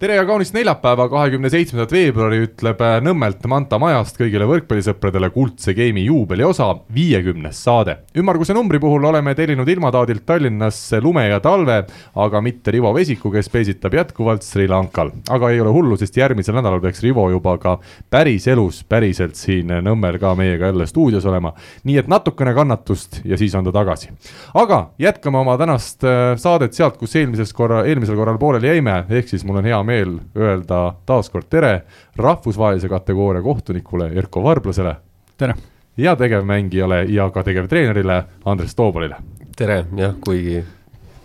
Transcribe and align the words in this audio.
tere 0.00 0.14
ja 0.16 0.22
kaunist 0.24 0.54
neljapäeva, 0.56 1.04
kahekümne 1.12 1.50
seitsmendat 1.52 1.90
veebruari 1.92 2.38
ütleb 2.46 2.78
äh, 2.80 2.94
Nõmmelt 3.04 3.42
Manta 3.52 3.76
majast 3.76 4.16
kõigile 4.16 4.46
võrkpallisõpradele 4.48 5.28
kuldse 5.34 5.74
game'i 5.76 6.06
juubeliosa, 6.06 6.70
viiekümnes 6.96 7.58
saade. 7.66 7.98
ümmarguse 8.16 8.56
numbri 8.56 8.80
puhul 8.80 9.04
oleme 9.04 9.34
tellinud 9.36 9.68
ilmataadilt 9.68 10.24
Tallinnasse 10.24 11.02
lume 11.04 11.26
ja 11.28 11.36
talve, 11.44 11.82
aga 12.16 12.40
mitte 12.40 12.72
Rivo 12.72 12.94
Vesiku, 12.96 13.28
kes 13.34 13.52
peesitab 13.52 13.98
jätkuvalt 13.98 14.42
Sri 14.42 14.64
Lankal. 14.68 15.10
aga 15.28 15.50
ei 15.50 15.60
ole 15.60 15.74
hullu, 15.76 16.00
sest 16.00 16.16
järgmisel 16.16 16.56
nädalal 16.56 16.80
peaks 16.80 17.04
Rivo 17.04 17.26
juba 17.30 17.58
ka 17.58 17.76
päriselus, 18.10 18.80
päriselt 18.88 19.36
siin 19.36 19.68
Nõmmel 19.84 20.16
ka 20.16 20.32
meiega 20.34 20.72
jälle 20.72 20.86
stuudios 20.86 21.28
olema. 21.28 21.52
nii 21.84 21.98
et 21.98 22.08
natukene 22.08 22.54
kannatust 22.54 23.20
ja 23.24 23.36
siis 23.36 23.54
on 23.54 23.68
ta 23.68 23.76
tagasi. 23.76 24.08
aga 24.54 24.80
jätkame 24.98 25.44
oma 25.44 25.58
tänast 25.58 26.08
äh, 26.08 26.38
saadet 26.40 26.72
sealt, 26.72 26.96
kus 26.96 27.16
eelmises 27.20 27.52
korra, 27.52 27.84
eelmisel 27.84 28.16
korral 28.16 28.38
pooleli 28.38 28.72
jäime, 28.72 29.04
ehk 29.10 29.28
siis 29.28 29.44
mul 29.44 29.60
on 29.60 29.68
hea 29.68 29.84
meel 29.84 29.89
meel 29.90 30.16
öelda 30.38 30.80
taas 31.06 31.30
kord 31.32 31.50
tere 31.50 31.74
rahvusvahelise 32.20 32.88
kategooria 32.90 33.42
kohtunikule 33.42 34.10
Erko 34.22 34.42
Varblasele. 34.46 34.96
tere! 35.38 35.54
ja 35.96 36.16
tegevmängijale 36.16 37.04
ja 37.08 37.30
ka 37.30 37.42
tegevtreenerile 37.42 38.22
Andres 38.44 38.74
Toobalile. 38.74 39.16
tere, 39.56 39.84
jah, 39.96 40.14
kuigi 40.24 40.62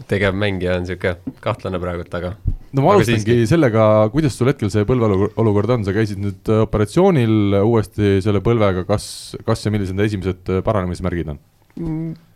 tegevmängija 0.07 0.75
on 0.79 0.85
sihuke 0.85 1.15
kahtlane 1.41 1.79
praegult, 1.79 2.13
aga. 2.17 2.33
no 2.73 2.83
ma 2.83 2.93
alustangi 2.93 3.45
sellega, 3.49 3.87
kuidas 4.13 4.37
sul 4.37 4.51
hetkel 4.51 4.71
see 4.73 4.85
põlveolukord 4.87 5.77
on, 5.77 5.85
sa 5.87 5.95
käisid 5.95 6.21
nüüd 6.21 6.53
operatsioonil 6.65 7.59
uuesti 7.61 8.17
selle 8.25 8.41
põlvega, 8.45 8.85
kas, 8.89 9.07
kas 9.47 9.65
ja 9.65 9.73
millised 9.73 9.97
need 9.97 10.11
esimesed 10.11 10.55
paranemismärgid 10.65 11.35
on? 11.35 11.41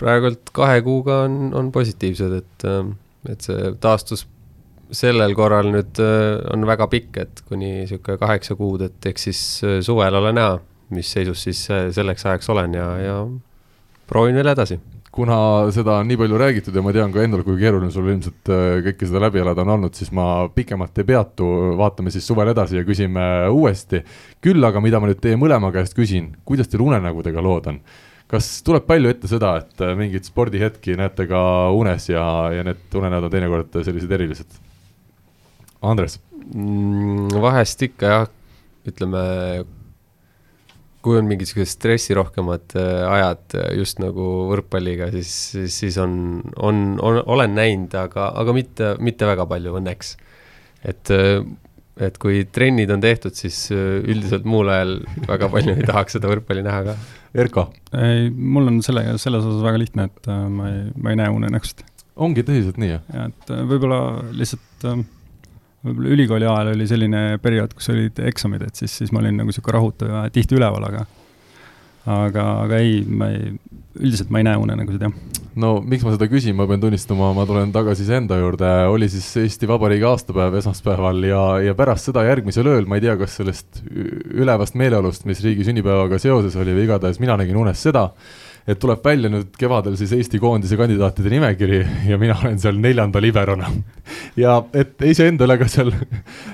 praegult 0.01 0.51
kahe 0.55 0.81
kuuga 0.83 1.23
on, 1.27 1.53
on 1.55 1.69
positiivsed, 1.71 2.41
et, 2.41 2.67
et 3.31 3.45
see 3.47 3.71
taastus 3.81 4.25
sellel 4.95 5.35
korral 5.37 5.69
nüüd 5.73 5.99
äh, 6.01 6.37
on 6.53 6.65
väga 6.67 6.87
pikk, 6.91 7.17
et 7.21 7.41
kuni 7.47 7.87
sihuke 7.89 8.17
kaheksa 8.21 8.57
kuud, 8.59 8.83
et 8.87 9.09
eks 9.11 9.27
siis 9.29 9.41
äh, 9.65 9.79
suvel 9.85 10.17
ole 10.19 10.33
näha, 10.35 10.59
mis 10.95 11.11
seisus 11.13 11.43
siis 11.45 11.65
äh, 11.73 11.89
selleks 11.95 12.25
ajaks 12.25 12.49
olen 12.49 12.77
ja, 12.77 12.87
ja 13.03 13.19
proovin 14.09 14.39
veel 14.39 14.49
edasi 14.55 14.79
kuna 15.13 15.35
seda 15.73 15.97
on 15.99 16.07
nii 16.07 16.19
palju 16.21 16.37
räägitud 16.37 16.75
ja 16.75 16.81
ma 16.85 16.93
tean 16.93 17.11
ka 17.13 17.23
endal, 17.25 17.41
kui 17.43 17.57
keeruline 17.59 17.89
sul 17.91 18.07
ilmselt 18.11 18.51
kõike 18.85 19.07
seda 19.09 19.23
läbi 19.23 19.41
elada 19.41 19.65
on 19.65 19.73
olnud, 19.73 19.97
siis 19.97 20.13
ma 20.15 20.45
pikemalt 20.53 21.01
ei 21.01 21.07
peatu, 21.07 21.47
vaatame 21.79 22.13
siis 22.13 22.27
suvel 22.29 22.53
edasi 22.53 22.77
ja 22.77 22.85
küsime 22.87 23.23
uuesti. 23.49 24.03
küll 24.41 24.63
aga, 24.63 24.79
mida 24.85 25.01
ma 25.01 25.09
nüüd 25.09 25.19
teie 25.21 25.35
mõlema 25.37 25.73
käest 25.73 25.97
küsin, 25.97 26.35
kuidas 26.45 26.69
teil 26.69 26.85
unenägudega 26.85 27.41
lood 27.41 27.73
on? 27.73 27.81
kas 28.29 28.59
tuleb 28.61 28.85
palju 28.85 29.09
ette 29.09 29.27
seda, 29.27 29.55
et 29.57 29.81
mingeid 29.97 30.29
spordihetki 30.29 30.93
näete 30.97 31.25
ka 31.27 31.41
unes 31.73 32.11
ja, 32.11 32.23
ja 32.53 32.63
need 32.63 32.97
unenäod 33.01 33.25
on 33.25 33.33
teinekord 33.33 33.79
sellised 33.81 34.13
erilised? 34.13 34.68
Andres 35.85 36.19
mm,? 36.53 37.35
vahest 37.41 37.83
ikka 37.85 38.13
jah, 38.13 38.25
ütleme, 38.89 39.21
kui 41.05 41.19
on 41.19 41.29
mingid 41.29 41.49
siuksed 41.49 41.71
stressirohkemad 41.77 42.75
äh, 42.79 43.05
ajad 43.07 43.55
äh, 43.59 43.69
just 43.79 44.01
nagu 44.03 44.27
võrkpalliga, 44.49 45.09
siis, 45.15 45.31
siis, 45.53 45.77
siis 45.83 45.99
on, 46.01 46.13
on, 46.57 46.83
on, 47.05 47.21
olen 47.37 47.55
näinud, 47.55 47.95
aga, 47.95 48.31
aga 48.41 48.55
mitte, 48.55 48.93
mitte 49.03 49.29
väga 49.29 49.47
palju 49.49 49.77
õnneks. 49.79 50.15
et, 50.83 51.11
äh, 51.15 51.39
et 51.99 52.17
kui 52.19 52.45
trennid 52.47 52.91
on 52.95 53.01
tehtud, 53.03 53.35
siis 53.35 53.67
üldiselt 53.75 54.45
muul 54.47 54.71
ajal 54.71 54.93
väga 55.27 55.49
palju 55.51 55.73
ei 55.75 55.87
tahaks 55.87 56.15
seda 56.15 56.29
võrkpalli 56.31 56.63
näha 56.63 56.83
ka. 56.87 56.97
Erko? 57.39 57.67
ei, 57.93 58.29
mul 58.31 58.71
on 58.71 58.81
sellega, 58.83 59.17
selles 59.21 59.43
osas 59.45 59.63
väga 59.63 59.81
lihtne, 59.83 60.07
et 60.09 60.29
ma 60.49 60.71
ei, 60.71 60.83
ma 60.95 61.13
ei 61.13 61.19
näe 61.19 61.31
unenägusid. 61.35 61.83
ongi 62.19 62.43
tõsiselt 62.47 62.79
nii, 62.81 62.91
jah? 62.95 63.07
ja 63.15 63.29
et 63.31 63.55
võib-olla 63.71 63.99
lihtsalt 64.35 64.87
äh, 64.87 65.03
võib-olla 65.85 66.15
ülikooli 66.15 66.49
ajal 66.49 66.73
oli 66.73 66.89
selline 66.89 67.23
periood, 67.43 67.73
kus 67.77 67.91
olid 67.93 68.19
eksamid, 68.31 68.65
et 68.67 68.81
siis, 68.81 68.97
siis 69.01 69.13
ma 69.15 69.23
olin 69.23 69.39
nagu 69.39 69.51
niisugune 69.51 69.77
rahutu 69.77 70.09
ja 70.09 70.25
tihti 70.33 70.57
üleval, 70.59 70.89
aga 70.89 71.05
aga, 72.09 72.45
aga 72.65 72.79
ei, 72.81 73.01
ma 73.05 73.29
ei, 73.33 73.53
üldiselt 73.99 74.31
ma 74.33 74.41
ei 74.41 74.47
näe 74.47 74.59
unenägusid, 74.61 75.03
jah. 75.03 75.45
no 75.59 75.71
miks 75.85 76.05
ma 76.05 76.13
seda 76.15 76.29
küsin, 76.31 76.55
ma 76.57 76.67
pean 76.69 76.81
tunnistama, 76.83 77.31
ma 77.35 77.45
tulen 77.49 77.73
tagasi 77.75 78.05
iseenda 78.05 78.39
juurde, 78.39 78.69
oli 78.91 79.09
siis 79.11 79.27
Eesti 79.43 79.69
Vabariigi 79.69 80.07
aastapäev 80.09 80.59
esmaspäeval 80.61 81.23
ja, 81.27 81.43
ja 81.69 81.75
pärast 81.77 82.09
seda 82.09 82.23
järgmisel 82.27 82.69
ööl, 82.71 82.87
ma 82.89 82.99
ei 82.99 83.05
tea, 83.05 83.17
kas 83.19 83.39
sellest 83.39 83.83
ülevast 83.89 84.77
meeleolust, 84.79 85.27
mis 85.29 85.43
riigi 85.45 85.67
sünnipäevaga 85.67 86.21
seoses 86.21 86.55
oli 86.59 86.75
või 86.77 86.87
igatahes 86.87 87.21
mina 87.21 87.37
nägin 87.39 87.59
unes 87.59 87.83
seda, 87.83 88.09
et 88.67 88.79
tuleb 88.79 89.03
välja 89.05 89.31
nüüd 89.31 89.53
kevadel 89.59 89.95
siis 89.99 90.11
Eesti 90.17 90.39
koondise 90.41 90.77
kandidaatide 90.79 91.31
nimekiri 91.33 91.79
ja 92.09 92.17
mina 92.21 92.37
olen 92.41 92.59
seal 92.61 92.79
neljanda 92.81 93.21
liberona. 93.21 93.69
ja 94.39 94.59
et 94.73 95.01
iseendale 95.05 95.57
ka 95.61 95.67
seal, 95.71 95.93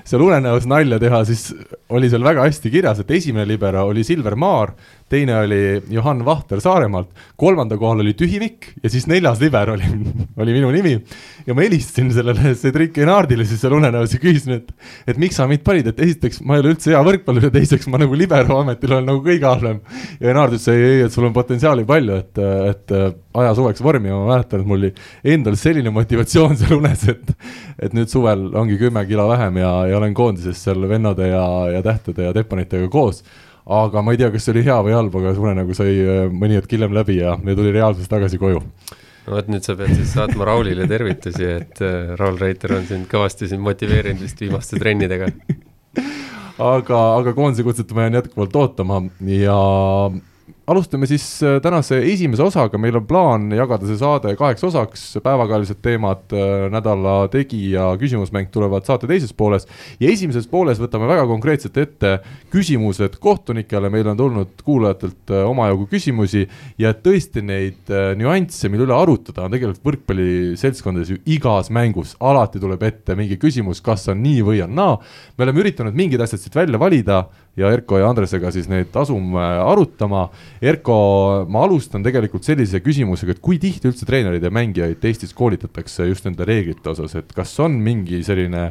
seal 0.04 0.26
unenäos 0.26 0.68
nalja 0.70 1.00
teha, 1.02 1.24
siis 1.26 1.50
oli 1.90 2.10
seal 2.12 2.26
väga 2.26 2.46
hästi 2.48 2.72
kirjas, 2.74 3.02
et 3.02 3.12
esimene 3.12 3.48
libero 3.50 3.86
oli 3.90 4.04
Silver 4.04 4.36
Maar, 4.36 4.76
teine 5.10 5.36
oli 5.38 5.84
Johan 5.90 6.24
Vahter 6.26 6.62
Saaremaalt, 6.62 7.12
kolmanda 7.38 7.78
kohal 7.78 8.02
oli 8.02 8.16
Tühimik 8.18 8.72
ja 8.82 8.90
siis 8.90 9.06
neljas 9.08 9.38
liber 9.42 9.70
oli, 9.76 9.86
oli 10.42 10.56
minu 10.56 10.72
nimi. 10.74 10.96
ja 11.46 11.54
ma 11.54 11.62
helistasin 11.62 12.10
sellele 12.14 12.56
Cedric 12.58 12.98
Enardile 12.98 13.46
siis 13.46 13.62
seal 13.62 13.76
unenäos 13.78 14.16
ja 14.16 14.22
küsisin, 14.22 14.58
et, 14.58 14.74
et 15.06 15.22
miks 15.22 15.38
sa 15.38 15.46
mind 15.50 15.62
panid, 15.68 15.92
et 15.92 16.02
esiteks 16.08 16.42
ma 16.42 16.58
ei 16.58 16.66
ole 16.66 16.74
üldse 16.74 16.90
hea 16.96 17.04
võrkpallur 17.06 17.48
ja 17.50 17.54
teiseks 17.54 17.86
ma 17.94 18.02
nagu 18.02 18.18
libero 18.18 18.60
ametil 18.64 18.98
olen 18.98 19.10
nagu 19.12 19.22
kõige 19.26 19.46
halvem. 19.46 19.80
ja 20.18 20.34
Enard 20.34 20.58
ütles 20.58 20.68
ei, 20.74 20.84
ei, 20.90 21.06
et 21.06 21.14
sul 21.14 21.30
on 21.30 21.38
potentsiaali 21.38 21.86
palju, 21.86 22.20
et, 22.26 22.44
et 22.74 22.98
aja 23.46 23.56
suveks 23.56 23.86
vormi 23.86 24.10
ja 24.10 24.18
ma 24.18 24.34
mäletan, 24.34 24.66
et 24.66 24.74
mul 24.74 24.82
oli 24.82 24.94
endal 25.36 25.60
selline 25.60 25.94
motivatsioon 25.94 26.58
seal 26.58 26.80
unes, 26.80 27.06
et, 27.14 27.36
et 27.78 27.94
nüüd 27.94 28.10
suvel 28.10 28.48
ongi 28.58 28.82
kümme 28.82 29.06
kilo 29.06 29.30
vähem 29.30 29.62
ja, 29.62 29.74
ja 29.92 30.02
olen 30.02 30.18
koondises 30.18 30.66
seal 30.66 30.90
vennade 30.90 31.30
ja, 31.30 31.46
ja 31.78 31.86
tähtede 31.86 32.32
ja 32.32 32.34
tepanitega 32.34 32.90
koos 32.90 33.22
aga 33.66 34.02
ma 34.06 34.14
ei 34.14 34.20
tea, 34.22 34.30
kas 34.34 34.46
see 34.46 34.54
oli 34.54 34.66
hea 34.68 34.78
või 34.86 34.94
halb, 34.94 35.16
aga 35.20 35.34
see 35.34 35.46
unenägu 35.46 35.78
sai 35.78 35.96
äh, 36.02 36.28
mõni 36.30 36.60
hetk 36.60 36.76
hiljem 36.76 36.94
läbi 36.94 37.18
ja, 37.18 37.34
ja 37.38 37.58
tuli 37.58 37.74
reaalsuses 37.74 38.12
tagasi 38.12 38.40
koju. 38.42 38.62
no 39.26 39.34
vot, 39.34 39.50
nüüd 39.50 39.66
sa 39.66 39.78
pead 39.80 39.96
siis 39.98 40.14
saatma 40.14 40.46
Raulile 40.52 40.88
tervitusi, 40.90 41.48
et 41.62 41.82
äh, 41.86 42.14
Raul 42.20 42.38
Reiter 42.42 42.76
on 42.78 42.86
sind 42.90 43.10
kõvasti 43.12 43.50
siin 43.50 43.64
motiveerinud 43.66 44.22
vist 44.22 44.42
viimaste 44.42 44.80
trennidega 44.82 45.32
aga, 46.76 47.02
aga 47.18 47.34
koondise 47.38 47.66
kutset 47.66 47.92
ma 47.96 48.06
jään 48.06 48.22
jätkuvalt 48.22 48.56
ootama 48.62 49.02
ja 49.34 49.58
alustame 50.68 51.06
siis 51.08 51.24
äh, 51.44 51.60
tänase 51.62 52.00
esimese 52.10 52.44
osaga, 52.44 52.80
meil 52.82 52.98
on 52.98 53.06
plaan 53.08 53.50
jagada 53.54 53.86
see 53.86 53.98
saade 54.00 54.34
kaheks 54.38 54.64
osaks, 54.66 55.04
päevakajalised 55.24 55.78
teemad, 55.86 56.26
äh, 56.34 56.66
nädala 56.74 57.28
tegija, 57.34 57.92
küsimusmäng 58.02 58.50
tulevad 58.54 58.88
saate 58.88 59.10
teises 59.10 59.34
pooles. 59.34 59.68
ja 60.00 60.10
esimeses 60.10 60.48
pooles 60.50 60.82
võtame 60.82 61.10
väga 61.10 61.28
konkreetselt 61.30 61.78
ette 61.78 62.16
küsimused 62.54 63.20
kohtunikele, 63.22 63.92
meil 63.94 64.10
on 64.10 64.18
tulnud 64.18 64.66
kuulajatelt 64.66 65.36
äh, 65.36 65.46
omajagu 65.46 65.86
küsimusi 65.92 66.48
ja 66.82 66.96
tõesti 66.98 67.46
neid 67.46 67.94
nüansse, 68.18 68.70
mille 68.72 68.88
üle 68.88 68.98
arutada, 68.98 69.46
on 69.46 69.54
tegelikult 69.54 69.86
võrkpalliseltskondades 69.86 71.14
ju 71.14 71.22
igas 71.38 71.70
mängus, 71.74 72.16
alati 72.20 72.62
tuleb 72.62 72.82
ette 72.88 73.16
mingi 73.18 73.38
küsimus, 73.42 73.84
kas 73.86 74.10
on 74.10 74.24
nii 74.26 74.42
või 74.46 74.64
on 74.66 74.74
naa. 74.76 74.98
me 75.38 75.46
oleme 75.46 75.62
üritanud 75.62 75.94
mingid 75.94 76.22
asjad 76.22 76.42
siit 76.42 76.58
välja 76.58 76.82
valida 76.82 77.26
ja 77.58 77.72
Erko 77.72 78.00
ja 78.00 78.10
Andresega 78.10 78.52
siis 78.52 78.68
neid 78.72 78.96
asume 79.00 79.46
arutama. 79.64 80.28
Erko, 80.62 80.98
ma 81.52 81.64
alustan 81.66 82.04
tegelikult 82.06 82.48
sellise 82.48 82.82
küsimusega, 82.84 83.36
et 83.36 83.44
kui 83.44 83.60
tihti 83.62 83.90
üldse 83.92 84.08
treenereid 84.08 84.44
ja 84.44 84.54
mängijaid 84.54 85.06
Eestis 85.06 85.34
koolitatakse 85.38 86.10
just 86.10 86.28
nende 86.28 86.48
reeglite 86.48 86.92
osas, 86.92 87.16
et 87.20 87.34
kas 87.36 87.56
on 87.64 87.80
mingi 87.82 88.22
selline 88.26 88.70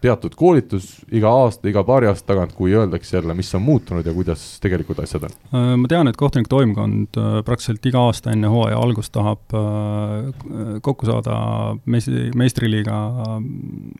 teatud 0.00 0.34
koolitus 0.38 1.00
iga 1.10 1.30
aasta, 1.42 1.66
iga 1.70 1.82
paari 1.86 2.06
aasta 2.06 2.28
tagant, 2.30 2.52
kui 2.54 2.70
öeldakse 2.76 3.16
jälle, 3.16 3.34
mis 3.34 3.50
on 3.58 3.64
muutunud 3.66 4.06
ja 4.06 4.14
kuidas 4.14 4.44
tegelikult 4.62 5.00
asjad 5.02 5.26
on? 5.26 5.34
Äh, 5.50 5.72
ma 5.80 5.90
tean, 5.90 6.10
et 6.10 6.18
kohtunike 6.18 6.50
toimkond 6.52 7.18
äh, 7.18 7.40
praktiliselt 7.46 7.90
iga 7.90 8.04
aasta 8.06 8.30
enne 8.34 8.50
hooaja 8.52 8.78
algust 8.78 9.12
tahab 9.16 9.58
äh, 9.58 10.78
kokku 10.86 11.08
saada 11.08 11.38
meistri, 11.86 12.28
meistriliiga 12.38 12.98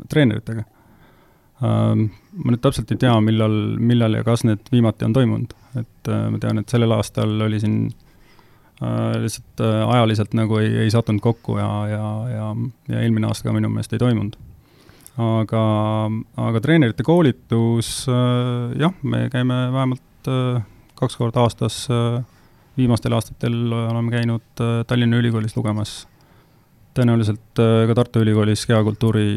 treeneritega 0.09 0.69
ma 1.61 2.53
nüüd 2.53 2.61
täpselt 2.63 2.91
ei 2.95 3.01
tea, 3.03 3.15
millal, 3.25 3.55
millal 3.83 4.19
ja 4.19 4.25
kas 4.27 4.45
need 4.47 4.69
viimati 4.71 5.07
on 5.09 5.15
toimunud, 5.17 5.55
et 5.81 6.11
äh, 6.11 6.27
ma 6.31 6.39
tean, 6.43 6.61
et 6.61 6.71
sellel 6.71 6.95
aastal 6.95 7.33
oli 7.49 7.59
siin 7.63 7.79
äh, 7.89 9.17
lihtsalt 9.25 9.63
äh, 9.67 9.81
ajaliselt 9.97 10.37
nagu 10.39 10.61
ei, 10.63 10.71
ei 10.85 10.93
sattunud 10.95 11.23
kokku 11.25 11.59
ja, 11.59 11.71
ja, 11.91 12.05
ja, 12.31 12.51
ja 12.93 13.03
eelmine 13.03 13.31
aasta 13.31 13.49
ka 13.49 13.57
minu 13.57 13.71
meelest 13.73 13.97
ei 13.97 14.03
toimunud. 14.03 14.39
aga, 15.19 15.63
aga 16.47 16.61
treenerite 16.63 17.03
koolitus 17.03 17.93
jah, 18.79 18.95
me 19.03 19.27
käime 19.35 19.65
vähemalt 19.75 20.31
äh, 20.31 20.61
kaks 20.99 21.19
korda 21.19 21.43
aastas 21.43 21.89
viimastel 22.79 23.15
aastatel 23.15 23.73
oleme 23.73 24.15
käinud 24.15 24.63
Tallinna 24.87 25.19
Ülikoolis 25.19 25.57
lugemas 25.59 26.05
tõenäoliselt 26.99 27.62
äh, 27.62 27.85
ka 27.89 27.97
Tartu 27.99 28.25
Ülikoolis 28.25 28.67
kehakultuuri 28.69 29.29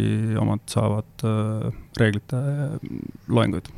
omad 0.41 0.65
saavad 0.71 1.27
äh, 1.27 1.69
reeglite 1.99 2.41
loenguid. 3.29 3.69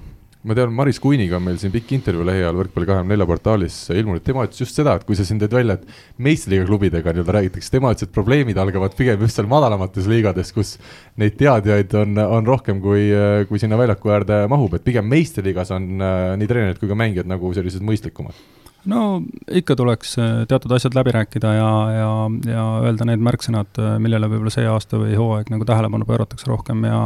Ma 0.44 0.56
tean, 0.57 0.74
Maris 0.75 0.97
Kuiniga 1.00 1.38
on 1.38 1.45
meil 1.45 1.56
siin 1.59 1.71
pikk 1.71 1.94
intervjuu 1.95 2.25
lähiajal 2.27 2.57
Võrkpalli 2.57 2.88
kahekümne 2.89 3.13
nelja 3.13 3.27
portaalis 3.30 3.77
ilmunud, 3.95 4.25
tema 4.25 4.44
ütles 4.44 4.59
just 4.59 4.75
seda, 4.75 4.97
et 5.00 5.06
kui 5.07 5.15
sa 5.15 5.24
siin 5.24 5.38
tõid 5.39 5.56
välja, 5.56 5.77
et 5.77 6.19
meistriliiga 6.25 6.65
klubidega 6.68 7.13
nii-öelda 7.15 7.35
räägitakse, 7.38 7.71
tema 7.71 7.94
ütles, 7.95 8.09
et 8.09 8.15
probleemid 8.18 8.59
algavad 8.59 8.97
pigem 8.97 9.24
just 9.24 9.39
seal 9.39 9.47
madalamates 9.47 10.09
liigades, 10.12 10.51
kus 10.51 10.74
neid 11.24 11.38
teadjaid 11.39 11.95
on, 11.95 12.19
on 12.25 12.51
rohkem, 12.51 12.83
kui, 12.83 13.06
kui 13.47 13.63
sinna 13.63 13.80
väljaku 13.80 14.12
äärde 14.18 14.41
mahub, 14.51 14.75
et 14.75 14.83
pigem 14.83 15.07
meistriliigas 15.15 15.71
on 15.77 15.88
äh, 16.03 16.33
nii 16.41 16.51
treenerid 16.51 16.83
kui 16.83 16.91
ka 16.91 17.00
mängijad 17.06 17.31
nagu 17.31 17.56
sellised 17.56 17.88
mõistlikumad 17.88 18.35
no 18.89 19.01
ikka 19.51 19.75
tuleks 19.80 20.18
äh, 20.19 20.31
teatud 20.50 20.71
asjad 20.75 20.95
läbi 20.97 21.13
rääkida 21.15 21.53
ja, 21.56 21.69
ja, 21.95 22.09
ja 22.51 22.63
öelda 22.83 23.07
need 23.07 23.24
märksõnad, 23.24 23.71
äh, 23.80 23.95
millele 24.03 24.30
võib-olla 24.31 24.53
see 24.53 24.68
aasta 24.69 25.00
või 25.01 25.15
hooaeg 25.18 25.51
nagu 25.53 25.68
tähelepanu 25.68 26.07
pööratakse 26.09 26.50
rohkem 26.51 26.83
ja 26.88 27.00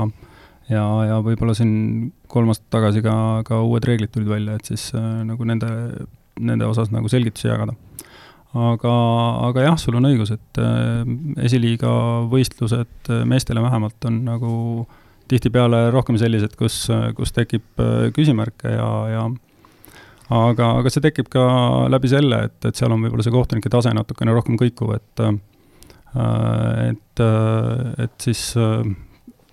ja, 0.72 0.84
ja 1.08 1.20
võib-olla 1.24 1.56
siin 1.56 2.12
kolm 2.28 2.52
aastat 2.52 2.70
tagasi 2.74 3.04
ka, 3.06 3.16
ka 3.48 3.62
uued 3.64 3.86
reeglid 3.88 4.12
tulid 4.14 4.32
välja, 4.32 4.58
et 4.58 4.70
siis 4.70 4.90
äh, 4.98 5.10
nagu 5.28 5.48
nende, 5.48 5.70
nende 6.40 6.68
osas 6.68 6.92
nagu 6.94 7.10
selgitusi 7.12 7.52
jagada. 7.52 7.78
aga, 8.58 8.94
aga 9.48 9.68
jah, 9.70 9.80
sul 9.80 10.00
on 10.00 10.10
õigus, 10.10 10.32
et 10.34 10.60
esiliiga 11.46 11.90
võistlused 12.32 13.12
meestele 13.28 13.62
vähemalt 13.62 14.08
on 14.10 14.24
nagu 14.26 14.52
tihtipeale 15.28 15.90
rohkem 15.92 16.18
sellised, 16.18 16.56
kus, 16.58 16.86
kus 17.16 17.36
tekib 17.36 17.84
küsimärke 18.16 18.72
ja, 18.72 18.88
ja 19.12 19.26
aga, 20.30 20.72
aga 20.82 20.94
see 20.94 21.04
tekib 21.04 21.30
ka 21.34 21.44
läbi 21.92 22.12
selle, 22.12 22.44
et, 22.50 22.58
et 22.66 22.76
seal 22.76 22.92
on 22.92 23.04
võib-olla 23.06 23.26
see 23.26 23.36
kohtunike 23.36 23.72
tase 23.74 23.94
natukene 23.96 24.36
rohkem 24.36 24.60
kõikuv, 24.60 24.96
et 24.98 25.26
äh, 25.26 25.38
et, 26.88 27.22
et 28.02 28.24
siis 28.24 28.56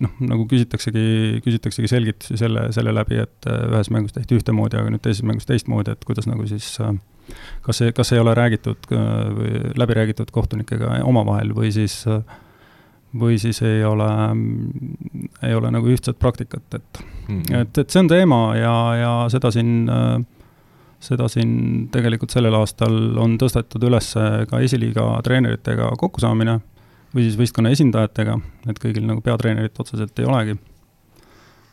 noh, 0.03 0.13
nagu 0.27 0.45
küsitaksegi, 0.49 1.41
küsitaksegi 1.45 1.89
selgitusi 1.89 2.39
selle, 2.39 2.67
selle 2.75 2.93
läbi, 2.95 3.19
et 3.23 3.49
äh, 3.49 3.67
ühes 3.71 3.91
mängus 3.93 4.15
tehti 4.15 4.39
ühtemoodi, 4.39 4.79
aga 4.79 4.93
nüüd 4.93 5.03
teises 5.05 5.25
mängus 5.27 5.47
teistmoodi, 5.49 5.95
et 5.95 6.07
kuidas 6.07 6.27
nagu 6.29 6.47
siis 6.49 6.67
äh, 6.83 6.95
kas 7.65 7.81
see, 7.81 7.93
kas 7.95 8.11
ei 8.13 8.21
ole 8.21 8.35
räägitud 8.37 8.89
äh, 8.91 9.05
või 9.37 9.53
läbi 9.79 9.99
räägitud 9.99 10.33
kohtunikega 10.35 10.99
omavahel 11.07 11.55
või 11.57 11.71
siis 11.75 12.03
või 13.15 13.37
siis 13.39 13.61
ei 13.63 13.83
ole, 13.87 14.09
ei 15.47 15.55
ole 15.55 15.69
nagu 15.71 15.87
ühtset 15.87 16.17
praktikat, 16.19 16.65
et 16.75 16.99
mm, 16.99 17.41
-hmm. 17.41 17.61
et, 17.61 17.77
et 17.77 17.89
see 17.89 18.01
on 18.03 18.11
teema 18.11 18.39
ja, 18.59 18.75
ja 18.99 19.11
seda 19.31 19.51
siin, 19.55 19.87
seda 21.05 21.27
siin 21.31 21.87
tegelikult 21.93 22.33
sellel 22.33 22.57
aastal 22.57 22.95
on 23.21 23.37
tõstetud 23.41 23.83
üles 23.89 24.11
ka 24.49 24.61
esiliiga 24.65 25.07
treeneritega 25.25 25.91
kokkusaamine 26.01 26.59
või 27.15 27.25
siis 27.25 27.37
võistkonna 27.39 27.71
esindajatega, 27.71 28.39
et 28.69 28.79
kõigil 28.81 29.05
nagu 29.07 29.21
peatreenerit 29.23 29.77
otseselt 29.79 30.17
ei 30.19 30.27
olegi, 30.27 30.57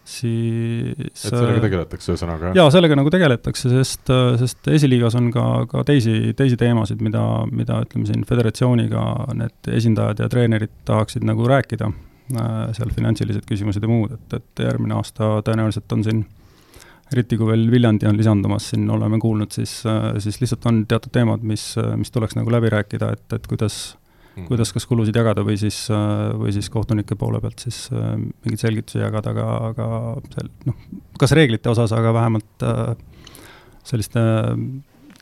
siis 0.07 0.95
et 0.99 1.31
sellega 1.31 1.59
äh, 1.59 1.65
tegeletakse 1.67 2.13
ühesõnaga, 2.13 2.51
jah? 2.51 2.59
jaa, 2.59 2.71
sellega 2.75 2.99
nagu 2.99 3.11
tegeletakse, 3.15 3.71
sest, 3.71 4.11
äh, 4.13 4.35
sest 4.41 4.71
esiliigas 4.71 5.17
on 5.19 5.31
ka, 5.35 5.47
ka 5.71 5.85
teisi, 5.89 6.35
teisi 6.39 6.59
teemasid, 6.61 7.03
mida, 7.05 7.23
mida 7.51 7.81
ütleme 7.87 8.09
siin 8.09 8.27
föderatsiooniga 8.29 9.05
need 9.39 9.73
esindajad 9.79 10.25
ja 10.25 10.31
treenerid 10.33 10.75
tahaksid 10.89 11.27
nagu 11.27 11.47
rääkida, 11.51 11.91
äh, 12.35 12.53
seal 12.79 12.95
finantsilised 12.95 13.47
küsimused 13.49 13.83
ja 13.83 13.91
muud, 13.91 14.15
et, 14.19 14.39
et 14.41 14.65
järgmine 14.67 14.99
aasta 14.99 15.37
tõenäoliselt 15.47 15.99
on 15.99 16.07
siin 16.07 16.25
eriti 17.17 17.39
kui 17.41 17.49
veel 17.49 17.67
Viljandi 17.73 18.09
on 18.11 18.19
lisandumas, 18.19 18.71
siin 18.73 18.89
oleme 18.91 19.19
kuulnud, 19.23 19.53
siis, 19.55 19.83
siis 20.25 20.41
lihtsalt 20.43 20.69
on 20.71 20.85
teatud 20.89 21.13
teemad, 21.15 21.45
mis, 21.47 21.73
mis 22.01 22.15
tuleks 22.15 22.39
nagu 22.39 22.53
läbi 22.53 22.73
rääkida, 22.73 23.13
et, 23.17 23.27
et 23.37 23.51
kuidas 23.51 23.83
mm. 24.37 24.47
kuidas 24.49 24.73
kas 24.75 24.87
kulusid 24.89 25.17
jagada 25.17 25.45
või 25.47 25.57
siis, 25.61 25.85
äh, 25.93 26.31
või 26.39 26.53
siis 26.55 26.71
kohtunike 26.73 27.17
poole 27.19 27.41
pealt 27.43 27.63
siis 27.65 27.85
äh, 27.93 28.15
mingeid 28.17 28.65
selgitusi 28.65 29.03
jagada, 29.03 29.35
aga, 29.35 29.49
aga 29.73 29.89
seal 30.35 30.51
noh, 30.69 30.79
kas 31.21 31.35
reeglite 31.37 31.73
osas, 31.73 31.95
aga 31.97 32.15
vähemalt 32.17 32.67
äh, 32.67 32.95
selliste 33.87 34.23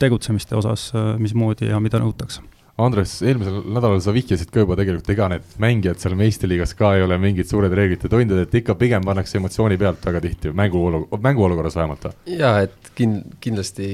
tegutsemiste 0.01 0.57
osas, 0.57 0.91
mismoodi 1.21 1.69
ja 1.69 1.81
mida 1.83 2.01
nõutakse 2.01 2.45
Andres, 2.81 3.19
eelmisel 3.23 3.61
nädalal 3.69 4.01
sa 4.05 4.15
vihjasid 4.17 4.51
ka 4.53 4.65
juba 4.65 4.79
tegelikult, 4.79 5.13
ega 5.13 5.29
need 5.35 5.55
mängijad 5.63 6.01
seal 6.03 6.17
meistriliigas 6.19 6.75
ka 6.79 6.95
ei 6.97 7.05
ole 7.07 7.19
mingid 7.21 7.49
suured 7.51 7.75
reeglite 7.77 8.11
tundjad, 8.11 8.45
et 8.45 8.59
ikka 8.63 8.77
pigem 8.81 9.07
pannakse 9.07 9.39
emotsiooni 9.41 9.79
pealt 9.81 10.05
väga 10.07 10.23
tihti, 10.27 10.55
mängu, 10.57 10.85
mänguolukorras 11.17 11.79
vähemalt 11.79 12.11
jaa, 12.31 12.61
et 12.67 12.93
kin-, 12.99 13.23
kindlasti 13.41 13.89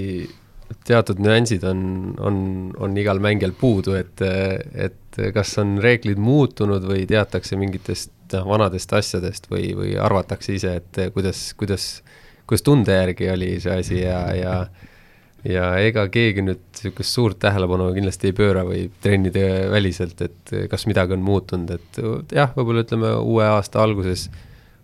teatud 0.87 1.21
nüansid 1.23 1.65
on, 1.67 1.81
on, 2.23 2.37
on 2.83 2.97
igal 2.99 3.21
mängijal 3.23 3.55
puudu, 3.59 3.97
et, 3.99 4.23
et 4.75 5.21
kas 5.35 5.57
on 5.63 5.77
reeglid 5.83 6.21
muutunud 6.23 6.85
või 6.87 7.07
teatakse 7.09 7.59
mingitest 7.59 8.13
noh, 8.35 8.47
vanadest 8.49 8.93
asjadest 8.97 9.51
või, 9.51 9.71
või 9.79 9.95
arvatakse 10.01 10.57
ise, 10.57 10.77
et 10.81 11.01
kuidas, 11.15 11.49
kuidas, 11.59 11.87
kuidas 12.47 12.67
tunde 12.67 12.97
järgi 12.97 13.31
oli 13.33 13.53
see 13.63 13.79
asi 13.83 14.03
ja, 14.03 14.21
ja 14.37 14.57
ja 15.47 15.71
ega 15.83 16.07
keegi 16.13 16.45
nüüd 16.45 16.63
niisugust 16.77 17.15
suurt 17.17 17.39
tähelepanu 17.43 17.91
kindlasti 17.97 18.31
ei 18.31 18.37
pööra 18.37 18.65
või 18.67 18.87
trennide 19.03 19.47
väliselt, 19.73 20.21
et 20.27 20.55
kas 20.71 20.87
midagi 20.91 21.17
on 21.17 21.25
muutunud, 21.27 21.73
et 21.77 22.35
jah, 22.35 22.53
võib-olla 22.57 22.85
ütleme 22.87 23.15
uue 23.23 23.47
aasta 23.47 23.83
alguses 23.85 24.29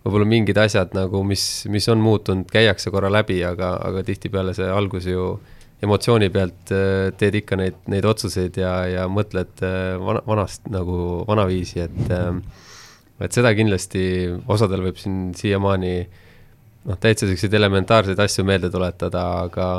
võib-olla 0.03 0.27
mingid 0.27 0.59
asjad 0.59 0.95
nagu, 0.97 1.23
mis, 1.27 1.43
mis 1.71 1.87
on 1.91 2.01
muutunud, 2.03 2.47
käiakse 2.51 2.91
korra 2.93 3.11
läbi, 3.13 3.39
aga, 3.47 3.75
aga 3.87 4.03
tihtipeale 4.07 4.55
see 4.57 4.67
algus 4.67 5.07
ju 5.07 5.37
emotsiooni 5.83 6.29
pealt 6.31 6.71
äh, 6.75 7.11
teed 7.19 7.39
ikka 7.41 7.59
neid, 7.59 7.79
neid 7.91 8.05
otsuseid 8.07 8.59
ja, 8.59 8.73
ja 8.87 9.07
mõtled 9.11 9.63
äh, 9.63 9.95
vana, 9.99 10.23
vanast 10.27 10.67
nagu 10.71 11.23
vanaviisi, 11.27 11.83
et 11.87 12.13
äh, 12.13 12.29
et 13.23 13.35
seda 13.35 13.53
kindlasti 13.55 14.03
osadel 14.51 14.81
võib 14.83 14.97
siin 14.99 15.31
siiamaani 15.37 15.93
noh, 16.89 16.99
täitsa 16.99 17.27
selliseid 17.27 17.53
elementaarseid 17.57 18.19
asju 18.19 18.45
meelde 18.47 18.69
tuletada, 18.73 19.23
aga, 19.45 19.69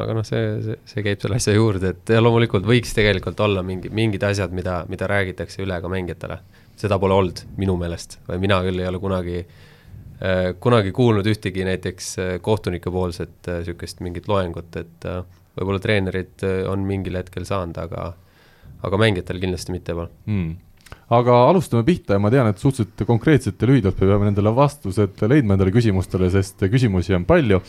aga 0.00 0.16
noh, 0.16 0.26
see, 0.26 0.42
see, 0.64 0.78
see 0.90 1.04
käib 1.06 1.22
selle 1.22 1.38
asja 1.40 1.54
juurde, 1.56 1.94
et 1.94 2.14
ja 2.16 2.22
loomulikult 2.22 2.66
võiks 2.68 2.94
tegelikult 2.96 3.40
olla 3.44 3.64
mingi, 3.66 3.92
mingid 3.94 4.24
asjad, 4.26 4.54
mida, 4.56 4.80
mida 4.90 5.08
räägitakse 5.10 5.62
üle 5.64 5.80
ka 5.80 5.92
mängijatele. 5.92 6.40
seda 6.74 6.98
pole 6.98 7.14
olnud 7.14 7.44
minu 7.56 7.76
meelest 7.78 8.18
või 8.26 8.40
mina 8.42 8.56
küll 8.64 8.80
ei 8.82 8.88
ole 8.90 8.98
kunagi 8.98 9.36
äh, 9.38 10.50
kunagi 10.60 10.90
kuulnud 10.92 11.26
ühtegi 11.30 11.64
näiteks 11.64 12.16
kohtunike 12.42 12.90
poolset 12.90 13.46
niisugust 13.46 14.00
äh, 14.00 14.04
mingit 14.08 14.28
loengut, 14.28 14.76
et 14.76 15.06
äh, 15.06 15.22
võib-olla 15.58 15.82
treenerid 15.82 16.42
äh, 16.42 16.62
on 16.70 16.86
mingil 16.88 17.20
hetkel 17.20 17.46
saanud, 17.48 17.78
aga 17.78 18.12
aga 18.84 19.00
mängijatel 19.00 19.40
kindlasti 19.40 19.72
mitte 19.72 19.94
juba 19.94 20.08
mm 20.26 20.54
aga 21.12 21.36
alustame 21.50 21.84
pihta 21.84 22.16
ja 22.16 22.22
ma 22.22 22.30
tean, 22.32 22.48
et 22.48 22.60
suhteliselt 22.62 23.04
konkreetselt 23.06 23.60
ja 23.60 23.68
lühidalt 23.68 24.00
me 24.00 24.08
peame 24.08 24.28
nendele 24.30 24.54
vastused 24.56 25.20
leidma 25.28 25.56
endale 25.56 25.74
küsimustele, 25.74 26.30
sest 26.32 26.64
küsimusi 26.72 27.16
on 27.16 27.26
palju. 27.28 27.60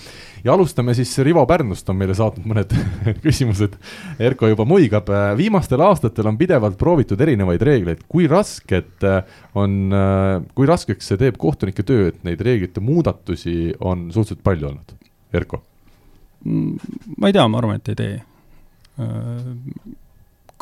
ja 0.44 0.54
alustame 0.54 0.96
siis, 0.96 1.12
Rivo 1.26 1.46
Pärnust 1.50 1.90
on 1.90 2.00
meile 2.00 2.16
saatnud 2.16 2.48
mõned 2.48 2.74
küsimused. 3.26 3.76
Erko 4.20 4.50
juba 4.52 4.66
muigab, 4.70 5.10
viimastel 5.38 5.84
aastatel 5.84 6.32
on 6.32 6.40
pidevalt 6.40 6.78
proovitud 6.80 7.22
erinevaid 7.22 7.62
reegleid, 7.62 8.04
kui 8.08 8.30
rasket 8.32 9.06
on, 9.56 9.78
kui 10.56 10.70
raskeks 10.70 11.12
see 11.12 11.22
teeb 11.22 11.40
kohtunike 11.42 11.84
töö, 11.84 12.10
et 12.14 12.24
neid 12.28 12.42
reeglite 12.46 12.84
muudatusi 12.84 13.76
on 13.80 14.10
suhteliselt 14.12 14.44
palju 14.46 14.72
olnud, 14.72 15.00
Erko 15.36 15.64
Mm, 16.46 16.78
ma 17.18 17.28
ei 17.28 17.34
tea, 17.34 17.48
ma 17.48 17.58
arvan, 17.58 17.80
et 17.80 17.90
ei 17.90 17.96
tee. 17.98 18.18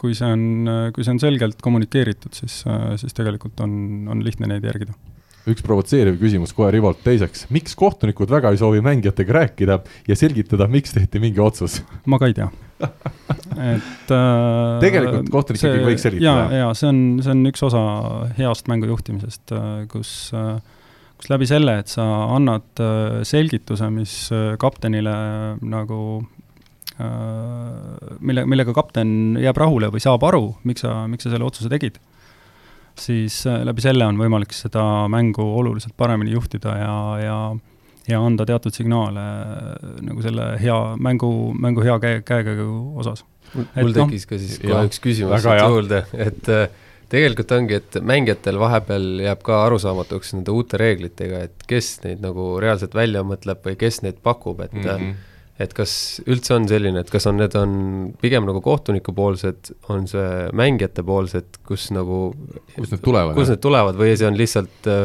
Äh, 0.03 0.09
kui 0.09 0.17
see 0.17 0.27
on, 0.27 0.91
kui 0.93 1.05
see 1.05 1.13
on 1.15 1.21
selgelt 1.21 1.61
kommunikeeritud, 1.63 2.35
siis, 2.35 2.61
äh, 2.67 2.93
siis 2.99 3.15
tegelikult 3.15 3.59
on, 3.63 4.07
on 4.11 4.23
lihtne 4.25 4.49
neid 4.51 4.65
järgida 4.67 4.95
üks 5.43 5.59
provotseeriv 5.59 6.21
küsimus 6.21 6.53
kohe 6.55 6.69
Rivolt 6.71 7.01
teiseks, 7.03 7.49
miks 7.51 7.73
kohtunikud 7.75 8.29
väga 8.31 8.53
ei 8.53 8.59
soovi 8.61 8.79
mängijatega 8.83 9.33
rääkida 9.35 9.75
ja 10.07 10.15
selgitada, 10.15 10.69
miks 10.71 10.95
tehti 10.95 11.19
mingi 11.19 11.41
otsus? 11.43 11.81
ma 12.07 12.19
ka 12.19 12.29
ei 12.31 12.35
tea 12.37 12.47
et 12.83 14.11
äh, 14.11 14.77
tegelikult 14.83 15.31
kohtunik 15.31 15.63
ikkagi 15.63 15.87
võiks 15.87 16.05
selgitada? 16.07 16.45
jaa, 16.47 16.61
jaa, 16.61 16.77
see 16.79 16.91
on, 16.91 17.01
see 17.23 17.35
on 17.35 17.43
üks 17.51 17.65
osa 17.67 17.83
heast 18.39 18.71
mängu 18.71 18.87
juhtimisest, 18.91 19.55
kus 19.91 20.13
äh, 20.35 20.55
kus 21.23 21.29
läbi 21.31 21.47
selle, 21.47 21.77
et 21.79 21.91
sa 21.91 22.03
annad 22.35 22.83
äh, 22.83 23.21
selgituse, 23.27 23.87
mis 23.93 24.15
äh, 24.35 24.55
kaptenile 24.59 25.13
nagu 25.63 25.99
äh, 26.19 26.42
mille, 26.99 28.45
millega 28.45 28.73
kapten 28.73 29.37
jääb 29.41 29.57
rahule 29.57 29.89
või 29.93 30.03
saab 30.03 30.23
aru, 30.27 30.55
miks 30.63 30.85
sa, 30.85 31.07
miks 31.09 31.25
sa 31.25 31.33
selle 31.33 31.47
otsuse 31.47 31.71
tegid, 31.71 31.97
siis 32.99 33.39
läbi 33.47 33.81
selle 33.81 34.05
on 34.05 34.19
võimalik 34.21 34.53
seda 34.53 35.07
mängu 35.09 35.45
oluliselt 35.57 35.95
paremini 35.97 36.35
juhtida 36.35 36.75
ja, 36.77 36.97
ja 37.23 37.37
ja 38.09 38.19
anda 38.19 38.45
teatud 38.47 38.75
signaale 38.75 39.23
nagu 40.03 40.23
selle 40.23 40.53
hea 40.61 40.77
mängu, 40.99 41.29
mängu 41.55 41.83
hea 41.85 41.97
käe, 42.03 42.21
käekäigu 42.27 42.99
osas. 42.99 43.23
mul 43.53 43.93
noh, 43.93 43.93
tekkis 43.95 44.25
no, 44.25 44.29
ka 44.29 44.39
siis 44.41 44.57
kohe 44.63 44.87
üks 44.89 45.03
küsimus 45.03 45.45
juurde, 45.47 46.01
et 46.17 46.49
äh, 46.51 46.65
tegelikult 47.13 47.51
ongi, 47.55 47.77
et 47.79 47.99
mängijatel 48.01 48.57
vahepeal 48.61 49.05
jääb 49.23 49.43
ka 49.45 49.61
arusaamatuks 49.67 50.33
nende 50.35 50.55
uute 50.55 50.79
reeglitega, 50.81 51.43
et 51.47 51.67
kes 51.69 51.95
neid 52.05 52.23
nagu 52.23 52.55
reaalselt 52.63 52.97
välja 52.97 53.23
mõtleb 53.27 53.61
või 53.67 53.77
kes 53.79 54.01
neid 54.05 54.19
pakub, 54.25 54.63
et 54.65 54.73
mm 54.73 54.89
-hmm. 54.89 55.21
Et 55.61 55.73
kas 55.77 55.95
üldse 56.25 56.55
on 56.55 56.67
selline, 56.69 57.03
et 57.03 57.11
kas 57.13 57.27
on, 57.29 57.37
need 57.37 57.55
on 57.59 57.73
pigem 58.21 58.47
nagu 58.49 58.61
kohtunikupoolsed, 58.65 59.73
on 59.93 60.07
see 60.09 60.29
mängijate 60.57 61.05
poolsed, 61.05 61.59
kus 61.67 61.91
nagu 61.93 62.31
kust 62.75 62.95
need 62.95 63.03
tulevad? 63.05 63.35
kust 63.37 63.53
need 63.53 63.63
tulevad 63.63 63.99
või 63.99 64.15
see 64.17 64.29
on 64.29 64.39
lihtsalt 64.39 64.89
äh, 64.89 65.03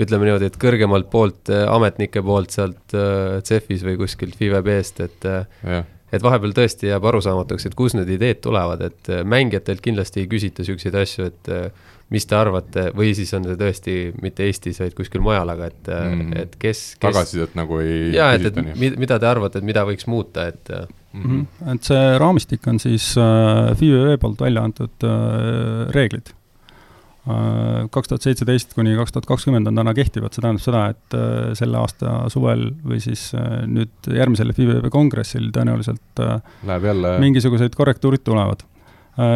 ütleme 0.00 0.28
niimoodi, 0.28 0.48
et 0.48 0.60
kõrgemalt 0.60 1.10
poolt, 1.12 1.52
äh, 1.52 1.66
ametnike 1.68 2.24
poolt 2.24 2.54
sealt 2.56 2.96
äh, 2.96 3.42
CEF-is 3.44 3.84
või 3.84 3.98
kuskilt 4.00 4.38
FIVB-st, 4.40 5.04
et 5.10 5.28
jah, 5.28 5.84
et 6.12 6.24
vahepeal 6.24 6.52
tõesti 6.56 6.90
jääb 6.90 7.06
arusaamatuks, 7.08 7.66
et 7.66 7.76
kust 7.76 7.96
need 7.96 8.10
ideed 8.12 8.42
tulevad, 8.44 8.84
et 8.84 9.10
äh, 9.10 9.22
mängijatelt 9.28 9.82
kindlasti 9.84 10.22
ei 10.22 10.28
küsita 10.30 10.62
niisuguseid 10.62 10.98
asju, 11.02 11.28
et 11.32 11.52
äh, 11.52 11.88
mis 12.12 12.26
te 12.28 12.36
arvate, 12.36 12.88
või 12.96 13.12
siis 13.16 13.32
on 13.36 13.46
see 13.48 13.58
tõesti 13.60 13.96
mitte 14.22 14.44
Eestis, 14.48 14.80
vaid 14.82 14.96
kuskil 14.96 15.22
mujal, 15.24 15.48
aga 15.54 15.70
et 15.70 15.88
mm, 15.92 16.34
et 16.44 16.58
kes, 16.60 16.82
kes 16.96 17.06
tagasisidet 17.06 17.56
nagu 17.58 17.80
ei 17.82 18.12
jaa, 18.16 18.32
et, 18.36 18.50
et 18.50 18.60
nii 18.60 18.76
mi- 18.80 18.92
mida 19.04 19.18
te 19.22 19.30
arvate, 19.30 19.62
et 19.62 19.68
mida 19.68 19.86
võiks 19.88 20.08
muuta, 20.10 20.46
et 20.52 20.70
mm. 20.72 20.92
mm. 21.14 21.24
-hmm. 21.24 21.72
et 21.74 21.90
see 21.90 22.04
raamistik 22.20 22.68
on 22.68 22.80
siis 22.82 23.12
äh, 23.20 23.72
FIUE 23.78 24.18
poolt 24.20 24.44
välja 24.44 24.64
antud 24.68 25.08
äh, 25.08 25.92
reeglid 25.96 26.32
äh,. 26.32 27.88
kaks 27.94 28.10
tuhat 28.10 28.26
seitseteist 28.26 28.74
kuni 28.74 28.96
kaks 28.98 29.14
tuhat 29.14 29.28
kakskümmend 29.30 29.70
on 29.70 29.78
täna 29.78 29.94
kehtivad, 29.94 30.34
see 30.34 30.42
tähendab 30.44 30.64
seda, 30.64 30.82
et 30.92 31.16
äh, 31.18 31.52
selle 31.58 31.80
aasta 31.80 32.18
suvel 32.34 32.68
või 32.84 33.00
siis 33.04 33.30
nüüd 33.70 34.10
järgmisel 34.10 34.52
FIUE 34.56 34.90
kongressil 34.90 35.48
tõenäoliselt 35.54 36.24
äh, 36.24 36.36
Läheb 36.66 36.90
jälle 36.90 37.16
mingisugused 37.22 37.78
korrektuurid 37.78 38.26
tulevad. 38.26 38.66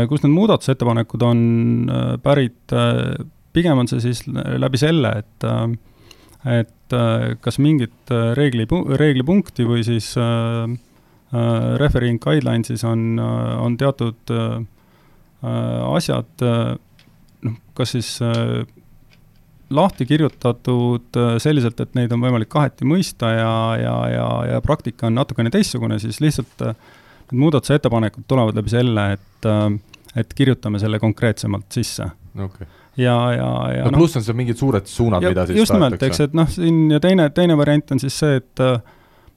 Kust 0.08 0.24
need 0.24 0.32
muudatusettepanekud 0.32 1.22
on 1.26 1.40
äh, 1.92 2.14
pärit, 2.24 2.72
pigem 3.52 3.82
on 3.82 3.90
see 3.90 4.00
siis 4.04 4.22
läbi 4.26 4.80
selle, 4.80 5.10
et 5.20 5.44
äh, 5.44 5.66
et 6.46 6.94
äh, 6.94 7.34
kas 7.42 7.58
mingit 7.58 8.12
äh, 8.14 8.32
reegli, 8.38 8.66
reeglipunkti 8.70 9.66
või 9.66 9.82
siis 9.86 10.12
äh, 10.20 10.70
äh, 11.34 11.68
refereeing 11.82 12.20
guidelines'is 12.22 12.84
on, 12.86 13.18
on 13.18 13.76
teatud 13.80 14.30
äh, 14.30 14.60
asjad 15.42 16.46
äh, 16.46 16.76
noh, 17.46 17.56
kas 17.74 17.96
siis 17.96 18.12
äh, 18.24 18.62
lahti 19.70 20.06
kirjutatud 20.06 21.18
äh, 21.18 21.34
selliselt, 21.42 21.80
et 21.82 21.98
neid 21.98 22.14
on 22.14 22.22
võimalik 22.22 22.50
kaheti 22.52 22.86
mõista 22.86 23.32
ja, 23.34 23.56
ja, 23.80 23.96
ja, 24.12 24.28
ja 24.52 24.62
praktika 24.62 25.10
on 25.10 25.18
natukene 25.18 25.50
teistsugune, 25.50 25.98
siis 26.02 26.22
lihtsalt 26.22 26.62
äh, 26.62 26.78
need 27.30 27.42
muudatusettepanekud 27.44 28.26
tulevad 28.28 28.58
läbi 28.58 28.72
selle, 28.72 29.06
et, 29.16 29.48
äh, 29.50 29.68
et 30.22 30.34
kirjutame 30.34 30.80
selle 30.82 31.00
konkreetsemalt 31.02 31.70
sisse. 31.72 32.08
okay. 32.44 32.66
ja, 32.96 33.16
ja, 33.32 33.48
ja 33.76 33.86
no 33.86 33.94
noh, 33.94 34.02
pluss 34.02 34.18
on 34.18 34.26
seal 34.26 34.36
mingid 34.38 34.60
suured 34.60 34.86
suunad, 34.90 35.24
mida 35.24 35.46
siis 35.46 35.62
just 35.64 35.76
nimelt, 35.76 36.02
eks, 36.02 36.20
et 36.28 36.36
noh, 36.36 36.50
siin 36.50 36.90
ja 36.90 37.00
teine, 37.00 37.30
teine 37.36 37.56
variant 37.58 37.96
on 37.96 38.02
siis 38.02 38.18
see, 38.24 38.42
et 38.42 38.68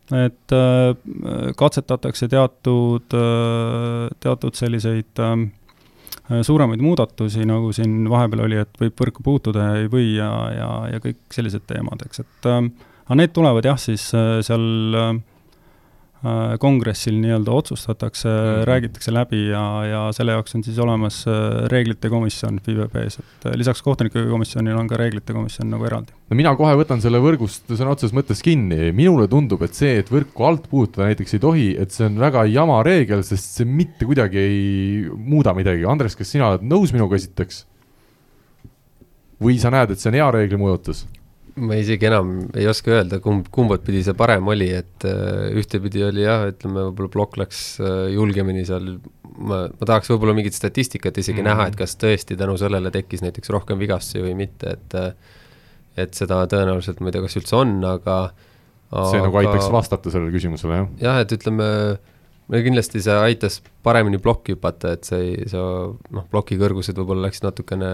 et 0.10 0.54
äh, 0.58 1.54
katsetatakse 1.56 2.26
teatud, 2.32 3.14
teatud 4.26 4.56
selliseid 4.58 5.22
äh, 5.22 5.36
suuremaid 6.42 6.82
muudatusi, 6.82 7.46
nagu 7.46 7.72
siin 7.74 8.04
vahepeal 8.10 8.46
oli, 8.46 8.60
et 8.62 8.82
võib 8.82 9.02
võrku 9.02 9.26
puutuda 9.26 9.66
ja 9.66 9.82
ei 9.82 9.90
või 9.92 10.12
ja, 10.14 10.30
ja, 10.54 10.70
ja 10.94 11.02
kõik 11.04 11.20
sellised 11.34 11.66
teemad, 11.70 12.04
eks, 12.06 12.22
et 12.24 12.50
äh, 12.50 12.62
aga 13.08 13.18
need 13.18 13.34
tulevad 13.34 13.66
jah, 13.66 13.80
siis 13.82 14.10
äh, 14.18 14.38
seal 14.46 14.98
äh, 15.00 15.12
kongressil 16.60 17.16
nii-öelda 17.16 17.52
otsustatakse 17.52 18.28
mm. 18.28 18.34
-hmm. 18.36 18.66
räägitakse 18.68 19.14
läbi 19.14 19.48
ja, 19.48 19.64
ja 19.86 20.02
selle 20.12 20.32
jaoks 20.36 20.56
on 20.56 20.64
siis 20.64 20.80
olemas 20.80 21.22
äh, 21.28 21.68
reeglite 21.72 22.10
komisjon 22.10 22.60
FIVB-s, 22.66 23.20
et 23.20 23.46
äh, 23.46 23.56
lisaks 23.56 23.82
kohtunike 23.82 24.26
komisjonil 24.30 24.76
on 24.78 24.88
ka 24.88 24.98
reeglite 24.98 25.34
komisjon 25.34 25.70
nagu 25.72 25.86
eraldi. 25.86 26.12
no 26.30 26.36
mina 26.36 26.56
kohe 26.56 26.76
võtan 26.76 27.00
selle 27.02 27.22
võrgust 27.24 27.72
sõna 27.72 27.96
otseses 27.96 28.16
mõttes 28.16 28.44
kinni, 28.44 28.92
minule 28.92 29.28
tundub, 29.28 29.64
et 29.64 29.74
see, 29.74 29.96
et 30.00 30.12
võrku 30.12 30.44
alt 30.48 30.68
puutuda 30.70 31.08
näiteks 31.08 31.34
ei 31.34 31.40
tohi, 31.40 31.70
et 31.80 31.92
see 31.96 32.10
on 32.10 32.20
väga 32.20 32.44
jama 32.52 32.84
reegel, 32.84 33.24
sest 33.24 33.62
see 33.62 33.66
mitte 33.66 34.06
kuidagi 34.06 34.38
ei 34.38 34.60
muuda 35.16 35.54
midagi. 35.56 35.88
Andres, 35.88 36.16
kas 36.20 36.36
sina 36.36 36.52
oled 36.52 36.68
nõus 36.68 36.94
minuga 36.96 37.16
esiteks? 37.16 37.66
või 39.40 39.56
sa 39.56 39.72
näed, 39.72 39.94
et 39.94 40.00
see 40.02 40.12
on 40.12 40.20
hea 40.20 40.32
reegli 40.36 40.60
muudatus? 40.60 41.06
Ma 41.60 41.78
isegi 41.80 42.08
enam 42.10 42.34
ei 42.58 42.68
oska 42.70 42.94
öelda, 42.98 43.20
kumb, 43.24 43.48
kumbat 43.54 43.84
pidi 43.88 44.04
see 44.06 44.16
parem 44.18 44.48
oli, 44.52 44.70
et 44.80 45.08
äh, 45.08 45.50
ühtepidi 45.60 46.04
oli 46.08 46.26
jah, 46.26 46.48
ütleme 46.52 46.88
võib-olla 46.90 47.14
plokk 47.16 47.40
läks 47.42 47.64
äh, 47.84 48.06
julgemini 48.16 48.66
seal, 48.68 48.96
ma, 49.38 49.66
ma 49.68 49.90
tahaks 49.90 50.12
võib-olla 50.14 50.36
mingit 50.38 50.58
statistikat 50.58 51.18
isegi 51.18 51.42
mm 51.42 51.46
Mhm. 51.46 51.50
-hmm. 51.50 51.60
näha, 51.60 51.68
et 51.72 51.76
kas 51.80 51.96
tõesti 52.00 52.38
tänu 52.38 52.58
sellele 52.58 52.92
tekkis 52.92 53.24
näiteks 53.26 53.50
rohkem 53.56 53.80
vigastusi 53.80 54.24
või 54.24 54.36
mitte, 54.36 54.78
et 54.78 54.98
äh, 55.00 55.14
et 56.00 56.14
seda 56.16 56.44
tõenäoliselt 56.48 57.02
ma 57.02 57.10
ei 57.10 57.16
tea, 57.16 57.26
kas 57.26 57.38
üldse 57.40 57.56
on, 57.60 57.74
aga 57.84 58.20
see 58.90 59.22
nagu 59.22 59.40
aitaks 59.42 59.68
vastata 59.74 60.12
sellele 60.14 60.32
küsimusele, 60.34 60.82
jah? 60.82 60.88
jah, 61.02 61.20
et 61.24 61.34
ütleme, 61.36 61.66
no 62.50 62.62
kindlasti 62.66 63.02
see 63.06 63.16
aitas 63.30 63.60
paremini 63.86 64.20
plokki 64.22 64.56
hüpata, 64.56 64.96
et 64.98 65.08
see 65.08 65.22
ei, 65.26 65.48
see 65.50 65.64
noh, 66.16 66.26
ploki 66.32 66.58
kõrgused 66.60 66.98
võib-olla 66.98 67.28
läksid 67.28 67.46
natukene, 67.46 67.92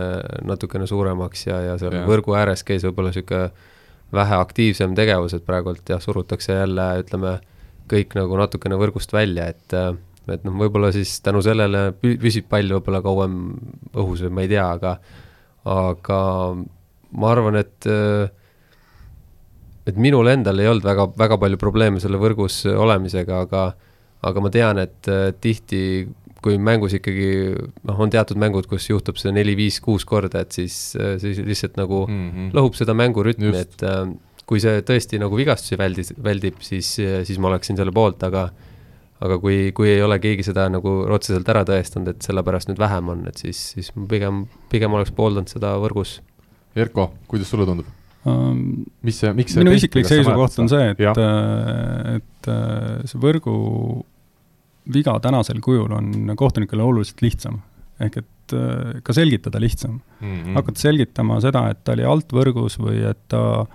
natukene 0.48 0.88
suuremaks 0.90 1.48
ja, 1.50 1.60
ja 1.70 1.80
seal 1.82 2.00
ja. 2.00 2.06
võrgu 2.08 2.38
ääres 2.38 2.64
käis 2.68 2.86
võib-olla 2.88 3.12
niisugune 3.12 3.50
vähe 4.16 4.38
aktiivsem 4.38 4.96
tegevus, 4.96 5.34
et 5.36 5.46
praegult 5.46 5.90
jah, 5.90 6.00
surutakse 6.02 6.56
jälle, 6.56 6.86
ütleme, 7.02 7.38
kõik 7.92 8.16
nagu 8.18 8.38
natukene 8.40 8.78
võrgust 8.80 9.14
välja, 9.16 9.50
et 9.52 9.80
et 10.32 10.42
noh, 10.42 10.56
võib-olla 10.58 10.90
siis 10.94 11.20
tänu 11.22 11.42
sellele 11.46 11.92
pü-, 12.02 12.16
püsib 12.22 12.48
pall 12.50 12.72
võib-olla 12.78 13.04
kauem 13.06 13.36
õhus 13.94 14.24
või 14.26 14.34
ma 14.34 14.46
ei 14.46 14.50
tea, 14.56 14.66
aga 14.78 14.96
aga 15.66 16.20
ma 17.16 17.30
arvan, 17.32 17.60
et 17.60 17.88
et 19.86 20.00
minul 20.02 20.30
endal 20.32 20.60
ei 20.62 20.70
olnud 20.72 20.86
väga, 20.86 21.08
väga 21.18 21.38
palju 21.42 21.60
probleeme 21.62 22.02
selle 22.02 22.18
võrgus 22.22 22.64
olemisega, 22.72 23.44
aga 23.46 23.68
aga 24.26 24.44
ma 24.44 24.52
tean, 24.54 24.82
et 24.82 25.10
äh, 25.12 25.30
tihti, 25.42 25.82
kui 26.46 26.60
mängus 26.62 26.94
ikkagi 26.98 27.30
noh, 27.88 27.98
on 28.02 28.12
teatud 28.14 28.38
mängud, 28.42 28.68
kus 28.70 28.90
juhtub 28.92 29.18
see 29.18 29.34
neli, 29.34 29.56
viis, 29.58 29.80
kuus 29.82 30.06
korda, 30.06 30.44
et 30.46 30.54
siis, 30.54 30.76
siis 31.22 31.42
lihtsalt 31.42 31.80
nagu 31.80 32.04
mm 32.06 32.30
-hmm. 32.30 32.54
lõhub 32.58 32.78
seda 32.78 32.94
mängurütmi, 32.94 33.56
et 33.58 33.82
äh, 33.84 34.06
kui 34.46 34.62
see 34.62 34.84
tõesti 34.86 35.20
nagu 35.22 35.36
vigastusi 35.38 35.78
väldis, 35.78 36.14
väldib, 36.22 36.62
siis, 36.62 36.96
siis 37.00 37.40
ma 37.42 37.50
oleksin 37.50 37.78
selle 37.78 37.94
poolt, 37.96 38.24
aga 38.24 38.50
aga 39.24 39.38
kui, 39.40 39.72
kui 39.76 39.90
ei 39.90 40.02
ole 40.04 40.18
keegi 40.20 40.44
seda 40.44 40.68
nagu 40.72 40.92
otseselt 41.16 41.48
ära 41.52 41.64
tõestanud, 41.68 42.12
et 42.12 42.26
sellepärast 42.26 42.70
nüüd 42.70 42.82
vähem 42.82 43.12
on, 43.14 43.28
et 43.32 43.40
siis, 43.42 43.62
siis 43.76 43.92
ma 43.96 44.08
pigem, 44.12 44.46
pigem 44.72 44.96
oleks 44.98 45.14
pooldanud 45.16 45.52
seda 45.52 45.76
võrgus. 45.82 46.20
Erko, 46.76 47.14
kuidas 47.32 47.52
sulle 47.52 47.68
tundub? 47.68 47.88
Um, 48.26 48.84
mis 49.06 49.20
see, 49.22 49.32
miks 49.38 49.54
see 49.54 49.62
minu 49.62 49.76
isiklik 49.78 50.08
seisukoht 50.10 50.58
on 50.64 50.70
see, 50.72 50.90
et 50.96 51.02
et 51.06 52.50
äh, 52.50 53.04
see 53.06 53.22
võrgu 53.22 53.54
viga 54.94 55.16
tänasel 55.20 55.62
kujul 55.62 55.92
on 55.92 56.34
kohtunikele 56.36 56.84
oluliselt 56.84 57.22
lihtsam. 57.22 57.62
ehk 58.00 58.18
et 58.18 58.54
äh, 58.54 59.02
ka 59.04 59.14
selgitada 59.14 59.60
lihtsam 59.60 59.92
mm 59.92 60.28
mm.. 60.28 60.44
-hmm. 60.44 60.54
hakata 60.56 60.80
selgitama 60.80 61.40
seda, 61.42 61.70
et 61.70 61.84
ta 61.84 61.94
oli 61.94 62.04
altvõrgus 62.04 62.76
või 62.80 63.10
et 63.10 63.22
ta, 63.28 63.66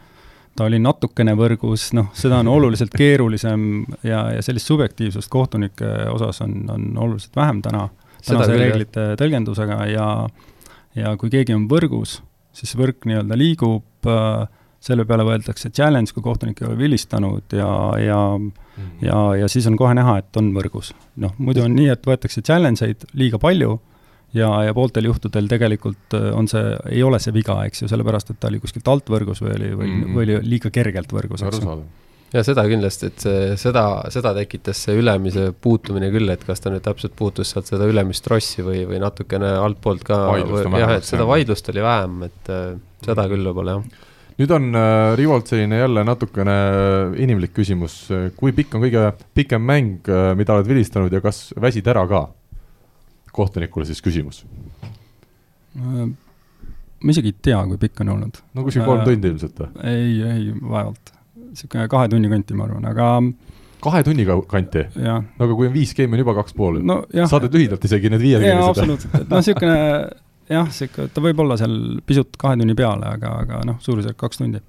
ta 0.56 0.64
oli 0.64 0.78
natukene 0.78 1.32
võrgus, 1.34 1.94
noh, 1.96 2.10
seda 2.12 2.38
on 2.38 2.48
oluliselt 2.48 2.92
keerulisem 2.96 3.86
ja, 4.02 4.30
ja 4.34 4.42
sellist 4.42 4.66
subjektiivsust 4.66 5.30
kohtunike 5.30 5.88
osas 6.12 6.40
on, 6.40 6.70
on 6.70 6.98
oluliselt 6.98 7.36
vähem 7.36 7.62
täna, 7.62 7.88
tänase 8.26 8.56
reeglite 8.56 9.14
tõlgendusega 9.16 9.86
ja 9.88 10.28
ja 10.94 11.16
kui 11.16 11.30
keegi 11.30 11.54
on 11.54 11.68
võrgus, 11.70 12.20
siis 12.52 12.76
võrk 12.76 13.06
nii-öelda 13.06 13.38
liigub 13.38 14.06
äh, 14.06 14.48
selle 14.80 15.04
peale 15.04 15.26
võetakse 15.28 15.70
challenge, 15.70 16.14
kui 16.16 16.24
kohtunik 16.24 16.62
ei 16.62 16.70
ole 16.70 16.78
vilistanud 16.78 17.52
ja, 17.52 17.70
ja 18.00 18.20
Mhm. 18.80 19.06
ja, 19.06 19.36
ja 19.42 19.48
siis 19.48 19.66
on 19.66 19.76
kohe 19.78 19.94
näha, 19.96 20.18
et 20.22 20.40
on 20.40 20.50
võrgus. 20.56 20.92
noh, 21.20 21.36
muidu 21.38 21.64
on 21.66 21.76
nii, 21.76 21.88
et 21.92 22.04
võetakse 22.06 22.42
challenge 22.46 22.86
eid 22.86 23.06
liiga 23.18 23.40
palju 23.42 23.78
ja, 24.36 24.50
ja 24.66 24.74
pooltel 24.76 25.10
juhtudel 25.10 25.48
tegelikult 25.50 26.16
äh, 26.16 26.30
on 26.36 26.48
see, 26.50 26.74
ei 26.90 27.02
ole 27.06 27.20
see 27.22 27.34
viga, 27.36 27.60
eks 27.68 27.84
ju, 27.84 27.90
sellepärast 27.90 28.32
et 28.32 28.40
ta 28.40 28.50
oli 28.50 28.60
kuskilt 28.62 28.88
alt 28.88 29.10
võrgus 29.10 29.42
või 29.44 29.56
oli, 29.56 29.72
või 29.74 29.88
mm. 29.88 30.04
-hmm. 30.04 30.18
või 30.18 30.28
oli 30.28 30.52
liiga 30.54 30.72
kergelt 30.74 31.12
võrgus, 31.16 31.44
eks 31.46 31.62
ju. 31.64 31.78
ja 32.36 32.44
seda 32.46 32.64
kindlasti, 32.70 33.10
et 33.10 33.26
see, 33.26 33.40
seda, 33.60 33.86
seda 34.14 34.34
tekitas 34.38 34.84
see 34.86 34.98
ülemise 35.00 35.50
puutumine 35.52 36.12
küll, 36.14 36.30
et 36.32 36.44
kas 36.46 36.62
ta 36.62 36.72
nüüd 36.72 36.86
täpselt 36.86 37.16
puutus 37.18 37.52
sealt 37.52 37.70
seda 37.70 37.88
ülemist 37.90 38.24
trossi 38.24 38.64
või, 38.66 38.84
või 38.88 39.02
natukene 39.02 39.56
altpoolt 39.64 40.06
ka. 40.06 40.22
Jah, 40.78 40.94
et 41.00 41.08
seda 41.08 41.26
vaidlust 41.28 41.74
oli 41.74 41.84
vähem, 41.84 42.22
et 42.30 42.54
äh, 42.54 42.78
seda 43.04 43.26
küll 43.32 43.50
võib-olla 43.50 43.80
jah. 43.80 44.06
Nüüd 44.40 44.52
on 44.56 44.70
äh, 44.72 45.12
Rivolt 45.20 45.50
selline 45.52 45.82
jälle 45.82 46.04
natukene 46.08 46.56
äh, 46.56 47.22
inimlik 47.22 47.52
küsimus, 47.56 48.02
kui 48.40 48.54
pikk 48.56 48.76
on 48.78 48.84
kõige 48.86 49.10
pikem 49.36 49.64
mäng, 49.64 50.10
mida 50.38 50.56
oled 50.56 50.68
vilistanud 50.70 51.12
ja 51.12 51.22
kas 51.24 51.50
väsid 51.60 51.88
ära 51.92 52.06
ka? 52.10 52.28
kohtunikule 53.30 53.86
siis 53.86 54.00
küsimus. 54.02 54.42
Äh, 55.78 56.08
ma 57.00 57.14
isegi 57.14 57.32
ei 57.32 57.38
tea, 57.42 57.60
kui 57.68 57.78
pikk 57.80 58.02
on 58.04 58.14
olnud. 58.16 58.42
no 58.54 58.66
kuskil 58.66 58.84
kolm 58.86 59.04
Äh, 59.04 59.08
tundi 59.12 59.30
ilmselt 59.30 59.60
või? 59.62 59.70
ei, 59.86 60.16
ei, 60.32 60.48
vaevalt. 60.60 61.12
niisugune 61.50 61.86
kahe 61.90 62.08
tunni 62.10 62.30
kanti, 62.32 62.56
ma 62.58 62.66
arvan, 62.66 62.88
aga 62.90 63.10
kahe 63.84 64.02
tunniga 64.06 64.36
kanti, 64.50 64.84
no 64.98 65.20
aga 65.46 65.54
kui 65.54 65.70
on 65.70 65.74
viis 65.74 65.94
geimi, 65.96 66.18
on 66.18 66.24
juba 66.24 66.34
kaks 66.40 66.56
pool. 66.58 66.80
nojah. 66.82 67.30
saadad 67.30 67.54
lühidalt 67.54 67.86
isegi 67.86 68.10
need 68.12 68.26
jaa, 68.26 68.42
viiekümnesed. 68.42 68.74
absoluutselt, 68.74 69.14
et 69.14 69.30
noh, 69.30 69.44
niisugune 69.44 69.78
jah, 70.50 70.70
sihuke, 70.74 71.08
ta 71.14 71.22
võib 71.24 71.38
olla 71.44 71.56
seal 71.60 72.00
pisut 72.06 72.34
kahe 72.40 72.58
tunni 72.58 72.74
peale, 72.78 73.06
aga, 73.16 73.36
aga 73.44 73.60
noh, 73.68 73.78
suurusjärk 73.84 74.18
kaks 74.20 74.40
tundi. 74.42 74.60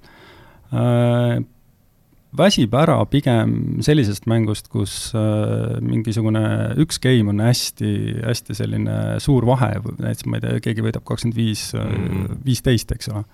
väsib 2.32 2.72
ära 2.78 2.96
pigem 3.12 3.82
sellisest 3.84 4.24
mängust, 4.30 4.70
kus 4.72 5.10
äh, 5.18 5.76
mingisugune 5.84 6.42
üks 6.80 7.00
game 7.02 7.28
on 7.34 7.42
hästi, 7.44 7.90
hästi 8.24 8.56
selline 8.56 8.94
suur 9.20 9.44
vahe, 9.48 9.74
näiteks 9.98 10.24
ma 10.30 10.38
ei 10.38 10.44
tea, 10.46 10.62
keegi 10.64 10.86
võidab 10.86 11.04
kakskümmend 11.08 11.36
viis, 11.36 11.66
Mhm. 11.76 12.38
viisteist, 12.46 12.92
eks 12.96 13.10
ole. 13.12 13.24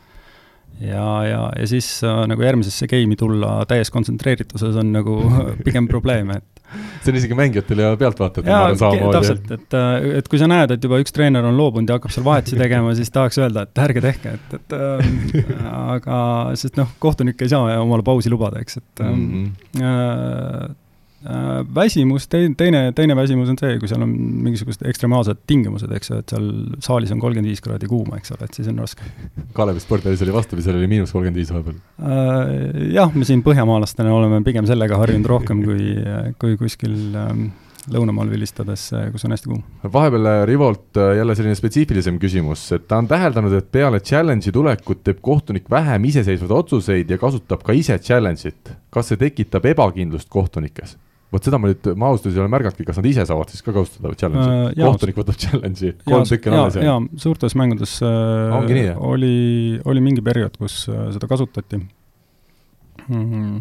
Ja, 0.80 1.08
ja, 1.26 1.40
ja 1.58 1.66
siis 1.70 1.88
äh, 2.06 2.22
nagu 2.30 2.44
järgmisesse 2.44 2.88
game'i 2.90 3.18
tulla 3.18 3.62
täies 3.68 3.90
kontsentreerituses 3.94 4.76
on 4.78 4.92
nagu 4.94 5.18
pigem 5.66 5.88
probleem, 5.90 6.30
et 6.36 6.58
see 7.02 7.12
on 7.12 7.18
isegi 7.20 7.36
mängijatel 7.38 7.82
ja 7.82 7.92
pealtvaatajatel 7.98 8.52
ma 8.52 8.64
arvan 8.66 8.80
samamoodi. 8.80 9.14
täpselt, 9.16 9.52
et, 9.56 9.76
äh, 9.78 10.08
et 10.20 10.28
kui 10.30 10.40
sa 10.40 10.48
näed, 10.50 10.74
et 10.74 10.84
juba 10.84 11.00
üks 11.02 11.14
treener 11.14 11.46
on 11.48 11.56
loobunud 11.58 11.90
ja 11.90 11.98
hakkab 11.98 12.14
seal 12.14 12.26
vahetusi 12.26 12.58
tegema, 12.60 12.92
siis 12.98 13.12
tahaks 13.14 13.40
öelda, 13.40 13.64
et 13.66 13.84
ärge 13.86 14.04
tehke, 14.04 14.34
et, 14.38 14.58
et 14.58 14.76
äh, 14.76 15.72
aga, 15.96 16.18
sest 16.60 16.78
noh, 16.80 16.92
kohtunik 17.02 17.40
ei 17.42 17.54
saa 17.54 17.78
omale 17.82 18.06
pausi 18.06 18.32
lubada, 18.32 18.60
eks, 18.62 18.82
et 18.82 19.06
mm. 19.06 19.24
-hmm. 19.32 19.82
äh, 19.82 20.76
väsimus, 21.74 22.28
teine, 22.30 22.92
teine, 22.94 23.16
väsimus 23.18 23.48
on 23.50 23.58
see, 23.58 23.74
kui 23.82 23.90
seal 23.90 24.04
on 24.04 24.12
mingisugused 24.44 24.84
ekstremaalsed 24.86 25.40
tingimused, 25.50 25.90
eks 25.98 26.12
ju, 26.12 26.18
et 26.22 26.34
seal 26.34 26.50
saalis 26.84 27.10
on 27.14 27.22
kolmkümmend 27.22 27.50
viis 27.50 27.62
kraadi 27.64 27.90
kuuma, 27.90 28.20
eks 28.20 28.36
ole, 28.36 28.46
et 28.46 28.58
siis 28.58 28.68
on 28.70 28.78
raske 28.78 29.06
Kalevi 29.56 29.82
spordialis 29.82 30.22
oli 30.22 30.34
vastupidi, 30.36 30.66
seal 30.68 30.78
oli 30.78 30.90
miinus 30.90 31.14
kolmkümmend 31.14 31.40
viis 31.40 31.50
vahepeal. 31.54 31.80
äh,. 31.98 32.92
Jah, 32.94 33.14
me 33.14 33.26
siin 33.26 33.42
põhjamaalastena 33.46 34.12
oleme 34.14 34.38
pigem 34.46 34.68
sellega 34.70 35.00
harjunud 35.00 35.26
rohkem 35.26 35.64
kui, 35.66 35.96
kui 36.38 36.54
kuskil 36.60 36.94
ähm, 37.18 37.48
lõunamaal 37.92 38.30
vilistades, 38.30 38.86
kus 39.12 39.26
on 39.26 39.34
hästi 39.34 39.50
kuum. 39.50 39.64
vahepeal 39.92 40.30
äh, 40.30 40.44
Rivolt 40.46 41.02
äh, 41.02 41.16
jälle 41.18 41.34
selline 41.34 41.58
spetsiifilisem 41.58 42.18
küsimus, 42.22 42.62
et 42.76 42.86
ta 42.88 43.00
on 43.02 43.10
täheldanud, 43.10 43.58
et 43.58 43.70
peale 43.74 44.00
challenge'i 44.00 44.54
tulekut 44.54 45.02
teeb 45.06 45.18
kohtunik 45.24 45.66
vähem 45.70 46.06
iseseisvaid 46.12 46.54
otsuseid 46.60 47.10
ja 47.10 47.18
kasutab 47.18 47.66
ka 47.66 47.74
ise 47.74 47.98
challenge'it. 47.98 48.74
kas 48.90 49.10
see 49.10 49.20
tekitab 49.20 49.66
ebakindlust 49.74 50.30
kohtunikes? 50.30 50.96
Vot 51.32 51.44
seda 51.44 51.60
ma 51.60 51.70
nüüd, 51.70 51.90
ma 51.98 52.10
ausalt 52.10 52.28
öeldes 52.28 52.38
ei 52.38 52.44
ole 52.44 52.52
märganudki, 52.52 52.86
kas 52.88 52.98
nad 53.00 53.08
ise 53.08 53.24
saavad 53.28 53.52
siis 53.52 53.64
ka 53.64 53.74
kasutada 53.76 54.14
challenge'i 54.16 54.58
Äh, 54.68 54.76
jaa. 54.76 54.90
kohtunik 54.92 55.18
võtab 55.18 55.38
challenge'i, 55.40 55.94
kolm 56.06 56.26
tükki 56.28 56.50
on 56.50 56.58
alles 56.58 56.78
ja, 56.78 56.84
ja 56.88 57.22
suurtes 57.22 57.56
mängudes 57.58 57.98
äh, 58.04 58.54
Ongi 58.56 58.76
nii, 58.76 58.92
oli, 59.10 59.34
oli 59.88 60.04
mingi 60.04 60.24
periood, 60.24 60.56
kus 60.60 60.80
äh, 60.92 61.08
seda 61.16 61.30
kasutati 61.30 61.80
mm. 63.08 63.58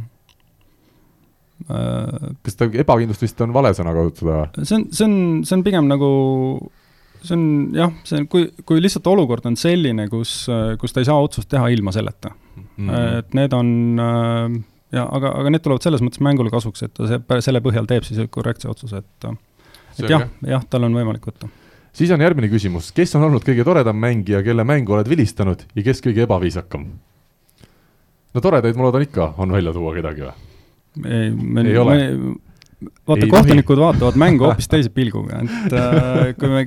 Äh, 1.73 2.33
kas 2.45 2.55
ta 2.55 2.67
ebakindlust 2.69 3.23
vist 3.25 3.39
on 3.43 3.53
vale 3.55 3.73
sõna 3.75 3.93
kasutada 3.95 4.41
või? 4.43 4.65
see 4.67 4.77
on, 4.77 4.89
see 4.93 5.07
on, 5.07 5.15
see 5.47 5.57
on 5.57 5.65
pigem 5.65 5.89
nagu, 5.89 6.09
see 7.23 7.35
on 7.35 7.45
jah, 7.75 7.95
see 8.07 8.21
on, 8.21 8.27
kui, 8.31 8.47
kui 8.67 8.83
lihtsalt 8.83 9.09
olukord 9.11 9.47
on 9.49 9.57
selline, 9.59 10.07
kus, 10.11 10.39
kus 10.79 10.93
ta 10.93 11.03
ei 11.03 11.09
saa 11.09 11.19
otsust 11.23 11.49
teha 11.51 11.71
ilma 11.73 11.93
selleta 11.95 12.31
mm.. 12.77 12.91
et 13.23 13.37
need 13.37 13.57
on 13.57 13.71
äh, 14.05 14.59
ja 14.95 15.03
aga, 15.11 15.33
aga 15.41 15.51
need 15.51 15.63
tulevad 15.65 15.85
selles 15.85 16.03
mõttes 16.03 16.21
mängule 16.23 16.51
kasuks, 16.53 16.85
et 16.87 16.93
ta 16.95 17.09
see, 17.09 17.41
selle 17.45 17.61
põhjal 17.63 17.87
teeb 17.89 18.07
siis 18.07 18.21
korrektse 18.31 18.69
otsuse, 18.71 19.03
et 19.03 19.29
et 19.97 20.11
jah, 20.11 20.27
jah, 20.45 20.63
tal 20.69 20.87
on 20.87 20.95
võimalik 20.95 21.25
võtta. 21.27 21.49
siis 21.97 22.11
on 22.13 22.23
järgmine 22.23 22.49
küsimus, 22.51 22.91
kes 22.95 23.15
on 23.19 23.27
olnud 23.27 23.45
kõige 23.45 23.65
toredam 23.67 23.99
mängija, 23.99 24.43
kelle 24.45 24.63
mängu 24.67 24.95
oled 24.95 25.09
vilistanud 25.09 25.65
ja 25.75 25.85
kes 25.85 26.03
kõige 26.05 26.23
ebaviisakam? 26.27 26.87
no 28.33 28.43
toredaid 28.43 28.77
ma 28.77 28.87
loodan 28.87 29.07
ikka 29.07 29.33
on 29.41 29.55
välja 29.55 29.73
tuua 29.75 29.95
kedagi 29.97 30.27
või? 30.27 30.35
ei, 31.05 31.31
me 31.31 31.65
Ei 31.67 31.77
ole. 31.81 31.97
vaata 33.07 33.29
kohtunikud 33.31 33.81
vaatavad 33.81 34.19
mängu 34.19 34.47
hoopis 34.47 34.71
teise 34.71 34.93
pilguga, 34.93 35.43
et 35.43 35.77
äh, 35.77 36.33
kui 36.39 36.53
me, 36.53 36.65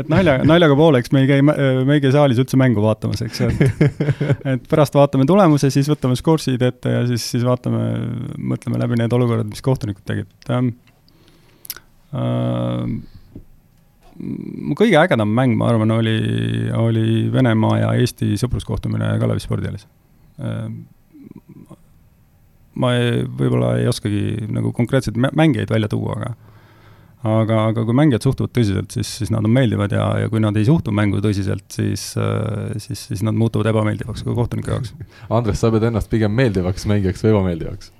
et 0.00 0.10
nalja, 0.12 0.36
naljaga 0.46 0.76
pooleks 0.78 1.12
me 1.14 1.24
ei 1.24 1.30
käi, 1.30 1.44
me 1.44 1.96
ei 1.96 2.02
käi 2.02 2.12
saalis 2.14 2.40
üldse 2.42 2.58
mängu 2.60 2.82
vaatamas, 2.84 3.22
eks 3.26 3.40
ju, 3.42 3.48
et 3.50 3.84
et 4.54 4.68
pärast 4.70 4.96
vaatame 4.96 5.26
tulemuse, 5.28 5.70
siis 5.72 5.88
võtame 5.90 6.18
skoorsid 6.18 6.62
ette 6.66 6.94
ja 6.94 7.06
siis, 7.10 7.24
siis 7.34 7.46
vaatame, 7.46 7.82
mõtleme 8.52 8.80
läbi 8.82 9.00
need 9.00 9.16
olukorrad, 9.16 9.48
mis 9.50 9.64
kohtunikud 9.64 10.04
tegid, 10.08 10.30
ähm, 10.52 10.74
äh, 12.14 12.84
mu 14.20 14.76
kõige 14.78 14.98
ägedam 15.00 15.32
mäng, 15.36 15.56
ma 15.56 15.70
arvan, 15.72 15.96
oli, 15.96 16.18
oli 16.76 17.28
Venemaa 17.32 17.78
ja 17.80 17.92
Eesti 18.00 18.34
sõpruskohtumine 18.40 19.14
Kalevi 19.22 19.44
spordialis 19.44 19.86
äh, 20.42 20.66
ma 22.80 22.92
ei, 22.96 23.24
võib-olla 23.24 23.74
ei 23.80 23.88
oskagi 23.90 24.46
nagu 24.52 24.72
konkreetseid 24.76 25.18
mä- 25.20 25.32
mängijaid 25.36 25.72
välja 25.72 25.88
tuua, 25.90 26.16
aga 26.16 26.34
aga, 27.26 27.60
aga 27.70 27.84
kui 27.84 27.96
mängijad 27.96 28.24
suhtuvad 28.24 28.52
tõsiselt, 28.56 28.90
siis, 28.96 29.12
siis 29.20 29.32
nad 29.34 29.44
on 29.46 29.52
meeldivad 29.54 29.92
ja, 29.94 30.06
ja 30.22 30.32
kui 30.32 30.42
nad 30.42 30.56
ei 30.56 30.66
suhtu 30.68 30.94
mängu 30.94 31.22
tõsiselt, 31.24 31.66
siis, 31.74 32.10
siis, 32.80 33.06
siis 33.10 33.24
nad 33.26 33.36
muutuvad 33.36 33.70
ebameeldivaks 33.72 34.24
ka 34.26 34.36
kohtuniku 34.36 34.76
jaoks. 34.76 34.94
Andres, 35.38 35.60
sa 35.60 35.72
pead 35.74 35.88
ennast 35.90 36.10
pigem 36.12 36.34
meeldivaks 36.36 36.88
mängijaks 36.90 37.26
või 37.26 37.34
ebameeldivaks? 37.36 37.96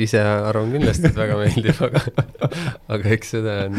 ise 0.00 0.18
arvan 0.18 0.72
kindlasti, 0.74 1.06
et 1.06 1.18
väga 1.18 1.36
meeldib, 1.38 1.82
aga, 1.86 2.00
aga 2.96 3.12
eks 3.14 3.36
seda 3.36 3.52
on, 3.68 3.76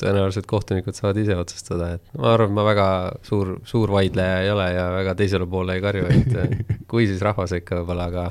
tõenäoliselt 0.00 0.48
kohtunikud 0.48 0.96
saavad 0.96 1.20
ise 1.20 1.36
otsustada, 1.36 1.92
et 1.96 2.18
ma 2.18 2.34
arvan, 2.34 2.50
et 2.50 2.56
ma 2.56 2.64
väga 2.66 2.88
suur, 3.26 3.58
suur 3.68 3.92
vaidleja 3.92 4.40
ei 4.44 4.50
ole 4.52 4.68
ja 4.72 4.86
väga 4.94 5.14
teisele 5.18 5.48
poole 5.50 5.76
ei 5.76 5.84
karju, 5.84 6.08
et 6.08 6.36
eh, 6.40 6.76
kui 6.90 7.08
siis 7.10 7.22
rahva 7.24 7.46
sekka 7.50 7.80
võib-olla, 7.80 8.08
aga 8.08 8.26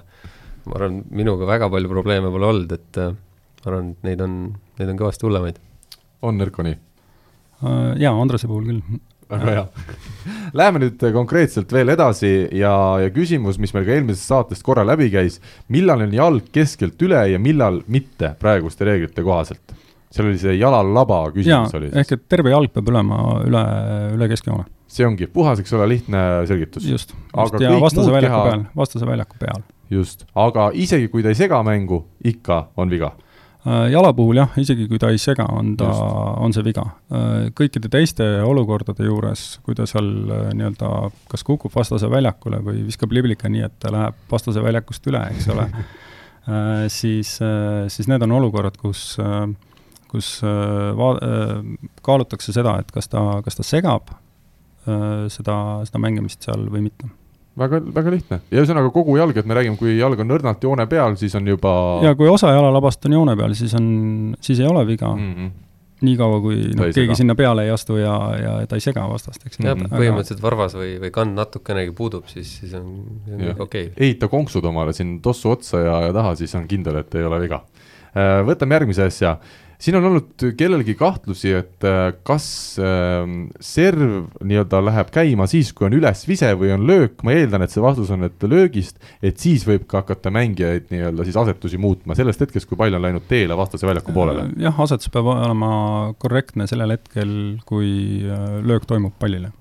ma 0.65 0.77
arvan, 0.79 1.01
minuga 1.21 1.49
väga 1.49 1.69
palju 1.71 1.91
probleeme 1.91 2.31
pole 2.33 2.49
olnud, 2.53 2.73
et 2.79 3.01
eh, 3.03 3.13
ma 3.65 3.71
arvan, 3.71 3.91
et 3.91 4.03
neid 4.07 4.21
on, 4.25 4.35
neid 4.79 4.89
on 4.93 4.99
kõvasti 5.01 5.27
hullemaid. 5.27 5.59
on 6.21 6.41
Erko 6.41 6.63
nii? 6.63 6.77
jaa, 7.99 8.13
Andrese 8.15 8.47
puhul 8.47 8.65
küll. 8.69 8.81
väga 9.29 9.51
hea. 9.53 9.65
Läheme 10.57 10.79
nüüd 10.81 11.03
konkreetselt 11.13 11.71
veel 11.75 11.91
edasi 11.93 12.31
ja, 12.57 12.71
ja 13.03 13.09
küsimus, 13.13 13.59
mis 13.61 13.73
meil 13.75 13.85
ka 13.85 13.93
eelmisest 13.97 14.31
saatest 14.31 14.63
korra 14.65 14.85
läbi 14.87 15.09
käis, 15.13 15.37
millal 15.69 16.01
on 16.07 16.15
jalg 16.15 16.47
keskelt 16.55 17.01
üle 17.05 17.19
ja 17.33 17.37
millal 17.41 17.81
mitte 17.87 18.31
praeguste 18.39 18.87
reeglite 18.89 19.23
kohaselt? 19.25 19.75
seal 20.09 20.25
oli 20.25 20.39
see 20.41 20.55
jalalaba 20.57 21.19
jaa 21.27 21.33
küsimus 21.35 21.73
oli, 21.77 21.89
ehk 22.01 22.15
et 22.15 22.21
terve 22.33 22.49
jalg 22.49 22.71
peab 22.73 22.87
olema 22.89 23.19
üle, 23.45 23.59
üle 24.15 24.27
keskjoone. 24.31 24.63
see 24.89 25.05
ongi 25.05 25.27
puhas, 25.29 25.59
eks 25.61 25.73
ole, 25.77 25.85
lihtne 25.91 26.21
selgitus. 26.49 26.87
just, 26.89 27.13
Aga 27.33 27.59
just 27.59 27.61
ja 27.67 27.75
vastase 27.83 28.11
väljaku 28.15 28.33
keha- 28.33 28.47
peal, 28.49 28.63
vastase 28.75 29.05
väljaku 29.05 29.37
peal. 29.43 29.61
just, 29.93 30.25
aga 30.33 30.71
isegi 30.73 31.11
kui 31.13 31.21
ta 31.21 31.29
ei 31.29 31.37
sega 31.37 31.61
mängu, 31.63 32.05
ikka 32.25 32.63
on 32.77 32.89
viga. 32.89 33.11
Äh, 33.67 33.89
jala 33.91 34.13
puhul 34.15 34.37
jah, 34.39 34.53
isegi 34.61 34.85
kui 34.87 34.99
ta 35.01 35.09
ei 35.11 35.19
sega, 35.19 35.43
on 35.51 35.73
ta 35.79 35.89
on 36.39 36.53
see 36.55 36.63
viga. 36.63 36.85
kõikide 37.59 37.89
teiste 37.91 38.27
olukordade 38.47 39.03
juures, 39.03 39.59
kui 39.65 39.75
ta 39.75 39.87
seal 39.89 40.07
äh, 40.31 40.45
nii-öelda 40.55 40.91
kas 41.27 41.43
kukub 41.43 41.73
vastase 41.75 42.07
väljakule 42.11 42.61
või 42.63 42.85
viskab 42.87 43.11
liblika 43.11 43.51
nii, 43.51 43.65
et 43.67 43.75
ta 43.83 43.91
läheb 43.91 44.15
vastase 44.31 44.63
väljakust 44.63 45.11
üle, 45.11 45.25
eks 45.33 45.49
ole, 45.51 45.67
siis, 46.99 47.35
siis 47.91 48.07
need 48.07 48.23
on 48.23 48.37
olukorrad, 48.39 48.79
kus, 48.79 49.17
kus 50.07 50.31
äh, 50.47 50.89
va-, 50.95 51.19
kaalutakse 52.05 52.55
seda, 52.55 52.79
et 52.79 52.95
kas 52.95 53.11
ta, 53.11 53.25
kas 53.43 53.59
ta 53.59 53.67
segab 53.67 54.13
äh, 54.87 55.27
seda, 55.27 55.59
seda 55.83 56.01
mängimist 56.01 56.47
seal 56.47 56.63
või 56.71 56.87
mitte. 56.87 57.11
väga, 57.59 57.79
väga 57.95 58.13
lihtne 58.13 58.41
ja 58.49 58.61
ühesõnaga 58.61 58.91
kogu 58.95 59.15
jalg, 59.19 59.37
et 59.37 59.47
me 59.49 59.57
räägime, 59.57 59.79
kui 59.79 59.95
jalg 59.97 60.19
on 60.23 60.35
õrnalt 60.37 60.63
joone 60.63 60.85
peal, 60.91 61.17
siis 61.19 61.35
on 61.39 61.47
juba 61.47 61.71
ja 62.05 62.13
kui 62.19 62.29
osa 62.31 62.53
jalalabast 62.55 63.09
on 63.09 63.17
joone 63.19 63.35
peal, 63.39 63.55
siis 63.57 63.73
on, 63.79 63.89
siis 64.43 64.61
ei 64.63 64.69
ole 64.69 64.85
viga 64.87 65.11
mm., 65.13 65.25
mm. 65.25 65.35
-hmm. 65.35 65.67
niikaua 66.09 66.41
kui 66.43 66.59
noh 66.63 66.89
keegi 66.89 67.11
sega. 67.11 67.19
sinna 67.21 67.35
peale 67.35 67.67
ei 67.67 67.73
astu 67.75 67.99
ja, 67.99 68.15
ja 68.39 68.55
ta 68.67 68.79
ei 68.79 68.85
sega 68.85 69.05
vastast, 69.09 69.45
eks. 69.45 69.61
jah, 69.63 69.77
põhimõtteliselt 69.77 70.43
varvas 70.43 70.75
või, 70.79 70.95
või 71.03 71.13
kand 71.15 71.37
natukenegi 71.37 71.95
puudub, 71.95 72.27
siis, 72.31 72.57
siis 72.61 72.75
on, 72.79 72.91
on 73.27 73.47
okei 73.59 73.89
okay.. 73.89 73.93
ehita 73.97 74.31
konksud 74.31 74.65
omale 74.65 74.93
siin 74.93 75.19
tossu 75.21 75.51
otsa 75.55 75.83
ja, 75.85 76.01
ja 76.07 76.13
taha, 76.15 76.35
siis 76.39 76.55
on 76.55 76.67
kindel, 76.67 77.01
et 77.03 77.15
ei 77.15 77.27
ole 77.27 77.41
viga. 77.47 77.63
võtame 78.45 78.79
järgmise 78.79 79.05
asja. 79.11 79.37
Siin 79.79 79.95
on 79.99 80.07
olnud 80.09 80.45
kellelgi 80.59 80.93
kahtlusi, 80.99 81.53
et 81.61 81.85
äh, 81.87 82.11
kas 82.27 82.47
ähm, 82.83 83.47
serv 83.63 84.27
nii-öelda 84.43 84.81
läheb 84.83 85.11
käima 85.15 85.47
siis, 85.49 85.71
kui 85.75 85.87
on 85.87 85.95
ülesvise 85.95 86.51
või 86.59 86.73
on 86.75 86.83
löök, 86.87 87.23
ma 87.23 87.35
eeldan, 87.37 87.63
et 87.63 87.73
see 87.73 87.83
vastus 87.83 88.11
on, 88.15 88.27
et 88.27 88.43
löögist, 88.43 88.99
et 89.23 89.39
siis 89.39 89.63
võib 89.67 89.87
ka 89.89 90.03
hakata 90.03 90.33
mängijaid 90.35 90.91
nii-öelda 90.91 91.27
siis 91.27 91.39
asetusi 91.39 91.79
muutma 91.81 92.17
sellest 92.19 92.43
hetkest, 92.43 92.67
kui 92.69 92.79
pall 92.79 92.97
on 92.97 93.05
läinud 93.07 93.27
teele 93.29 93.57
vastase 93.59 93.87
väljaku 93.87 94.15
poolele. 94.15 94.49
jah, 94.59 94.83
asetus 94.83 95.11
peab 95.13 95.31
olema 95.31 95.71
korrektne 96.19 96.67
sellel 96.69 96.97
hetkel, 96.97 97.31
kui 97.69 97.89
äh, 98.27 98.59
löök 98.65 98.87
toimub 98.89 99.15
pallile. 99.19 99.53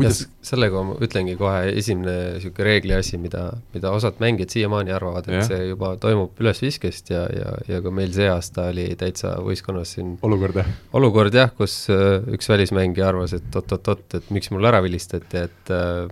kuidas, 0.00 0.20
sellega 0.44 0.82
ma 0.86 0.96
ütlengi 1.04 1.36
kohe 1.40 1.70
esimene 1.80 2.16
niisugune 2.36 2.66
reegli 2.66 2.94
asi, 2.96 3.18
mida, 3.22 3.46
mida 3.74 3.92
osad 3.96 4.20
mängijad 4.22 4.54
siiamaani 4.54 4.94
arvavad, 4.96 5.28
et 5.30 5.38
ja. 5.40 5.46
see 5.46 5.70
juba 5.70 5.94
toimub 6.02 6.38
ülesviskest 6.42 7.12
ja, 7.14 7.24
ja, 7.34 7.56
ja 7.68 7.80
ka 7.84 7.92
meil 7.94 8.12
see 8.16 8.28
aasta 8.30 8.68
oli 8.72 8.88
täitsa 9.00 9.36
võistkonnas 9.44 9.96
siin 9.96 10.16
olukord 10.26 10.60
jah? 10.62 10.70
olukord 10.98 11.36
jah, 11.36 11.52
kus 11.56 11.82
äh, 11.92 12.20
üks 12.34 12.50
välismängija 12.50 13.10
arvas, 13.12 13.36
et 13.38 13.60
oot-oot-oot, 13.60 14.06
et 14.20 14.32
miks 14.34 14.52
mul 14.54 14.68
ära 14.70 14.82
vilistati, 14.84 15.44
et 15.48 15.74
äh, 15.74 16.08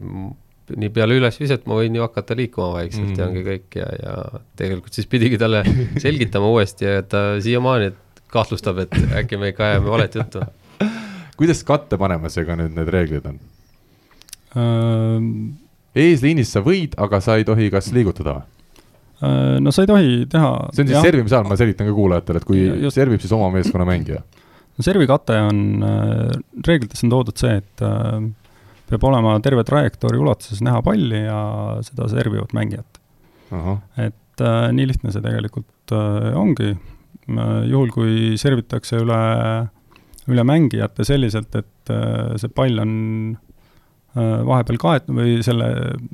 nii 0.76 0.90
peale 0.92 1.16
ülesviset 1.18 1.64
ma 1.68 1.78
võin 1.78 1.96
ju 1.96 2.04
hakata 2.04 2.36
liikuma 2.38 2.72
vaikselt 2.74 3.06
mm. 3.06 3.12
Mhm. 3.14 3.20
ja 3.20 3.28
ongi 3.28 3.44
kõik 3.46 3.78
ja, 3.80 3.88
ja 4.02 4.42
tegelikult 4.60 4.96
siis 4.96 5.08
pidigi 5.10 5.40
talle 5.40 5.64
selgitama 6.04 6.50
uuesti 6.52 6.88
ja 6.88 7.02
ta 7.02 7.24
siiamaani 7.44 7.92
kahtlustab, 8.32 8.82
et 8.84 8.96
äkki 9.22 9.38
me 9.40 9.52
ikka 9.54 9.70
ajame 9.70 9.88
valet 9.88 10.18
juttu. 10.18 10.42
kuidas 11.38 11.62
katte 11.64 11.98
panemisega 12.00 12.58
nüüd 12.60 12.76
need 12.76 12.90
reeglid 12.92 13.28
on? 13.30 13.38
Äh, 14.56 15.18
eesliinis 15.98 16.54
sa 16.54 16.62
võid, 16.64 16.96
aga 17.00 17.20
sa 17.24 17.36
ei 17.36 17.46
tohi 17.48 17.68
kas 17.72 17.90
liigutada 17.92 18.38
või? 18.38 18.46
Äh, 19.18 19.56
no 19.60 19.72
sa 19.74 19.84
ei 19.84 19.90
tohi 19.90 20.10
teha 20.30 20.50
see 20.72 20.84
on 20.84 20.90
siis 20.90 20.96
jah. 20.96 21.04
servimise 21.04 21.36
ajal, 21.36 21.48
ma 21.50 21.58
selgitan 21.58 21.88
ka 21.90 21.94
kuulajatele, 21.96 22.40
et 22.40 22.48
kui 22.48 22.60
Just. 22.84 22.96
servib, 22.96 23.20
siis 23.20 23.34
oma 23.36 23.50
meeskonna 23.52 23.86
mängija. 23.88 24.22
no 24.78 24.86
servikate 24.86 25.40
on, 25.48 25.64
reeglites 26.64 27.02
on 27.04 27.12
toodud 27.12 27.40
see, 27.40 27.58
et 27.60 27.84
äh, 27.84 28.20
peab 28.88 29.08
olema 29.10 29.34
terve 29.44 29.64
trajektoori 29.68 30.20
ulatuses 30.22 30.62
näha 30.64 30.80
palli 30.86 31.24
ja 31.26 31.40
seda 31.84 32.08
servivat 32.08 32.54
mängijat. 32.56 33.02
et 33.98 34.44
äh, 34.44 34.70
nii 34.72 34.86
lihtne 34.92 35.12
see 35.12 35.24
tegelikult 35.24 35.92
äh, 35.96 36.30
ongi. 36.38 36.76
juhul, 37.28 37.90
kui 37.92 38.38
servitakse 38.40 39.02
üle, 39.02 39.18
üle 40.32 40.44
mängijate 40.48 41.04
selliselt, 41.04 41.52
et 41.58 41.92
äh, 41.92 42.38
see 42.40 42.48
pall 42.48 42.80
on 42.80 42.94
äh, 43.34 43.47
vahepeal 44.16 44.78
kaetud 44.80 45.14
või 45.18 45.36
selle 45.44 45.68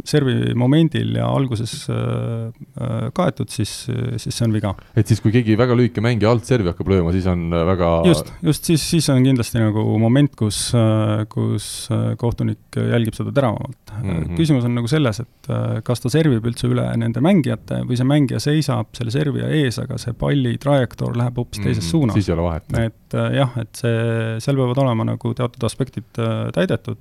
servi 0.04 0.54
momendil 0.58 1.14
ja 1.16 1.28
alguses 1.30 1.86
äh, 1.92 2.50
äh, 2.80 3.06
kaetud, 3.16 3.52
siis, 3.54 3.72
siis 4.20 4.34
see 4.34 4.48
on 4.48 4.56
viga. 4.56 4.74
et 4.96 5.08
siis, 5.08 5.22
kui 5.24 5.32
keegi 5.34 5.56
väga 5.58 5.76
lühike 5.78 6.02
mängija 6.04 6.32
alt 6.34 6.48
servi 6.48 6.72
hakkab 6.72 6.90
lööma, 6.90 7.14
siis 7.14 7.28
on 7.30 7.46
väga 7.54 7.92
just, 8.10 8.32
just 8.44 8.70
siis, 8.70 8.84
siis 8.94 9.08
on 9.14 9.22
kindlasti 9.24 9.62
nagu 9.62 9.84
moment, 10.02 10.34
kus, 10.38 10.66
kus 11.32 11.70
kohtunik 12.20 12.78
jälgib 12.78 13.16
seda 13.16 13.32
teravamalt 13.34 13.94
mm. 14.02 14.10
Mhm. 14.10 14.22
-hmm. 14.22 14.36
küsimus 14.36 14.64
on 14.64 14.74
nagu 14.74 14.88
selles, 14.88 15.20
et 15.20 15.50
äh, 15.50 15.80
kas 15.84 16.00
ta 16.00 16.10
servib 16.12 16.44
üldse 16.46 16.68
üle 16.70 16.84
nende 17.00 17.22
mängijate 17.24 17.82
või 17.88 17.98
see 17.98 18.08
mängija 18.08 18.40
seisab 18.42 18.92
selle 18.96 19.14
servija 19.14 19.48
ees, 19.48 19.78
aga 19.82 19.98
see 19.98 20.12
palli 20.18 20.56
trajektoor 20.58 21.16
läheb 21.16 21.40
hoopis 21.40 21.62
teises 21.64 21.90
suunas. 21.90 22.14
Mhm. 22.14 22.20
siis 22.20 22.28
ei 22.28 22.34
ole 22.34 22.46
vahet. 22.48 22.78
et 22.78 23.18
äh, 23.18 23.32
jah, 23.40 23.58
et 23.60 23.82
see, 23.82 24.38
seal 24.44 24.60
peavad 24.60 24.82
olema 24.84 25.08
nagu 25.12 25.34
teatud 25.34 25.68
aspektid 25.68 26.22
äh, 26.22 26.50
täidetud, 26.56 26.98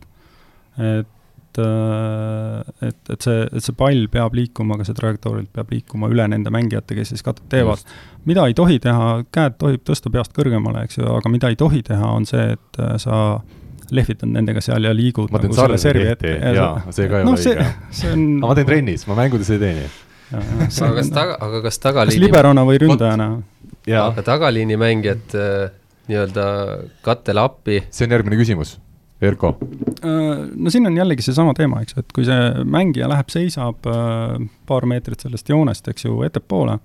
et 0.77 1.09
et, 1.53 3.09
et 3.13 3.21
see, 3.21 3.41
et 3.45 3.61
see 3.61 3.75
pall 3.77 4.07
peab 4.09 4.33
liikuma, 4.33 4.73
ka 4.79 4.87
see 4.87 4.95
trajektoorilt 4.97 5.51
peab 5.53 5.69
liikuma 5.69 6.09
üle 6.09 6.25
nende 6.31 6.49
mängijate, 6.53 6.95
kes 6.97 7.11
siis 7.13 7.21
katet 7.21 7.45
teevad. 7.51 7.83
mida 8.25 8.47
ei 8.49 8.55
tohi 8.57 8.79
teha, 8.81 9.19
käed 9.33 9.59
tohib 9.61 9.83
tõsta 9.85 10.09
peast 10.13 10.33
kõrgemale, 10.33 10.87
eks 10.87 10.97
ju, 10.97 11.05
aga 11.13 11.29
mida 11.29 11.51
ei 11.53 11.59
tohi 11.59 11.83
teha, 11.85 12.09
on 12.09 12.25
see, 12.25 12.55
et 12.55 12.81
sa 13.03 13.19
lehvitad 13.93 14.31
nendega 14.31 14.63
seal 14.63 14.87
ja 14.87 14.93
liigud 14.95 15.31
ma 15.33 15.41
teen 15.41 15.51
nagu 15.53 15.59
selle 15.59 15.79
servi 15.81 16.07
ette. 16.13 16.33
jaa, 16.57 16.71
see 16.95 17.09
ka 17.11 17.21
ei 17.21 17.27
no 17.27 17.35
ole 17.35 17.43
õige. 17.43 17.67
on 18.13 18.25
aga 18.39 18.49
ma 18.49 18.57
teen 18.57 18.69
trennis, 18.71 19.05
ma 19.09 19.17
mängudes 19.19 19.53
ei 19.53 19.61
tee 19.61 19.73
nii. 19.77 19.91
aga 20.33 20.91
kas 20.97 21.13
taga, 21.13 21.37
aga 21.37 21.61
kas 21.61 21.67
kas 21.67 21.81
tagaliini, 21.83 22.25
liberona 22.25 22.65
või 22.67 22.81
ründajana? 22.81 23.29
aga 23.99 24.25
tagaliini 24.25 24.79
mängijad 24.79 25.37
äh, 25.37 25.67
nii-öelda 26.09 26.47
kattele 27.05 27.43
appi, 27.43 27.83
see 27.93 28.07
on 28.07 28.17
järgmine 28.17 28.39
küsimus. 28.39 28.77
Erko, 29.23 29.55
Äh, 30.03 30.49
no 30.55 30.69
siin 30.69 30.87
on 30.87 30.97
jällegi 30.97 31.23
seesama 31.23 31.53
teema, 31.55 31.81
eks 31.83 31.95
ju, 31.95 32.03
et 32.03 32.15
kui 32.15 32.25
see 32.27 32.65
mängija 32.67 33.07
läheb, 33.11 33.29
seisab 33.31 33.87
äh, 33.87 34.35
paar 34.67 34.87
meetrit 34.89 35.23
sellest 35.23 35.49
joonest, 35.49 35.87
eks 35.91 36.07
ju, 36.07 36.17
ettepoole, 36.27 36.75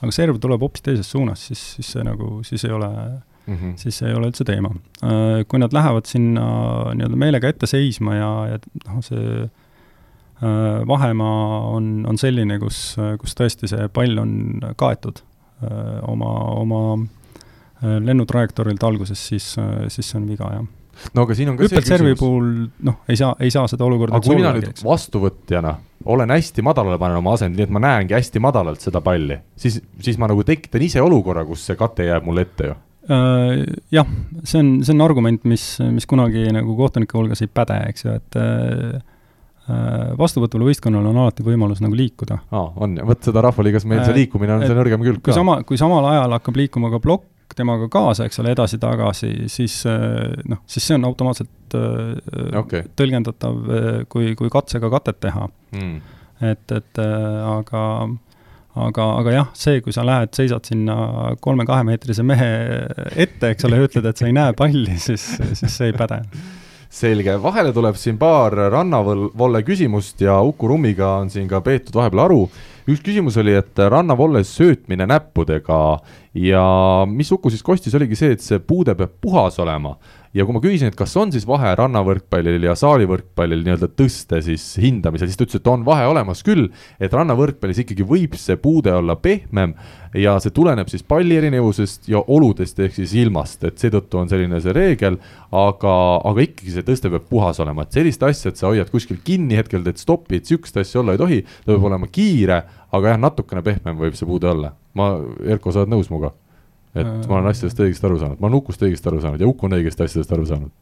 aga 0.00 0.14
serv 0.14 0.40
tuleb 0.40 0.64
hoopis 0.64 0.84
teises 0.86 1.10
suunas, 1.12 1.42
siis, 1.50 1.60
siis 1.76 1.92
see 1.94 2.06
nagu, 2.06 2.38
siis 2.48 2.64
ei 2.64 2.72
ole, 2.72 2.88
mm 2.88 3.54
-hmm. 3.56 3.76
siis 3.76 3.98
see 4.00 4.08
ei 4.08 4.16
ole 4.16 4.30
üldse 4.32 4.44
teema. 4.48 4.72
Kui 5.48 5.58
nad 5.58 5.72
lähevad 5.72 6.06
sinna 6.06 6.46
nii-öelda 6.94 7.16
meelega 7.16 7.48
ette 7.48 7.66
seisma 7.66 8.14
ja, 8.14 8.30
ja 8.52 8.58
noh, 8.86 9.02
see 9.04 9.42
äh, 9.42 10.86
vahemaa 10.88 11.68
on, 11.76 12.06
on 12.08 12.18
selline, 12.18 12.58
kus, 12.58 12.96
kus 13.18 13.34
tõesti 13.36 13.68
see 13.68 13.88
pall 13.88 14.18
on 14.18 14.60
kaetud 14.76 15.20
äh, 15.62 15.98
oma, 16.08 16.34
oma 16.56 16.84
äh, 16.98 17.98
lennutrajektoorilt 18.00 18.82
alguses, 18.82 19.28
siis, 19.28 19.56
siis 19.88 20.10
see 20.10 20.20
on 20.20 20.28
viga, 20.28 20.54
jah 20.56 20.70
no 21.16 21.26
aga 21.26 21.36
siin 21.38 21.52
on 21.52 21.58
ka 21.58 21.66
hüppelservi 21.66 22.14
puhul 22.20 22.50
noh, 22.88 23.00
ei 23.08 23.18
saa, 23.18 23.32
ei 23.40 23.50
saa 23.54 23.66
seda 23.70 23.86
olukorda 23.88 24.18
aga 24.18 24.26
kui 24.28 24.38
mina 24.38 24.54
nüüd 24.56 24.84
vastuvõtjana 24.86 25.76
olen 26.04 26.30
hästi 26.34 26.62
madalale 26.62 26.98
panen 26.98 27.20
oma 27.20 27.36
asend, 27.36 27.56
nii 27.56 27.66
et 27.66 27.74
ma 27.74 27.82
näengi 27.82 28.16
hästi 28.16 28.42
madalalt 28.42 28.82
seda 28.82 29.02
palli, 29.04 29.38
siis, 29.56 29.80
siis 30.02 30.18
ma 30.18 30.28
nagu 30.30 30.44
tekitan 30.46 30.82
ise 30.82 31.02
olukorra, 31.02 31.44
kus 31.46 31.66
see 31.68 31.78
kate 31.78 32.08
jääb 32.08 32.26
mulle 32.26 32.46
ette 32.48 32.72
ju. 32.72 32.78
Jah, 33.92 34.10
see 34.46 34.60
on, 34.62 34.72
see 34.86 34.94
on 34.94 35.02
argument, 35.02 35.46
mis, 35.48 35.64
mis 35.90 36.06
kunagi 36.10 36.44
nagu 36.54 36.76
kohtunike 36.78 37.18
hulgas 37.18 37.42
ei 37.42 37.50
päde, 37.50 37.78
eks 37.90 38.06
ju, 38.06 38.14
et 38.18 38.38
äh, 38.38 39.00
vastuvõtval 40.18 40.66
võistkonnal 40.68 41.06
on 41.10 41.18
alati 41.24 41.46
võimalus 41.46 41.82
nagu 41.82 41.98
liikuda. 41.98 42.38
aa, 42.50 42.68
on, 42.82 42.96
vot 43.06 43.30
seda 43.30 43.42
rahvaliigas 43.46 43.86
meil 43.90 44.04
see 44.06 44.16
liikumine 44.22 44.56
on 44.58 44.66
see 44.66 44.78
nõrgem 44.78 45.02
külg 45.02 45.20
kui 45.20 45.30
ka. 45.30 45.38
sama, 45.38 45.60
kui 45.66 45.78
samal 45.80 46.06
ajal 46.12 46.38
hakkab 46.38 46.58
liikuma 46.62 46.90
ka 46.94 47.02
plokk 47.02 47.26
temaga 47.58 47.88
kaasa, 47.92 48.26
eks 48.28 48.40
ole, 48.42 48.54
edasi-tagasi, 48.56 49.32
siis 49.52 49.82
äh, 49.90 50.32
noh, 50.48 50.62
siis 50.70 50.86
see 50.88 50.98
on 50.98 51.06
automaatselt 51.08 51.76
äh, 51.78 52.58
Okei. 52.60 52.86
tõlgendatav 52.98 53.62
äh, 53.62 54.02
kui, 54.12 54.34
kui 54.38 54.52
katsega 54.52 54.90
katet 54.92 55.20
teha. 55.24 55.48
mm. 55.76 56.18
et, 56.52 56.76
et 56.76 57.02
aga 57.02 57.82
aga, 58.72 59.06
aga 59.20 59.34
jah, 59.34 59.52
see, 59.58 59.82
kui 59.84 59.94
sa 59.94 60.04
lähed, 60.06 60.32
seisad 60.36 60.66
sinna 60.68 60.96
kolme-kahemeetrise 61.44 62.24
mehe 62.26 62.50
ette, 63.20 63.52
eks 63.52 63.68
ole, 63.68 63.78
ja 63.80 63.88
ütled, 63.88 64.08
et 64.08 64.20
sa 64.20 64.28
ei 64.28 64.36
näe 64.36 64.56
palli, 64.56 64.98
siis, 65.08 65.26
siis 65.52 65.76
see 65.76 65.92
ei 65.92 65.96
päde. 65.96 66.22
Selge, 66.92 67.38
vahele 67.40 67.72
tuleb 67.72 67.96
siin 67.96 68.18
paar 68.20 68.54
rannavolle 68.72 69.62
küsimust 69.64 70.20
ja 70.20 70.36
Uku 70.44 70.68
Rummiga 70.68 71.14
on 71.22 71.30
siin 71.32 71.48
ka 71.48 71.62
peetud 71.64 71.96
vahepeal 71.96 72.26
aru. 72.26 72.42
üks 72.82 73.00
küsimus 73.06 73.36
oli, 73.38 73.54
et 73.54 73.78
rannavolle 73.78 74.42
söötmine 74.44 75.06
näppudega 75.06 75.78
ja 76.34 76.64
mis 77.08 77.30
Uku 77.32 77.50
siis 77.50 77.62
kostis, 77.62 77.94
oligi 77.94 78.18
see, 78.18 78.32
et 78.36 78.44
see 78.44 78.58
puude 78.58 78.94
peab 78.98 79.14
puhas 79.20 79.58
olema. 79.62 79.96
Ja 80.32 80.46
kui 80.46 80.56
ma 80.56 80.62
küsisin, 80.64 80.88
et 80.88 80.96
kas 80.96 81.12
on 81.20 81.32
siis 81.32 81.44
vahe 81.48 81.74
rannavõrkpallil 81.76 82.64
ja 82.64 82.74
saalivõrkpallil 82.78 83.64
nii-öelda 83.66 83.88
tõste 83.98 84.40
siis 84.44 84.64
hindamisel, 84.80 85.28
siis 85.28 85.38
ta 85.38 85.46
ütles, 85.46 85.60
et 85.60 85.68
on 85.68 85.84
vahe 85.84 86.06
olemas 86.08 86.40
küll, 86.46 86.70
et 87.02 87.12
rannavõrkpallis 87.12 87.82
ikkagi 87.84 88.06
võib 88.08 88.36
see 88.40 88.56
puude 88.60 88.94
olla 88.96 89.16
pehmem 89.20 89.74
ja 90.16 90.38
see 90.42 90.54
tuleneb 90.56 90.88
siis 90.92 91.04
palli 91.08 91.36
erinevusest 91.36 92.08
ja 92.12 92.22
oludest 92.32 92.80
ehk 92.80 92.96
siis 92.96 93.14
ilmast, 93.20 93.64
et 93.68 93.80
seetõttu 93.80 94.20
on 94.22 94.32
selline 94.32 94.60
see 94.64 94.76
reegel, 94.76 95.18
aga, 95.52 95.96
aga 96.28 96.46
ikkagi 96.48 96.76
see 96.76 96.86
tõste 96.86 97.12
peab 97.12 97.28
puhas 97.28 97.60
olema, 97.64 97.84
et 97.84 98.00
sellist 98.00 98.24
asja, 98.24 98.52
et 98.52 98.60
sa 98.60 98.70
hoiad 98.72 98.92
kuskil 98.92 99.20
kinni 99.24 99.60
hetkel, 99.60 99.84
teed 99.84 100.00
stoppi, 100.00 100.40
et 100.40 100.48
sihukest 100.48 100.80
asja 100.80 101.02
olla 101.02 101.16
ei 101.16 101.20
tohi, 101.20 101.42
ta 101.64 101.74
peab 101.74 101.90
olema 101.92 102.08
kiire, 102.12 102.62
aga 102.92 103.14
jah, 103.14 103.20
natukene 103.20 103.64
pehmem 103.64 104.00
võib 104.00 104.16
see 104.16 104.28
puude 104.28 104.48
olla. 104.52 104.72
ma, 104.96 105.14
Erko, 105.48 105.72
sa 105.72 105.84
oled 105.84 105.92
nõus 105.92 106.08
minuga? 106.12 106.32
Et 106.94 107.28
ma 107.28 107.38
olen 107.38 107.50
asjadest 107.52 107.82
õigesti 107.84 108.08
aru 108.08 108.20
saanud, 108.20 108.40
ma 108.40 108.48
olen 108.48 108.60
Ukust 108.60 108.84
õigesti 108.84 109.10
aru 109.10 109.20
saanud 109.24 109.42
ja 109.42 109.48
Uku 109.48 109.68
on 109.68 109.78
õigesti 109.78 110.06
asjadest 110.06 110.34
aru 110.36 110.48
saanud. 110.50 110.72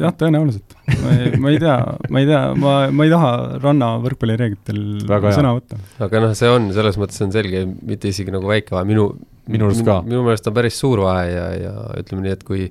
jah, 0.00 0.14
tõenäoliselt. 0.20 0.74
ma 1.02 1.14
ei, 1.14 1.36
ma 1.40 1.52
ei 1.54 1.60
tea, 1.62 1.76
ma 2.10 2.24
ei 2.24 2.28
tea, 2.30 2.42
ma, 2.58 2.74
ma 2.90 3.06
ei 3.06 3.12
taha 3.12 3.30
ranna 3.62 3.92
võrkpallireeglitel 4.04 4.82
sõna 5.08 5.54
võtta. 5.56 5.78
aga 6.08 6.26
noh, 6.26 6.34
see 6.38 6.50
on, 6.50 6.72
selles 6.76 6.98
mõttes 7.00 7.22
on 7.24 7.32
selge, 7.34 7.64
mitte 7.82 8.10
isegi 8.10 8.34
nagu 8.34 8.50
väike 8.50 8.76
vahe, 8.76 8.88
minu 8.88 9.12
Minu 9.44 9.68
arust 9.68 9.84
ka. 9.84 9.98
minu 10.06 10.22
meelest 10.24 10.46
on 10.48 10.56
päris 10.56 10.76
suur 10.80 11.02
vahe 11.04 11.24
ja, 11.28 11.46
ja 11.60 11.72
ütleme 12.00 12.24
nii, 12.24 12.34
et 12.36 12.44
kui 12.48 12.68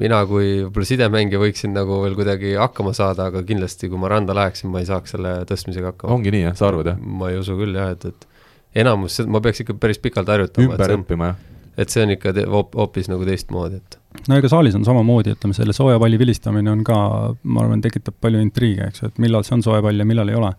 mina 0.00 0.20
kui 0.28 0.48
võib-olla 0.64 0.88
sidemängija 0.88 1.40
võiksin 1.40 1.72
nagu 1.76 2.00
veel 2.04 2.16
kuidagi 2.18 2.54
hakkama 2.60 2.92
saada, 2.96 3.28
aga 3.30 3.42
kindlasti, 3.46 3.88
kui 3.92 4.00
ma 4.00 4.10
randa 4.12 4.36
läheksin, 4.36 4.70
ma 4.72 4.82
ei 4.82 4.88
saaks 4.88 5.16
selle 5.16 5.38
tõstmisega 5.48 5.94
hakkama. 5.94 6.16
ongi 6.16 6.32
nii, 6.34 6.44
jah, 6.48 6.56
sa 6.58 6.68
arvad, 6.68 6.92
jah? 6.92 6.98
ma 7.00 7.30
ei 7.32 7.40
usu 7.40 7.56
küll 7.58 7.76
jah, 7.76 7.92
et, 7.96 8.04
et 8.12 8.84
enamus, 8.84 9.16
ma 9.28 9.42
peaks 9.44 9.64
ikka 9.64 9.76
päris 9.80 10.00
pikalt 10.02 10.32
harjutama, 10.32 10.74
ümber 10.74 10.96
õppima, 10.98 11.32
jah? 11.32 11.46
Et 11.78 11.92
see 11.92 12.02
on 12.04 12.12
ikka 12.14 12.32
hoopis 12.50 13.08
nagu 13.10 13.26
teistmoodi, 13.26 13.80
et 13.80 14.26
no 14.28 14.38
ega 14.40 14.50
saalis 14.50 14.76
on 14.78 14.84
samamoodi, 14.86 15.36
ütleme 15.36 15.56
selle 15.56 15.74
sooja 15.76 16.00
palli 16.02 16.18
vilistamine 16.20 16.72
on 16.72 16.82
ka, 16.86 16.98
ma 17.42 17.64
arvan, 17.64 17.82
tekitab 17.84 18.16
palju 18.22 18.42
intriige, 18.42 18.90
eks 18.90 19.04
ju, 19.04 19.10
et 19.12 19.22
millal 19.22 19.46
see 19.46 19.56
on 19.58 19.64
soe 19.66 19.80
pall 19.84 20.02
ja 20.02 20.08
millal 20.08 20.32
ei 20.32 20.38
ole 20.38 20.50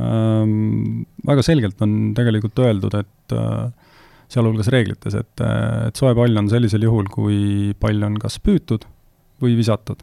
ähm,. 0.00 1.04
väga 1.26 1.44
selgelt 1.46 1.82
on 1.84 2.14
tegelikult 2.16 2.64
öeldud, 2.64 2.96
et 3.02 3.36
äh, 3.36 3.92
sealhulgas 4.30 4.70
reeglites, 4.72 5.18
et, 5.18 5.44
äh, 5.44 5.88
et 5.90 6.00
soe 6.00 6.14
pall 6.16 6.40
on 6.40 6.48
sellisel 6.52 6.86
juhul, 6.86 7.10
kui 7.12 7.74
pall 7.82 8.02
on 8.06 8.16
kas 8.22 8.40
püütud 8.42 8.86
või 9.42 9.56
visatud. 9.58 10.02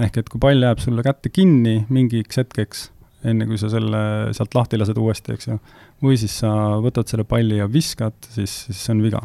ehk 0.00 0.16
et 0.18 0.28
kui 0.28 0.40
pall 0.42 0.58
jääb 0.58 0.80
sulle 0.82 1.04
kätte 1.06 1.30
kinni 1.30 1.84
mingiks 1.92 2.40
hetkeks, 2.40 2.88
enne 3.24 3.46
kui 3.48 3.58
sa 3.60 3.70
selle 3.72 4.02
sealt 4.36 4.54
lahti 4.54 4.78
lased 4.80 4.98
uuesti, 5.00 5.36
eks 5.36 5.48
ju, 5.48 5.58
või 6.04 6.18
siis 6.20 6.36
sa 6.42 6.52
võtad 6.84 7.08
selle 7.10 7.24
palli 7.28 7.58
ja 7.60 7.70
viskad, 7.70 8.16
siis, 8.28 8.64
siis 8.68 8.84
see 8.84 8.94
on 8.96 9.02
viga 9.04 9.22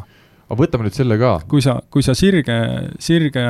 aga 0.50 0.58
võtame 0.58 0.88
nüüd 0.88 0.96
selle 0.96 1.18
ka. 1.20 1.36
kui 1.50 1.62
sa, 1.62 1.78
kui 1.92 2.02
sa 2.02 2.16
sirge, 2.18 2.56
sirge 3.02 3.44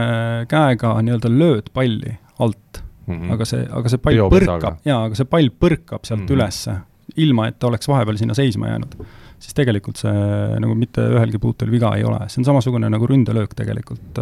käega 0.51 0.93
nii-öelda 1.01 1.33
lööd 1.33 1.73
palli 1.73 2.13
alt 2.41 2.83
mm, 3.07 3.15
-hmm. 3.15 3.33
aga 3.37 3.49
see, 3.49 3.65
aga 3.65 3.93
see 3.93 4.03
pall 4.05 4.21
Peopesaga. 4.21 4.59
põrkab, 4.59 4.85
jaa, 4.89 5.01
aga 5.09 5.19
see 5.19 5.31
pall 5.33 5.51
põrkab 5.65 6.05
sealt 6.05 6.21
mm. 6.21 6.27
-hmm. 6.27 6.37
ülesse, 6.37 6.77
ilma 7.25 7.49
et 7.49 7.59
ta 7.59 7.71
oleks 7.71 7.89
vahepeal 7.89 8.21
sinna 8.21 8.37
seisma 8.37 8.69
jäänud, 8.69 8.97
siis 9.41 9.57
tegelikult 9.57 10.01
see 10.03 10.15
nagu 10.61 10.77
mitte 10.77 11.05
ühelgi 11.17 11.41
puutel 11.43 11.73
viga 11.73 11.95
ei 11.97 12.05
ole, 12.05 12.21
see 12.29 12.43
on 12.43 12.51
samasugune 12.53 12.91
nagu 12.93 13.09
ründelöök 13.09 13.57
tegelikult, 13.57 14.21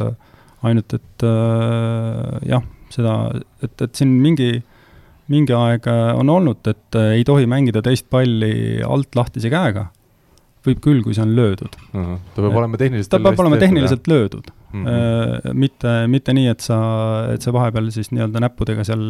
ainult 0.63 0.95
et 0.95 1.27
äh, 1.27 2.49
jah, 2.55 2.63
seda, 2.95 3.15
et, 3.63 3.75
et 3.83 3.95
siin 3.95 4.15
mingi, 4.23 4.63
mingi 5.33 5.55
aeg 5.57 5.87
äh, 5.91 6.11
on 6.19 6.33
olnud, 6.33 6.65
et 6.71 6.99
äh, 6.99 7.15
ei 7.19 7.25
tohi 7.29 7.49
mängida 7.51 7.83
teist 7.85 8.09
palli 8.13 8.83
alt 8.85 9.17
lahtise 9.19 9.53
käega 9.53 9.89
võib 10.67 10.81
küll, 10.85 11.03
kui 11.05 11.15
see 11.17 11.23
on 11.23 11.35
löödud. 11.37 11.77
ta 11.93 12.43
peab 12.43 12.57
olema 12.61 12.79
tehniliselt 12.81 13.13
ta 13.13 13.21
peab 13.23 13.39
olema 13.41 13.59
tehniliselt 13.61 14.03
jah. 14.03 14.15
löödud 14.15 14.51
Mhm. 14.73 14.83
mm. 14.83 14.87
-hmm. 14.87 15.55
mitte, 15.55 15.93
mitte 16.07 16.33
nii, 16.37 16.49
et 16.53 16.61
sa, 16.61 16.79
et 17.33 17.43
see 17.43 17.53
vahepeal 17.53 17.91
siis 17.91 18.11
nii-öelda 18.13 18.43
näppudega 18.45 18.85
seal, 18.85 19.05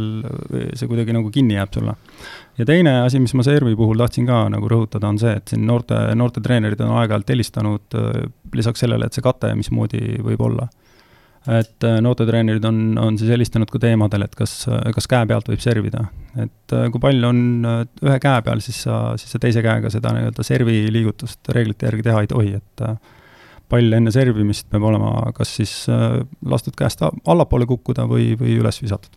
see 0.79 0.87
kuidagi 0.87 1.17
nagu 1.17 1.33
kinni 1.35 1.57
jääb 1.57 1.73
sulle. 1.75 1.95
ja 2.59 2.65
teine 2.65 3.01
asi, 3.01 3.19
mis 3.19 3.35
ma 3.35 3.43
servi 3.43 3.75
puhul 3.77 3.99
tahtsin 3.99 4.27
ka 4.27 4.45
nagu 4.55 4.69
rõhutada, 4.71 5.09
on 5.09 5.19
see, 5.19 5.33
et 5.35 5.49
siin 5.49 5.67
noorte, 5.67 5.99
noorte 6.15 6.41
treenerid 6.41 6.81
on 6.81 6.95
aeg-ajalt 7.01 7.35
helistanud 7.35 7.99
lisaks 8.55 8.81
sellele, 8.87 9.07
et 9.07 9.13
see 9.13 9.23
kate, 9.23 9.55
mismoodi 9.55 10.21
võib 10.23 10.47
olla 10.47 10.69
et 11.49 11.85
noortetreenerid 12.05 12.65
on, 12.69 12.81
on 13.01 13.17
siis 13.17 13.31
helistanud 13.33 13.71
ka 13.73 13.81
teemadel, 13.81 14.27
et 14.27 14.35
kas, 14.37 14.67
kas 14.95 15.09
käe 15.09 15.29
pealt 15.31 15.49
võib 15.49 15.63
servida. 15.65 16.03
et 16.37 16.75
kui 16.93 17.01
pall 17.01 17.25
on 17.25 17.39
ühe 17.65 18.19
käe 18.21 18.43
peal, 18.45 18.61
siis 18.65 18.83
sa, 18.85 18.99
siis 19.17 19.33
sa 19.33 19.41
teise 19.41 19.63
käega 19.65 19.89
seda 19.93 20.13
nii-öelda 20.13 20.45
servi 20.45 20.83
liigutust 20.93 21.49
reeglite 21.57 21.89
järgi 21.89 22.05
teha 22.11 22.25
ei 22.25 22.29
tohi, 22.35 22.53
et 22.61 22.85
pall 23.69 23.95
enne 23.99 24.13
servimist 24.15 24.69
peab 24.73 24.89
olema 24.89 25.31
kas 25.37 25.55
siis 25.61 25.73
äh, 25.93 26.21
lastud 26.49 26.77
käest 26.79 27.05
allapoole 27.05 27.69
kukkuda 27.69 28.09
või, 28.09 28.33
või 28.41 28.59
üles 28.61 28.81
visatud 28.83 29.17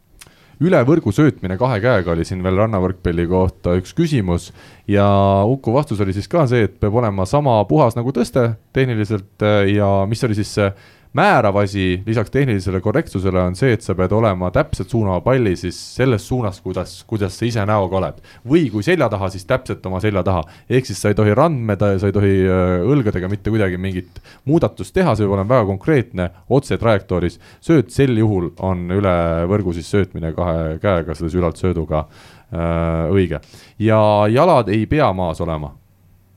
üle 0.62 0.78
võrgu 0.86 1.14
söötmine 1.16 1.58
kahe 1.58 1.80
käega 1.82 2.12
oli 2.14 2.26
siin 2.28 2.44
veel 2.46 2.60
rannavõrkpalli 2.60 3.26
kohta 3.32 3.74
üks 3.80 3.96
küsimus 3.98 4.52
ja 4.92 5.08
Uku 5.50 5.74
vastus 5.74 6.04
oli 6.04 6.14
siis 6.14 6.30
ka 6.32 6.46
see, 6.52 6.68
et 6.68 6.76
peab 6.82 7.00
olema 7.02 7.26
sama 7.30 7.58
puhas 7.70 7.98
nagu 7.98 8.14
tõste 8.16 8.52
tehniliselt 8.76 9.48
äh, 9.48 9.64
ja 9.78 9.92
mis 10.10 10.24
oli 10.28 10.38
siis 10.38 10.54
see 10.60 10.72
määrav 11.14 11.58
asi 11.58 12.04
lisaks 12.06 12.32
tehnilisele 12.32 12.80
korrektsusele 12.82 13.42
on 13.42 13.56
see, 13.56 13.74
et 13.76 13.84
sa 13.84 13.96
pead 13.98 14.14
olema 14.16 14.52
täpselt 14.56 14.90
suunama 14.94 15.20
palli 15.26 15.56
siis 15.60 15.78
selles 15.98 16.24
suunas, 16.28 16.62
kuidas, 16.64 17.02
kuidas 17.08 17.36
sa 17.38 17.46
ise 17.46 17.66
näoga 17.68 17.98
oled. 18.00 18.22
või 18.48 18.70
kui 18.72 18.84
selja 18.84 19.10
taha, 19.12 19.30
siis 19.30 19.46
täpselt 19.46 19.86
oma 19.86 20.00
selja 20.00 20.24
taha. 20.24 20.44
ehk 20.70 20.88
siis 20.88 21.02
sa 21.02 21.12
ei 21.12 21.18
tohi 21.18 21.36
randmeda 21.36 21.92
ja 21.94 22.00
sa 22.00 22.08
ei 22.08 22.16
tohi 22.16 22.38
äh, 22.46 22.78
õlgadega 22.88 23.30
mitte 23.30 23.52
kuidagi 23.52 23.78
mingit 23.78 24.22
muudatust 24.46 24.94
teha, 24.96 25.16
see 25.16 25.26
peab 25.26 25.36
olema 25.36 25.56
väga 25.56 25.68
konkreetne, 25.74 26.30
otse 26.50 26.78
trajektooris. 26.78 27.40
sööt 27.60 27.92
sel 27.92 28.16
juhul 28.18 28.52
on 28.60 28.88
üle 28.92 29.18
võrgu 29.52 29.76
siis 29.76 29.92
söötmine 29.92 30.32
kahe 30.38 30.80
käega 30.82 31.16
selle 31.16 31.34
sülalt 31.34 31.60
sööduga 31.60 32.06
äh, 32.06 33.12
õige. 33.12 33.44
ja 33.80 34.02
jalad 34.32 34.70
ei 34.70 34.86
pea 34.86 35.12
maas 35.14 35.42
olema 35.42 35.76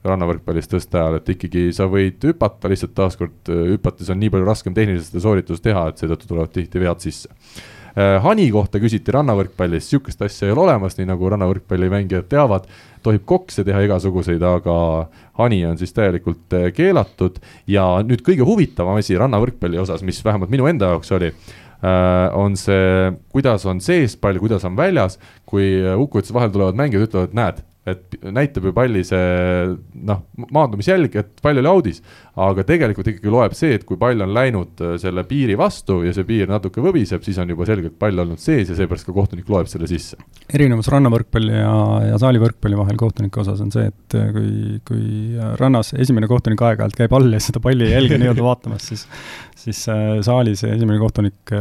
rannavõrkpallis 0.05 0.69
tõsta 0.69 1.01
ajal, 1.01 1.19
et 1.19 1.31
ikkagi 1.35 1.69
sa 1.77 1.87
võid 1.91 2.25
hüpata 2.29 2.71
lihtsalt 2.71 2.95
taaskord 2.97 3.53
äh, 3.53 3.63
hüpates 3.75 4.11
on 4.13 4.21
nii 4.21 4.33
palju 4.35 4.49
raskem 4.49 4.77
tehniliselt 4.77 5.13
seda 5.13 5.25
sooritust 5.25 5.65
teha, 5.65 5.87
et 5.89 6.03
seetõttu 6.03 6.29
tulevad 6.29 6.53
tihti 6.53 6.83
vead 6.83 7.01
sisse. 7.05 7.33
Äh, 7.95 8.19
hani 8.25 8.47
kohta 8.53 8.81
küsiti 8.83 9.15
rannavõrkpallis, 9.15 9.89
sihukest 9.89 10.23
asja 10.27 10.49
ei 10.49 10.55
ole 10.55 10.67
olemas, 10.67 10.99
nii 10.99 11.09
nagu 11.09 11.33
rannavõrkpallimängijad 11.35 12.29
teavad. 12.33 12.69
tohib 13.05 13.25
kokse 13.29 13.61
teha 13.65 13.83
igasuguseid, 13.85 14.41
aga 14.41 14.75
hani 15.37 15.59
on 15.69 15.77
siis 15.81 15.93
täielikult 15.93 16.57
äh, 16.57 16.71
keelatud 16.73 17.37
ja 17.69 17.85
nüüd 18.05 18.25
kõige 18.25 18.45
huvitavam 18.49 18.97
asi 19.01 19.17
rannavõrkpalli 19.21 19.81
osas, 19.81 20.03
mis 20.03 20.25
vähemalt 20.25 20.51
minu 20.53 20.67
enda 20.67 20.95
jaoks 20.95 21.13
oli 21.13 21.33
on 22.33 22.55
see, 22.57 23.11
kuidas 23.29 23.67
on 23.69 23.83
sees 23.85 24.15
pall, 24.17 24.39
kuidas 24.41 24.65
on 24.65 24.73
väljas. 24.77 25.19
kui 25.45 25.83
Uku 25.85 26.23
ütles, 26.23 26.33
vahel 26.33 26.49
tulevad 26.49 26.79
mängijad, 26.81 27.05
ütlevad, 27.05 27.35
näed, 27.37 27.59
et 27.85 28.15
näitab 28.33 28.65
ju 28.65 28.73
palli 28.73 29.03
see 29.05 29.25
noh, 30.09 30.23
maandumisjälg, 30.41 31.17
et 31.21 31.43
pall 31.45 31.61
oli 31.61 31.69
audis. 31.69 32.01
aga 32.41 32.65
tegelikult 32.67 33.11
ikkagi 33.13 33.31
loeb 33.31 33.53
see, 33.55 33.77
et 33.77 33.85
kui 33.87 33.99
pall 34.01 34.25
on 34.25 34.33
läinud 34.35 34.81
äh, 34.83 34.95
selle 35.01 35.23
piiri 35.29 35.55
vastu 35.61 36.01
ja 36.03 36.15
see 36.17 36.25
piir 36.27 36.49
natuke 36.51 36.83
võbiseb, 36.83 37.23
siis 37.23 37.39
on 37.43 37.53
juba 37.53 37.69
selgelt 37.69 37.99
pall 38.01 38.25
olnud 38.25 38.41
sees 38.43 38.73
ja 38.73 38.79
seepärast 38.79 39.07
ka 39.07 39.15
kohtunik 39.15 39.51
loeb 39.53 39.69
selle 39.71 39.89
sisse. 39.91 40.17
erinevus 40.49 40.89
rannavõrkpalli 40.95 41.61
ja, 41.61 41.75
ja 42.09 42.23
saalivõrkpalli 42.23 42.81
vahel 42.81 42.99
kohtunike 43.01 43.43
osas 43.45 43.61
on 43.63 43.75
see, 43.75 43.93
et 43.93 44.19
äh, 44.19 44.33
kui, 44.33 44.81
kui 44.89 45.05
rannas 45.61 45.93
esimene 45.93 46.31
kohtunik 46.31 46.65
aeg-ajalt 46.65 46.97
käib 46.99 47.15
all 47.21 47.37
ja 47.37 47.43
seda 47.45 47.61
palli 47.65 47.91
ei 47.91 47.99
jälgi 47.99 48.19
nii-öelda 48.23 48.49
vaatamas, 48.51 48.89
siis 48.89 49.07
siis 49.65 49.85
äh, 49.93 50.19
saalis 50.25 50.65
esimene 50.65 50.99
kohtunik 51.01 51.53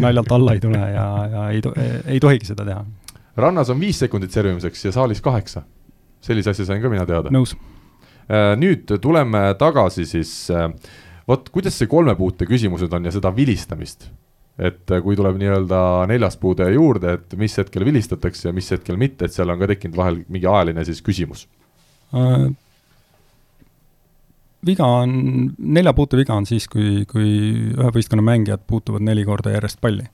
naljalt 0.00 0.32
alla 0.32 0.56
ei 0.56 0.64
tule 0.64 0.80
ja, 0.80 1.06
ja 1.28 1.46
ei, 1.52 1.62
ei 2.16 2.20
tohigi 2.20 2.48
seda 2.48 2.64
teha 2.66 2.82
rannas 3.36 3.70
on 3.72 3.80
viis 3.80 3.98
sekundit 4.02 4.32
servimiseks 4.32 4.84
ja 4.84 4.92
saalis 4.92 5.20
kaheksa. 5.20 5.62
sellise 6.22 6.50
asja 6.50 6.64
sain 6.64 6.82
ka 6.82 6.88
mina 6.88 7.06
teada. 7.06 7.30
nõus. 7.30 7.56
Äh, 8.30 8.54
nüüd 8.56 8.90
tuleme 9.02 9.54
tagasi 9.58 10.06
siis, 10.06 10.50
äh, 10.50 10.68
vot 11.28 11.48
kuidas 11.50 11.78
see 11.78 11.90
kolmepuute 11.90 12.46
küsimused 12.46 12.92
on 12.92 13.04
ja 13.04 13.12
seda 13.12 13.34
vilistamist? 13.36 14.10
et 14.58 14.90
äh, 14.90 15.00
kui 15.02 15.16
tuleb 15.16 15.38
nii-öelda 15.40 16.06
neljas 16.10 16.36
puude 16.36 16.68
juurde, 16.74 17.16
et 17.18 17.34
mis 17.40 17.56
hetkel 17.58 17.84
vilistatakse 17.88 18.48
ja 18.50 18.52
mis 18.52 18.68
hetkel 18.70 18.96
mitte, 19.00 19.24
et 19.24 19.32
seal 19.32 19.50
on 19.50 19.58
ka 19.58 19.66
tekkinud 19.70 19.96
vahel 19.96 20.22
mingi 20.28 20.46
ajaline 20.46 20.84
siis 20.84 21.00
küsimus 21.02 21.46
äh,? 22.14 22.52
viga 24.66 24.86
on, 24.86 25.14
nelja 25.58 25.94
puute 25.96 26.20
viga 26.20 26.36
on 26.36 26.46
siis, 26.46 26.68
kui, 26.70 27.06
kui 27.10 27.30
ühe 27.72 27.94
võistkonna 27.96 28.22
mängijad 28.22 28.62
puutuvad 28.68 29.02
neli 29.02 29.24
korda 29.26 29.56
järjest 29.56 29.80
palli 29.80 30.04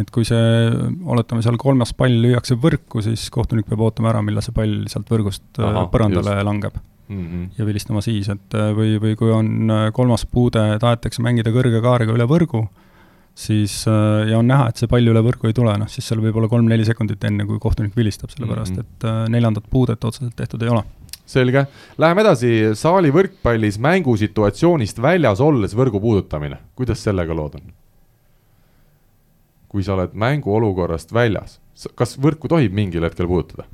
et 0.00 0.10
kui 0.12 0.26
see, 0.28 0.40
oletame 1.08 1.44
seal 1.44 1.56
kolmas 1.60 1.94
pall 1.96 2.18
lüüakse 2.22 2.58
võrku, 2.60 3.02
siis 3.04 3.28
kohtunik 3.32 3.68
peab 3.68 3.84
ootama 3.86 4.12
ära, 4.12 4.22
millal 4.24 4.44
see 4.44 4.54
pall 4.56 4.84
sealt 4.92 5.10
võrgust 5.12 5.60
äh, 5.60 5.68
Aha, 5.68 5.86
põrandale 5.92 6.34
just. 6.36 6.48
langeb 6.48 6.74
mm. 6.76 7.22
-hmm. 7.22 7.46
ja 7.58 7.68
vilistama 7.68 8.02
siis, 8.04 8.28
et 8.32 8.56
äh, 8.56 8.72
või, 8.76 8.96
või 9.02 9.14
kui 9.16 9.32
on 9.32 9.70
äh, 9.70 9.86
kolmas 9.96 10.26
puude, 10.26 10.64
tahetakse 10.82 11.24
mängida 11.24 11.54
kõrge 11.54 11.80
kaarega 11.84 12.16
üle 12.16 12.28
võrgu, 12.28 12.66
siis 13.36 13.82
ja 13.84 14.38
on 14.38 14.46
näha, 14.48 14.70
et 14.70 14.80
see 14.80 14.88
pall 14.88 15.08
üle 15.12 15.20
võrgu 15.20 15.48
ei 15.48 15.56
tule, 15.56 15.74
noh 15.76 15.88
siis 15.92 16.06
seal 16.08 16.22
võib 16.24 16.38
olla 16.40 16.48
kolm-neli 16.48 16.86
sekundit 16.88 17.24
enne, 17.28 17.44
kui 17.44 17.58
kohtunik 17.60 17.96
vilistab, 17.96 18.30
sellepärast 18.32 18.72
mm 18.72 18.80
-hmm. 18.80 19.26
et 19.26 19.30
neljandat 19.32 19.64
puudet 19.70 20.04
otseselt 20.04 20.36
tehtud 20.36 20.62
ei 20.62 20.72
ole 20.72 20.84
selge, 21.26 21.66
läheme 21.98 22.22
edasi, 22.22 22.52
saali 22.74 23.10
võrkpallis 23.10 23.80
mängusituatsioonist 23.82 25.02
väljas 25.02 25.40
olles 25.40 25.74
võrgu 25.74 26.00
puudutamine, 26.00 26.56
kuidas 26.74 27.02
sellega 27.02 27.34
lood 27.34 27.58
on? 27.58 27.74
Kui 29.76 29.84
sa 29.84 29.96
oled 29.96 30.14
mänguolukorrast 30.16 31.12
väljas, 31.12 31.58
kas 31.98 32.16
võrku 32.22 32.48
tohib 32.48 32.72
mingil 32.76 33.04
hetkel 33.04 33.28
puudutada? 33.28 33.68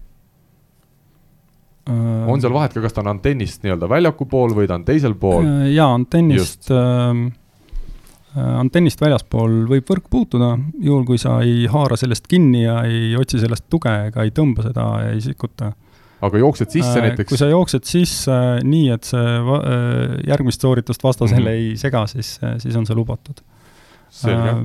Uh, 1.83 2.29
on 2.31 2.43
seal 2.43 2.55
vahet 2.55 2.75
ka, 2.77 2.81
kas 2.85 2.95
ta 2.95 3.03
on 3.03 3.11
antennist 3.11 3.65
nii-öelda 3.65 3.89
väljaku 3.91 4.29
pool 4.31 4.53
või 4.55 4.69
ta 4.71 4.77
on 4.79 4.85
teisel 4.87 5.17
pool? 5.19 5.47
Uh, 5.47 5.71
jaa, 5.75 5.89
antennist 5.91 6.71
uh,, 6.71 7.25
antennist 8.39 9.03
väljaspool 9.03 9.65
võib 9.71 9.89
võrk 9.91 10.07
puutuda, 10.11 10.53
juhul 10.79 11.03
kui 11.09 11.19
sa 11.19 11.41
ei 11.45 11.67
haara 11.71 11.99
sellest 11.99 12.31
kinni 12.31 12.63
ja 12.63 12.81
ei 12.87 13.17
otsi 13.19 13.43
sellest 13.43 13.67
tuge 13.71 13.93
ega 14.09 14.23
ei 14.23 14.31
tõmba 14.35 14.69
seda 14.69 14.87
ja 15.03 15.11
ei 15.17 15.25
sikuta 15.25 15.73
aga 16.23 16.39
jooksed 16.39 16.71
sisse 16.71 17.01
äh, 17.01 17.09
näiteks? 17.09 17.29
kui 17.33 17.41
sa 17.41 17.51
jooksed 17.51 17.89
sisse 17.89 18.39
nii, 18.63 18.85
et 18.95 19.11
see 19.11 19.33
va, 19.49 19.59
järgmist 20.31 20.63
sooritust 20.63 21.03
vastasele 21.03 21.43
mm 21.43 21.51
-hmm. 21.51 21.73
ei 21.75 21.83
sega, 21.83 22.07
siis, 22.07 22.37
siis 22.63 22.79
on 22.79 22.87
see 22.87 22.97
lubatud. 22.99 23.43
selge 24.11 24.55
äh,. 24.55 24.63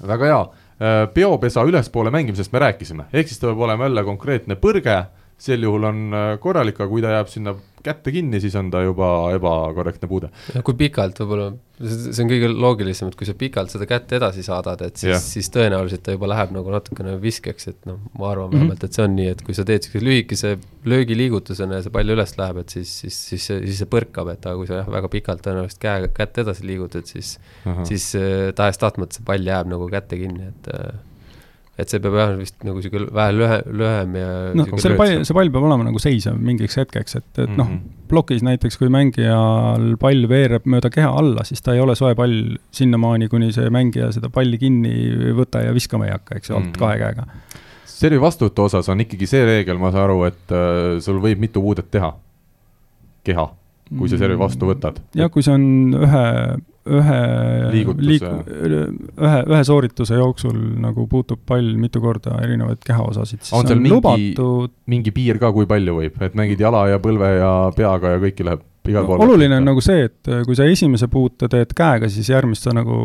Väga 0.00 0.30
hea, 0.30 0.42
äh, 0.80 1.00
peopesa 1.14 1.64
ülespoole 1.68 2.12
mängimisest 2.14 2.52
me 2.52 2.62
rääkisime, 2.64 3.08
ehk 3.12 3.28
siis 3.28 3.40
ta 3.40 3.50
peab 3.50 3.64
olema 3.66 3.88
jälle 3.88 4.04
konkreetne 4.04 4.56
põrge, 4.60 4.98
sel 5.42 5.66
juhul 5.66 5.90
on 5.90 6.08
äh, 6.14 6.30
korralik, 6.42 6.80
aga 6.80 6.90
kui 6.90 7.02
ta 7.04 7.16
jääb 7.16 7.30
sinna 7.30 7.56
kätte 7.82 8.12
kinni, 8.14 8.38
siis 8.42 8.54
on 8.58 8.68
ta 8.70 8.82
juba 8.84 9.08
ebakorrektne 9.34 10.08
puude. 10.10 10.30
ja 10.54 10.62
kui 10.62 10.76
pikalt 10.78 11.18
võib-olla, 11.18 11.48
see 11.82 12.22
on 12.22 12.30
kõige 12.30 12.50
loogilisem, 12.52 13.10
et 13.10 13.16
kui 13.18 13.26
sa 13.26 13.34
pikalt 13.38 13.72
seda 13.74 13.88
kätt 13.90 14.14
edasi 14.18 14.44
saadad, 14.46 14.84
et 14.86 15.02
siis, 15.02 15.26
siis 15.34 15.50
tõenäoliselt 15.54 16.04
ta 16.06 16.14
juba 16.14 16.30
läheb 16.30 16.54
nagu 16.54 16.74
natukene 16.74 17.16
viskeks, 17.22 17.68
et 17.72 17.90
noh, 17.90 17.98
ma 18.18 18.30
arvan 18.30 18.48
mm 18.48 18.54
-hmm. 18.54 18.60
vähemalt, 18.60 18.86
et 18.86 18.98
see 18.98 19.06
on 19.06 19.16
nii, 19.18 19.28
et 19.34 19.42
kui 19.42 19.58
sa 19.58 19.66
teed 19.66 19.82
niisuguse 19.82 20.06
lühikese 20.06 20.56
löögiliigutusena 20.94 21.80
ja 21.80 21.82
see 21.86 21.94
pall 21.94 22.14
üles 22.16 22.36
läheb, 22.38 22.62
et 22.62 22.76
siis, 22.76 22.96
siis, 23.02 23.20
siis, 23.28 23.46
siis 23.50 23.78
see 23.82 23.90
põrkab, 23.96 24.30
et 24.32 24.46
aga 24.46 24.56
kui 24.56 24.70
sa 24.70 24.82
jah, 24.82 24.90
väga 24.98 25.10
pikalt 25.10 25.42
tõenäoliselt 25.46 25.82
käe, 25.82 26.08
kätt 26.14 26.38
edasi 26.38 26.66
liigutad, 26.66 27.06
siis 27.06 27.38
-huh. 27.66 27.84
siis 27.84 28.14
äh, 28.14 28.52
tahes-tahtmata 28.54 29.18
see 29.18 29.26
pall 29.26 29.42
jääb 29.46 29.66
nagu 29.66 29.90
kätte 29.90 30.16
kinni, 30.16 30.52
et 30.54 30.74
äh, 30.74 30.94
et 31.80 31.88
see 31.88 32.00
peab 32.04 32.16
jah, 32.18 32.32
vist 32.36 32.58
nagu 32.66 32.82
sihuke 32.84 33.06
vähe 33.16 33.32
lühe, 33.32 33.58
lühem 33.80 34.16
ja 34.18 34.32
noh, 34.58 34.68
see 34.82 34.96
pall, 34.98 35.22
see 35.24 35.36
pall 35.36 35.50
peab 35.54 35.64
olema 35.64 35.86
nagu 35.86 36.00
seisev 36.02 36.36
mingiks 36.36 36.76
hetkeks, 36.76 37.16
et, 37.16 37.24
et 37.30 37.38
mm 37.46 37.46
-hmm. 37.46 37.58
noh, 37.60 37.70
mhm. 37.70 38.02
plokis 38.10 38.44
näiteks, 38.44 38.76
kui 38.80 38.92
mängijal 38.92 39.96
pall 40.00 40.28
veereb 40.28 40.68
mööda 40.68 40.90
keha 40.92 41.08
alla, 41.22 41.44
siis 41.48 41.64
ta 41.64 41.72
ei 41.72 41.80
ole 41.80 41.96
soe 41.96 42.14
pall 42.14 42.58
sinnamaani, 42.76 43.28
kuni 43.32 43.52
see 43.56 43.70
mängija 43.72 44.10
seda 44.12 44.28
palli 44.28 44.58
kinni 44.60 44.92
ei 44.92 45.32
võta 45.36 45.64
ja 45.64 45.72
viskama 45.72 46.10
ei 46.10 46.12
hakka, 46.12 46.36
eks 46.36 46.50
ju, 46.50 46.56
alt 46.56 46.66
mm 46.66 46.72
-hmm. 46.72 46.78
kahe 46.78 46.98
käega. 46.98 47.26
servi 47.86 48.20
vastuvõtu 48.20 48.68
osas 48.68 48.88
on 48.88 49.00
ikkagi 49.00 49.26
see 49.26 49.44
reegel, 49.44 49.78
ma 49.78 49.92
saan 49.92 50.04
aru, 50.04 50.24
et 50.24 50.52
äh, 50.52 51.00
sul 51.00 51.22
võib 51.24 51.38
mitu 51.38 51.62
puudet 51.62 51.90
teha, 51.90 52.12
keha, 53.24 53.48
kui 53.98 54.08
sa 54.08 54.18
servi 54.18 54.38
vastu 54.38 54.68
võtad. 54.68 55.00
jah, 55.14 55.30
kui 55.30 55.42
see 55.42 55.54
on 55.54 55.96
ühe 55.96 56.26
ühe 56.82 57.18
liik-, 57.72 58.24
ühe, 58.58 58.86
ühe 59.22 59.60
soorituse 59.66 60.18
jooksul 60.18 60.56
nagu 60.82 61.06
puutub 61.10 61.44
pall 61.46 61.76
mitu 61.78 62.02
korda 62.02 62.40
erinevaid 62.42 62.82
kehaosasid, 62.86 63.44
siis 63.44 63.54
on, 63.54 63.68
on 63.70 63.82
mingi, 63.82 63.94
lubatud. 63.94 64.74
mingi 64.90 65.14
piir 65.14 65.38
ka, 65.42 65.52
kui 65.54 65.68
palju 65.70 66.00
võib, 66.00 66.18
et 66.26 66.34
mängid 66.38 66.62
jala 66.62 66.88
ja 66.90 66.98
põlve 67.02 67.30
ja 67.38 67.52
peaga 67.76 68.16
ja 68.16 68.22
kõiki 68.22 68.48
läheb 68.48 68.66
igal 68.90 69.06
pool 69.06 69.22
no,? 69.22 69.28
oluline 69.28 69.60
on 69.60 69.70
nagu 69.70 69.84
see, 69.84 70.08
et 70.10 70.34
kui 70.48 70.58
sa 70.58 70.66
esimese 70.66 71.06
puute 71.12 71.50
teed 71.52 71.76
käega, 71.78 72.10
siis 72.10 72.32
järgmist 72.32 72.66
sa 72.66 72.74
nagu 72.74 72.98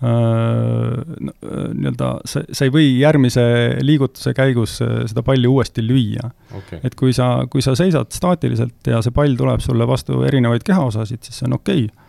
nii-öelda 0.00 2.06
sa, 2.24 2.40
sa 2.48 2.64
ei 2.64 2.72
või 2.72 2.86
järgmise 3.02 3.42
liigutuse 3.84 4.32
käigus 4.36 4.78
äh, 4.80 5.02
seda 5.10 5.20
palli 5.24 5.48
uuesti 5.48 5.84
lüüa. 5.84 6.30
Okay.. 6.56 6.80
et 6.84 6.96
kui 6.96 7.12
sa, 7.16 7.44
kui 7.52 7.60
sa 7.64 7.74
seisad 7.76 8.08
staatiliselt 8.16 8.88
ja 8.88 9.02
see 9.04 9.12
pall 9.12 9.36
tuleb 9.36 9.60
sulle 9.60 9.84
vastu 9.88 10.22
erinevaid 10.24 10.64
kehaosasid, 10.64 11.20
siis 11.26 11.42
see 11.42 11.50
on 11.50 11.58
okei. 11.58 11.84
okay. 11.84 12.06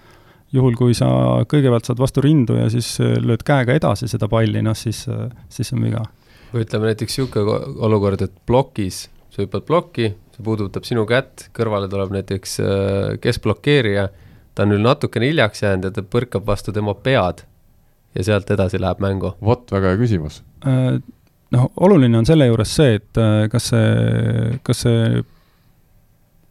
Juhul, 0.55 0.75
kui 0.79 0.95
sa 0.97 1.09
kõigepealt 1.49 1.87
saad 1.87 2.01
vastu 2.01 2.23
rindu 2.25 2.57
ja 2.59 2.69
siis 2.73 2.93
äh, 3.03 3.17
lööd 3.23 3.45
käega 3.47 3.75
edasi 3.77 4.09
seda 4.11 4.29
palli, 4.31 4.63
noh 4.65 4.77
siis, 4.77 5.05
äh, 5.11 5.29
siis 5.49 5.71
on 5.75 5.85
viga. 5.87 6.05
või 6.51 6.65
ütleme 6.65 6.91
näiteks 6.91 7.17
niisugune 7.17 7.59
olukord, 7.87 8.21
et 8.25 8.33
plokis, 8.45 9.05
sa 9.31 9.45
hüppad 9.45 9.63
plokki, 9.67 10.09
see 10.35 10.43
puudutab 10.43 10.87
sinu 10.87 11.05
kätt, 11.07 11.47
kõrvale 11.55 11.87
tuleb 11.91 12.11
näiteks 12.17 12.57
keskblokeerija, 13.23 14.09
ta 14.55 14.65
on 14.65 14.73
nüüd 14.73 14.83
natukene 14.83 15.31
hiljaks 15.31 15.63
jäänud 15.63 15.87
ja 15.87 15.95
ta 15.95 16.03
põrkab 16.03 16.43
vastu 16.47 16.75
tema 16.75 16.95
pead 16.99 17.45
ja 18.15 18.25
sealt 18.27 18.51
edasi 18.51 18.79
läheb 18.81 19.01
mängu? 19.03 19.33
vot, 19.43 19.67
väga 19.71 19.93
hea 19.93 19.99
küsimus. 20.01 20.41
Äh, 20.67 20.97
noh, 21.55 21.69
oluline 21.85 22.19
on 22.19 22.27
selle 22.27 22.47
juures 22.49 22.75
see, 22.75 22.97
et 22.99 23.21
äh, 23.21 23.45
kas 23.51 23.71
see, 23.71 24.57
kas 24.67 24.83
see, 24.85 25.23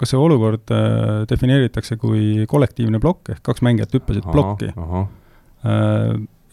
kas 0.00 0.14
see 0.14 0.20
olukord 0.20 0.72
äh, 0.74 1.22
defineeritakse 1.30 1.98
kui 2.00 2.46
kollektiivne 2.50 3.00
plokk, 3.02 3.34
ehk 3.34 3.42
kaks 3.46 3.64
mängijat 3.66 3.96
hüppasid 3.96 4.28
plokki. 4.30 4.70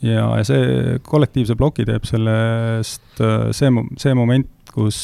ja, 0.03 0.25
ja 0.37 0.43
see 0.47 0.97
kollektiivse 1.07 1.55
ploki 1.55 1.85
teeb 1.87 2.03
sellest 2.05 3.21
see, 3.55 3.71
see 3.97 4.17
moment, 4.17 4.49
kus, 4.73 4.99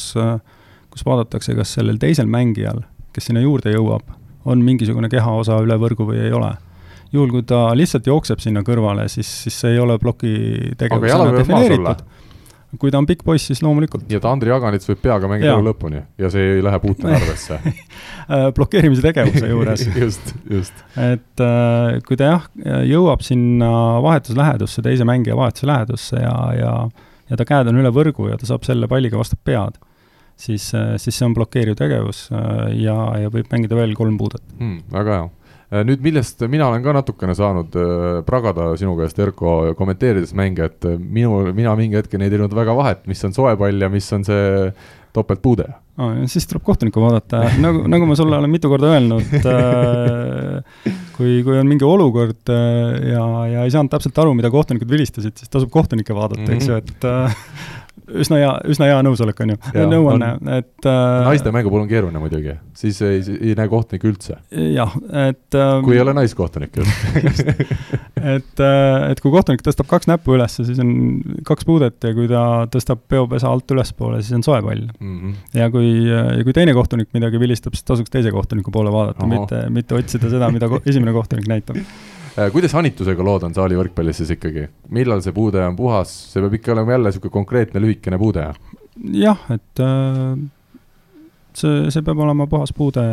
kus 0.91 1.07
vaadatakse, 1.07 1.55
kas 1.55 1.71
sellel 1.79 2.01
teisel 2.01 2.27
mängijal, 2.27 2.83
kes 3.15 3.29
sinna 3.29 3.41
juurde 3.45 3.71
jõuab, 3.71 4.11
on 4.43 4.61
mingisugune 4.65 5.07
kehaosa 5.09 5.61
üle 5.63 5.79
võrgu 5.79 6.09
või 6.11 6.19
ei 6.25 6.35
ole 6.35 6.51
juhul, 7.13 7.31
kui 7.31 7.45
ta 7.47 7.67
lihtsalt 7.77 8.07
jookseb 8.09 8.41
sinna 8.43 8.63
kõrvale, 8.65 9.05
siis, 9.11 9.29
siis 9.45 9.59
see 9.63 9.75
ei 9.75 9.81
ole 9.81 9.99
ploki 10.01 10.33
tegevusena 10.79 11.31
defineeritud. 11.37 12.03
Kui 12.79 12.91
ta 12.93 12.99
on 12.99 13.07
pikk 13.09 13.23
poiss, 13.25 13.47
siis 13.49 13.61
loomulikult. 13.63 14.05
nii 14.09 14.17
et 14.19 14.25
Andri 14.27 14.53
Aganits 14.53 14.89
võib 14.89 15.01
peaga 15.03 15.29
mängida 15.29 15.53
elu 15.53 15.67
lõpuni 15.67 16.01
ja 16.21 16.31
see 16.33 16.57
ei 16.57 16.65
lähe 16.65 16.79
puutme 16.83 17.13
arvesse 17.17 17.59
äh, 17.59 18.49
blokeerimise 18.55 19.05
tegevuse 19.05 19.49
juures 19.51 19.85
just, 20.03 20.33
just. 20.49 20.83
et 20.97 21.45
äh, 21.45 22.01
kui 22.07 22.19
ta 22.19 22.33
jah, 22.33 22.49
jõuab 22.89 23.25
sinna 23.25 23.71
vahetuslähedusse, 24.05 24.83
teise 24.85 25.07
mängija 25.07 25.37
vahetuse 25.39 25.69
lähedusse 25.69 26.21
ja, 26.23 26.37
ja 26.57 26.75
ja 27.29 27.39
ta 27.39 27.47
käed 27.47 27.69
on 27.71 27.79
üle 27.79 27.89
võrgu 27.93 28.27
ja 28.29 28.37
ta 28.37 28.49
saab 28.49 28.65
selle 28.67 28.89
palliga 28.91 29.17
vastu 29.17 29.37
pead, 29.47 29.77
siis, 30.39 30.67
äh, 30.77 30.95
siis 31.01 31.15
see 31.17 31.29
on 31.29 31.37
blokeeriv 31.37 31.77
tegevus 31.79 32.25
ja, 32.31 32.97
ja 33.21 33.31
võib 33.33 33.49
mängida 33.53 33.77
veel 33.79 33.95
kolm 33.97 34.17
puudet 34.19 34.43
hmm,. 34.57 34.83
väga 34.93 35.21
hea 35.21 35.31
nüüd, 35.87 36.01
millest 36.05 36.43
mina 36.51 36.67
olen 36.69 36.83
ka 36.85 36.93
natukene 36.99 37.35
saanud 37.37 37.77
äh, 37.79 38.17
pragada 38.27 38.71
sinu 38.79 38.95
käest, 38.99 39.19
Erko, 39.23 39.73
kommenteerides 39.79 40.35
mänge, 40.37 40.69
et 40.69 40.89
äh, 40.89 40.97
minu, 40.97 41.39
mina 41.55 41.73
mingi 41.79 41.97
hetk 41.97 42.13
ei 42.19 42.29
teinud 42.29 42.53
väga 42.53 42.75
vahet, 42.77 43.07
mis 43.09 43.23
on 43.25 43.33
soe 43.35 43.55
pall 43.59 43.81
ja 43.81 43.89
mis 43.93 44.09
on 44.13 44.27
see 44.27 44.43
topeltpuude 45.13 45.67
oh,. 46.01 46.13
siis 46.29 46.47
tuleb 46.49 46.63
kohtunikku 46.65 47.01
vaadata, 47.01 47.43
nagu, 47.61 47.85
nagu 47.89 48.07
ma 48.09 48.17
sulle 48.17 48.37
olen 48.39 48.51
mitu 48.53 48.71
korda 48.71 48.93
öelnud 48.95 49.35
äh,, 49.39 50.93
kui, 51.15 51.41
kui 51.45 51.57
on 51.59 51.69
mingi 51.69 51.85
olukord 51.87 52.53
äh, 52.53 53.13
ja, 53.13 53.25
ja 53.51 53.65
ei 53.65 53.73
saanud 53.73 53.93
täpselt 53.93 54.17
aru, 54.23 54.33
mida 54.37 54.51
kohtunikud 54.53 54.89
vilistasid, 54.89 55.37
siis 55.39 55.53
tasub 55.53 55.71
kohtunikke 55.73 56.15
vaadata 56.17 56.41
mm, 56.41 56.49
-hmm. 56.49 56.57
eks 56.57 56.69
ju, 56.69 56.81
et 56.81 57.09
äh, 57.09 57.43
üsna 58.07 58.39
hea, 58.41 58.51
üsna 58.73 58.87
hea 58.89 58.99
nõusolek 59.05 59.39
on 59.45 59.53
ju, 59.53 59.57
nõuanne, 59.89 60.29
et 60.57 60.87
äh, 60.89 61.25
naiste 61.27 61.53
mängu 61.55 61.71
puhul 61.71 61.85
on 61.85 61.89
keeruline 61.91 62.21
muidugi, 62.21 62.55
siis 62.77 62.99
ei, 63.05 63.21
ei 63.39 63.55
näe 63.57 63.69
kohtunikku 63.71 64.09
üldse. 64.11 64.37
jah, 64.51 64.95
et 65.27 65.57
äh, 65.57 65.73
kui 65.85 65.97
ei 65.97 66.03
ole 66.03 66.15
naiskohtunik 66.17 66.79
just 66.81 67.43
et 68.35 68.63
äh,, 68.63 69.09
et 69.11 69.23
kui 69.23 69.33
kohtunik 69.33 69.63
tõstab 69.65 69.89
kaks 69.91 70.09
näppu 70.11 70.37
üles, 70.37 70.57
siis 70.59 70.79
on 70.83 70.93
kaks 71.47 71.67
puudet 71.69 71.97
ja 72.03 72.13
kui 72.15 72.29
ta 72.31 72.45
tõstab 72.73 73.03
peopesa 73.11 73.51
alt 73.51 73.75
ülespoole, 73.75 74.23
siis 74.23 74.37
on 74.39 74.45
soe 74.45 74.61
pall 74.65 74.87
mm. 74.87 75.13
-hmm. 75.19 75.37
ja 75.59 75.69
kui, 75.73 75.93
ja 76.07 76.41
kui 76.43 76.55
teine 76.55 76.75
kohtunik 76.77 77.11
midagi 77.15 77.39
vilistab, 77.41 77.77
siis 77.77 77.87
tasuks 77.87 78.13
teise 78.13 78.31
kohtuniku 78.31 78.71
poole 78.71 78.91
vaadata, 78.91 79.29
mitte, 79.29 79.63
mitte 79.69 79.95
otsida 79.99 80.31
seda, 80.31 80.51
mida 80.51 80.69
esimene 80.85 81.15
kohtunik 81.15 81.47
näitab 81.51 81.79
Äh, 81.79 82.12
kuidas 82.53 82.73
hanitusega 82.73 83.25
lood 83.25 83.43
on 83.47 83.55
saali 83.55 83.77
võrkpallis 83.77 84.21
siis 84.21 84.33
ikkagi, 84.35 84.67
millal 84.93 85.21
see 85.25 85.35
puude 85.35 85.61
on 85.65 85.75
puhas, 85.77 86.13
see 86.31 86.41
peab 86.43 86.57
ikka 86.57 86.73
olema 86.75 86.95
jälle 86.95 87.11
niisugune 87.11 87.37
konkreetne 87.39 87.83
lühikene 87.83 88.19
puude? 88.21 88.47
jah, 89.17 89.43
et 89.53 89.83
äh, 89.83 90.33
see, 91.57 91.91
see 91.93 92.01
peab 92.05 92.23
olema 92.25 92.47
puhas 92.49 92.73
puude, 92.75 93.03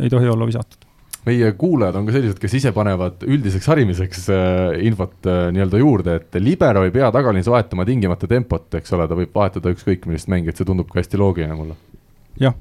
ei 0.00 0.10
tohi 0.12 0.30
olla 0.30 0.48
visatud 0.50 0.84
meie 1.24 1.52
kuulajad 1.56 1.96
on 1.96 2.08
ka 2.08 2.14
sellised, 2.14 2.38
kes 2.40 2.56
ise 2.58 2.72
panevad 2.76 3.22
üldiseks 3.24 3.68
harimiseks 3.70 4.26
äh, 4.32 4.76
infot 4.88 5.28
äh, 5.30 5.46
nii-öelda 5.56 5.80
juurde, 5.80 6.18
et 6.20 6.38
libero 6.42 6.84
ei 6.84 6.92
pea 6.94 7.08
tagalinis 7.14 7.48
vahetama 7.48 7.86
tingimata 7.88 8.28
tempot, 8.30 8.68
eks 8.80 8.92
ole, 8.96 9.08
ta 9.08 9.16
võib 9.18 9.32
vahetada 9.34 9.72
ükskõik 9.72 10.08
millist 10.10 10.28
mängijat, 10.32 10.60
see 10.60 10.68
tundub 10.68 10.90
ka 10.90 11.00
hästi 11.00 11.20
loogiline 11.20 11.56
mulle. 11.56 11.78
jah. 12.40 12.56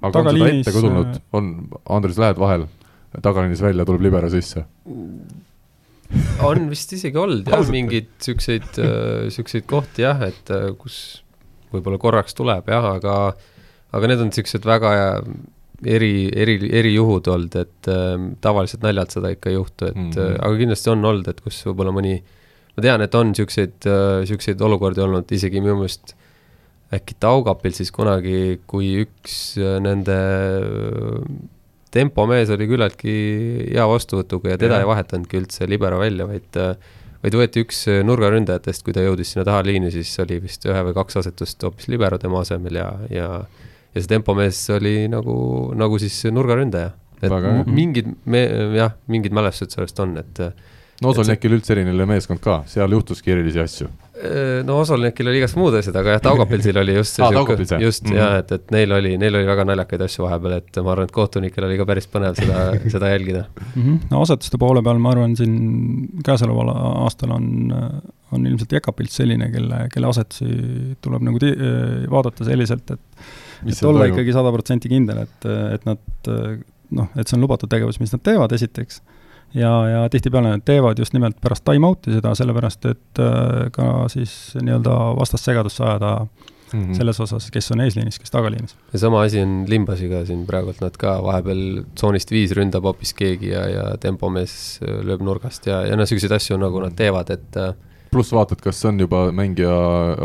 aga 0.00 0.14
tagaliinis... 0.16 0.40
on 0.40 0.48
seda 0.48 0.70
ette 0.70 0.76
ka 0.76 0.84
tulnud, 0.86 1.18
äh, 1.18 1.24
on, 1.36 1.50
Andres, 1.98 2.20
lähed 2.20 2.40
vahel 2.40 2.68
tagaliinis 3.18 3.62
välja, 3.64 3.86
tuleb 3.88 4.04
libero 4.06 4.30
sisse? 4.30 4.64
on 6.42 6.66
vist 6.70 6.92
isegi 6.96 7.18
olnud 7.20 7.48
jah, 7.50 7.62
mingeid 7.70 8.10
siukseid, 8.22 8.66
äh, 8.82 9.28
siukseid 9.34 9.66
kohti 9.70 10.04
jah, 10.06 10.22
et 10.26 10.50
äh, 10.54 10.70
kus 10.78 11.22
võib-olla 11.70 12.00
korraks 12.02 12.34
tuleb 12.38 12.70
jah, 12.70 12.90
aga, 12.96 13.16
aga 13.94 14.10
need 14.10 14.24
on 14.24 14.32
siuksed 14.34 14.66
väga 14.66 14.92
eri, 15.86 16.28
eri, 16.34 16.56
erijuhud 16.80 17.30
olnud, 17.30 17.58
et 17.62 17.90
äh, 17.90 18.16
tavaliselt 18.42 18.82
naljalt 18.86 19.14
seda 19.14 19.30
ikka 19.34 19.52
ei 19.52 19.58
juhtu, 19.58 19.90
et 19.92 19.96
mm 19.96 20.10
-hmm. 20.10 20.40
aga 20.40 20.62
kindlasti 20.62 20.94
on 20.94 21.10
olnud, 21.12 21.30
et 21.30 21.44
kus 21.44 21.60
võib-olla 21.68 21.94
mõni, 21.94 22.16
ma 22.74 22.86
tean, 22.88 23.06
et 23.06 23.14
on 23.14 23.34
siukseid 23.34 23.86
siukseid 24.32 24.60
olukordi 24.60 25.06
olnud 25.06 25.30
isegi 25.30 25.62
minu 25.62 25.78
meelest 25.78 26.16
äkki 26.90 27.14
Taugapil 27.22 27.70
siis 27.70 27.92
kunagi, 27.94 28.60
kui 28.66 28.96
üks 29.04 29.54
nende 29.82 30.18
tempomees 31.94 32.52
oli 32.54 32.68
küllaltki 32.70 33.14
hea 33.72 33.86
vastuvõtuga 33.90 34.54
ja 34.54 34.60
teda 34.60 34.78
ja. 34.78 34.84
ei 34.84 34.90
vahetanudki 34.90 35.40
üldse 35.40 35.68
libero 35.70 35.98
välja, 36.02 36.26
vaid 36.30 36.60
vaid 37.20 37.34
võeti 37.36 37.64
üks 37.66 37.82
nurgaründajatest, 38.08 38.84
kui 38.86 38.94
ta 38.96 39.02
jõudis 39.04 39.34
sinna 39.34 39.44
taha 39.44 39.64
liini, 39.66 39.90
siis 39.92 40.12
oli 40.22 40.38
vist 40.40 40.64
ühe 40.64 40.84
või 40.86 40.94
kaks 40.96 41.20
asetust 41.20 41.66
hoopis 41.66 41.90
libero 41.92 42.16
tema 42.18 42.40
asemel 42.40 42.78
ja, 42.80 42.86
ja 43.12 43.26
ja 43.90 44.02
see 44.02 44.10
tempomees 44.10 44.58
oli 44.74 44.94
nagu, 45.10 45.36
nagu 45.78 45.98
siis 46.02 46.22
nurgaründaja. 46.30 46.92
et 47.20 47.28
Väga, 47.30 47.52
mingid, 47.68 48.06
me, 48.24 48.44
jah, 48.76 48.94
mingid 49.12 49.34
mälestused 49.36 49.74
sellest 49.74 49.98
on, 50.00 50.14
et 50.22 50.38
no 51.02 51.10
Osolnekil 51.10 51.58
üldse 51.58 51.74
erinev 51.74 52.06
meeskond 52.08 52.40
ka, 52.44 52.62
seal 52.70 52.92
juhtuski 52.96 53.34
erilisi 53.34 53.60
asju 53.60 53.90
no 54.66 54.78
Osolnikil 54.82 55.28
oli 55.30 55.40
igast 55.40 55.56
muud 55.58 55.74
asjad, 55.78 55.96
aga 56.00 56.16
jah, 56.16 56.22
Taugapilsil 56.24 56.76
oli 56.80 56.94
just 56.96 57.16
see 57.18 57.24
ah, 57.24 57.32
sihuke, 57.32 57.56
just 57.82 58.04
mm 58.04 58.10
-hmm. 58.10 58.18
jah, 58.18 58.36
et, 58.42 58.52
et 58.52 58.74
neil 58.74 58.92
oli, 58.92 59.16
neil 59.20 59.38
oli 59.38 59.48
väga 59.48 59.64
naljakaid 59.68 60.04
asju 60.06 60.24
vahepeal, 60.26 60.56
et 60.58 60.80
ma 60.84 60.92
arvan, 60.94 61.08
et 61.08 61.14
kohtunikel 61.16 61.66
oli 61.68 61.78
ka 61.80 61.86
päris 61.88 62.08
põnev 62.10 62.38
seda 62.38 62.64
seda 62.94 63.12
jälgida 63.14 63.44
mm. 63.74 63.82
-hmm. 63.82 63.98
no 64.10 64.22
asetuste 64.26 64.58
poole 64.58 64.82
peal 64.82 64.98
ma 64.98 65.14
arvan, 65.14 65.36
siin 65.36 66.08
käesoleval 66.26 66.72
aastal 66.74 67.36
on, 67.36 67.46
on 68.32 68.46
ilmselt 68.46 68.72
Jekapilt 68.72 69.10
selline, 69.10 69.50
kelle, 69.50 69.86
kelle 69.94 70.10
asetusi 70.10 70.96
tuleb 71.00 71.22
nagu 71.22 71.38
vaadata 72.10 72.44
selliselt, 72.44 72.90
et 72.90 73.00
Mis 73.64 73.78
et 73.78 73.84
olla 73.84 74.04
toimub? 74.04 74.18
ikkagi 74.18 74.32
sada 74.32 74.52
protsenti 74.52 74.88
kindel, 74.88 75.24
et, 75.26 75.48
et 75.74 75.88
nad 75.88 75.98
noh, 76.90 77.08
et 77.16 77.28
see 77.28 77.36
on 77.38 77.44
lubatud 77.44 77.70
tegevus, 77.70 78.00
mis 78.00 78.12
nad 78.12 78.22
teevad, 78.26 78.52
esiteks 78.52 79.00
ja, 79.54 79.88
ja 79.88 80.08
tihtipeale 80.08 80.54
nad 80.54 80.64
teevad 80.64 80.98
just 80.98 81.14
nimelt 81.16 81.40
pärast 81.42 81.64
time-out'i 81.66 82.14
seda, 82.16 82.34
sellepärast 82.38 82.86
et 82.90 83.22
äh, 83.22 83.66
ka 83.74 84.06
siis 84.12 84.56
nii-öelda 84.60 84.96
vastast 85.18 85.48
segadusse 85.48 85.84
ajada 85.84 86.14
mm 86.72 86.84
-hmm. 86.84 86.94
selles 86.94 87.20
osas, 87.20 87.50
kes 87.50 87.72
on 87.72 87.80
eesliinis, 87.80 88.18
kes 88.18 88.30
tagaliinis. 88.30 88.76
ja 88.92 88.98
sama 88.98 89.22
asi 89.22 89.40
on 89.40 89.64
Limbasiga 89.68 90.24
siin 90.24 90.46
praegult, 90.46 90.80
nad 90.80 90.96
ka 90.96 91.22
vahepeal 91.22 91.84
tsoonist 91.94 92.30
viis 92.30 92.52
ründab 92.52 92.82
hoopis 92.82 93.14
keegi 93.14 93.48
ja, 93.48 93.68
ja 93.68 93.84
tempomees 94.00 94.80
äh, 94.82 95.04
lööb 95.04 95.22
nurgast 95.22 95.66
ja, 95.66 95.82
ja 95.82 95.96
noh, 95.96 96.06
niisuguseid 96.06 96.32
asju 96.32 96.56
nagu 96.56 96.80
nad 96.80 96.94
teevad, 96.96 97.30
et 97.30 97.56
äh, 97.56 97.74
pluss 98.10 98.32
vaatad, 98.32 98.60
kas 98.62 98.84
on 98.84 99.00
juba 99.00 99.30
mängija 99.32 99.70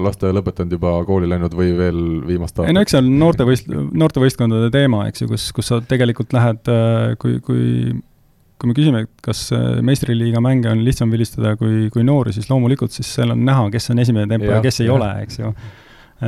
lasteaia 0.01 0.33
lõpetanud, 0.33 0.71
juba 0.71 1.05
kooli 1.05 1.29
läinud 1.29 1.53
või 1.53 1.77
veel 1.77 2.01
viimast 2.27 2.59
aastat? 2.59 2.69
ei 2.69 2.73
no 2.73 2.81
eks 2.81 2.91
see 2.91 3.01
on 3.01 3.11
noortevõist-, 3.19 3.69
noortevõistkondade 3.93 4.71
teema, 4.71 5.07
eks 5.07 5.21
ju, 5.21 5.27
kus, 5.27 5.51
kus 5.51 5.67
sa 5.67 5.81
tegelikult 5.81 6.33
lähed, 6.33 6.73
kui, 7.21 7.39
kui 7.39 7.93
kui 8.60 8.72
me 8.72 8.76
küsime, 8.78 9.04
et 9.06 9.24
kas 9.26 9.48
äh, 9.56 9.80
meistriliiga 9.86 10.41
mänge 10.44 10.72
on 10.72 10.84
lihtsam 10.86 11.12
vilistada 11.13 11.56
kui, 11.60 11.89
kui 11.94 12.06
noori, 12.08 12.34
siis 12.36 12.48
loomulikult 12.50 12.94
siis 12.96 13.10
seal 13.18 13.34
on 13.36 13.41
näha, 13.48 13.68
kes 13.74 13.91
on 13.91 14.04
esimene 14.04 14.30
tempo 14.32 14.48
ja, 14.48 14.60
ja 14.60 14.65
kes 14.65 14.82
ei 14.84 14.89
ja. 14.89 14.96
ole, 14.96 15.10
eks 15.26 15.41
ju. 15.41 15.52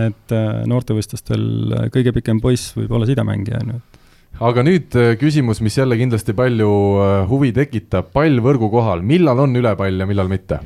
et 0.08 0.36
äh, 0.36 0.50
noortevõistlustel 0.70 1.46
äh, 1.78 1.86
kõige 1.94 2.13
pikem 2.20 2.42
poiss 2.44 2.76
võib 2.78 2.98
olla 2.98 3.08
sidemängija, 3.10 3.63
on 3.63 3.76
ju, 3.76 3.80
et 3.80 4.42
aga 4.48 4.66
nüüd 4.68 4.98
küsimus, 5.18 5.63
mis 5.66 5.80
jälle 5.80 5.98
kindlasti 5.98 6.36
palju 6.38 6.72
huvi 7.32 7.54
tekitab, 7.56 8.12
pall 8.13 8.44
võrgu 8.44 8.70
kohal, 8.70 9.02
millal 9.02 9.48
on 9.48 9.56
ülepall 9.58 10.04
ja 10.04 10.10
millal 10.10 10.30
mitte? 10.30 10.60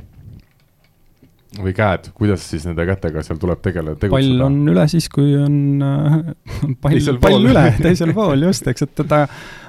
Või 1.59 1.73
käed, 1.75 2.11
kuidas 2.15 2.43
siis 2.47 2.63
nende 2.67 2.85
kätega 2.87 3.23
seal 3.25 3.39
tuleb 3.41 3.59
tegele, 3.63 3.95
tegutseda? 3.99 4.13
pall 4.15 4.45
on 4.45 4.59
üle 4.71 4.85
siis, 4.91 5.09
kui 5.11 5.33
on 5.39 5.83
äh, 5.83 6.13
pall 6.83 7.17
pall 7.23 7.49
üle, 7.49 7.65
teisel 7.81 8.13
pool 8.15 8.47
just, 8.47 8.69
eks, 8.71 8.85
et 8.87 9.03
ta, 9.09 9.25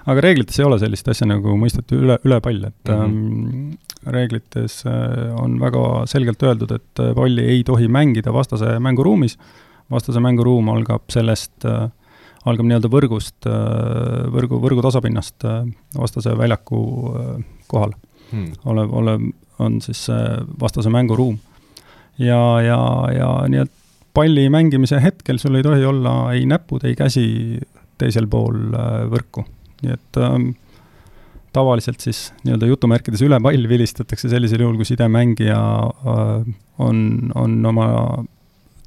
aga 0.06 0.24
reeglites 0.24 0.60
ei 0.60 0.68
ole 0.68 0.78
sellist 0.82 1.10
asja 1.10 1.26
nagu 1.30 1.56
mõisteti 1.58 1.98
üle, 1.98 2.20
ülepall, 2.28 2.60
et 2.70 2.92
mm 2.92 3.16
-hmm. 3.16 4.12
reeglites 4.14 4.82
äh, 4.86 5.32
on 5.38 5.58
väga 5.62 6.06
selgelt 6.10 6.42
öeldud, 6.42 6.76
et 6.78 7.02
äh, 7.02 7.14
palli 7.18 7.48
ei 7.56 7.64
tohi 7.64 7.88
mängida 7.88 8.32
vastase 8.32 8.78
mänguruumis, 8.78 9.38
vastase 9.90 10.20
mänguruum 10.20 10.70
algab 10.70 11.10
sellest 11.10 11.66
äh, 11.66 11.90
algab 12.48 12.66
nii-öelda 12.66 12.90
võrgust, 12.90 13.46
võrgu, 14.34 14.58
võrgu 14.62 14.82
tasapinnast 14.84 15.46
äh, 15.46 15.62
vastase 15.98 16.34
väljaku 16.38 16.82
äh, 17.12 17.30
kohal 17.70 17.94
hmm. 18.32 18.52
olev, 18.72 18.94
olev 19.02 19.26
on 19.62 19.78
siis 19.84 20.06
see 20.08 20.22
vastase 20.60 20.90
mänguruum. 20.90 21.38
Ja, 22.18 22.42
ja, 22.64 22.80
ja 23.16 23.30
nii-öelda 23.48 23.80
palli 24.14 24.48
mängimise 24.52 25.00
hetkel 25.02 25.38
sul 25.40 25.56
ei 25.56 25.64
tohi 25.64 25.84
olla 25.88 26.32
ei 26.34 26.44
näpud, 26.46 26.84
ei 26.84 26.96
käsi 26.98 27.24
teisel 28.00 28.28
pool 28.30 28.74
äh, 28.76 29.04
võrku, 29.12 29.44
nii 29.82 29.94
et 29.94 30.20
ähm, 30.20 30.50
tavaliselt 31.52 32.00
siis 32.04 32.30
nii-öelda 32.44 32.68
jutumärkides 32.70 33.22
üle 33.24 33.38
pall 33.44 33.68
vilistatakse 33.68 34.30
sellisel 34.32 34.64
juhul, 34.64 34.78
kui 34.80 34.88
sidemängija 34.88 35.60
äh, 35.60 36.52
on, 36.82 36.98
on 37.38 37.58
oma, 37.72 37.86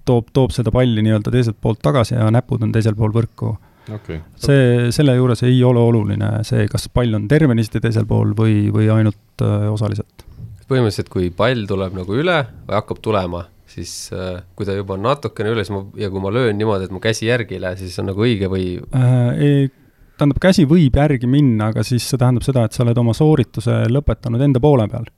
toob, 0.05 0.29
toob 0.33 0.53
seda 0.55 0.73
palli 0.73 1.05
nii-öelda 1.05 1.33
teiselt 1.33 1.59
poolt 1.61 1.81
tagasi 1.85 2.17
ja 2.17 2.29
näpud 2.33 2.65
on 2.65 2.73
teisel 2.75 2.97
pool 2.97 3.13
võrku 3.15 3.55
okay.. 3.93 4.21
see, 4.41 4.91
selle 4.95 5.15
juures 5.17 5.43
ei 5.47 5.57
ole 5.65 5.81
oluline 5.81 6.31
see, 6.47 6.67
kas 6.71 6.89
pall 6.93 7.17
on 7.17 7.27
tervenisti 7.31 7.81
teisel 7.83 8.07
pool 8.09 8.33
või, 8.37 8.65
või 8.73 8.89
ainult 8.93 9.45
äh, 9.45 9.67
osaliselt. 9.71 10.25
Põhimõtteliselt, 10.69 11.11
kui 11.13 11.29
pall 11.35 11.65
tuleb 11.69 11.95
nagu 11.97 12.17
üle 12.17 12.37
või 12.65 12.77
hakkab 12.77 13.01
tulema, 13.05 13.45
siis 13.69 14.11
äh, 14.15 14.39
kui 14.57 14.67
ta 14.67 14.75
juba 14.77 14.95
on 14.97 15.03
natukene 15.05 15.51
üles 15.55 15.71
ma, 15.73 15.83
ja 15.99 16.09
kui 16.13 16.23
ma 16.23 16.31
löön 16.33 16.57
niimoodi, 16.59 16.87
et 16.87 16.93
mu 16.95 17.01
käsi 17.03 17.29
järgi 17.29 17.57
ei 17.57 17.65
lähe, 17.65 17.79
siis 17.81 17.97
on 18.01 18.09
nagu 18.11 18.23
õige 18.25 18.49
või 18.51 18.77
äh,? 18.95 19.67
tähendab, 20.15 20.39
käsi 20.43 20.63
võib 20.69 20.95
järgi 20.95 21.27
minna, 21.27 21.69
aga 21.73 21.83
siis 21.83 22.05
see 22.07 22.19
tähendab 22.19 22.45
seda, 22.47 22.65
et 22.65 22.75
sa 22.75 22.85
oled 22.85 22.97
oma 23.01 23.13
soorituse 23.17 23.83
lõpetanud 23.91 24.41
enda 24.45 24.61
poole 24.63 24.87
peal. 24.91 25.09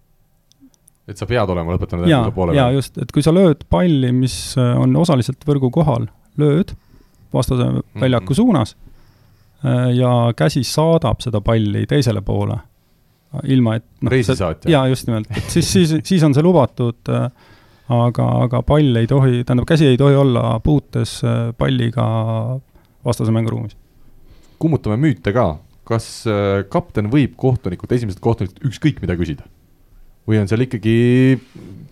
et 1.07 1.19
sa 1.19 1.27
pead 1.29 1.53
olema 1.53 1.75
lõpetanud 1.75 2.09
ja, 2.09 2.23
enda 2.23 2.33
poole 2.35 2.57
ja 2.57 2.67
peal? 2.67 2.79
just, 2.79 2.97
et 3.03 3.13
kui 3.13 3.25
sa 3.25 3.35
lööd 3.35 3.63
palli, 3.69 4.11
mis 4.15 4.35
on 4.57 4.95
osaliselt 4.99 5.45
võrgu 5.47 5.71
kohal, 5.73 6.09
lööd 6.41 6.73
vastase 7.33 7.63
mm 7.63 7.77
-hmm. 7.77 8.01
väljaku 8.01 8.33
suunas 8.33 8.75
äh, 9.65 9.95
ja 9.95 10.33
käsi 10.35 10.63
saadab 10.63 11.21
seda 11.21 11.41
palli 11.41 11.85
teisele 11.85 12.21
poole, 12.21 12.57
ilma 13.43 13.77
et 13.79 13.85
no, 14.01 14.11
reisisaatja? 14.13 14.71
jaa, 14.71 14.87
just 14.91 15.07
nimelt, 15.09 15.29
et 15.35 15.51
siis, 15.51 15.69
siis, 15.69 15.93
siis 16.07 16.23
on 16.23 16.35
see 16.35 16.45
lubatud 16.45 17.11
äh, 17.13 17.29
aga, 17.93 18.27
aga 18.45 18.61
pall 18.67 18.99
ei 18.99 19.07
tohi, 19.09 19.43
tähendab, 19.43 19.67
käsi 19.69 19.87
ei 19.91 19.99
tohi 19.99 20.17
olla 20.17 20.57
puutes 20.63 21.19
äh, 21.23 21.51
palliga 21.57 22.07
vastase 23.05 23.31
mänguruumis. 23.31 23.77
kummutame 24.59 24.97
müüte 24.99 25.33
ka, 25.35 25.49
kas 25.87 26.27
äh, 26.27 26.63
kapten 26.69 27.11
võib 27.13 27.37
kohtunikult, 27.39 27.91
esimeselt 27.91 28.23
kohtunikult 28.23 28.63
ükskõik 28.67 29.01
mida 29.03 29.17
küsida? 29.19 29.47
või 30.27 30.41
on 30.41 30.49
seal 30.49 30.65
ikkagi 30.65 30.95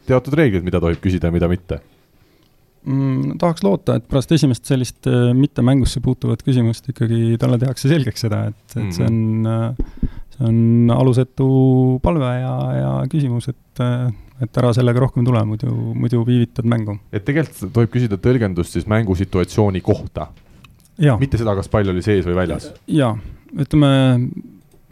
teatud 0.07 0.35
reeglid, 0.35 0.65
mida 0.67 0.81
tohib 0.83 0.99
küsida 1.03 1.31
ja 1.31 1.35
mida 1.35 1.47
mitte? 1.51 1.79
mm,? 2.83 3.37
tahaks 3.41 3.63
loota, 3.63 3.97
et 3.99 4.09
pärast 4.11 4.35
esimest 4.35 4.67
sellist 4.67 5.07
äh, 5.09 5.31
mitte 5.37 5.63
mängusse 5.65 6.03
puutuvat 6.03 6.43
küsimust 6.45 6.91
ikkagi 6.91 7.39
talle 7.41 7.59
tehakse 7.61 7.91
selgeks 7.91 8.27
seda, 8.27 8.45
et, 8.51 8.77
et 8.81 8.91
see 8.97 9.07
on 9.07 9.49
äh, 9.49 10.11
see 10.35 10.47
on 10.49 10.91
alusetu 10.95 11.47
palve 12.03 12.31
ja, 12.41 12.55
ja 12.75 12.91
küsimus, 13.11 13.49
et, 13.51 13.83
äh, 13.83 14.09
et 14.43 14.59
ära 14.59 14.73
sellega 14.75 15.05
rohkem 15.05 15.25
tule, 15.27 15.41
muidu, 15.47 15.71
muidu 15.95 16.25
viivitad 16.27 16.67
mängu. 16.67 16.97
et 17.15 17.25
tegelikult 17.27 17.73
tohib 17.75 17.93
küsida 17.93 18.19
tõlgendust 18.21 18.75
siis 18.75 18.89
mängusituatsiooni 18.91 19.83
kohta? 19.85 20.29
mitte 21.19 21.39
seda, 21.39 21.55
kas 21.57 21.71
pall 21.71 21.91
oli 21.91 22.03
sees 22.05 22.27
või 22.27 22.37
väljas? 22.41 22.69
jaa, 22.91 23.15
ütleme 23.55 23.91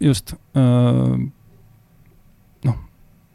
just 0.03 0.35
äh, 0.55 1.17
noh, 2.67 2.79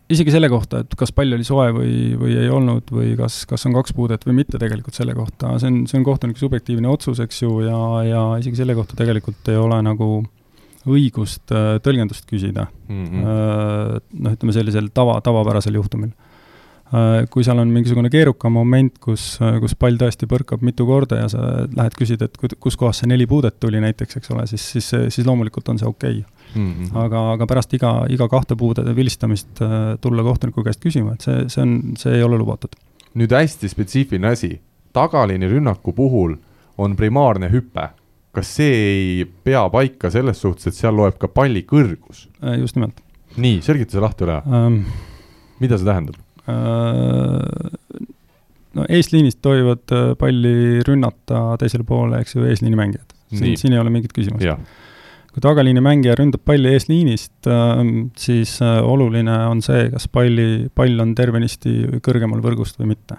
isegi 0.09 0.33
selle 0.33 0.51
kohta, 0.53 0.83
et 0.85 0.97
kas 0.99 1.13
pall 1.17 1.37
oli 1.37 1.45
soe 1.47 1.69
või, 1.77 1.93
või 2.21 2.41
ei 2.41 2.49
olnud 2.53 2.89
või 2.93 3.13
kas, 3.21 3.43
kas 3.49 3.69
on 3.69 3.77
kaks 3.77 3.97
puudet 3.97 4.25
või 4.29 4.41
mitte 4.41 4.61
tegelikult 4.61 4.97
selle 4.97 5.17
kohta, 5.17 5.59
see 5.61 5.73
on, 5.73 5.85
see 5.91 6.01
on 6.01 6.09
kohtuniku 6.09 6.47
subjektiivne 6.47 6.89
otsus, 6.89 7.21
eks 7.25 7.45
ju, 7.45 7.55
ja, 7.69 7.79
ja 8.09 8.27
isegi 8.41 8.65
selle 8.65 8.77
kohta 8.79 8.97
tegelikult 8.97 9.53
ei 9.53 9.61
ole 9.61 9.81
nagu 9.85 10.23
õigust 10.89 11.53
äh, 11.55 11.77
tõlgendust 11.85 12.27
küsida 12.29 12.69
mm. 12.89 13.05
-hmm. 13.05 14.01
noh, 14.25 14.35
ütleme 14.35 14.55
sellisel 14.57 14.91
tava, 14.95 15.19
tavapärasel 15.25 15.79
juhtumil. 15.79 16.11
Äh, 16.89 17.27
kui 17.31 17.45
seal 17.45 17.61
on 17.61 17.69
mingisugune 17.73 18.11
keerukam 18.11 18.55
moment, 18.57 18.97
kus, 19.03 19.37
kus 19.61 19.75
pall 19.77 19.99
tõesti 20.01 20.29
põrkab 20.31 20.65
mitu 20.65 20.87
korda 20.89 21.21
ja 21.23 21.29
sa 21.29 21.45
lähed 21.67 21.97
küsid, 21.99 22.25
et 22.25 22.39
kuskohast 22.61 23.05
see 23.05 23.11
neli 23.11 23.27
puudet 23.29 23.59
tuli 23.61 23.81
näiteks, 23.85 24.17
eks 24.21 24.33
ole, 24.33 24.47
siis, 24.47 24.65
siis, 24.73 24.89
siis 25.09 25.27
loomulikult 25.27 25.69
on 25.69 25.79
see 25.79 25.89
okei 25.89 26.21
okay. 26.21 26.35
Mm 26.55 26.73
-hmm. 26.73 26.97
aga, 26.97 27.33
aga 27.33 27.47
pärast 27.47 27.75
iga, 27.75 28.07
iga 28.09 28.29
kahte 28.29 28.57
puude 28.57 28.97
vilistamist 28.97 29.61
tulla 30.01 30.23
kohtuniku 30.23 30.65
käest 30.65 30.81
küsima, 30.81 31.13
et 31.13 31.21
see, 31.21 31.45
see 31.49 31.63
on, 31.63 31.81
see 31.97 32.15
ei 32.17 32.23
ole 32.23 32.39
lubatud. 32.39 32.73
nüüd 33.15 33.33
hästi 33.33 33.69
spetsiifiline 33.69 34.29
asi, 34.29 34.61
tagaliini 34.93 35.49
rünnaku 35.49 35.93
puhul 35.93 36.37
on 36.79 36.97
primaarne 36.97 37.51
hüpe 37.53 37.89
kas 38.39 38.55
see 38.61 38.79
ei 38.79 39.27
pea 39.45 39.65
paika 39.73 40.11
selles 40.15 40.41
suhtes, 40.43 40.71
et 40.71 40.79
seal 40.79 40.97
loeb 40.99 41.19
ka 41.21 41.31
palli 41.33 41.65
kõrgus? 41.69 42.27
just 42.61 42.79
nimelt. 42.79 43.03
nii, 43.37 43.61
selgita 43.65 43.97
see 43.97 44.05
lahti 44.05 44.27
üle 44.27 44.39
ähm,. 44.47 44.81
mida 45.63 45.79
see 45.79 45.89
tähendab 45.89 46.19
äh,? 46.47 48.09
no 48.79 48.89
eesliinist 48.89 49.41
tohivad 49.43 49.95
palli 50.21 50.83
rünnata 50.87 51.57
teisele 51.61 51.87
poole, 51.89 52.23
eks 52.23 52.37
ju, 52.37 52.45
eesliini 52.47 52.79
mängijad. 52.79 53.17
siin, 53.33 53.57
siin 53.59 53.75
ei 53.75 53.83
ole 53.83 53.91
mingit 53.95 54.15
küsimust. 54.15 54.77
kui 55.33 55.45
tagaliini 55.45 55.83
mängija 55.85 56.15
ründab 56.19 56.45
palli 56.47 56.75
eesliinist 56.77 57.51
äh,, 57.51 57.83
siis 58.19 58.59
äh, 58.63 58.79
oluline 58.85 59.41
on 59.49 59.65
see, 59.65 59.89
kas 59.95 60.07
palli, 60.13 60.69
pall 60.75 61.03
on 61.05 61.17
tervenisti 61.19 62.01
kõrgemal 62.05 62.45
võrgust 62.45 62.79
või 62.79 62.95
mitte. 62.95 63.19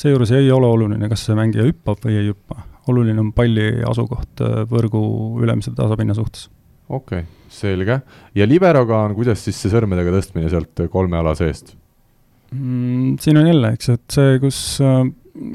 seejuures 0.00 0.34
ei 0.38 0.50
ole 0.50 0.66
oluline, 0.66 1.08
kas 1.12 1.28
see 1.28 1.38
mängija 1.38 1.68
hüppab 1.68 2.02
või 2.02 2.18
ei 2.18 2.30
hüppa 2.32 2.64
oluline 2.88 3.20
on 3.20 3.32
palli 3.36 3.68
asukoht 3.86 4.42
võrgu 4.70 5.02
ülemise 5.42 5.74
tasapinna 5.76 6.16
suhtes. 6.16 6.48
okei 6.88 7.24
okay,, 7.24 7.28
selge. 7.52 8.00
ja 8.34 8.48
liberoga 8.48 9.04
on, 9.04 9.14
kuidas 9.18 9.44
siis 9.44 9.60
see 9.60 9.72
sõrmedega 9.72 10.14
tõstmine 10.14 10.50
sealt 10.52 10.86
kolme 10.92 11.20
ala 11.20 11.34
seest 11.38 11.74
mm,? 12.54 13.18
siin 13.20 13.40
on 13.40 13.50
jälle, 13.50 13.74
eks, 13.76 13.92
et 13.94 14.16
see, 14.16 14.40
kus, 14.42 14.62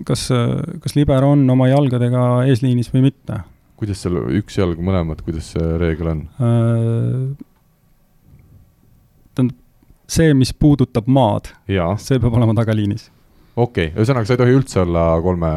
kas, 0.07 0.27
kas 0.83 0.95
libero 0.97 1.33
on 1.35 1.43
oma 1.55 1.69
jalgadega 1.71 2.45
eesliinis 2.49 2.91
või 2.93 3.07
mitte. 3.09 3.41
kuidas 3.79 4.05
seal 4.05 4.21
üks 4.39 4.59
jalg, 4.59 4.79
mõlemad, 4.79 5.23
kuidas 5.25 5.53
see 5.55 5.75
reegel 5.81 6.13
on 6.13 6.23
äh,? 6.37 7.27
tähendab, 9.35 9.59
see, 10.07 10.31
mis 10.37 10.53
puudutab 10.53 11.09
maad, 11.11 11.49
see 11.65 12.21
peab 12.21 12.37
olema 12.37 12.55
tagaliinis 12.57 13.09
okei 13.55 13.89
okay., 13.89 13.95
ühesõnaga 13.95 14.27
sa 14.27 14.35
ei 14.35 14.41
tohi 14.41 14.55
üldse 14.55 14.81
olla 14.83 15.05
kolme 15.23 15.51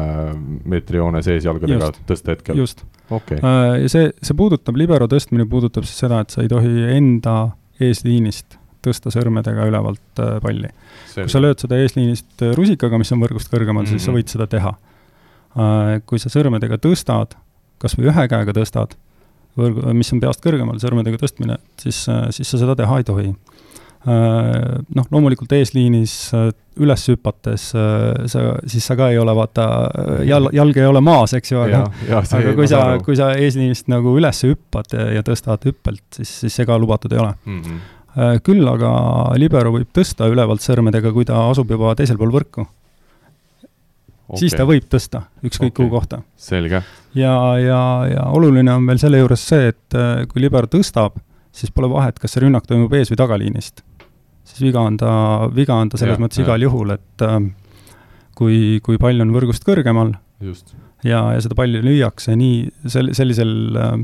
meetri 0.69 1.01
joone 1.01 1.21
sees 1.25 1.47
jalgadega 1.47 1.91
tõsta 2.07 2.35
hetkel? 2.35 2.59
just 2.61 2.85
okay.. 3.09 3.41
ja 3.41 3.91
see, 3.91 4.11
see 4.21 4.37
puudutab, 4.37 4.79
libero 4.79 5.09
tõstmine 5.11 5.47
puudutab 5.49 5.87
siis 5.87 5.99
seda, 6.05 6.23
et 6.23 6.35
sa 6.35 6.43
ei 6.45 6.51
tohi 6.51 6.87
enda 6.95 7.35
eesliinist 7.83 8.59
tõsta 8.85 9.11
sõrmedega 9.11 9.67
ülevalt 9.67 10.21
palli. 10.43 10.69
kui 11.15 11.31
sa 11.31 11.41
lööd 11.41 11.59
seda 11.59 11.79
eesliinist 11.83 12.45
rusikaga, 12.55 12.99
mis 13.01 13.11
on 13.15 13.23
võrgust 13.23 13.51
kõrgemal 13.51 13.83
mm, 13.83 13.89
-hmm. 13.89 13.99
siis 13.99 14.07
sa 14.07 14.15
võid 14.15 14.31
seda 14.31 14.47
teha. 14.47 14.73
kui 16.05 16.19
sa 16.21 16.31
sõrmedega 16.31 16.77
tõstad, 16.79 17.35
kas 17.81 17.97
või 17.97 18.11
ühe 18.11 18.27
käega 18.31 18.53
tõstad, 18.55 18.95
võrgu, 19.57 19.93
mis 19.97 20.13
on 20.13 20.21
peast 20.23 20.43
kõrgemal, 20.45 20.79
sõrmedega 20.79 21.17
tõstmine, 21.19 21.57
siis, 21.81 22.05
siis 22.35 22.47
sa 22.47 22.59
seda 22.61 22.75
teha 22.79 23.01
ei 23.01 23.03
tohi 23.03 23.33
noh, 24.07 25.07
loomulikult 25.11 25.51
eesliinis 25.57 26.13
üles 26.79 27.03
hüpates 27.11 27.65
sa, 27.73 28.43
siis 28.69 28.85
sa 28.87 28.95
ka 28.95 29.09
ei 29.11 29.19
ole, 29.19 29.33
vaata, 29.35 29.65
jal-, 30.27 30.49
jalg 30.55 30.79
ei 30.79 30.87
ole 30.87 31.01
maas, 31.03 31.33
eks 31.35 31.51
ju, 31.51 31.59
aga 31.65 31.83
aga 32.07 32.53
kui 32.55 32.69
sa, 32.71 32.83
kui 33.03 33.17
sa 33.19 33.33
eesliinist 33.35 33.89
nagu 33.91 34.15
üles 34.15 34.43
hüppad 34.47 34.95
ja, 34.95 35.09
ja 35.17 35.23
tõstad 35.25 35.67
hüppelt, 35.67 36.05
siis, 36.15 36.31
siis 36.45 36.55
see 36.55 36.67
ka 36.69 36.77
lubatud 36.79 37.11
ei 37.15 37.19
ole 37.19 37.33
mm. 37.43 37.61
-hmm. 37.61 38.41
küll 38.47 38.71
aga 38.71 38.91
libero 39.41 39.73
võib 39.75 39.91
tõsta 39.95 40.31
ülevalt 40.31 40.63
sõrmedega, 40.63 41.11
kui 41.15 41.27
ta 41.27 41.49
asub 41.49 41.71
juba 41.75 41.91
teisel 41.99 42.17
pool 42.21 42.31
võrku 42.37 42.63
okay.. 42.63 44.39
siis 44.39 44.55
ta 44.55 44.63
võib 44.69 44.87
tõsta 44.87 45.25
ükskõik 45.43 45.73
okay. 45.73 45.77
kuhu 45.83 45.89
kohta. 45.97 46.21
selge. 46.37 46.83
ja, 47.19 47.35
ja, 47.59 47.83
ja 48.15 48.31
oluline 48.31 48.79
on 48.79 48.87
veel 48.87 49.03
selle 49.03 49.19
juures 49.19 49.43
see, 49.51 49.73
et 49.75 49.99
kui 50.31 50.47
libero 50.47 50.71
tõstab, 50.71 51.19
siis 51.51 51.75
pole 51.75 51.91
vahet, 51.91 52.15
kas 52.15 52.31
see 52.31 52.47
rünnak 52.47 52.63
toimub 52.63 52.95
ees- 52.95 53.11
või 53.11 53.19
tagaliinist 53.19 53.83
siis 54.49 54.69
viga 54.69 54.83
on 54.85 54.97
ta, 54.99 55.11
viga 55.55 55.77
on 55.79 55.91
ta 55.91 55.99
selles 56.01 56.17
ja, 56.17 56.23
mõttes 56.23 56.41
ja. 56.41 56.47
igal 56.47 56.65
juhul, 56.65 56.95
et 56.95 57.25
äh, 57.25 57.37
kui, 58.37 58.79
kui 58.85 58.99
pall 59.01 59.21
on 59.23 59.33
võrgust 59.35 59.65
kõrgemal 59.67 60.15
Just. 60.43 60.73
ja, 61.03 61.21
ja 61.35 61.43
seda 61.43 61.57
palli 61.57 61.81
lüüakse 61.83 62.35
nii 62.39 62.89
sel-, 62.89 63.11
sellisel 63.17 63.53
äh, 63.79 63.95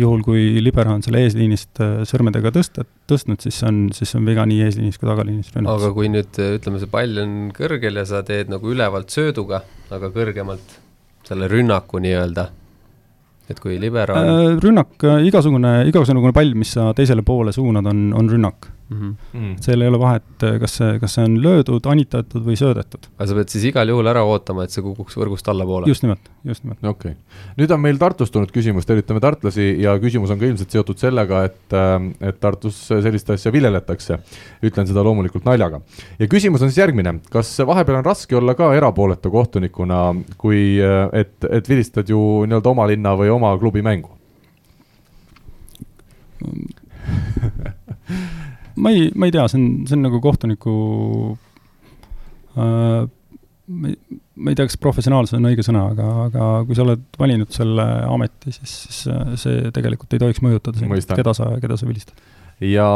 juhul, 0.00 0.22
kui 0.24 0.62
libero 0.62 0.94
on 0.96 1.02
selle 1.04 1.24
eesliinist 1.26 1.82
äh, 1.82 1.96
sõrmedega 2.08 2.52
tõsta, 2.54 2.86
tõstnud, 3.10 3.42
siis 3.44 3.58
on, 3.66 3.82
siis 3.96 4.14
on 4.18 4.28
viga 4.28 4.46
nii 4.48 4.62
eesliinis 4.68 5.00
kui 5.00 5.10
tagaliinis 5.10 5.52
rünnakus. 5.54 5.82
aga 5.82 5.92
kui 5.96 6.12
nüüd 6.12 6.40
ütleme, 6.46 6.82
see 6.82 6.92
pall 6.92 7.24
on 7.24 7.36
kõrgel 7.56 8.00
ja 8.00 8.06
sa 8.08 8.24
teed 8.26 8.52
nagu 8.52 8.72
ülevalt 8.72 9.12
sööduga, 9.12 9.64
aga 9.92 10.12
kõrgemalt 10.14 10.80
selle 11.26 11.46
rünnaku 11.50 12.00
nii-öelda, 12.02 12.48
et 13.50 13.60
kui 13.62 13.76
libero 13.82 14.16
on 14.16 14.32
äh, 14.32 14.58
rünnak, 14.62 14.96
igasugune, 15.26 15.80
igasugune 15.90 16.34
pall, 16.36 16.54
mis 16.58 16.76
sa 16.78 16.90
teisele 16.96 17.26
poole 17.26 17.54
suunad, 17.54 17.90
on, 17.90 18.10
on 18.16 18.30
rünnak 18.30 18.70
mm. 18.90 19.14
mm. 19.32 19.54
seal 19.62 19.82
ei 19.82 19.90
ole 19.90 20.00
vahet, 20.00 20.44
kas 20.62 20.76
see, 20.80 20.98
kas 21.02 21.14
see 21.16 21.26
on 21.28 21.36
löödud, 21.42 21.86
anitatud 21.90 22.44
või 22.46 22.58
söödetud. 22.58 23.08
aga 23.16 23.28
sa 23.30 23.38
pead 23.38 23.52
siis 23.54 23.66
igal 23.70 23.92
juhul 23.92 24.10
ära 24.10 24.24
ootama, 24.26 24.66
et 24.66 24.74
see 24.74 24.84
kukuks 24.84 25.16
võrgust 25.20 25.48
allapoole? 25.52 25.88
just 25.90 26.04
nimelt, 26.04 26.30
just 26.46 26.66
nimelt. 26.66 26.82
okei 26.82 27.14
okay., 27.14 27.54
nüüd 27.60 27.74
on 27.74 27.82
meil 27.84 28.00
Tartust 28.00 28.34
tulnud 28.34 28.52
küsimus, 28.54 28.88
tervitame 28.88 29.22
tartlasi 29.22 29.70
ja 29.82 29.96
küsimus 30.02 30.32
on 30.34 30.40
ka 30.40 30.48
ilmselt 30.48 30.74
seotud 30.74 31.00
sellega, 31.00 31.44
et, 31.48 31.76
ähm, 31.76 32.12
et 32.20 32.40
Tartus 32.42 32.78
sellist 32.90 33.30
asja 33.30 33.52
viljeletakse. 33.54 34.20
ütlen 34.66 34.88
seda 34.90 35.04
loomulikult 35.06 35.46
naljaga. 35.48 35.82
ja 36.18 36.30
küsimus 36.30 36.62
on 36.62 36.72
siis 36.72 36.82
järgmine, 36.82 37.18
kas 37.30 37.52
vahepeal 37.66 38.00
on 38.00 38.08
raske 38.08 38.36
olla 38.36 38.56
ka 38.58 38.72
erapooletu 38.76 39.30
kohtunikuna, 39.30 40.02
kui, 40.38 40.78
äh, 40.82 41.08
et, 41.24 41.36
et 41.50 41.68
vilistad 41.68 42.08
ju 42.10 42.46
nii-öelda 42.46 42.74
oma 42.74 42.88
linna 42.90 43.14
või 43.18 43.30
oma 43.32 43.54
klubi 43.60 43.82
mängu 43.86 44.16
ma 48.76 48.92
ei, 48.94 49.08
ma 49.14 49.28
ei 49.28 49.34
tea, 49.34 49.46
see 49.50 49.60
on, 49.60 49.70
see 49.88 49.96
on 49.98 50.04
nagu 50.06 50.20
kohtuniku 50.22 50.74
äh, 52.56 53.08
ma 53.70 53.88
ei, 53.90 53.96
ma 54.40 54.52
ei 54.52 54.58
tea, 54.58 54.66
kas 54.68 54.78
professionaalsus 54.80 55.38
on 55.38 55.48
õige 55.50 55.64
sõna, 55.66 55.86
aga, 55.94 56.10
aga 56.26 56.50
kui 56.66 56.76
sa 56.76 56.84
oled 56.84 57.06
valinud 57.20 57.50
selle 57.54 57.86
ameti, 58.08 58.54
siis, 58.56 58.76
siis 58.88 59.00
see 59.44 59.72
tegelikult 59.74 60.16
ei 60.16 60.22
tohiks 60.22 60.42
mõjutada 60.44 60.80
sind, 60.80 61.16
keda 61.16 61.34
sa, 61.36 61.52
keda 61.62 61.78
sa 61.78 61.88
vilistad. 61.88 62.24
ja 62.64 62.88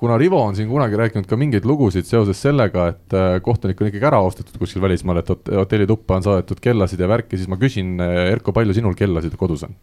kuna 0.00 0.18
Rivo 0.20 0.40
on 0.44 0.56
siin 0.56 0.70
kunagi 0.70 1.00
rääkinud 1.00 1.26
ka 1.30 1.38
mingeid 1.40 1.66
lugusid 1.68 2.08
seoses 2.08 2.40
sellega, 2.46 2.88
et 2.94 3.18
äh, 3.18 3.40
kohtunik 3.44 3.82
on 3.82 3.90
ikkagi 3.90 4.10
ära 4.12 4.22
ostetud 4.24 4.60
kuskil 4.60 4.84
välismaal, 4.84 5.22
et 5.22 5.34
hotellituppa 5.58 6.20
on 6.20 6.28
saadetud 6.28 6.62
kellasid 6.62 7.02
ja 7.02 7.10
värki, 7.10 7.40
siis 7.40 7.50
ma 7.50 7.60
küsin, 7.60 7.98
Erko, 8.30 8.54
palju 8.56 8.76
sinul 8.76 8.96
kellasid 8.98 9.36
kodus 9.40 9.66
on? 9.66 9.76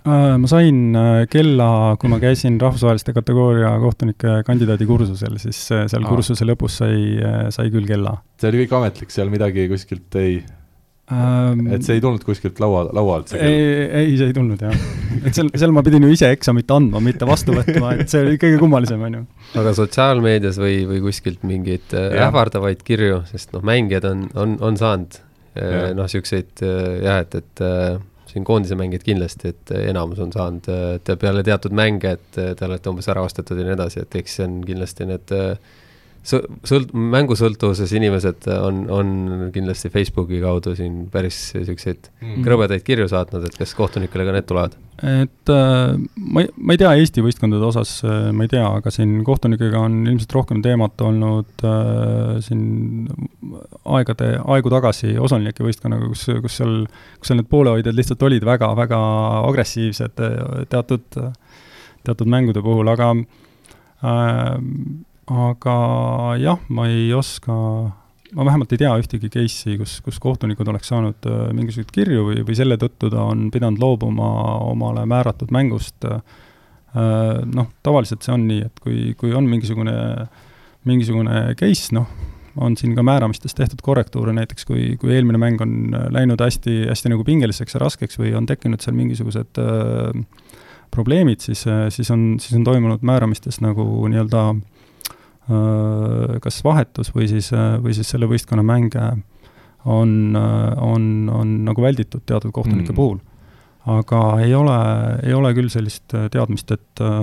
Äh, 0.00 0.36
ma 0.40 0.48
sain 0.48 0.94
äh, 0.96 1.26
kella, 1.28 1.96
kui 2.00 2.08
ma 2.08 2.16
käisin 2.22 2.56
rahvusvaheliste 2.60 3.12
kategooria 3.12 3.74
kohtunike 3.82 4.38
kandidaadikursusel, 4.46 5.36
siis 5.42 5.58
äh, 5.76 5.84
seal 5.92 6.06
Aa. 6.06 6.08
kursuse 6.08 6.46
lõpus 6.48 6.78
sai, 6.80 7.18
sai 7.52 7.68
küll 7.74 7.88
kella. 7.88 8.14
see 8.40 8.48
oli 8.48 8.62
kõik 8.64 8.72
ametlik, 8.78 9.12
seal 9.12 9.28
midagi 9.32 9.66
kuskilt 9.68 10.16
ei 10.16 10.38
ähm,, 11.12 11.66
et 11.74 11.84
see 11.84 11.98
ei 11.98 12.04
tulnud 12.04 12.24
kuskilt 12.24 12.62
laua, 12.64 12.86
laua 12.96 13.18
alt? 13.20 13.34
ei, 13.36 13.60
ei, 14.00 14.16
see 14.16 14.30
ei 14.30 14.36
tulnud 14.36 14.64
jah. 14.64 14.72
et 15.20 15.36
seal, 15.36 15.52
seal 15.52 15.76
ma 15.76 15.84
pidin 15.84 16.08
ju 16.08 16.14
ise 16.16 16.32
eksamit 16.32 16.72
andma, 16.72 17.02
mitte 17.04 17.28
vastu 17.28 17.58
võtma, 17.58 17.92
et 18.00 18.08
see 18.08 18.24
oli 18.24 18.40
kõige 18.40 18.60
kummalisem, 18.62 19.04
on 19.04 19.18
ju. 19.20 19.24
aga 19.60 19.74
sotsiaalmeedias 19.82 20.62
või, 20.62 20.78
või 20.88 21.04
kuskilt 21.10 21.44
mingeid 21.44 21.92
ähvardavaid 21.92 22.86
kirju, 22.88 23.26
sest 23.28 23.52
noh, 23.52 23.66
mängijad 23.68 24.08
on, 24.08 24.30
on, 24.32 24.56
on 24.64 24.80
saanud 24.80 25.26
noh, 25.60 26.06
niisuguseid 26.06 26.64
jah, 26.64 27.20
et, 27.26 27.36
et 27.42 27.68
siin 28.30 28.46
koondise 28.46 28.78
mängijad 28.78 29.04
kindlasti, 29.06 29.52
et 29.54 29.74
enamus 29.80 30.22
on 30.22 30.32
saanud 30.34 30.66
te 31.04 31.16
peale 31.20 31.42
teatud 31.46 31.74
mänge, 31.76 32.16
et 32.16 32.40
te 32.40 32.66
olete 32.66 32.92
umbes 32.92 33.08
ära 33.10 33.24
ostetud 33.26 33.58
ja 33.58 33.66
nii 33.66 33.76
edasi, 33.76 34.04
et 34.04 34.18
eks 34.22 34.38
see 34.38 34.48
on 34.48 34.60
kindlasti 34.66 35.08
need 35.10 35.36
sõlt-, 36.26 36.92
mängusõltuvuses 36.92 37.92
inimesed 37.96 38.46
on, 38.52 38.84
on 38.92 39.10
kindlasti 39.54 39.90
Facebooki 39.92 40.40
kaudu 40.42 40.74
siin 40.76 41.06
päris 41.12 41.38
niisuguseid 41.56 42.10
mm. 42.20 42.44
krõbedaid 42.44 42.84
kirju 42.84 43.08
saatnud, 43.10 43.46
et 43.48 43.56
kas 43.56 43.72
kohtunikele 43.78 44.26
ka 44.28 44.34
need 44.36 44.48
tulevad? 44.48 44.76
et 45.00 45.52
äh, 45.54 45.94
ma 45.96 46.44
ei, 46.44 46.50
ma 46.60 46.76
ei 46.76 46.80
tea 46.82 46.92
Eesti 47.00 47.24
võistkondade 47.24 47.64
osas, 47.64 47.94
äh, 48.04 48.28
ma 48.36 48.44
ei 48.44 48.52
tea, 48.52 48.66
aga 48.68 48.92
siin 48.92 49.22
kohtunikega 49.24 49.80
on 49.80 50.02
ilmselt 50.04 50.36
rohkem 50.36 50.60
teemat 50.64 51.00
olnud 51.06 51.64
äh, 51.64 52.36
siin 52.44 53.08
aegade, 53.88 54.34
aegu 54.44 54.72
tagasi 54.72 55.16
Osanliki 55.16 55.64
võistkonnaga, 55.64 56.10
kus, 56.12 56.26
kus 56.44 56.60
seal, 56.60 56.82
kus 57.16 57.32
seal 57.32 57.40
need 57.40 57.48
poolehoidjad 57.52 57.96
lihtsalt 57.96 58.28
olid 58.28 58.44
väga, 58.44 58.74
väga 58.76 58.98
agressiivsed 59.48 60.20
äh, 60.26 60.66
teatud, 60.68 61.22
teatud 62.04 62.28
mängude 62.28 62.60
puhul, 62.64 62.92
aga 62.92 63.14
äh, 63.16 64.58
aga 65.30 65.74
jah, 66.40 66.58
ma 66.74 66.86
ei 66.90 67.10
oska, 67.14 67.54
ma 68.34 68.46
vähemalt 68.46 68.72
ei 68.74 68.80
tea 68.82 68.92
ühtegi 68.98 69.30
case'i, 69.30 69.76
kus, 69.78 69.98
kus 70.04 70.18
kohtunikud 70.22 70.68
oleks 70.72 70.90
saanud 70.90 71.28
äh, 71.30 71.42
mingisuguseid 71.54 71.92
kirju 71.94 72.26
või, 72.30 72.42
või 72.46 72.56
selle 72.58 72.78
tõttu 72.80 73.12
ta 73.12 73.28
on 73.30 73.48
pidanud 73.54 73.82
loobuma 73.82 74.30
omale 74.70 75.06
määratud 75.10 75.54
mängust 75.54 76.06
äh,. 76.08 76.22
Noh, 76.90 77.68
tavaliselt 77.86 78.24
see 78.26 78.32
on 78.34 78.48
nii, 78.48 78.64
et 78.66 78.80
kui, 78.82 79.12
kui 79.14 79.28
on 79.38 79.46
mingisugune, 79.46 79.92
mingisugune 80.90 81.52
case, 81.54 81.92
noh, 81.94 82.08
on 82.58 82.74
siin 82.74 82.96
ka 82.96 83.04
määramistes 83.06 83.54
tehtud 83.54 83.78
korrektuure, 83.86 84.34
näiteks 84.34 84.66
kui, 84.66 84.96
kui 84.98 85.12
eelmine 85.14 85.38
mäng 85.38 85.62
on 85.62 85.94
läinud 86.10 86.42
hästi, 86.42 86.88
hästi 86.88 87.12
nagu 87.12 87.22
pingeliseks 87.28 87.78
ja 87.78 87.84
raskeks 87.84 88.18
või 88.18 88.32
on 88.34 88.50
tekkinud 88.50 88.82
seal 88.82 88.98
mingisugused 88.98 89.62
äh, 89.62 90.50
probleemid, 90.90 91.46
siis, 91.46 91.62
siis 91.94 92.10
on, 92.10 92.26
siis 92.42 92.58
on 92.58 92.66
toimunud 92.66 93.06
määramistes 93.06 93.62
nagu 93.62 93.86
nii-öelda 94.10 94.42
äh, 94.48 94.58
Äh, 94.58 94.79
kas 96.44 96.60
vahetus 96.64 97.12
või 97.14 97.28
siis, 97.30 97.50
äh, 97.56 97.74
või 97.82 97.96
siis 97.96 98.10
selle 98.12 98.28
võistkonna 98.30 98.62
mänge 98.66 99.02
on, 99.84 100.14
äh, 100.36 100.70
on, 100.84 101.28
on 101.32 101.58
nagu 101.66 101.82
välditud 101.82 102.22
teatud 102.26 102.52
kohtunike 102.52 102.92
mm. 102.92 102.96
puhul. 102.96 103.18
aga 103.90 104.22
ei 104.44 104.54
ole, 104.54 104.78
ei 105.24 105.34
ole 105.34 105.54
küll 105.56 105.70
sellist 105.72 106.12
teadmist, 106.12 106.70
et 106.70 107.04
äh, 107.04 107.22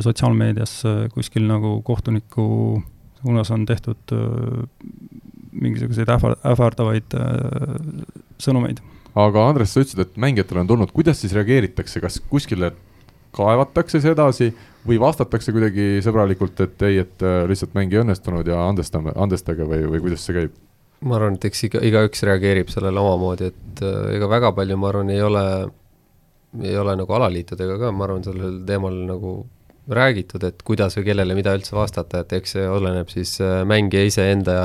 sotsiaalmeedias 0.00 0.82
kuskil 1.14 1.48
nagu 1.50 1.80
kohtuniku 1.82 2.82
suunas 3.24 3.50
on 3.50 3.66
tehtud 3.66 4.12
äh, 4.12 4.64
mingisuguseid 5.52 6.10
ähvar-, 6.12 6.36
ähvardavaid 6.44 7.16
äh, 7.16 7.78
sõnumeid. 8.42 8.82
aga 9.14 9.48
Andres, 9.48 9.72
sa 9.72 9.84
ütlesid, 9.84 10.02
et 10.02 10.16
mängijatele 10.20 10.64
on 10.64 10.70
tulnud, 10.70 10.92
kuidas 10.92 11.20
siis 11.22 11.32
reageeritakse, 11.36 12.02
kas 12.04 12.20
kuskile 12.30 12.72
kaevatakse 13.34 14.00
see 14.02 14.14
edasi 14.14 14.50
või 14.84 14.98
vastatakse 15.00 15.52
kuidagi 15.54 16.02
sõbralikult, 16.04 16.60
et 16.64 16.84
ei, 16.88 17.00
et 17.04 17.24
äh, 17.24 17.42
lihtsalt 17.48 17.74
mäng 17.76 17.92
ei 17.92 18.02
õnnestunud 18.02 18.48
ja 18.48 18.66
andestame, 18.68 19.14
andestage 19.16 19.66
või, 19.68 19.84
või 19.94 20.04
kuidas 20.08 20.26
see 20.26 20.36
käib? 20.38 20.60
ma 21.04 21.18
arvan, 21.18 21.34
et 21.36 21.44
eks 21.50 21.66
iga, 21.66 21.80
igaüks 21.84 22.22
reageerib 22.24 22.70
sellele 22.72 23.00
omamoodi, 23.00 23.50
et 23.52 23.82
äh, 23.84 24.14
ega 24.16 24.28
väga 24.30 24.52
palju, 24.56 24.78
ma 24.80 24.88
arvan, 24.92 25.10
ei 25.12 25.20
ole, 25.24 25.44
ei 26.62 26.76
ole 26.80 26.94
nagu 26.96 27.16
alaliitudega 27.18 27.76
ka, 27.80 27.92
ma 27.92 28.06
arvan, 28.06 28.24
sellel 28.24 28.62
teemal 28.68 28.96
nagu 29.08 29.34
räägitud, 29.90 30.44
et 30.48 30.62
kuidas 30.64 30.96
või 30.96 31.10
kellele 31.10 31.36
mida 31.36 31.52
üldse 31.56 31.76
vastata, 31.76 32.22
et 32.24 32.32
eks 32.38 32.56
see 32.56 32.68
oleneb 32.68 33.10
siis 33.12 33.36
äh, 33.44 33.62
mängija 33.68 34.06
iseenda 34.08 34.58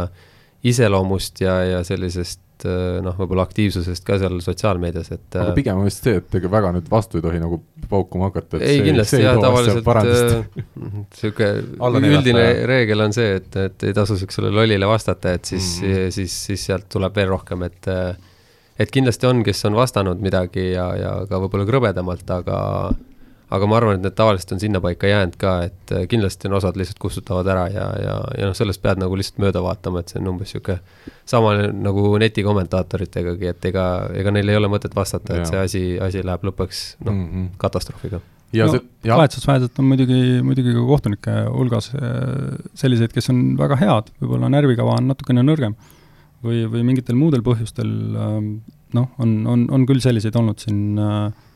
iseloomust 0.64 1.42
ja, 1.44 1.58
ja 1.68 1.84
sellisest 1.88 2.42
Eh, 2.68 3.00
noh, 3.04 3.16
võib-olla 3.16 3.46
aktiivsusest 3.48 4.04
ka 4.04 4.18
seal 4.20 4.40
sotsiaalmeedias, 4.44 5.12
et 5.16 5.38
aga 5.40 5.54
pigem 5.56 5.80
on 5.80 5.88
vist 5.88 6.04
see, 6.04 6.18
et 6.20 6.34
ega 6.40 6.52
väga 6.52 6.74
nüüd 6.76 6.90
vastu 6.92 7.20
ei 7.20 7.24
tohi 7.24 7.40
nagu 7.40 7.62
paukuma 7.90 8.28
hakata. 8.28 8.60
ei, 8.60 8.82
kindlasti 8.84 9.22
jah, 9.22 9.40
tavaliselt 9.40 9.86
niisugune 12.04 12.12
üldine 12.18 12.46
reegel 12.68 13.06
on 13.06 13.16
see, 13.16 13.38
et, 13.40 13.56
et 13.64 13.88
ei 13.88 13.96
tasu 13.96 14.18
niisugusele 14.18 14.52
lollile 14.52 14.90
vastata, 14.90 15.38
et 15.40 15.48
siis 15.48 15.78
mm, 15.80 15.94
-hmm. 15.94 16.18
siis, 16.18 16.36
siis 16.50 16.66
sealt 16.72 16.90
tuleb 16.92 17.16
veel 17.16 17.32
rohkem, 17.32 17.64
et 17.70 17.92
et 18.80 18.92
kindlasti 18.92 19.28
on, 19.28 19.44
kes 19.44 19.66
on 19.70 19.80
vastanud 19.80 20.20
midagi 20.24 20.72
ja, 20.74 20.90
ja 21.00 21.14
ka 21.30 21.40
võib-olla 21.40 21.68
krõbedamalt, 21.68 22.28
aga 22.32 22.60
aga 23.56 23.70
ma 23.70 23.78
arvan, 23.80 23.98
et 23.98 24.06
need 24.06 24.16
tavaliselt 24.18 24.54
on 24.54 24.62
sinnapaika 24.62 25.10
jäänud 25.10 25.38
ka, 25.42 25.54
et 25.70 25.94
äh, 25.96 26.06
kindlasti 26.10 26.50
on 26.50 26.58
osad 26.60 26.78
lihtsalt 26.78 27.00
kustutavad 27.02 27.48
ära 27.50 27.66
ja, 27.74 27.86
ja, 28.04 28.16
ja 28.38 28.50
noh, 28.50 28.58
sellest 28.58 28.82
pead 28.84 29.02
nagu 29.02 29.18
lihtsalt 29.18 29.42
mööda 29.42 29.64
vaatama, 29.66 30.04
et 30.04 30.14
see 30.14 30.22
on 30.22 30.30
umbes 30.34 30.54
niisugune 30.54 30.78
sama 31.30 31.56
nagu 31.74 32.12
netikommentaatoritegagi, 32.22 33.50
et 33.54 33.70
ega, 33.72 33.86
ega 34.22 34.34
neil 34.36 34.54
ei 34.54 34.60
ole 34.60 34.70
mõtet 34.72 34.94
vastata, 34.98 35.40
et 35.40 35.50
see 35.50 35.62
asi, 35.62 35.84
asi 36.04 36.24
läheb 36.26 36.46
lõpuks 36.50 36.84
noh 37.06 37.16
mm 37.16 37.26
-hmm., 37.26 37.50
katastroofiga. 37.62 38.22
ja 38.54 38.70
no, 38.70 38.78
see, 38.78 38.86
kahetsusväärselt 39.06 39.82
on 39.82 39.92
muidugi, 39.94 40.22
muidugi 40.46 40.78
ka 40.78 40.86
kohtunike 40.94 41.38
hulgas 41.50 41.92
äh, 41.98 42.54
selliseid, 42.78 43.14
kes 43.14 43.34
on 43.34 43.58
väga 43.58 43.82
head, 43.82 44.14
võib-olla 44.22 44.54
närvikava 44.54 44.98
on 45.02 45.10
natukene 45.10 45.46
nõrgem 45.46 45.78
või, 46.46 46.68
või 46.70 46.86
mingitel 46.86 47.18
muudel 47.18 47.42
põhjustel 47.42 47.90
ähm, 48.14 48.56
noh, 48.94 49.10
on, 49.18 49.40
on, 49.48 49.70
on 49.74 49.86
küll 49.90 50.06
selliseid 50.06 50.38
olnud 50.38 50.62
siin 50.62 50.98
äh, 51.02 51.30
Äh, 51.30 51.36
äh, 51.36 51.49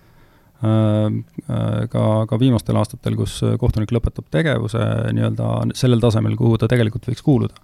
ka, 0.64 2.04
ka 2.30 2.40
viimastel 2.40 2.78
aastatel, 2.80 3.18
kus 3.20 3.40
kohtunik 3.60 3.92
lõpetab 3.92 4.30
tegevuse 4.32 4.80
nii-öelda 5.12 5.76
sellel 5.76 6.04
tasemel, 6.04 6.38
kuhu 6.40 6.60
ta 6.62 6.70
tegelikult 6.72 7.10
võiks 7.10 7.26
kuuluda. 7.26 7.58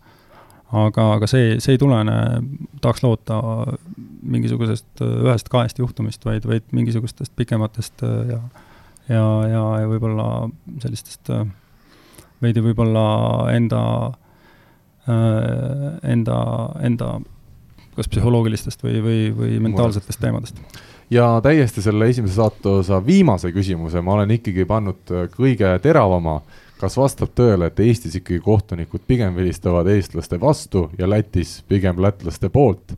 aga, 0.75 1.05
aga 1.15 1.27
see, 1.31 1.57
see 1.63 1.77
ei 1.77 1.81
tulene, 1.81 2.17
tahaks 2.81 3.05
loota 3.05 3.39
mingisugusest 4.21 5.03
ühest-kahest 5.05 5.79
juhtumist, 5.79 6.25
vaid, 6.27 6.45
vaid 6.49 6.67
mingisugustest 6.75 7.33
pikematest 7.39 8.03
ja 8.29 8.41
ja, 9.09 9.25
ja, 9.49 9.63
ja 9.81 9.89
võib-olla 9.89 10.27
sellistest 10.83 11.31
veidi 12.43 12.63
võib-olla 12.63 13.03
enda, 13.55 13.81
enda, 16.13 16.37
enda 16.85 17.09
kas 17.97 18.09
psühholoogilistest 18.11 18.85
või, 18.85 18.99
või, 19.03 19.19
või 19.35 19.59
mentaalsetest 19.65 20.21
teemadest 20.21 20.61
ja 21.09 21.27
täiesti 21.43 21.81
selle 21.81 22.09
esimese 22.09 22.37
saateosa 22.37 22.99
viimase 23.05 23.51
küsimuse 23.51 24.01
ma 24.01 24.17
olen 24.17 24.31
ikkagi 24.37 24.65
pannud 24.69 25.13
kõige 25.35 25.71
teravama 25.81 26.41
kas 26.79 26.95
vastab 26.97 27.33
tõele, 27.35 27.67
et 27.67 27.79
Eestis 27.83 28.15
ikkagi 28.19 28.39
kohtunikud 28.43 29.03
pigem 29.07 29.35
vilistavad 29.35 29.87
eestlaste 29.91 30.39
vastu 30.39 30.87
ja 30.97 31.09
Lätis 31.09 31.59
pigem 31.67 31.99
lätlaste 32.01 32.49
poolt 32.53 32.95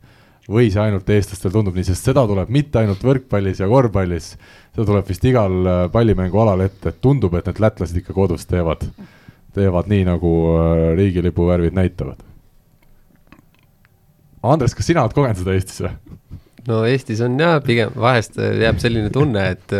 või 0.50 0.68
see 0.74 0.82
ainult 0.82 1.08
eestlastel 1.10 1.52
tundub 1.54 1.76
nii, 1.78 1.86
sest 1.86 2.06
seda 2.08 2.24
tuleb 2.26 2.50
mitte 2.50 2.80
ainult 2.80 3.02
võrkpallis 3.06 3.62
ja 3.62 3.68
korvpallis, 3.70 4.32
seda 4.74 4.86
tuleb 4.86 5.08
vist 5.08 5.24
igal 5.26 5.54
äh, 5.62 5.82
pallimängualal 5.94 6.64
ette, 6.64 6.90
et 6.90 7.00
tundub, 7.02 7.34
et 7.38 7.46
need 7.46 7.62
lätlased 7.62 7.98
ikka 8.02 8.14
kodus 8.16 8.46
teevad, 8.50 8.82
teevad 9.54 9.90
nii, 9.90 10.06
nagu 10.10 10.32
äh, 10.50 10.84
riigilipu 10.98 11.46
värvid 11.50 11.78
näitavad. 11.78 12.22
Andres, 14.42 14.74
kas 14.74 14.90
sina 14.90 15.04
oled 15.06 15.14
kogenud 15.14 15.38
seda 15.38 15.54
Eestis 15.54 15.84
või? 15.84 15.94
No 16.68 16.82
Eestis 16.86 17.20
on 17.24 17.38
jah, 17.40 17.58
pigem 17.64 17.94
vahest 17.98 18.36
jääb 18.38 18.80
selline 18.82 19.10
tunne, 19.14 19.44
et, 19.56 19.76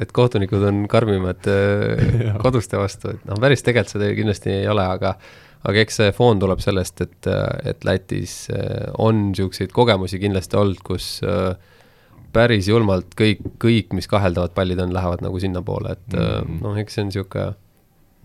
et 0.00 0.12
kohtunikud 0.12 0.62
on 0.64 0.84
karmimad 0.90 1.48
koduste 2.44 2.80
vastu, 2.80 3.14
et 3.14 3.26
noh, 3.28 3.40
päris 3.40 3.64
tegelikult 3.66 3.96
seda 3.96 4.12
kindlasti 4.16 4.54
ei 4.62 4.68
ole, 4.70 4.86
aga 4.96 5.16
aga 5.64 5.80
eks 5.84 6.00
see 6.00 6.14
foon 6.16 6.40
tuleb 6.42 6.60
sellest, 6.62 7.00
et, 7.04 7.28
et 7.64 7.86
Lätis 7.88 8.34
äh, 8.52 8.90
on 9.00 9.30
niisuguseid 9.30 9.72
kogemusi 9.74 10.20
kindlasti 10.22 10.58
olnud, 10.60 10.82
kus 10.84 11.08
äh, 11.24 11.54
päris 12.34 12.68
julmalt 12.68 13.14
kõik, 13.18 13.42
kõik, 13.62 13.94
mis 13.96 14.08
kaheldavad 14.10 14.54
pallid 14.56 14.82
on, 14.82 14.92
lähevad 14.94 15.24
nagu 15.24 15.40
sinnapoole, 15.40 15.96
et 15.96 16.16
mm 16.16 16.24
-hmm. 16.24 16.60
noh, 16.66 16.80
eks 16.80 16.98
see 16.98 17.04
on 17.04 17.12
niisugune 17.12 17.52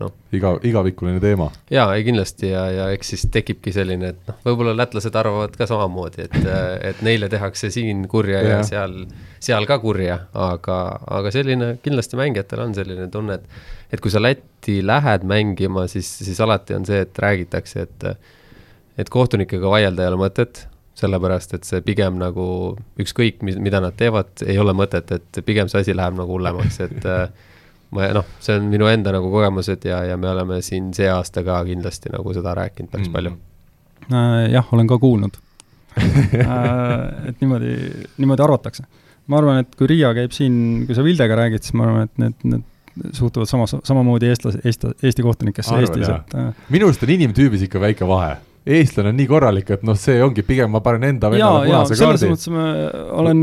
noh. 0.00 0.14
iga, 0.36 0.54
igavikuline 0.66 1.20
teema. 1.22 1.50
jaa, 1.72 1.88
ei 1.96 2.04
kindlasti 2.06 2.52
ja, 2.52 2.64
ja 2.74 2.88
eks 2.94 3.12
siis 3.14 3.26
tekibki 3.32 3.72
selline, 3.74 4.14
et 4.14 4.30
noh, 4.30 4.38
võib-olla 4.46 4.74
lätlased 4.78 5.16
arvavad 5.20 5.56
ka 5.58 5.68
samamoodi, 5.70 6.28
et, 6.28 6.38
et 6.92 7.04
neile 7.06 7.30
tehakse 7.32 7.72
siin 7.74 8.06
kurja 8.10 8.42
ja, 8.42 8.56
ja 8.56 8.62
seal, 8.66 8.96
seal 9.42 9.68
ka 9.68 9.80
kurja, 9.82 10.22
aga, 10.34 10.80
aga 11.20 11.34
selline, 11.34 11.74
kindlasti 11.84 12.20
mängijatel 12.20 12.64
on 12.66 12.76
selline 12.76 13.10
tunne, 13.12 13.40
et 13.40 13.78
et 13.90 13.98
kui 13.98 14.12
sa 14.12 14.20
Lätti 14.22 14.80
lähed 14.86 15.24
mängima, 15.26 15.88
siis, 15.90 16.06
siis 16.22 16.38
alati 16.40 16.76
on 16.76 16.84
see, 16.86 17.00
et 17.02 17.18
räägitakse, 17.18 17.88
et 17.88 18.04
et 19.00 19.08
kohtunikega 19.10 19.70
vaielda 19.70 20.04
ei 20.04 20.10
ole 20.12 20.18
mõtet, 20.20 20.64
sellepärast 21.00 21.54
et 21.56 21.66
see 21.66 21.80
pigem 21.84 22.18
nagu 22.20 22.44
ükskõik, 23.00 23.40
mida 23.42 23.80
nad 23.82 23.96
teevad, 23.96 24.42
ei 24.46 24.58
ole 24.60 24.74
mõtet, 24.76 25.10
et 25.16 25.40
pigem 25.46 25.70
see 25.72 25.80
asi 25.84 25.94
läheb 25.96 26.18
nagu 26.18 26.36
hullemaks, 26.36 26.80
et 26.84 27.06
ma 27.96 28.08
noh, 28.14 28.26
see 28.42 28.56
on 28.58 28.70
minu 28.70 28.88
enda 28.90 29.14
nagu 29.14 29.30
kogemused 29.32 29.84
ja, 29.88 30.02
ja 30.06 30.16
me 30.20 30.30
oleme 30.30 30.60
siin 30.62 30.92
see 30.96 31.08
aasta 31.10 31.44
ka 31.46 31.60
kindlasti 31.66 32.12
nagu 32.14 32.34
seda 32.36 32.54
rääkinud 32.58 32.90
päris 32.92 33.08
mm. 33.08 33.14
palju 33.16 33.36
äh,. 34.10 34.50
jah, 34.54 34.74
olen 34.74 34.90
ka 34.90 34.98
kuulnud 35.02 35.38
äh, 36.00 37.30
et 37.30 37.40
niimoodi, 37.42 37.76
niimoodi 38.18 38.44
arvatakse. 38.46 38.84
ma 39.26 39.40
arvan, 39.40 39.64
et 39.64 39.74
kui 39.78 39.88
Riia 39.90 40.12
käib 40.14 40.34
siin, 40.34 40.84
kui 40.86 40.94
sa 40.94 41.02
Vildega 41.06 41.38
räägid, 41.38 41.66
siis 41.66 41.74
ma 41.78 41.88
arvan, 41.88 42.06
et 42.06 42.22
need, 42.22 42.44
need 42.46 43.14
suhtuvad 43.16 43.50
samas, 43.50 43.74
samamoodi 43.86 44.30
eestlas-, 44.30 44.58
Eesti, 44.64 44.94
Eesti 45.02 45.22
kohtunikesse 45.26 45.74
Arvan, 45.74 45.86
Eestis, 45.86 46.08
et 46.14 46.38
äh, 46.38 46.70
minu 46.74 46.88
arust 46.90 47.04
on 47.06 47.12
inimtüübis 47.16 47.66
ikka 47.66 47.82
väike 47.82 48.08
vahe. 48.08 48.36
Eestlane 48.68 49.08
on 49.08 49.16
nii 49.16 49.28
korralik, 49.28 49.70
et 49.72 49.84
noh, 49.86 49.96
see 49.96 50.18
ongi 50.20 50.42
pigem, 50.44 50.68
ma 50.74 50.82
panen 50.84 51.14
enda 51.14 51.30
vennale 51.32 51.62
punase 51.64 51.96
kaardi. 51.96 52.20
selles 52.20 52.24
mõttes 52.28 52.50
ma 52.52 52.64
olen, 53.22 53.38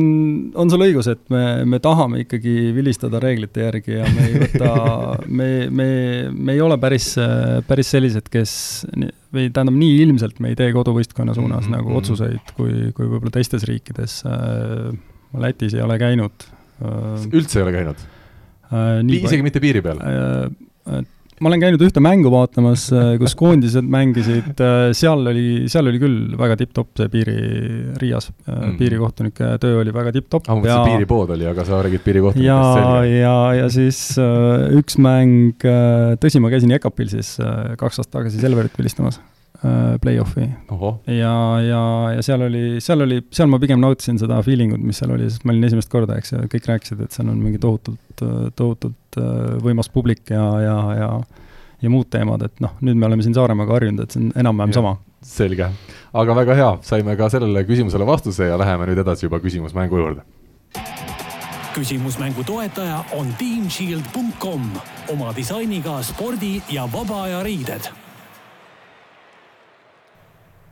on 0.62 0.70
sul 0.70 0.84
õigus, 0.86 1.10
et 1.10 1.24
me, 1.34 1.42
me 1.70 1.80
tahame 1.82 2.22
ikkagi 2.24 2.54
vilistada 2.76 3.22
reeglite 3.24 3.66
järgi 3.66 3.98
ja 3.98 4.12
me 4.14 4.28
ei 4.28 4.44
võta 4.44 4.74
me, 5.40 5.50
me, 5.74 5.88
me 6.30 6.54
ei 6.54 6.62
ole 6.62 6.78
päris, 6.82 7.10
päris 7.68 7.90
sellised, 7.96 8.30
kes 8.34 8.54
või 8.94 9.50
tähendab, 9.50 9.80
nii 9.80 9.98
ilmselt 10.06 10.38
me 10.44 10.54
ei 10.54 10.60
tee 10.60 10.70
koduvõistkonna 10.76 11.34
suunas 11.38 11.66
mm 11.66 11.74
-hmm. 11.74 11.80
nagu 11.80 11.98
otsuseid, 11.98 12.54
kui, 12.60 12.94
kui 12.94 13.10
võib-olla 13.10 13.34
teistes 13.34 13.66
riikides. 13.68 14.22
ma 14.24 15.48
Lätis 15.48 15.74
ei 15.74 15.82
ole 15.82 15.98
käinud. 15.98 16.48
üldse 17.34 17.60
ei 17.60 17.66
ole 17.66 17.74
käinud? 17.74 18.08
äh,. 18.70 19.02
isegi 19.24 19.42
mitte 19.42 19.60
piiri 19.60 19.82
peal 19.82 19.98
äh,? 19.98 20.52
äh 20.94 21.06
ma 21.42 21.52
olen 21.52 21.62
käinud 21.62 21.84
ühte 21.86 22.02
mängu 22.04 22.32
vaatamas, 22.34 22.88
äh, 22.96 23.12
kus 23.22 23.36
koondised 23.38 23.86
mängisid, 23.94 24.54
äh, 24.64 24.90
seal 24.98 25.22
oli, 25.30 25.46
seal 25.72 25.90
oli 25.92 26.02
küll 26.02 26.18
väga 26.40 26.58
tipp-topp 26.62 27.02
see 27.02 27.12
piiri, 27.14 27.38
Riias 28.02 28.32
mm., 28.32 28.76
piirikohtunike 28.80 29.54
töö 29.62 29.82
oli 29.84 29.94
väga 29.96 30.16
tipp-topp. 30.18 30.50
ah, 30.50 30.58
ma 30.58 30.64
mõtlesin, 30.64 30.92
piiripood 30.96 31.34
oli, 31.38 31.48
aga 31.50 31.68
sa 31.68 31.82
räägid 31.86 32.06
piirikohtunikest 32.08 32.50
ja, 32.50 32.60
selge. 32.74 33.16
ja, 33.22 33.38
ja 33.62 33.72
siis 33.74 34.02
äh, 34.22 34.68
üks 34.82 35.00
mäng, 35.02 35.68
tõsi, 36.22 36.44
ma 36.44 36.54
käisin 36.54 36.74
Jekapilsis 36.74 37.38
kaks 37.78 38.04
aastat 38.04 38.16
tagasi 38.20 38.42
Selverit 38.42 38.78
vilistamas 38.80 39.22
Äh, 39.22 39.47
play-off'i. 40.02 40.46
ja, 41.08 41.34
ja, 41.66 41.82
ja 42.14 42.22
seal 42.26 42.44
oli, 42.46 42.64
seal 42.84 43.02
oli, 43.02 43.22
seal 43.34 43.50
ma 43.50 43.60
pigem 43.62 43.82
nautisin 43.82 44.20
seda 44.22 44.38
feeling 44.46 44.76
ut, 44.76 44.84
mis 44.86 45.02
seal 45.02 45.16
oli, 45.16 45.30
sest 45.32 45.48
ma 45.48 45.56
olin 45.56 45.66
esimest 45.70 45.90
korda, 45.90 46.20
eks 46.20 46.36
ju, 46.36 46.44
kõik 46.52 46.70
rääkisid, 46.70 47.02
et 47.02 47.16
seal 47.16 47.32
on 47.32 47.42
mingi 47.42 47.62
tohutult, 47.62 48.24
tohutult 48.56 49.20
äh, 49.22 49.58
võimas 49.64 49.90
publik 49.94 50.30
ja, 50.34 50.46
ja, 50.62 50.78
ja 51.00 51.12
ja 51.82 51.90
muud 51.94 52.10
teemad, 52.10 52.42
et 52.42 52.62
noh, 52.64 52.74
nüüd 52.82 52.98
me 52.98 53.06
oleme 53.06 53.26
siin 53.26 53.36
Saaremaaga 53.38 53.76
harjunud, 53.78 54.02
et 54.02 54.14
see 54.14 54.24
on 54.24 54.32
enam-vähem 54.42 54.74
sama. 54.74 54.96
selge, 55.22 55.68
aga 56.14 56.36
väga 56.38 56.56
hea, 56.58 56.72
saime 56.86 57.16
ka 57.20 57.30
sellele 57.30 57.64
küsimusele 57.68 58.06
vastuse 58.08 58.50
ja 58.50 58.58
läheme 58.58 58.88
nüüd 58.90 59.04
edasi 59.04 59.28
juba 59.28 59.40
küsimusmängu 59.44 60.02
juurde. 60.02 60.26
Küsimusmängu 61.78 62.42
toetaja 62.46 63.04
on 63.14 63.30
teamshield.com 63.38 64.66
oma 65.14 65.36
disainiga 65.38 66.02
spordi 66.02 66.58
ja 66.74 66.90
vaba 66.94 67.24
aja 67.28 67.44
riided 67.46 67.92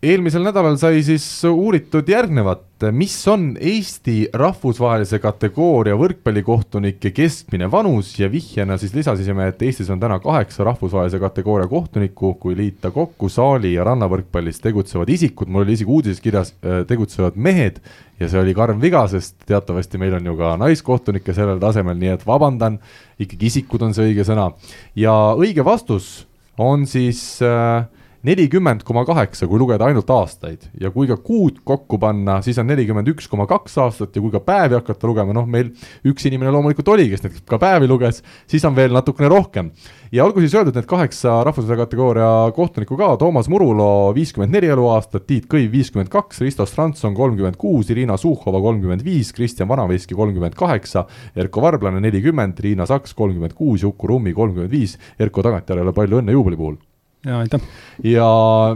eelmisel 0.05 0.43
nädalal 0.45 0.75
sai 0.77 0.99
siis 1.05 1.25
uuritud 1.49 2.07
järgnevat, 2.09 2.65
mis 2.93 3.15
on 3.31 3.55
Eesti 3.57 4.29
rahvusvahelise 4.35 5.17
kategooria 5.23 5.95
võrkpallikohtunike 5.97 7.09
keskmine 7.15 7.69
vanus? 7.71 8.11
Ja 8.19 8.29
vihjena 8.31 8.77
siis 8.81 8.93
lisasime, 8.93 9.47
et 9.49 9.63
Eestis 9.65 9.89
on 9.93 10.01
täna 10.01 10.19
kaheksa 10.21 10.67
rahvusvahelise 10.67 11.19
kategooria 11.23 11.69
kohtunikku, 11.71 12.35
kui 12.41 12.57
liita 12.57 12.91
kokku 12.93 13.29
saali 13.33 13.73
ja 13.73 13.87
rannavõrkpallis 13.87 14.61
tegutsevad 14.63 15.09
isikud, 15.15 15.49
mul 15.49 15.65
oli 15.65 15.77
isegi 15.79 15.91
uudises 15.97 16.21
kirjas 16.21 16.53
äh, 16.59 16.83
tegutsevad 16.87 17.39
mehed 17.39 17.81
ja 18.19 18.29
see 18.29 18.43
oli 18.43 18.53
karm 18.55 18.79
viga, 18.83 19.07
sest 19.11 19.39
teatavasti 19.49 19.99
meil 20.01 20.19
on 20.19 20.31
ju 20.31 20.37
ka 20.39 20.53
naiskohtunikke 20.61 21.33
sellel 21.35 21.59
tasemel, 21.63 21.97
nii 21.99 22.13
et 22.13 22.27
vabandan, 22.27 22.77
ikkagi 23.19 23.51
isikud 23.51 23.89
on 23.89 23.97
see 23.97 24.11
õige 24.11 24.27
sõna. 24.27 24.51
Ja 24.95 25.33
õige 25.33 25.65
vastus 25.65 26.27
on 26.61 26.85
siis 26.87 27.25
äh, 27.43 27.87
nelikümmend 28.25 28.83
koma 28.85 29.03
kaheksa, 29.05 29.47
kui 29.49 29.59
lugeda 29.61 29.85
ainult 29.85 30.09
aastaid 30.09 30.65
ja 30.81 30.89
kui 30.93 31.07
ka 31.09 31.17
kuud 31.21 31.59
kokku 31.67 31.99
panna, 32.01 32.39
siis 32.45 32.57
on 32.61 32.67
nelikümmend 32.69 33.09
üks 33.11 33.27
koma 33.29 33.45
kaks 33.49 33.77
aastat 33.83 34.15
ja 34.15 34.23
kui 34.23 34.33
ka 34.33 34.41
päevi 34.45 34.77
hakata 34.79 35.09
lugema, 35.09 35.35
noh, 35.35 35.45
meil 35.49 35.69
üks 36.07 36.25
inimene 36.29 36.53
loomulikult 36.55 36.89
oli, 36.95 37.07
kes 37.11 37.25
neid 37.25 37.43
ka 37.49 37.59
päevi 37.61 37.89
luges, 37.89 38.23
siis 38.49 38.65
on 38.65 38.77
veel 38.77 38.95
natukene 38.95 39.29
rohkem. 39.31 39.69
ja 40.11 40.25
olgu 40.25 40.41
siis 40.41 40.55
öeldud, 40.55 40.75
need 40.77 40.87
kaheksa 40.89 41.41
rahvusvahelise 41.45 41.83
kategooria 41.83 42.29
kohtunikku 42.55 42.97
ka, 42.97 43.11
Toomas 43.21 43.49
Murulo 43.51 44.13
viiskümmend 44.15 44.53
neli 44.55 44.71
eluaastat, 44.73 45.27
Tiit 45.27 45.45
Kõiv 45.51 45.69
viiskümmend 45.73 46.09
kaks, 46.13 46.41
Risto 46.41 46.65
Strandson 46.69 47.13
kolmkümmend 47.17 47.59
kuus, 47.61 47.91
Irina 47.93 48.17
Suhhova 48.17 48.61
kolmkümmend 48.63 49.05
viis, 49.05 49.33
Kristjan 49.35 49.69
Vanaveski 49.69 50.17
kolmkümmend 50.17 50.57
kaheksa, 50.57 51.05
Erko 51.35 51.61
Varblane 51.65 52.01
nelikümmend, 52.01 52.59
Riina 52.63 52.89
Saks 52.89 53.13
kolmkümmend 53.13 53.53
kuus, 53.53 53.83
Uku 53.83 54.13
Rummi 54.15 54.33
kolmkümmend 54.33 54.73
viis, 54.73 54.97
Erko 55.19 55.45
tagantjärele 55.45 55.93
palju 55.93 56.23
õnne 56.23 56.37
juubeli 56.37 56.61
puhul! 56.61 56.83
Jaa, 57.25 57.39
aitäh! 57.43 57.61
ja 58.03 58.29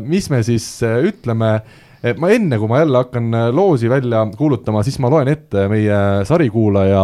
mis 0.03 0.29
me 0.29 0.41
siis 0.43 0.67
äh, 0.83 0.99
ütleme 1.11 1.59
et 2.03 2.19
ma 2.19 2.31
enne, 2.33 2.57
kui 2.59 2.69
ma 2.69 2.81
jälle 2.81 2.97
hakkan 3.01 3.33
äh, 3.35 3.47
loosi 3.55 3.89
välja 3.89 4.25
kuulutama, 4.37 4.83
siis 4.83 4.99
ma 4.99 5.11
loen 5.11 5.27
ette 5.31 5.67
meie 5.71 5.99
sarikuulaja 6.27 7.01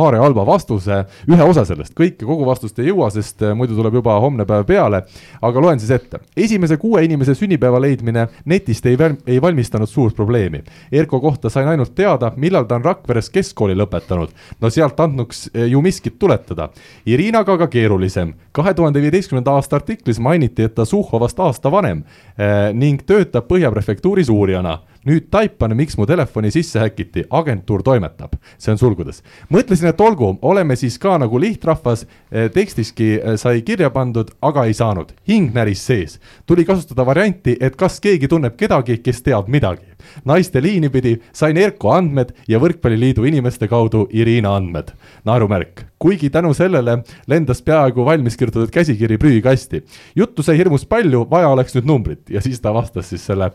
Aare 0.00 0.18
Alba 0.22 0.44
vastuse, 0.46 1.02
ühe 1.30 1.46
osa 1.46 1.64
sellest, 1.68 1.94
kõike, 1.98 2.24
kogu 2.26 2.46
vastust 2.48 2.78
ei 2.80 2.90
jõua, 2.90 3.10
sest 3.14 3.44
äh, 3.44 3.54
muidu 3.58 3.76
tuleb 3.78 4.00
juba 4.00 4.16
homne 4.22 4.46
päev 4.48 4.66
peale, 4.68 5.02
aga 5.42 5.64
loen 5.64 5.80
siis 5.82 5.92
ette. 5.96 6.22
esimese 6.36 6.76
kuue 6.80 7.04
inimese 7.04 7.34
sünnipäeva 7.34 7.80
leidmine 7.82 8.26
netist 8.44 8.86
ei, 8.86 8.98
ei 9.26 9.40
valmistanud 9.42 9.88
suurt 9.88 10.16
probleemi. 10.16 10.62
Erko 10.92 11.20
kohta 11.20 11.50
sain 11.50 11.68
ainult 11.68 11.94
teada, 11.94 12.32
millal 12.36 12.64
ta 12.68 12.78
on 12.80 12.84
Rakveres 12.84 13.30
keskkooli 13.30 13.76
lõpetanud. 13.78 14.28
no 14.60 14.70
sealt 14.70 15.00
andnuks 15.00 15.48
ju 15.54 15.82
miskit 15.82 16.18
tuletada. 16.18 16.68
Irinaga 17.06 17.52
aga 17.52 17.66
keerulisem. 17.66 18.34
kahe 18.52 18.74
tuhande 18.74 19.00
viieteistkümnenda 19.00 19.52
aasta 19.52 19.76
artiklis 19.76 20.18
mainiti, 20.20 20.62
et 20.62 20.74
ta 20.74 20.84
Suhhovast 20.84 21.38
aasta 21.40 21.70
vanem 21.70 22.04
eh, 22.38 22.72
ning 22.72 23.02
töötab 23.06 23.48
Põhja 23.50 23.70
prefektuuris 23.72 24.19
agentuuris 24.20 24.28
uurijana. 24.28 24.80
nüüd 25.00 25.30
taipan, 25.32 25.72
miks 25.72 25.96
mu 25.96 26.04
telefoni 26.04 26.50
sisse 26.52 26.76
häkiti, 26.76 27.22
agentuur 27.32 27.80
toimetab, 27.80 28.34
see 28.60 28.74
on 28.74 28.76
sulgudes. 28.78 29.22
mõtlesin, 29.48 29.88
et 29.88 30.00
olgu, 30.00 30.38
oleme 30.42 30.76
siis 30.76 30.98
ka 30.98 31.16
nagu 31.16 31.40
lihtrahvas, 31.40 32.06
eh, 32.30 32.50
tekstiski 32.50 33.14
eh, 33.16 33.36
sai 33.36 33.62
kirja 33.62 33.88
pandud, 33.90 34.28
aga 34.42 34.66
ei 34.66 34.74
saanud, 34.74 35.14
hing 35.26 35.54
näris 35.54 35.86
sees. 35.86 36.20
tuli 36.46 36.64
kasutada 36.64 37.06
varianti, 37.06 37.56
et 37.60 37.76
kas 37.76 37.98
keegi 37.98 38.28
tunneb 38.28 38.56
kedagi, 38.56 38.98
kes 38.98 39.22
teab 39.22 39.48
midagi. 39.48 39.88
naiste 40.24 40.60
liini 40.60 40.90
pidi 40.90 41.20
sain 41.32 41.56
Erko 41.56 41.92
andmed 41.92 42.34
ja 42.48 42.58
Võrkpalliliidu 42.58 43.24
inimeste 43.24 43.68
kaudu 43.68 44.06
Irina 44.12 44.54
andmed. 44.56 44.92
naerumärk, 45.24 45.86
kuigi 45.98 46.30
tänu 46.30 46.52
sellele 46.54 47.02
lendas 47.26 47.62
peaaegu 47.62 48.04
valmis 48.04 48.36
kirjutatud 48.36 48.70
käsikiri 48.70 49.18
prügikasti. 49.18 49.82
juttu 50.14 50.42
sai 50.42 50.58
hirmus 50.58 50.84
palju, 50.84 51.26
vaja 51.30 51.48
oleks 51.48 51.74
nüüd 51.74 51.86
numbrit 51.86 52.30
ja 52.30 52.40
siis 52.40 52.60
ta 52.60 52.74
vastas 52.74 53.08
siis 53.08 53.26
selle 53.26 53.50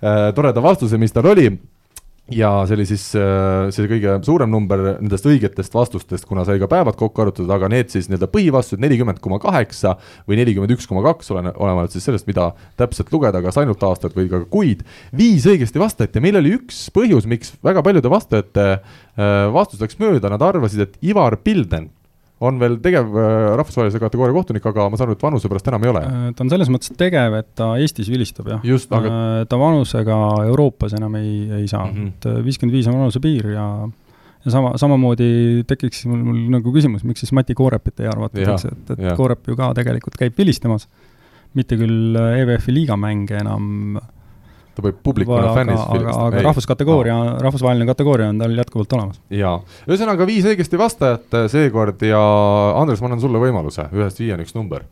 toreda 0.00 0.62
vastuse, 0.64 0.96
mis 0.96 1.12
tal 1.12 1.26
oli 1.28 1.50
ja 2.30 2.50
see 2.66 2.76
oli 2.78 2.86
siis 2.88 3.04
äh, 3.18 3.68
see 3.74 3.88
kõige 3.90 4.14
suurem 4.24 4.50
number 4.52 4.82
nendest 4.92 5.26
õigetest 5.26 5.74
vastustest, 5.74 6.26
kuna 6.28 6.44
sai 6.46 6.60
ka 6.62 6.68
päevad 6.70 6.96
kokku 6.98 7.24
arvutatud, 7.24 7.50
aga 7.52 7.70
need 7.72 7.90
siis 7.92 8.08
nii-öelda 8.08 8.30
põhivastused 8.30 8.82
nelikümmend 8.82 9.20
koma 9.22 9.40
kaheksa 9.42 9.96
või 10.28 10.38
nelikümmend 10.40 10.74
üks 10.76 10.88
koma 10.90 11.02
kaks, 11.08 11.32
olen, 11.34 11.50
olenevalt 11.52 11.94
siis 11.94 12.06
sellest, 12.06 12.28
mida 12.30 12.50
täpselt 12.80 13.10
lugeda, 13.14 13.42
kas 13.44 13.58
ainult 13.60 13.82
aastat 13.86 14.16
või 14.16 14.30
ka 14.30 14.44
kuid. 14.50 14.84
viis 15.16 15.46
õigesti 15.50 15.82
vastajat 15.82 16.16
ja 16.16 16.24
meil 16.24 16.38
oli 16.40 16.54
üks 16.60 16.84
põhjus, 16.94 17.26
miks 17.30 17.56
väga 17.66 17.82
paljude 17.86 18.12
vastajate 18.12 18.68
äh, 18.70 18.82
vastus 19.54 19.82
läks 19.82 19.98
mööda, 20.00 20.30
nad 20.30 20.42
arvasid, 20.44 20.86
et 20.86 21.10
Ivar 21.10 21.40
Pilden 21.42 21.90
on 22.40 22.60
veel 22.60 22.78
tegev 22.80 23.16
äh, 23.20 23.30
rahvusvahelise 23.60 24.00
kategooria 24.00 24.34
kohtunik, 24.36 24.64
aga 24.70 24.86
ma 24.88 24.98
saan 24.98 25.10
aru, 25.10 25.18
et 25.18 25.24
vanuse 25.24 25.50
pärast 25.52 25.68
enam 25.68 25.84
ei 25.84 25.92
ole. 25.92 26.02
Äh, 26.08 26.28
ta 26.36 26.44
on 26.44 26.52
selles 26.52 26.70
mõttes 26.72 26.92
tegev, 26.98 27.36
et 27.36 27.50
ta 27.58 27.72
Eestis 27.80 28.08
vilistab, 28.12 28.48
jah. 28.48 28.62
aga 28.64 29.00
Äh, 29.12 29.42
ta 29.50 29.58
vanusega 29.60 30.18
Euroopas 30.46 30.96
enam 30.96 31.18
ei, 31.20 31.34
ei 31.60 31.66
saa 31.68 31.84
mm. 31.86 31.96
-hmm. 31.96 32.14
et 32.14 32.46
viiskümmend 32.46 32.76
viis 32.78 32.88
on 32.88 32.96
vanusepiir 32.96 33.50
ja 33.54 33.66
ja 34.40 34.50
sama, 34.54 34.72
samamoodi 34.80 35.64
tekiks 35.68 36.06
mul, 36.08 36.22
mul 36.24 36.38
nagu 36.56 36.72
küsimus, 36.72 37.04
miks 37.04 37.20
siis 37.20 37.32
Mati 37.36 37.54
Koorepit 37.54 38.00
ei 38.00 38.08
eks, 38.08 38.64
et, 38.64 38.92
et 38.94 39.02
jah. 39.04 39.16
Koorep 39.16 39.50
ju 39.52 39.56
ka 39.56 39.74
tegelikult 39.76 40.16
käib 40.16 40.38
vilistamas. 40.38 40.88
mitte 41.54 41.74
küll 41.76 42.14
EVF-i 42.14 42.72
liigamänge 42.72 43.36
enam, 43.40 43.98
ta 44.76 44.84
võib 44.84 45.00
publikuna 45.04 45.42
aga, 45.44 45.54
fännis 45.56 45.80
aga, 45.82 46.14
aga 46.26 46.42
rahvuskategooria, 46.48 47.16
rahvusvaheline 47.44 47.88
kategooria 47.90 48.28
on 48.32 48.42
tal 48.42 48.58
jätkuvalt 48.62 48.98
olemas. 48.98 49.22
jaa, 49.34 49.56
ühesõnaga 49.88 50.28
viis 50.28 50.46
õigesti 50.50 50.80
vastajat 50.80 51.38
äh, 51.38 51.48
seekord 51.52 52.04
ja 52.06 52.20
Andres, 52.80 53.02
ma 53.02 53.10
annan 53.10 53.22
sulle 53.22 53.42
võimaluse, 53.42 53.88
ühest 53.96 54.22
viieni 54.22 54.46
üks 54.46 54.56
number. 54.56 54.86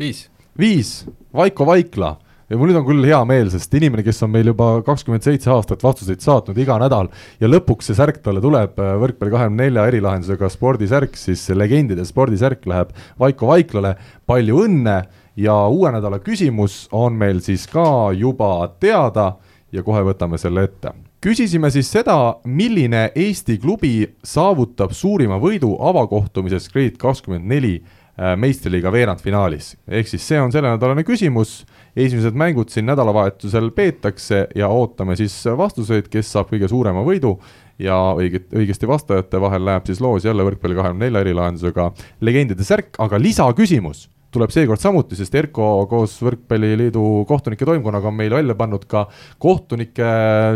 viis. 0.00 0.26
viis, 0.58 1.02
Vaiko 1.34 1.68
Vaikla. 1.68 2.16
Ja 2.48 2.56
mul 2.56 2.70
nüüd 2.70 2.78
on 2.80 2.84
küll 2.86 3.04
hea 3.04 3.18
meel, 3.28 3.50
sest 3.52 3.74
inimene, 3.76 4.00
kes 4.00 4.22
on 4.24 4.30
meil 4.32 4.48
juba 4.48 4.78
kakskümmend 4.86 5.20
seitse 5.26 5.50
aastat 5.52 5.82
vastuseid 5.84 6.22
saatnud 6.24 6.56
iga 6.56 6.78
nädal 6.80 7.10
ja 7.42 7.50
lõpuks 7.50 7.90
see 7.90 7.98
särk 7.98 8.22
talle 8.24 8.40
tuleb, 8.40 8.78
äh, 8.80 8.94
võrkpalli 9.02 9.34
kahekümne 9.34 9.66
nelja 9.66 9.84
erilahendusega 9.90 10.48
spordisärk, 10.54 11.18
siis 11.20 11.44
legendide 11.52 12.08
spordisärk 12.08 12.64
läheb 12.70 12.96
Vaiko 13.20 13.50
Vaiklale, 13.52 13.98
palju 14.24 14.64
õnne 14.64 15.02
ja 15.38 15.54
uue 15.68 15.92
nädala 15.94 16.18
küsimus 16.18 16.88
on 16.92 17.14
meil 17.14 17.38
siis 17.44 17.66
ka 17.70 18.10
juba 18.16 18.72
teada 18.80 19.36
ja 19.72 19.84
kohe 19.86 20.02
võtame 20.02 20.38
selle 20.40 20.64
ette. 20.66 20.92
küsisime 21.20 21.70
siis 21.70 21.90
seda, 21.92 22.38
milline 22.44 23.10
Eesti 23.14 23.58
klubi 23.58 24.08
saavutab 24.24 24.92
suurima 24.92 25.38
võidu 25.38 25.76
avakohtumises 25.78 26.68
Grade 26.72 26.98
kakskümmend 26.98 27.46
neli 27.46 27.74
äh, 27.78 28.34
meistriliiga 28.36 28.92
veerandfinaalis. 28.92 29.76
ehk 29.86 30.08
siis 30.08 30.26
see 30.26 30.40
on 30.40 30.52
sellenädalane 30.52 31.04
küsimus, 31.06 31.64
esimesed 31.96 32.34
mängud 32.34 32.74
siin 32.74 32.86
nädalavahetusel 32.90 33.70
peetakse 33.70 34.46
ja 34.54 34.68
ootame 34.68 35.16
siis 35.16 35.38
vastuseid, 35.56 36.10
kes 36.10 36.32
saab 36.32 36.50
kõige 36.50 36.68
suurema 36.68 37.06
võidu 37.06 37.36
ja 37.78 37.94
õiget, 38.18 38.50
õigesti 38.50 38.90
vastajate 38.90 39.40
vahel 39.40 39.64
läheb 39.70 39.86
siis 39.86 40.00
loos 40.00 40.24
jälle 40.24 40.42
võrkpalli 40.42 40.74
kahekümne 40.74 41.06
nelja 41.06 41.26
erilahendusega 41.26 41.92
legendide 42.20 42.64
särk, 42.66 42.96
aga 42.98 43.22
lisaküsimus 43.22 44.08
tuleb 44.34 44.52
seekord 44.52 44.82
samuti, 44.82 45.16
sest 45.18 45.34
Erko 45.40 45.86
koos 45.90 46.18
Võrkpalliliidu 46.24 47.04
kohtunike 47.28 47.66
toimkonnaga 47.68 48.10
on 48.10 48.18
meil 48.18 48.34
välja 48.36 48.56
pannud 48.58 48.84
ka 48.90 49.06
kohtunike 49.40 50.10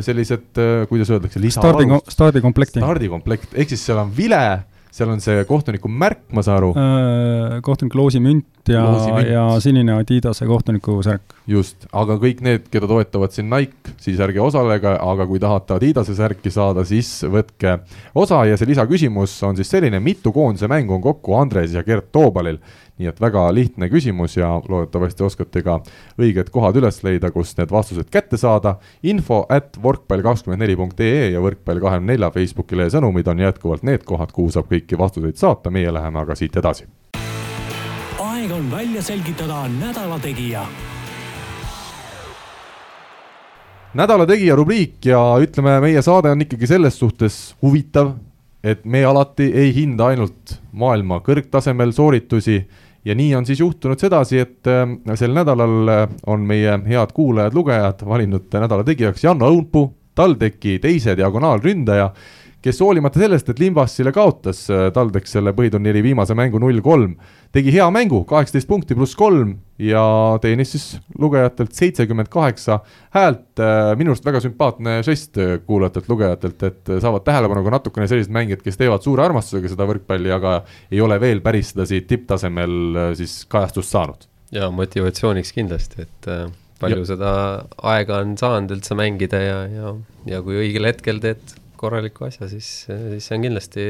sellised, 0.04 0.50
kuidas 0.90 1.12
öeldakse, 1.12 1.40
stardi, 1.54 1.88
stardikomplekti. 2.12 2.82
stardikomplekt, 2.82 3.56
ehk 3.56 3.72
siis 3.72 3.86
seal 3.88 4.02
on 4.02 4.12
vile, 4.16 4.42
seal 4.92 5.14
on 5.14 5.24
see 5.24 5.44
kohtuniku 5.48 5.88
märk, 5.88 6.26
ma 6.36 6.44
saan 6.44 6.60
aru. 6.60 6.72
kohtuniku 7.64 8.02
loosimünt 8.02 8.61
ja, 8.68 8.84
ja 9.26 9.44
sinine 9.60 9.96
Adidase 9.96 10.46
kohtuniku 10.46 11.00
särk. 11.02 11.34
just, 11.46 11.86
aga 11.92 12.16
kõik 12.22 12.42
need, 12.44 12.68
keda 12.70 12.86
toetavad 12.90 13.34
siin 13.34 13.50
Nike, 13.50 13.96
siis 14.02 14.20
ärge 14.22 14.40
osalege, 14.40 14.94
aga 15.00 15.26
kui 15.26 15.40
tahate 15.42 15.78
Adidase 15.78 16.14
särki 16.18 16.52
saada, 16.54 16.84
siis 16.86 17.10
võtke 17.24 17.78
osa 18.14 18.44
ja 18.46 18.56
see 18.60 18.70
lisaküsimus 18.70 19.34
on 19.48 19.58
siis 19.58 19.70
selline, 19.72 20.00
mitu 20.00 20.32
koondise 20.32 20.70
mängu 20.70 20.94
on 20.98 21.02
kokku 21.02 21.36
Andres 21.40 21.74
ja 21.74 21.82
Gert 21.86 22.12
Toobalil 22.12 22.60
nii 23.02 23.10
et 23.10 23.20
väga 23.20 23.46
lihtne 23.54 23.88
küsimus 23.90 24.36
ja 24.36 24.50
loodetavasti 24.68 25.24
oskate 25.26 25.62
ka 25.64 25.78
õiged 26.20 26.52
kohad 26.54 26.78
üles 26.80 27.00
leida, 27.06 27.32
kust 27.34 27.58
need 27.58 27.72
vastused 27.72 28.10
kätte 28.12 28.38
saada. 28.40 28.76
info 29.02 29.44
at 29.48 29.78
võrkpall24.ee 29.82 31.30
ja 31.32 31.40
võrkpall 31.42 31.82
kahekümne 31.82 32.12
nelja 32.14 32.30
Facebooki 32.30 32.78
lehe 32.78 32.92
sõnumid 32.92 33.28
on 33.28 33.44
jätkuvalt 33.46 33.82
need 33.82 34.04
kohad, 34.04 34.32
kuhu 34.32 34.50
saab 34.52 34.70
kõiki 34.70 34.98
vastuseid 34.98 35.40
saata, 35.40 35.70
meie 35.70 35.92
läheme 35.92 36.22
aga 36.22 36.38
siit 36.38 36.56
edasi. 36.56 36.86
On 38.62 38.70
välja 38.70 39.02
selgitada 39.02 39.68
nädala 39.68 40.18
tegija. 40.18 40.62
Nädala 43.94 44.26
tegija 44.26 44.56
rubriik 44.56 45.06
ja 45.06 45.18
ütleme, 45.42 45.80
meie 45.82 46.02
saade 46.02 46.30
on 46.30 46.44
ikkagi 46.44 46.68
selles 46.70 46.98
suhtes 46.98 47.38
huvitav, 47.62 48.14
et 48.62 48.84
me 48.84 49.02
alati 49.04 49.48
ei 49.58 49.72
hinda 49.74 50.12
ainult 50.12 50.54
maailma 50.78 51.18
kõrgtasemel 51.26 51.90
sooritusi 51.96 52.60
ja 53.04 53.16
nii 53.18 53.34
on 53.34 53.48
siis 53.48 53.60
juhtunud 53.60 53.98
sedasi, 54.00 54.38
et 54.44 54.70
äh, 54.70 54.86
sel 55.18 55.34
nädalal 55.34 55.90
on 56.26 56.46
meie 56.46 56.78
head 56.86 57.16
kuulajad-lugejad 57.16 58.06
valinud 58.06 58.46
nädala 58.54 58.86
tegijaks 58.86 59.24
Jan 59.24 59.42
Õunpuu, 59.42 59.88
TalTechi 60.14 60.78
teise 60.78 61.16
diagonaalründaja, 61.18 62.12
kes 62.62 62.78
hoolimata 62.80 63.20
sellest, 63.22 63.48
et 63.50 63.60
Limbassile 63.62 64.12
kaotas 64.14 64.64
TalTech 64.94 65.26
selle 65.30 65.52
põhiturniiri 65.56 66.02
viimase 66.04 66.34
mängu 66.38 66.60
null 66.62 66.78
kolm, 66.84 67.16
tegi 67.54 67.74
hea 67.74 67.86
mängu, 67.94 68.22
kaheksateist 68.28 68.68
punkti 68.70 68.96
pluss 68.96 69.16
kolm 69.18 69.56
ja 69.82 70.02
teenis 70.42 70.72
siis 70.76 70.86
lugejatelt 71.18 71.74
seitsekümmend 71.74 72.30
kaheksa 72.32 72.78
häält. 73.16 73.60
minu 73.98 74.14
arust 74.14 74.26
väga 74.26 74.40
sümpaatne 74.44 75.00
žest 75.06 75.40
kuulajatelt-lugejatelt, 75.66 76.66
et 76.68 76.92
saavad 77.02 77.26
tähelepanu 77.26 77.64
ka 77.66 77.74
natukene 77.76 78.08
sellised 78.10 78.32
mängijad, 78.34 78.62
kes 78.62 78.78
teevad 78.80 79.02
suure 79.02 79.26
armastusega 79.26 79.72
seda 79.72 79.88
võrkpalli, 79.88 80.32
aga 80.34 80.60
ei 80.90 81.00
ole 81.02 81.18
veel 81.20 81.42
päris 81.44 81.72
sedasi 81.74 82.04
tipptasemel 82.06 83.16
siis 83.18 83.42
kajastust 83.50 83.90
saanud. 83.90 84.28
ja 84.52 84.70
motivatsiooniks 84.70 85.52
kindlasti, 85.56 86.06
et 86.06 86.28
äh, 86.30 86.46
palju 86.80 87.02
ja. 87.02 87.08
seda 87.14 87.32
aega 87.94 88.20
on 88.22 88.36
saanud 88.38 88.76
üldse 88.76 88.94
mängida 88.98 89.40
ja, 89.40 89.58
ja, 89.66 89.96
ja 90.28 90.42
kui 90.44 90.60
õigel 90.60 90.86
hetkel 90.90 91.20
teed 91.24 91.56
korraliku 91.82 92.28
asja, 92.28 92.48
siis, 92.50 92.70
siis 92.86 93.26
see 93.28 93.38
on 93.38 93.46
kindlasti 93.48 93.84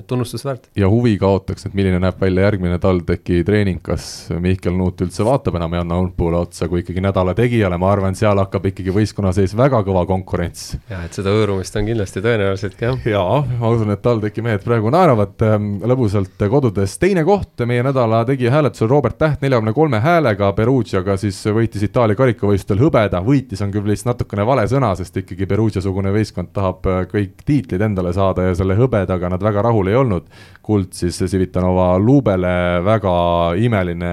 tunnustust 0.00 0.44
väärt. 0.44 0.68
ja 0.76 0.88
huvi 0.88 1.16
kaotaks, 1.20 1.66
et 1.66 1.74
milline 1.76 1.98
näeb 2.00 2.20
välja 2.20 2.46
järgmine 2.46 2.78
TalTechi 2.80 3.42
treening, 3.44 3.80
kas 3.84 4.30
Mihkel 4.40 4.72
Nuut 4.76 5.00
üldse 5.04 5.24
vaatab 5.26 5.58
enam 5.58 5.74
Janno 5.76 5.98
Õunpuule 6.00 6.38
otsa 6.40 6.68
kui 6.68 6.80
ikkagi 6.80 7.02
nädala 7.04 7.34
tegijale, 7.36 7.76
ma 7.78 7.90
arvan, 7.92 8.16
seal 8.16 8.40
hakkab 8.40 8.70
ikkagi 8.70 8.94
võistkonna 8.94 9.34
sees 9.36 9.52
väga 9.56 9.82
kõva 9.84 10.06
konkurents. 10.08 10.78
jah, 10.88 11.04
et 11.04 11.12
seda 11.12 11.34
hõõrumist 11.34 11.76
on 11.76 11.90
kindlasti 11.90 12.22
tõenäoliselt 12.24 12.78
ka, 12.78 12.92
jah. 12.92 13.08
jaa, 13.12 13.42
ma 13.60 13.72
usun, 13.74 13.92
et 13.92 14.02
TalTechi 14.02 14.44
mehed 14.46 14.64
praegu 14.64 14.92
naeravad 14.94 15.44
ähm, 15.48 15.68
lõbusalt 15.84 16.46
kodudes. 16.50 16.96
teine 17.02 17.26
koht 17.28 17.66
meie 17.68 17.84
nädala 17.84 18.24
tegija 18.28 18.54
hääletusel 18.56 18.88
Robert 18.88 19.20
Täht 19.20 19.44
neljakümne 19.44 19.76
kolme 19.76 20.00
häälega 20.00 20.52
Perugiaga 20.56 21.18
siis 21.20 21.36
võitis 21.52 21.84
Itaalia 21.84 22.16
karikavõistlustel 22.16 22.80
hõbeda, 22.80 23.20
võitis 23.22 23.60
on 23.62 23.70
küll 23.74 23.92
vist 23.92 24.08
natukene 24.08 24.46
vale 24.48 24.64
sõna, 24.70 24.94
sest 24.96 25.20
ikkagi 25.20 25.46
Perugia-sugune 25.46 26.14
võistkond 26.16 26.50
tahab 26.56 26.88
kõik 27.12 27.44
tiitlid 27.44 27.84
endale 27.84 28.14
saada 28.16 28.48
ja 28.48 28.56
selle 28.56 28.74
hõbedaga 28.78 29.30
nad 29.30 29.42
väga 29.44 29.62
rahul 29.68 29.81
ei 29.88 29.96
olnud. 29.96 30.22
Kuld 30.62 30.92
siis 30.94 31.18
Civitanova 31.30 31.94
Lubele, 31.98 32.82
väga 32.86 33.14
imeline 33.58 34.12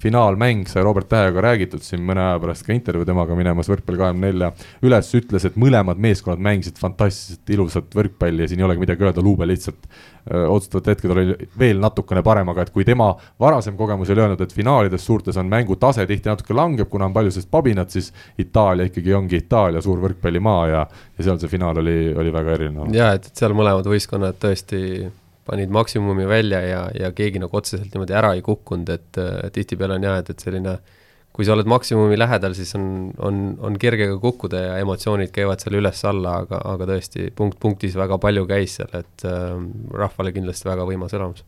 finaalmäng 0.00 0.68
sai 0.68 0.82
Robert 0.82 1.08
Tähega 1.08 1.42
räägitud 1.44 1.82
siin 1.84 2.00
mõne 2.06 2.22
aja 2.24 2.38
pärast 2.40 2.64
ka 2.64 2.72
intervjuu 2.72 3.04
temaga 3.04 3.36
minemas 3.36 3.68
võrkpalli 3.68 4.00
kahekümne 4.00 4.30
nelja 4.30 4.48
üles, 4.86 5.10
ütles, 5.18 5.44
et 5.44 5.58
mõlemad 5.60 6.00
meeskonnad 6.00 6.40
mängisid 6.40 6.80
fantastiliselt 6.80 7.52
ilusat 7.52 7.92
võrkpalli 7.96 8.46
ja 8.46 8.48
siin 8.48 8.62
ei 8.62 8.68
olegi 8.68 8.84
midagi 8.86 9.04
öelda, 9.04 9.24
Lube 9.24 9.48
lihtsalt 9.48 9.84
öö, 9.84 10.46
otsustavatel 10.54 10.94
hetkedel 10.94 11.16
oli 11.16 11.50
veel 11.60 11.82
natukene 11.84 12.24
parem, 12.24 12.48
aga 12.52 12.64
et 12.64 12.72
kui 12.72 12.86
tema 12.88 13.10
varasem 13.40 13.76
kogemus 13.76 14.12
oli 14.14 14.24
öelnud, 14.24 14.40
et 14.40 14.56
finaalides 14.56 15.04
suurtes 15.04 15.36
on 15.40 15.52
mängu 15.52 15.76
tase 15.80 16.06
tihti 16.08 16.32
natuke 16.32 16.56
langeb, 16.56 16.88
kuna 16.88 17.10
on 17.10 17.16
palju 17.16 17.36
sellist 17.36 17.52
pabinat, 17.52 17.92
siis 17.92 18.12
Itaalia 18.40 18.88
ikkagi 18.88 19.14
ongi 19.14 19.42
Itaalia 19.44 19.84
suur 19.84 20.00
võrkpallimaa 20.00 20.66
ja, 20.72 20.86
ja 21.18 21.28
seal 21.28 21.42
see 21.42 21.52
finaal 21.52 21.84
oli, 21.84 21.98
oli 22.16 22.32
väga 22.32 22.56
erinev. 22.56 22.94
ja 22.96 23.12
et 23.18 23.28
seal 23.36 23.52
mõlemad 23.58 23.84
võistkonnad 23.90 24.40
tõesti 24.40 25.10
panid 25.50 25.74
maksimumi 25.74 26.28
välja 26.30 26.62
ja, 26.62 26.86
ja 26.94 27.10
keegi 27.16 27.42
nagu 27.42 27.56
otseselt 27.58 27.90
niimoodi 27.90 28.16
ära 28.16 28.32
ei 28.38 28.42
kukkunud, 28.46 28.90
et 28.94 29.20
tihtipeale 29.54 29.98
on 29.98 30.06
jah, 30.06 30.20
et, 30.22 30.30
et 30.30 30.46
selline 30.46 30.78
kui 31.34 31.46
sa 31.46 31.54
oled 31.54 31.68
maksimumi 31.70 32.18
lähedal, 32.18 32.54
siis 32.58 32.74
on, 32.78 32.84
on, 33.22 33.38
on 33.62 33.76
kerge 33.80 34.08
ka 34.10 34.18
kukkuda 34.22 34.64
ja 34.64 34.78
emotsioonid 34.82 35.30
käivad 35.34 35.62
seal 35.62 35.78
üles-alla, 35.78 36.40
aga, 36.44 36.58
aga 36.72 36.88
tõesti 36.90 37.30
punkt 37.36 37.60
punktis 37.62 37.94
väga 37.98 38.18
palju 38.22 38.46
käis 38.50 38.74
seal, 38.80 38.90
et 38.98 39.26
äh, 39.28 39.54
rahvale 40.02 40.34
kindlasti 40.34 40.68
väga 40.70 40.86
võimas 40.88 41.14
elamus 41.16 41.44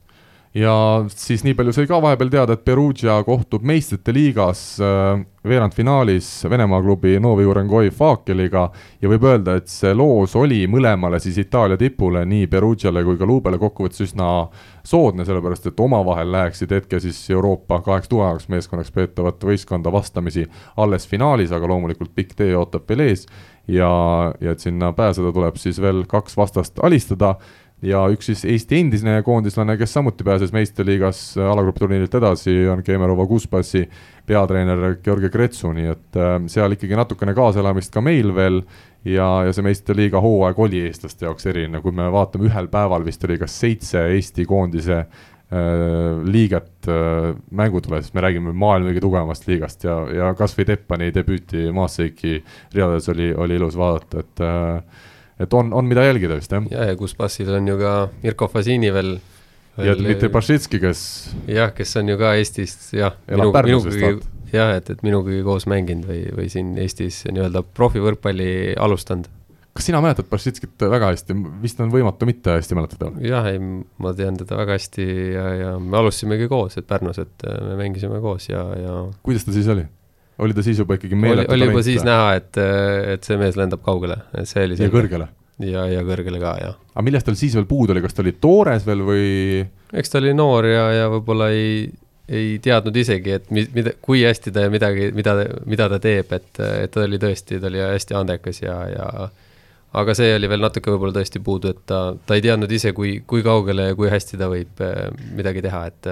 ja 0.54 1.04
siis 1.08 1.44
nii 1.46 1.54
palju 1.56 1.72
sai 1.72 1.86
ka 1.88 2.00
vahepeal 2.02 2.30
teada, 2.32 2.56
et 2.56 2.64
Perugia 2.64 3.16
kohtub 3.24 3.64
meistrite 3.64 4.12
liigas 4.12 4.62
äh, 4.84 5.22
veerandfinaalis 5.48 6.28
Venemaa 6.50 6.82
klubi 6.82 7.16
Novi 7.20 7.46
Urengoi 7.48 7.90
Fakeliga 7.90 8.66
ja 9.00 9.08
võib 9.10 9.24
öelda, 9.26 9.56
et 9.56 9.70
see 9.72 9.94
loos 9.96 10.36
oli 10.36 10.66
mõlemale 10.70 11.18
siis 11.24 11.38
Itaalia 11.40 11.80
tipule, 11.80 12.24
nii 12.28 12.50
Perugiale 12.52 13.04
kui 13.06 13.16
ka 13.18 13.28
Lubele 13.28 13.58
kokkuvõttes 13.62 14.04
üsna 14.04 14.28
soodne, 14.84 15.24
sellepärast 15.24 15.70
et 15.70 15.80
omavahel 15.80 16.30
läheksid 16.34 16.76
hetke 16.76 17.00
siis 17.00 17.22
Euroopa 17.32 17.80
kaheks 17.86 18.12
tugevaks 18.12 18.50
meeskonnaks 18.52 18.92
peetavat 18.92 19.48
võistkonda 19.48 19.92
vastamisi 19.92 20.44
alles 20.76 21.08
finaalis, 21.08 21.52
aga 21.52 21.72
loomulikult 21.72 22.12
pikk 22.14 22.36
tee 22.36 22.52
ootab 22.56 22.84
veel 22.92 23.08
ees. 23.08 23.26
Ja, 23.70 23.88
ja 24.42 24.52
et 24.56 24.60
sinna 24.60 24.88
pääseda, 24.92 25.30
tuleb 25.32 25.54
siis 25.56 25.76
veel 25.80 26.02
kaks 26.10 26.34
vastast 26.36 26.80
alistada 26.82 27.36
ja 27.82 28.02
üks 28.12 28.30
siis 28.30 28.44
Eesti 28.46 28.78
endisene 28.78 29.18
koondislane, 29.26 29.76
kes 29.80 29.96
samuti 29.96 30.24
pääses 30.26 30.52
meistriliigas 30.54 31.22
alagrupi 31.42 31.82
turniirilt 31.82 32.14
edasi, 32.14 32.54
on 32.70 32.82
Kemerova 32.86 33.26
Kuspassi 33.26 33.82
peatreener 34.26 34.96
Georgi 35.02 35.30
Kretsu, 35.32 35.72
nii 35.74 35.90
et 35.90 36.20
äh, 36.20 36.36
seal 36.52 36.76
ikkagi 36.76 36.98
natukene 36.98 37.34
kaasaelamist 37.34 37.92
ka 37.94 38.04
meil 38.04 38.30
veel 38.36 38.62
ja, 39.04 39.26
ja 39.48 39.52
see 39.54 39.66
meistriliiga 39.66 40.22
hooaeg 40.22 40.62
oli 40.62 40.86
eestlaste 40.86 41.26
jaoks 41.26 41.50
eriline, 41.50 41.82
kui 41.82 41.94
me 41.96 42.06
vaatame 42.14 42.48
ühel 42.50 42.70
päeval 42.72 43.06
vist 43.06 43.24
oli 43.26 43.40
kas 43.42 43.58
seitse 43.64 44.06
Eesti 44.14 44.46
koondise 44.46 45.00
äh, 45.02 46.22
liiget 46.22 46.90
äh, 46.90 47.32
mängudele, 47.50 48.02
siis 48.02 48.14
me 48.14 48.22
räägime 48.22 48.54
maailma 48.54 48.92
kõige 48.92 49.06
tugevamast 49.08 49.48
liigast 49.50 49.88
ja, 49.88 49.98
ja 50.22 50.34
kasvõi 50.38 50.70
Teppani 50.70 51.10
debüüti 51.14 51.72
Maaseiki 51.74 52.38
ridades 52.76 53.10
oli, 53.10 53.32
oli 53.34 53.58
ilus 53.58 53.78
vaadata, 53.78 54.22
et 54.22 54.46
äh, 54.46 55.10
et 55.42 55.54
on, 55.58 55.72
on 55.74 55.88
mida 55.88 56.04
jälgida 56.06 56.38
vist, 56.38 56.52
jah. 56.54 56.64
ja, 56.70 56.88
ja 56.90 56.96
kus 56.98 57.14
passil 57.18 57.50
on 57.56 57.68
ju 57.68 57.76
ka 57.80 57.92
Mirko 58.22 58.48
Fasini 58.52 58.92
veel, 58.94 59.16
ja 59.80 59.96
Dmitri 59.98 60.30
Bašitski, 60.32 60.80
kes. 60.82 61.02
jah, 61.50 61.72
kes 61.74 61.96
on 62.00 62.12
ju 62.12 62.18
ka 62.20 62.34
Eestist, 62.38 62.90
jah. 62.96 63.16
elab 63.28 63.54
Pärnus 63.56 63.86
vist 63.88 64.02
vaata. 64.02 64.32
jah, 64.52 64.74
et, 64.78 64.90
et 64.92 65.06
minuga 65.06 65.36
koos 65.46 65.68
mänginud 65.70 66.08
või, 66.08 66.24
või 66.36 66.50
siin 66.52 66.74
Eestis 66.80 67.22
nii-öelda 67.30 67.64
profivõrkpalli 67.76 68.74
alustanud. 68.80 69.30
kas 69.72 69.88
sina 69.88 70.02
mäletad 70.04 70.28
Bašitskit 70.30 70.86
väga 70.92 71.12
hästi, 71.14 71.38
vist 71.62 71.80
on 71.80 71.94
võimatu 71.94 72.28
mitte 72.28 72.58
hästi 72.58 72.78
mäletada? 72.78 73.10
jah, 73.24 73.48
ei, 73.52 73.62
ma 73.62 74.14
tean 74.18 74.38
teda 74.40 74.60
väga 74.60 74.78
hästi 74.78 75.08
ja, 75.32 75.48
ja 75.62 75.72
me 75.80 75.98
alustasimegi 76.02 76.50
koos, 76.52 76.78
et 76.78 76.88
Pärnus, 76.88 77.22
et 77.22 77.48
me 77.48 77.80
mängisime 77.80 78.20
koos 78.24 78.50
ja, 78.52 78.68
ja. 78.78 79.02
kuidas 79.24 79.48
ta 79.48 79.56
siis 79.56 79.72
oli? 79.72 79.88
Oli 80.42 80.56
ta 80.56 80.64
siis 80.64 80.80
juba 80.82 80.98
ikkagi 80.98 81.18
meeletu 81.18 81.52
oli, 81.52 81.62
oli 81.62 81.70
juba 81.70 81.84
siis 81.86 82.04
näha, 82.06 82.34
et, 82.40 82.58
et 83.14 83.28
see 83.28 83.38
mees 83.40 83.58
lendab 83.58 83.82
kaugele, 83.86 84.18
et 84.36 84.50
see 84.50 84.66
oli 84.66 84.78
ja 84.80 84.90
kõrgele? 84.92 85.28
ja, 85.62 85.86
ja 85.90 86.04
kõrgele 86.06 86.40
ka, 86.42 86.54
jah. 86.60 86.78
aga 86.94 87.04
millest 87.06 87.28
tal 87.28 87.38
siis 87.38 87.56
veel 87.58 87.68
puudu 87.70 87.94
oli, 87.94 88.02
kas 88.04 88.16
ta 88.16 88.24
oli 88.24 88.34
toores 88.40 88.86
veel 88.88 89.04
või? 89.06 89.26
eks 89.92 90.12
ta 90.12 90.20
oli 90.22 90.34
noor 90.36 90.68
ja, 90.70 90.86
ja 90.96 91.06
võib-olla 91.12 91.50
ei, 91.54 91.86
ei 92.32 92.56
teadnud 92.64 92.96
isegi, 92.96 93.36
et 93.38 93.48
mi-, 93.54 93.68
mida, 93.74 93.94
kui 94.02 94.24
hästi 94.26 94.54
ta 94.54 94.66
midagi, 94.72 95.10
mida, 95.16 95.36
mida 95.68 95.88
ta 95.92 96.00
teeb, 96.02 96.34
et, 96.38 96.52
et 96.62 96.92
ta 96.92 97.06
oli 97.06 97.20
tõesti, 97.22 97.60
ta 97.62 97.70
oli 97.70 97.82
hästi 97.84 98.18
andekas 98.18 98.62
ja, 98.64 98.78
ja 98.90 99.08
aga 99.98 100.14
see 100.16 100.30
oli 100.38 100.48
veel 100.48 100.64
natuke 100.64 100.92
võib-olla 100.94 101.18
tõesti 101.18 101.42
puudu, 101.44 101.74
et 101.74 101.82
ta, 101.88 102.04
ta 102.26 102.38
ei 102.38 102.44
teadnud 102.44 102.70
ise, 102.72 102.94
kui, 102.96 103.18
kui 103.28 103.44
kaugele 103.44 103.90
ja 103.90 103.98
kui 103.98 104.08
hästi 104.12 104.40
ta 104.40 104.48
võib 104.52 104.80
eh, 104.84 105.04
midagi 105.36 105.64
teha, 105.64 105.84
et 105.92 106.10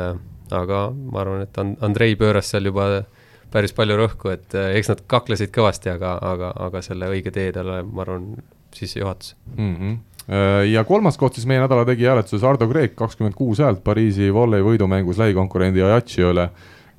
aga 0.50 0.88
ma 0.92 1.22
arvan, 1.22 1.46
et 1.46 1.60
Andrei 1.86 2.16
pööras 2.18 2.50
seal 2.50 2.68
juba 2.68 3.04
päris 3.52 3.74
palju 3.76 3.98
rõhku, 4.00 4.32
et 4.34 4.54
eh, 4.58 4.76
eks 4.80 4.92
nad 4.92 5.02
kaklesid 5.10 5.52
kõvasti, 5.54 5.92
aga, 5.94 6.16
aga, 6.32 6.52
aga 6.68 6.82
selle 6.86 7.10
õige 7.12 7.32
tee 7.34 7.50
talle, 7.56 7.82
ma 7.86 8.06
arvan, 8.06 8.32
sisse 8.76 9.02
juhatas 9.02 9.36
mm. 9.56 9.74
-hmm 9.74 9.98
ja 10.70 10.84
kolmas 10.86 11.16
koht 11.18 11.34
siis 11.34 11.46
meie 11.48 11.58
nädala 11.58 11.82
tegija 11.88 12.12
hääletuses 12.12 12.44
Ardo 12.46 12.68
Kreek, 12.68 12.92
kakskümmend 12.94 13.34
kuus 13.34 13.58
häält 13.58 13.80
Pariisi 13.82 14.28
volley 14.30 14.62
võidumängus 14.62 15.18
lähikonkurendi 15.18 15.82
Ajaccio 15.82 16.28
üle 16.30 16.44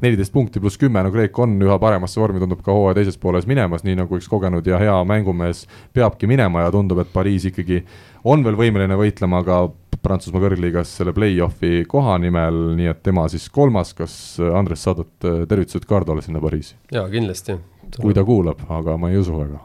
neliteist 0.02 0.34
punkti 0.34 0.62
pluss 0.62 0.80
kümme, 0.82 1.04
no 1.04 1.12
Kreek 1.14 1.38
on 1.40 1.58
üha 1.62 1.78
paremasse 1.82 2.22
vormi, 2.22 2.42
tundub 2.42 2.64
ka 2.66 2.74
hooaja 2.76 2.98
teises 3.00 3.20
pooles 3.22 3.48
minemas, 3.50 3.86
nii 3.88 4.00
nagu 4.02 4.18
üks 4.18 4.30
kogenud 4.32 4.68
ja 4.68 4.80
hea 4.82 4.96
mängumees 5.08 5.66
peabki 5.94 6.30
minema 6.30 6.66
ja 6.66 6.74
tundub, 6.74 7.04
et 7.04 7.12
Pariis 7.14 7.46
ikkagi 7.52 7.84
on 8.24 8.46
veel 8.46 8.58
võimeline 8.60 8.98
võitlema 9.00 9.44
ka 9.48 9.62
Prantsusmaa 10.02 10.42
kõrgliigas 10.42 10.96
selle 10.98 11.14
play-off'i 11.14 11.84
koha 11.90 12.16
nimel, 12.22 12.72
nii 12.78 12.90
et 12.90 13.04
tema 13.06 13.28
siis 13.30 13.46
kolmas, 13.54 13.94
kas 13.94 14.16
Andres, 14.42 14.82
saadad 14.88 15.30
äh, 15.30 15.44
tervitused 15.50 15.86
Cardole 15.90 16.26
sinna 16.26 16.42
Pariisi? 16.42 16.76
jaa, 16.94 17.06
kindlasti. 17.12 17.60
kui 18.00 18.18
ta 18.18 18.26
kuulab, 18.26 18.66
aga 18.70 18.98
ma 18.98 19.12
ei 19.14 19.22
usu 19.22 19.38
väga. 19.38 19.62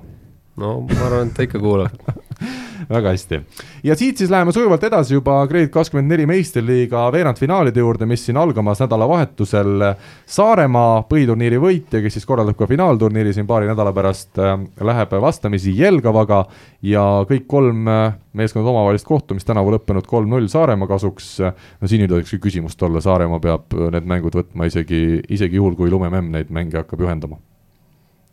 no 0.60 0.78
ma 0.84 1.02
arvan, 1.08 1.30
et 1.30 1.36
ta 1.38 1.48
ikka 1.48 1.62
kuulab 1.62 1.96
väga 2.94 3.12
hästi. 3.14 3.40
ja 3.84 3.96
siit 3.96 4.18
siis 4.18 4.30
läheme 4.30 4.52
sujuvalt 4.52 4.84
edasi 4.84 5.14
juba 5.14 5.38
Grade 5.46 5.68
kakskümmend 5.72 6.10
neli 6.12 6.26
meistriliiga 6.26 7.06
veerandfinaalide 7.12 7.80
juurde, 7.80 8.06
mis 8.06 8.26
siin 8.26 8.36
algamas 8.36 8.80
nädalavahetusel 8.84 9.86
Saaremaa 10.26 11.02
põhiturniiri 11.10 11.60
võitja, 11.62 12.02
kes 12.04 12.18
siis 12.18 12.28
korraldab 12.28 12.58
ka 12.58 12.68
finaalturniiri 12.70 13.32
siin 13.36 13.46
paari 13.46 13.70
nädala 13.70 13.92
pärast, 13.96 14.32
äh, 14.38 14.58
läheb 14.80 15.16
vastamisi 15.22 15.74
Jelgavaga 15.78 16.44
ja 16.82 17.06
kõik 17.28 17.48
kolm 17.48 17.88
äh, 17.88 18.14
meeskondade 18.36 18.74
omavahelist 18.74 19.08
kohtumist 19.08 19.48
tänavu 19.48 19.74
lõppenud 19.76 20.06
kolm-null 20.06 20.48
Saaremaa 20.52 20.88
kasuks. 20.90 21.36
no 21.80 21.88
siin 21.88 22.04
ei 22.04 22.12
tohiks 22.12 22.36
küsimust 22.42 22.82
olla, 22.82 23.00
Saaremaa 23.00 23.40
peab 23.40 23.76
need 23.92 24.08
mängud 24.08 24.36
võtma 24.36 24.68
isegi, 24.68 25.20
isegi 25.28 25.56
juhul, 25.56 25.76
kui 25.78 25.90
lumememm 25.90 26.32
neid 26.34 26.52
mänge 26.52 26.82
hakkab 26.82 27.00
juhendama 27.00 27.40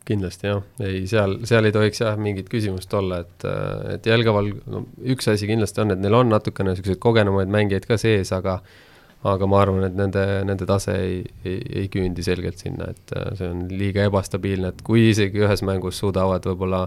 kindlasti 0.08 0.50
jah, 0.50 0.64
ei 0.84 1.04
seal, 1.08 1.38
seal 1.48 1.68
ei 1.68 1.76
tohiks 1.76 2.02
jah 2.04 2.18
mingit 2.20 2.50
küsimust 2.52 2.92
olla, 2.98 3.22
et, 3.24 3.46
et 3.96 4.10
Jelgaval 4.10 4.50
no 4.70 4.86
üks 5.14 5.30
asi 5.32 5.48
kindlasti 5.48 5.84
on, 5.84 5.94
et 5.96 6.02
neil 6.04 6.18
on 6.18 6.34
natukene 6.34 6.74
niisuguseid 6.74 7.00
kogenumaid 7.04 7.52
mängijaid 7.54 7.88
ka 7.88 8.00
sees, 8.02 8.34
aga 8.36 8.60
aga 9.24 9.48
ma 9.48 9.62
arvan, 9.64 9.86
et 9.88 9.96
nende, 9.96 10.24
nende 10.44 10.68
tase 10.68 10.98
ei, 11.00 11.22
ei, 11.48 11.60
ei 11.84 11.90
küündi 11.92 12.26
selgelt 12.26 12.60
sinna, 12.60 12.90
et 12.92 13.14
see 13.40 13.48
on 13.48 13.64
liiga 13.72 14.04
ebastabiilne, 14.10 14.74
et 14.74 14.84
kui 14.84 15.08
isegi 15.14 15.46
ühes 15.46 15.64
mängus 15.64 16.02
suudavad 16.04 16.44
võib-olla 16.52 16.84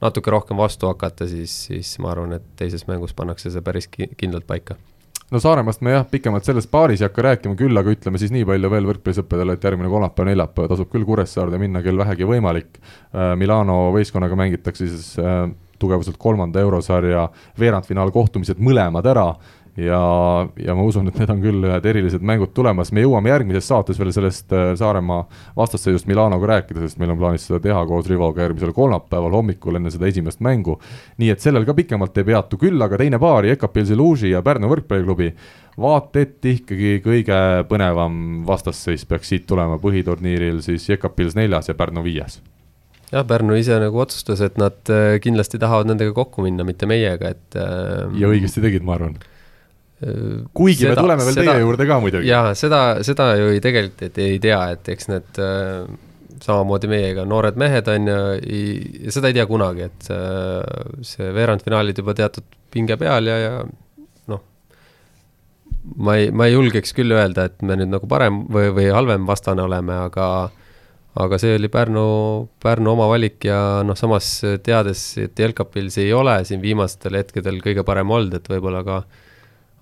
natuke 0.00 0.30
rohkem 0.30 0.60
vastu 0.60 0.86
hakata, 0.86 1.26
siis, 1.28 1.56
siis 1.66 1.96
ma 1.98 2.12
arvan, 2.14 2.38
et 2.38 2.46
teises 2.60 2.86
mängus 2.86 3.16
pannakse 3.18 3.50
see 3.50 3.66
päris 3.66 3.90
kindlalt 3.90 4.46
paika 4.46 4.78
no 5.30 5.40
Saaremaast 5.40 5.82
me 5.86 5.94
jah, 5.94 6.06
pikemalt 6.10 6.46
sellest 6.46 6.70
paaris 6.72 7.02
ei 7.02 7.08
hakka 7.08 7.24
rääkima, 7.28 7.56
küll 7.58 7.80
aga 7.80 7.94
ütleme 7.94 8.20
siis 8.20 8.32
nii 8.34 8.46
palju 8.48 8.70
veel 8.72 8.88
võrkpallisõppedele, 8.90 9.56
et 9.56 9.66
järgmine 9.66 9.90
kolmapäev, 9.92 10.30
neljapäev 10.30 10.70
tasub 10.72 10.90
küll 10.92 11.06
Kuressaarde 11.06 11.60
minna, 11.62 11.82
kel 11.86 11.98
vähegi 12.00 12.28
võimalik. 12.28 12.80
Äh, 13.14 13.34
Milano 13.40 13.82
võistkonnaga 13.94 14.38
mängitakse 14.38 14.88
siis 14.90 15.12
äh, 15.22 15.44
tugevuselt 15.80 16.18
kolmanda 16.20 16.60
eurosarja 16.60 17.28
veerandfinaalkohtumised 17.60 18.60
mõlemad 18.60 19.06
ära 19.10 19.30
ja, 19.84 20.00
ja 20.60 20.74
ma 20.76 20.84
usun, 20.86 21.08
et 21.10 21.18
need 21.20 21.30
on 21.32 21.40
küll 21.42 21.66
ühed 21.68 21.86
erilised 21.92 22.24
mängud 22.26 22.52
tulemas, 22.56 22.92
me 22.94 23.04
jõuame 23.04 23.32
järgmises 23.32 23.68
saates 23.70 23.98
veel 24.00 24.12
sellest 24.14 24.52
äh, 24.56 24.72
Saaremaa 24.78 25.22
vastasseisust 25.56 26.08
Milanoga 26.10 26.50
rääkida, 26.52 26.82
sest 26.84 27.00
meil 27.00 27.14
on 27.14 27.20
plaanis 27.20 27.46
seda 27.48 27.60
teha 27.64 27.80
koos 27.88 28.08
Rivoga 28.10 28.44
järgmisel 28.44 28.74
kolmapäeval 28.76 29.38
hommikul 29.38 29.80
enne 29.80 29.92
seda 29.94 30.10
esimest 30.10 30.42
mängu. 30.44 30.78
nii 31.18 31.32
et 31.32 31.42
sellel 31.42 31.66
ka 31.68 31.74
pikemalt 31.76 32.20
ei 32.20 32.28
peatu, 32.28 32.60
küll 32.60 32.82
aga 32.82 33.00
teine 33.00 33.20
paar, 33.22 33.48
Ekapilsi 33.50 33.96
Luuži 33.96 34.34
ja 34.34 34.44
Pärnu 34.46 34.70
võrkpalliklubi, 34.70 35.32
vaat 35.80 36.16
et 36.20 36.52
ikkagi 36.52 37.00
kõige 37.04 37.40
põnevam 37.70 38.44
vastasseis 38.46 39.06
peaks 39.08 39.32
siit 39.32 39.48
tulema 39.48 39.80
põhiturniiril 39.82 40.62
siis 40.64 40.88
Ekapils 40.96 41.38
neljas 41.38 41.72
ja 41.72 41.78
Pärnu 41.78 42.04
viies 42.04 42.40
jah, 43.10 43.26
Pärnu 43.26 43.56
ise 43.58 43.78
nagu 43.82 44.00
otsustas, 44.02 44.42
et 44.44 44.58
nad 44.60 44.92
äh, 44.92 45.18
kindlasti 45.22 45.58
tahavad 45.58 45.90
nendega 45.90 46.14
kokku 46.16 46.44
minna, 46.46 46.66
mitte 46.66 46.88
meiega, 46.90 47.34
et. 47.34 47.58
Äh, 47.58 48.06
ja 48.20 48.30
õigesti 48.30 48.62
tegid, 48.64 48.86
ma 48.86 48.98
arvan 48.98 49.18
kuigi 50.56 50.86
seda, 50.86 50.94
me 50.94 51.02
tuleme 51.02 51.24
veel 51.26 51.34
seda, 51.36 51.52
teie 51.52 51.64
juurde 51.64 51.86
ka 51.88 51.98
muidugi. 52.00 52.28
jaa, 52.30 52.54
seda, 52.56 52.80
seda 53.04 53.34
ju 53.36 53.50
ei 53.52 53.60
tegelikult 53.64 54.06
et 54.06 54.20
ei 54.24 54.38
tea, 54.40 54.60
et 54.72 54.88
eks 54.94 55.10
need 55.12 55.40
äh, 55.44 55.82
samamoodi 56.40 56.88
meiega 56.88 57.26
noored 57.28 57.58
mehed 57.60 57.90
on 57.92 58.08
ju, 58.08 58.22
ja 59.04 59.12
seda 59.12 59.28
ei 59.28 59.36
tea 59.36 59.44
kunagi, 59.50 59.90
et 59.90 60.08
äh, 60.14 61.04
see 61.04 61.28
veerandfinaalid 61.36 62.00
juba 62.00 62.16
teatud 62.16 62.48
pinge 62.72 62.96
peal 63.00 63.28
ja, 63.28 63.36
ja 63.42 63.52
noh, 64.32 64.42
ma 66.00 66.16
ei, 66.16 66.32
ma 66.32 66.48
ei 66.48 66.56
julgeks 66.56 66.96
küll 66.96 67.12
öelda, 67.12 67.50
et 67.50 67.60
me 67.60 67.76
nüüd 67.76 67.92
nagu 67.92 68.08
parem 68.08 68.46
või, 68.48 68.72
või 68.72 68.88
halvem 68.94 69.28
vastane 69.28 69.68
oleme, 69.68 70.00
aga 70.08 70.30
aga 71.20 71.36
see 71.42 71.58
oli 71.58 71.68
Pärnu, 71.68 72.02
Pärnu 72.62 72.94
oma 72.94 73.08
valik 73.10 73.44
ja 73.44 73.82
noh, 73.84 73.98
samas 73.98 74.38
teades, 74.64 75.10
et 75.20 75.36
Jelkapil 75.36 75.90
see 75.92 76.06
ei 76.06 76.14
ole 76.16 76.38
siin 76.48 76.62
viimastel 76.62 77.18
hetkedel 77.18 77.58
kõige 77.60 77.84
parem 77.84 78.14
olnud, 78.14 78.38
et 78.38 78.48
võib-olla 78.48 78.80
ka 78.86 79.02
äh, 79.02 79.26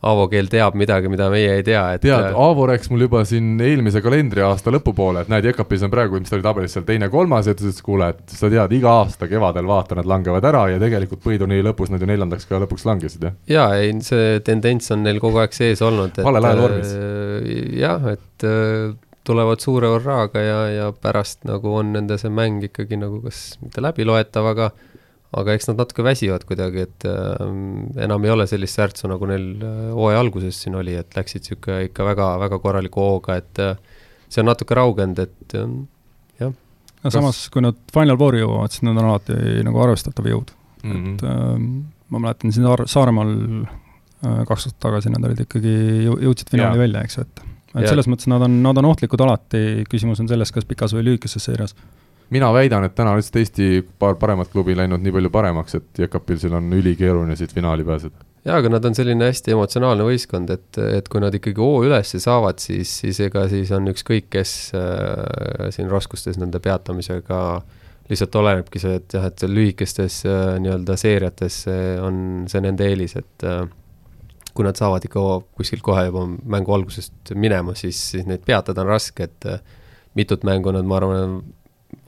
Aavo 0.07 0.29
Keel 0.31 0.47
teab 0.47 0.77
midagi, 0.79 1.11
mida 1.11 1.27
meie 1.33 1.57
ei 1.59 1.65
tea, 1.67 1.81
et 1.97 2.05
tead, 2.05 2.29
Aavo 2.39 2.69
rääkis 2.71 2.91
mul 2.93 3.03
juba 3.09 3.25
siin 3.27 3.57
eelmise 3.65 3.99
kalendriaasta 4.05 4.71
lõpupoole, 4.77 5.25
et 5.25 5.33
näed, 5.33 5.49
Jekapis 5.51 5.83
on 5.83 5.91
praegu, 5.91 6.21
mis 6.23 6.31
ta 6.31 6.37
oli 6.39 6.47
tabelis 6.47 6.77
seal 6.77 6.87
teine-kolmas 6.87 7.49
ja 7.51 7.57
ütles, 7.57 7.75
et 7.75 7.87
kuule, 7.87 8.13
et 8.15 8.37
sa 8.39 8.51
tead, 8.53 8.77
iga 8.79 8.93
aasta 9.01 9.27
kevadel 9.31 9.67
vaata, 9.67 9.99
nad 9.99 10.07
langevad 10.07 10.47
ära 10.47 10.69
ja 10.71 10.79
tegelikult 10.83 11.25
põhiturniiri 11.25 11.67
lõpus 11.67 11.91
nad 11.91 12.05
ju 12.05 12.11
neljandaks 12.11 12.47
ka 12.47 12.63
lõpuks 12.63 12.87
langesid, 12.87 13.27
jah? 13.27 13.35
jaa, 13.51 13.67
ei, 13.81 13.91
see 14.07 14.39
tendents 14.47 14.95
on 14.95 15.03
neil 15.03 15.19
kogu 15.23 15.43
aeg 15.43 15.57
sees 15.57 15.83
olnud, 15.83 16.15
et 16.15 16.27
valel 16.27 16.47
ajal 16.47 16.63
vormis. 16.63 16.95
Äh, 16.95 17.51
jah, 17.83 18.07
et 18.15 18.47
äh, 18.47 18.95
tulevad 19.27 19.67
suure 19.67 19.91
hurraaga 19.93 20.43
ja, 20.45 20.61
ja 20.73 20.93
pärast 20.95 21.43
nagu 21.49 21.75
on 21.81 21.91
nende 21.97 22.21
see 22.23 22.31
mäng 22.33 22.63
ikkagi 22.71 23.01
nagu 23.01 23.19
kas 23.27 23.59
mitte 23.65 23.83
läbiloetav, 23.85 24.47
aga 24.55 24.71
aga 25.37 25.55
eks 25.55 25.69
nad 25.69 25.81
natuke 25.83 26.05
väsivad 26.07 26.45
kuidagi, 26.49 26.87
et 26.89 27.07
äh, 27.09 27.43
enam 28.05 28.25
ei 28.25 28.33
ole 28.33 28.47
sellist 28.49 28.79
särtsu, 28.79 29.09
nagu 29.11 29.29
neil 29.29 29.51
äh, 29.61 29.91
hooaja 29.97 30.23
alguses 30.23 30.63
siin 30.65 30.79
oli, 30.79 30.95
et 30.97 31.17
läksid 31.19 31.45
niisugune 31.45 31.91
ikka 31.91 32.07
väga, 32.07 32.29
väga 32.45 32.61
korraliku 32.65 33.05
hooga, 33.05 33.37
et 33.43 33.61
äh, 33.63 33.77
see 34.29 34.45
on 34.45 34.49
natuke 34.49 34.79
raugenud, 34.79 35.21
et 35.27 35.59
äh, 35.59 35.75
jah. 36.41 36.55
no 37.05 37.13
samas, 37.13 37.43
kui 37.53 37.65
nad 37.65 37.77
Final 37.93 38.21
Fouri 38.21 38.41
jõuavad, 38.41 38.73
siis 38.73 38.87
nad 38.89 38.97
on 38.97 39.11
alati 39.11 39.37
nagu 39.69 39.85
arvestatav 39.85 40.31
jõud 40.33 40.55
mm. 40.83 40.97
-hmm. 40.97 41.13
et 41.13 41.29
äh, 41.29 42.09
ma 42.09 42.25
mäletan 42.25 42.55
siin 42.55 42.65
Saar-, 42.65 42.89
Saaremaal 42.89 43.37
äh, 43.37 44.43
kaks 44.49 44.71
aastat 44.71 44.81
tagasi 44.89 45.13
nad 45.13 45.29
olid 45.29 45.45
ikkagi, 45.45 45.77
jõudsid 46.09 46.57
finaali 46.57 46.87
välja, 46.87 47.05
eks 47.05 47.21
ju, 47.21 47.29
et 47.29 47.47
et 47.77 47.85
ja. 47.85 47.91
selles 47.93 48.09
mõttes 48.09 48.27
nad 48.33 48.43
on, 48.43 48.63
nad 48.65 48.79
on 48.81 48.87
ohtlikud 48.89 49.21
alati, 49.21 49.85
küsimus 49.93 50.23
on 50.23 50.29
selles, 50.31 50.51
kas 50.55 50.65
pikas 50.65 50.95
või 50.97 51.05
lühikeses 51.05 51.45
seerias 51.45 51.75
mina 52.35 52.51
väidan, 52.53 52.85
et 52.85 52.95
täna 52.97 53.15
on 53.15 53.21
lihtsalt 53.21 53.41
Eesti 53.43 53.69
paar 53.99 54.19
paremat 54.21 54.51
klubi 54.53 54.77
läinud 54.77 55.03
nii 55.05 55.15
palju 55.15 55.31
paremaks, 55.33 55.79
et 55.79 56.03
Jekapilsil 56.05 56.55
on 56.59 56.73
ülikeeruline 56.77 57.37
siit 57.37 57.55
finaali 57.55 57.85
pääseda. 57.85 58.27
jaa, 58.45 58.57
aga 58.57 58.71
nad 58.73 58.85
on 58.85 58.95
selline 58.95 59.31
hästi 59.31 59.55
emotsionaalne 59.57 60.05
võistkond, 60.07 60.53
et, 60.55 60.79
et 60.99 61.09
kui 61.09 61.21
nad 61.25 61.35
ikkagi 61.35 61.61
hoo 61.61 61.83
ülesse 61.87 62.21
saavad, 62.23 62.61
siis, 62.63 62.93
siis 63.03 63.21
ega 63.25 63.49
siis 63.49 63.73
on 63.77 63.89
ükskõik, 63.93 64.31
kes 64.37 64.55
äh, 64.77 65.69
siin 65.75 65.91
raskustes 65.93 66.39
nende 66.41 66.61
peatamisega 66.61 67.41
lihtsalt 68.09 68.39
olenebki 68.41 68.81
see, 68.81 69.01
et 69.03 69.19
jah, 69.19 69.27
et 69.29 69.45
lühikestes 69.49 70.23
äh, 70.29 70.55
nii-öelda 70.63 70.97
seeriates 70.97 71.65
on 72.05 72.47
see 72.49 72.65
nende 72.65 72.89
eelis, 72.89 73.19
et 73.21 73.45
äh, 73.45 73.67
kui 74.59 74.67
nad 74.67 74.75
saavad 74.75 75.05
ikka 75.07 75.23
kuskilt 75.55 75.85
kohe 75.87 76.09
juba 76.09 76.25
mängu 76.27 76.73
algusest 76.75 77.31
minema, 77.39 77.77
siis, 77.79 78.01
siis 78.11 78.25
neid 78.27 78.43
peatada 78.47 78.83
on 78.83 78.91
raske, 78.91 79.29
et 79.29 79.47
äh, 79.47 79.61
mitut 80.19 80.43
mängu 80.43 80.73
nad, 80.75 80.89
ma 80.89 80.97
arvan, 80.99 81.37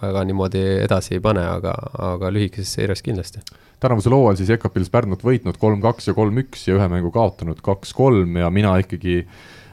väga 0.01 0.25
niimoodi 0.29 0.63
edasi 0.85 1.17
ei 1.17 1.23
pane, 1.25 1.45
aga, 1.59 1.75
aga 2.11 2.33
lühikeses 2.33 2.73
seires 2.79 3.03
kindlasti. 3.05 3.43
tänavusel 3.81 4.15
hooajal 4.17 4.41
siis 4.41 4.53
Jekapils 4.55 4.91
Pärnut 4.93 5.25
võitnud 5.25 5.59
kolm-kaks 5.61 6.11
ja 6.11 6.17
kolm-üks 6.17 6.67
ja 6.69 6.77
ühe 6.77 6.89
mängu 6.93 7.13
kaotanud 7.15 7.63
kaks-kolm 7.65 8.37
ja 8.43 8.51
mina 8.51 8.77
ikkagi 8.83 9.23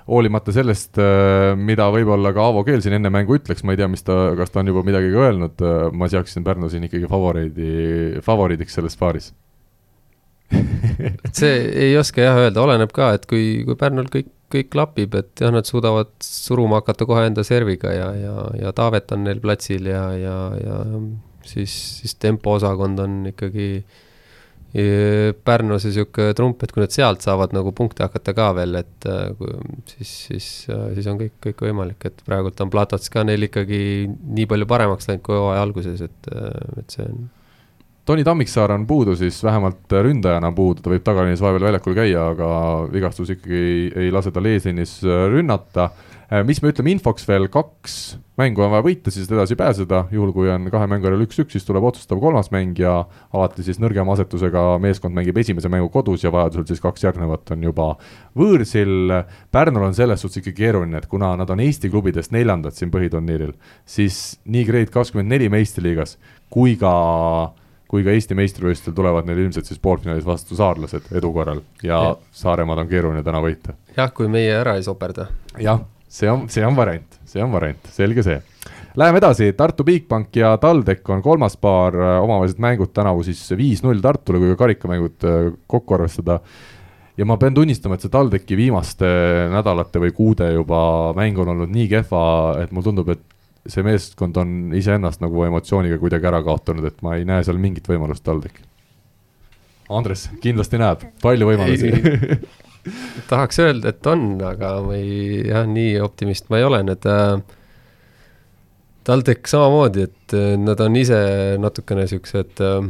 hoolimata 0.08 0.54
sellest, 0.56 0.96
äh, 1.04 1.52
mida 1.60 1.90
võib-olla 1.92 2.32
ka 2.36 2.46
Aavo 2.48 2.64
Keel 2.68 2.84
siin 2.84 2.96
enne 3.00 3.12
mängu 3.12 3.36
ütleks, 3.36 3.66
ma 3.68 3.76
ei 3.76 3.82
tea, 3.82 3.90
mis 3.92 4.06
ta, 4.08 4.16
kas 4.40 4.54
ta 4.54 4.62
on 4.62 4.72
juba 4.72 4.86
midagi 4.88 5.12
ka 5.12 5.26
öelnud, 5.28 5.60
äh, 5.60 5.90
ma 5.92 6.08
seaksin 6.12 6.48
Pärnu 6.48 6.72
siin 6.72 6.88
ikkagi 6.88 7.10
favoriidi, 7.12 8.22
favoriidiks 8.24 8.80
selles 8.80 8.96
paaris 9.00 9.34
see 11.40 11.56
ei 11.88 11.98
oska 12.00 12.24
jah 12.24 12.38
öelda, 12.40 12.64
oleneb 12.64 12.94
ka, 12.96 13.12
et 13.18 13.28
kui, 13.28 13.66
kui 13.68 13.76
Pärnul 13.80 14.08
kõik 14.14 14.32
kõik 14.54 14.72
klapib, 14.72 15.16
et 15.20 15.44
jah, 15.44 15.52
nad 15.54 15.68
suudavad 15.68 16.14
suruma 16.24 16.82
hakata 16.82 17.08
kohe 17.10 17.26
enda 17.28 17.44
serviga 17.48 17.92
ja, 17.94 18.10
ja, 18.16 18.36
ja 18.62 18.74
Taavet 18.76 19.12
on 19.16 19.26
neil 19.28 19.42
platsil 19.44 19.90
ja, 19.92 20.04
ja, 20.16 20.36
ja 20.62 20.82
siis, 21.48 21.74
siis 22.02 22.16
tempoosakond 22.22 23.04
on 23.04 23.24
ikkagi 23.34 23.72
Pärnu 24.78 25.78
see 25.80 25.90
niisugune 25.90 26.36
trump, 26.38 26.62
et 26.62 26.74
kui 26.76 26.84
nad 26.84 26.94
sealt 26.94 27.24
saavad 27.24 27.54
nagu 27.56 27.72
punkte 27.74 28.04
hakata 28.04 28.34
ka 28.36 28.50
veel, 28.60 28.76
et 28.78 29.08
kui, 29.40 29.54
siis, 29.90 30.12
siis, 30.28 30.50
siis 30.68 31.08
on 31.10 31.18
kõik, 31.22 31.38
kõik 31.48 31.64
võimalik, 31.70 32.04
et 32.06 32.20
praegult 32.28 32.60
on 32.62 32.72
Platats 32.74 33.10
ka 33.10 33.24
neil 33.26 33.48
ikkagi 33.48 33.80
nii 34.12 34.46
palju 34.52 34.68
paremaks 34.70 35.08
läinud 35.10 35.24
kui 35.26 35.40
hooaja 35.40 35.64
alguses, 35.64 36.04
et, 36.04 36.30
et 36.84 36.94
see 36.94 37.08
on 37.08 37.26
Toni 38.08 38.24
Tammiksaar 38.24 38.72
on 38.72 38.86
puudu, 38.88 39.18
siis 39.20 39.42
vähemalt 39.44 39.92
ründajana 39.92 40.54
puudu, 40.56 40.80
ta 40.80 40.92
võib 40.94 41.04
tagaliinis 41.04 41.42
vahepeal 41.44 41.66
väljakul 41.68 41.96
käia, 41.98 42.30
aga 42.32 42.46
vigastus 42.88 43.34
ikkagi 43.34 43.58
ei, 43.60 43.82
ei 44.06 44.14
lase 44.16 44.32
tal 44.32 44.48
eesliinis 44.48 45.02
rünnata. 45.34 45.90
Äh, 46.32 46.46
mis 46.48 46.62
me 46.64 46.72
ütleme 46.72 46.94
infoks 46.94 47.28
veel, 47.28 47.50
kaks 47.52 47.98
mängu 48.40 48.64
on 48.64 48.72
vaja 48.72 48.86
võita, 48.86 49.12
siis 49.12 49.28
edasi 49.28 49.58
pääseda, 49.60 50.06
juhul 50.16 50.32
kui 50.32 50.48
on 50.54 50.70
kahe 50.72 50.88
mängu 50.88 51.10
järel 51.10 51.26
üks-üks, 51.26 51.58
siis 51.58 51.68
tuleb 51.68 51.90
otsustav 51.90 52.22
kolmas 52.24 52.48
mäng 52.56 52.80
ja 52.80 52.96
alati 53.36 53.68
siis 53.68 53.82
nõrgema 53.84 54.16
asetusega 54.16 54.64
meeskond 54.88 55.18
mängib 55.18 55.44
esimese 55.44 55.68
mängu 55.74 55.92
kodus 55.92 56.24
ja 56.24 56.32
vajadusel 56.32 56.64
siis 56.72 56.84
kaks 56.88 57.04
järgnevat 57.10 57.52
on 57.58 57.68
juba 57.68 57.90
võõrsil. 58.40 59.18
Pärnul 59.52 59.90
on 59.90 60.00
selles 60.00 60.24
suhtes 60.24 60.46
ikka 60.46 60.56
keeruline, 60.64 61.04
et 61.04 61.12
kuna 61.12 61.36
nad 61.36 61.52
on 61.52 61.68
Eesti 61.68 61.92
klubidest 61.92 62.32
neljandad 62.32 62.80
siin 62.80 62.96
põhiturniiril, 62.96 63.52
siis 63.84 64.38
nii 64.48 64.64
Grade 64.72 64.96
kakskümmend 64.96 65.36
neli 65.36 65.52
meistriliigas 65.52 66.16
kui 66.54 66.80
ka 66.80 66.96
kui 67.88 68.04
ka 68.04 68.14
Eesti 68.14 68.36
meistrivõistlustel 68.38 68.96
tulevad 68.96 69.28
neil 69.28 69.46
ilmselt 69.46 69.70
siis 69.70 69.80
poolfinaalis 69.84 70.26
vastu 70.28 70.58
saarlased 70.60 71.12
edu 71.16 71.32
korral 71.36 71.62
ja, 71.82 72.02
ja. 72.10 72.16
Saaremaad 72.36 72.84
on 72.84 72.90
keeruline 72.92 73.24
täna 73.26 73.42
võita. 73.44 73.78
jah, 73.96 74.12
kui 74.14 74.30
meie 74.32 74.54
ära 74.60 74.76
ei 74.78 74.86
soperda. 74.86 75.30
jah, 75.62 75.84
see 76.08 76.30
on, 76.32 76.48
see 76.52 76.66
on 76.68 76.76
variant, 76.78 77.20
see 77.26 77.44
on 77.44 77.54
variant, 77.56 77.92
selge 77.96 78.26
see. 78.28 78.40
Läheme 78.98 79.20
edasi, 79.22 79.52
Tartu 79.54 79.86
Bigbank 79.86 80.36
ja 80.40 80.56
TalTech 80.58 81.12
on 81.14 81.22
kolmas 81.22 81.54
paar, 81.62 81.96
äh, 81.96 82.16
omavahelised 82.24 82.60
mängud 82.64 82.90
tänavu 82.98 83.22
siis 83.28 83.44
viis-null 83.58 84.02
Tartule, 84.02 84.42
kui 84.42 84.56
ka 84.56 84.64
karikamängud 84.64 85.28
äh, 85.30 85.52
kokku 85.70 86.00
arvestada 86.00 86.40
ja 87.18 87.26
ma 87.26 87.38
pean 87.42 87.56
tunnistama, 87.58 87.96
et 87.98 88.06
see 88.06 88.14
TalTechi 88.14 88.58
viimaste 88.58 89.08
nädalate 89.54 90.02
või 90.02 90.14
kuude 90.18 90.52
juba 90.54 90.82
mäng 91.18 91.40
on 91.42 91.54
olnud 91.54 91.74
nii 91.74 91.88
kehva, 91.94 92.22
et 92.64 92.74
mulle 92.74 92.90
tundub, 92.90 93.14
et 93.14 93.37
see 93.68 93.84
meeskond 93.86 94.38
on 94.38 94.56
iseennast 94.78 95.22
nagu 95.24 95.44
emotsiooniga 95.48 96.00
kuidagi 96.02 96.30
ära 96.30 96.42
kaotanud, 96.46 96.88
et 96.90 97.02
ma 97.06 97.18
ei 97.18 97.26
näe 97.28 97.44
seal 97.46 97.60
mingit 97.62 97.88
võimalust 97.90 98.26
TalTechil. 98.28 98.66
Andres 99.98 100.28
kindlasti 100.44 100.80
näeb, 100.82 101.06
palju 101.24 101.48
võimalusi 101.48 101.92
tahaks 103.30 103.60
öelda, 103.64 103.94
et 103.94 104.10
on, 104.10 104.30
aga 104.44 104.78
ma 104.86 104.98
ei, 104.98 105.44
jah, 105.48 105.68
nii 105.70 105.96
optimist 106.04 106.52
ma 106.52 106.60
ei 106.60 106.68
ole, 106.68 106.82
need 106.88 107.08
äh, 107.12 107.38
TalTech 109.08 109.48
samamoodi, 109.52 110.08
et 110.10 110.36
äh, 110.36 110.56
nad 110.60 110.82
on 110.84 110.96
ise 111.00 111.20
natukene 111.62 112.08
siuksed 112.12 112.64
äh, 112.64 112.90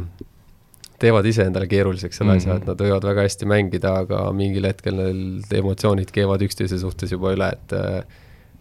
teevad 0.98 1.26
ise 1.30 1.46
endale 1.46 1.68
keeruliseks 1.70 2.18
selle 2.18 2.34
mm 2.34 2.38
-hmm. 2.38 2.50
asja, 2.50 2.56
et 2.56 2.66
nad 2.66 2.80
võivad 2.82 3.04
väga 3.06 3.26
hästi 3.26 3.46
mängida, 3.46 3.94
aga 4.04 4.24
mingil 4.34 4.66
hetkel 4.66 4.98
neil 4.98 5.60
emotsioonid 5.60 6.10
keevad 6.14 6.42
üksteise 6.42 6.78
suhtes 6.78 7.12
juba 7.14 7.34
üle, 7.36 7.52
et 7.54 7.76
äh, 7.78 8.02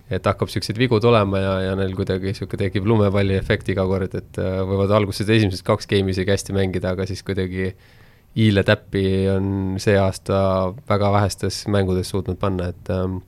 et 0.07 0.23
hakkab 0.23 0.47
niisuguseid 0.47 0.79
vigu 0.79 0.99
tulema 1.03 1.39
ja, 1.41 1.53
ja 1.65 1.77
neil 1.79 1.93
kuidagi 1.97 2.31
niisugune 2.31 2.61
tekib 2.61 2.87
lumepalli 2.87 3.35
efekt 3.35 3.69
iga 3.73 3.83
kord, 3.89 4.13
et 4.15 4.39
äh, 4.39 4.59
võivad 4.67 4.93
alguses 4.95 5.27
esimesed 5.27 5.65
kaks 5.67 5.89
game'i 5.91 6.15
isegi 6.15 6.31
hästi 6.31 6.55
mängida, 6.55 6.93
aga 6.95 7.07
siis 7.09 7.23
kuidagi 7.27 7.73
hiile 8.37 8.63
täppi 8.63 9.03
on 9.33 9.49
see 9.81 9.97
aasta 9.99 10.37
väga 10.87 11.11
vähestes 11.17 11.65
mängudes 11.73 12.13
suutnud 12.13 12.39
panna, 12.39 12.71
et 12.71 12.93
ähm, 12.93 13.19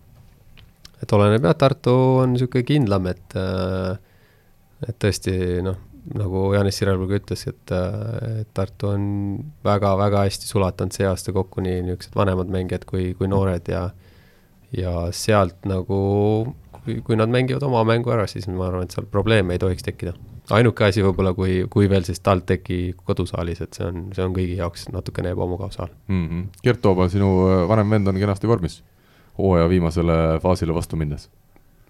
et 1.03 1.11
oleneb 1.15 1.45
jah, 1.47 1.57
Tartu 1.59 1.95
on 2.23 2.33
niisugune 2.35 2.67
kindlam, 2.67 3.11
et 3.11 3.35
äh, 3.39 3.97
et 4.87 4.95
tõesti 5.03 5.33
noh, 5.65 5.75
nagu 6.15 6.45
Janis 6.55 6.77
Sirelpuu 6.79 7.11
ütles, 7.17 7.43
et, 7.51 7.73
äh, 7.75 8.43
et 8.43 8.53
Tartu 8.55 8.93
on 8.93 9.03
väga-väga 9.67 10.23
hästi 10.29 10.47
sulatanud 10.47 10.95
see 10.95 11.07
aasta 11.09 11.35
kokku 11.35 11.63
nii 11.65 11.81
niisugused 11.89 12.15
vanemad 12.15 12.51
mängijad 12.53 12.87
kui, 12.87 13.11
kui 13.19 13.27
noored 13.27 13.67
ja 13.67 13.89
ja 14.75 15.09
sealt 15.15 15.65
nagu 15.65 15.99
kui, 16.89 16.99
kui 17.05 17.17
nad 17.19 17.31
mängivad 17.31 17.63
oma 17.67 17.83
mängu 17.87 18.13
ära, 18.13 18.25
siis 18.29 18.47
ma 18.49 18.67
arvan, 18.69 18.87
et 18.87 18.95
seal 18.95 19.07
probleeme 19.11 19.55
ei 19.55 19.61
tohiks 19.61 19.85
tekkida. 19.85 20.15
ainuke 20.55 20.87
asi 20.87 21.03
võib-olla, 21.05 21.35
kui, 21.37 21.63
kui 21.69 21.89
veel 21.89 22.05
siis 22.07 22.23
TalTechi 22.25 22.95
kodusaalis, 23.05 23.61
et 23.65 23.77
see 23.77 23.85
on, 23.85 24.07
see 24.15 24.23
on 24.25 24.33
kõigi 24.33 24.57
jaoks 24.57 24.87
natukene 24.93 25.35
ebamugav 25.35 25.73
saal 25.75 25.91
mm. 26.07 26.23
-hmm. 26.27 26.47
Gert 26.63 26.81
Tooba, 26.81 27.09
sinu 27.09 27.29
äh, 27.49 27.67
vanem 27.69 27.89
vend 27.89 28.07
on 28.07 28.17
kenasti 28.17 28.47
vormis 28.47 28.81
hooaja 29.37 29.69
viimasele 29.69 30.39
faasile 30.41 30.73
vastu 30.73 30.97
minnes 30.97 31.29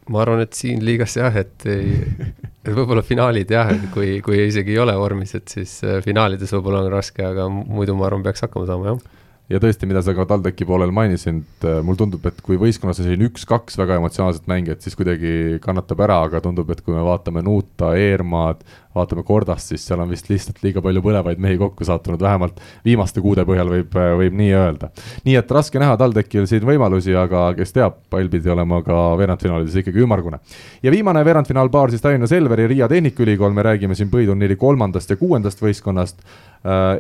ma 0.10 0.22
arvan, 0.22 0.42
et 0.42 0.54
siin 0.54 0.84
liigas 0.86 1.16
jah, 1.18 1.36
et 1.38 1.66
ei, 1.70 2.02
võib-olla 2.78 3.04
finaalid 3.06 3.52
jah, 3.52 3.72
kui, 3.94 4.20
kui 4.26 4.42
isegi 4.48 4.74
ei 4.74 4.80
ole 4.80 4.96
vormis, 4.98 5.36
et 5.36 5.48
siis 5.48 5.80
äh, 5.84 6.04
finaalides 6.04 6.52
võib-olla 6.58 6.84
on 6.84 6.92
raske, 6.92 7.24
aga 7.24 7.48
muidu 7.50 7.96
ma 7.96 8.10
arvan, 8.10 8.24
peaks 8.26 8.42
hakkama 8.48 8.66
saama, 8.66 8.94
jah 8.94 9.18
ja 9.50 9.60
tõesti, 9.62 9.88
mida 9.90 10.02
sa 10.06 10.14
ka 10.18 10.26
TalTechi 10.30 10.68
poolel 10.70 10.92
mainisid, 10.96 11.42
äh, 11.66 11.80
mulle 11.86 12.00
tundub, 12.00 12.26
et 12.30 12.42
kui 12.46 12.60
võistkonnas 12.62 13.02
on 13.02 13.08
selline 13.08 13.30
üks-kaks 13.30 13.80
väga 13.80 13.98
emotsionaalset 14.00 14.46
mängijat, 14.50 14.84
siis 14.86 14.98
kuidagi 15.00 15.58
kannatab 15.64 16.04
ära, 16.06 16.20
aga 16.28 16.42
tundub, 16.46 16.70
et 16.70 16.84
kui 16.86 16.94
me 16.94 17.02
vaatame 17.06 17.42
Nuuta, 17.46 17.96
Eermaad, 17.98 18.62
vaatame 18.96 19.24
Kordast, 19.26 19.72
siis 19.72 19.86
seal 19.86 20.02
on 20.02 20.10
vist 20.10 20.30
lihtsalt 20.30 20.62
liiga 20.64 20.82
palju 20.86 21.02
põlevaid 21.06 21.42
mehi 21.42 21.58
kokku 21.62 21.86
sattunud, 21.86 22.22
vähemalt 22.22 22.60
viimaste 22.86 23.22
kuude 23.26 23.46
põhjal 23.48 23.72
võib, 23.74 23.98
äh, 23.98 24.12
võib 24.22 24.38
nii 24.38 24.52
öelda. 24.58 24.92
nii 25.26 25.38
et 25.42 25.52
raske 25.58 25.82
näha 25.82 25.98
TalTechil 25.98 26.46
siin 26.50 26.66
võimalusi, 26.70 27.16
aga 27.18 27.50
kes 27.58 27.74
teab, 27.74 28.00
pall 28.10 28.30
pidi 28.30 28.50
olema 28.54 28.84
ka 28.86 29.00
veerandfinaalides 29.18 29.82
ikkagi 29.82 30.06
ümmargune. 30.06 30.40
ja 30.84 30.92
viimane 30.92 31.26
veerandfinaalpaar 31.26 31.90
siis 31.90 32.06
Tallinna 32.06 32.28
Selveri, 32.28 32.68
Riia 32.68 32.88
Tehnikaülikool, 32.88 33.54
me 33.54 33.66
räägime 33.66 33.96
siin 33.98 34.10
põhiturniiri 34.14 34.56
kolmandast 34.56 35.10
ja 35.10 35.18
kuuendast 35.18 35.62
võistkonnast. 35.62 36.22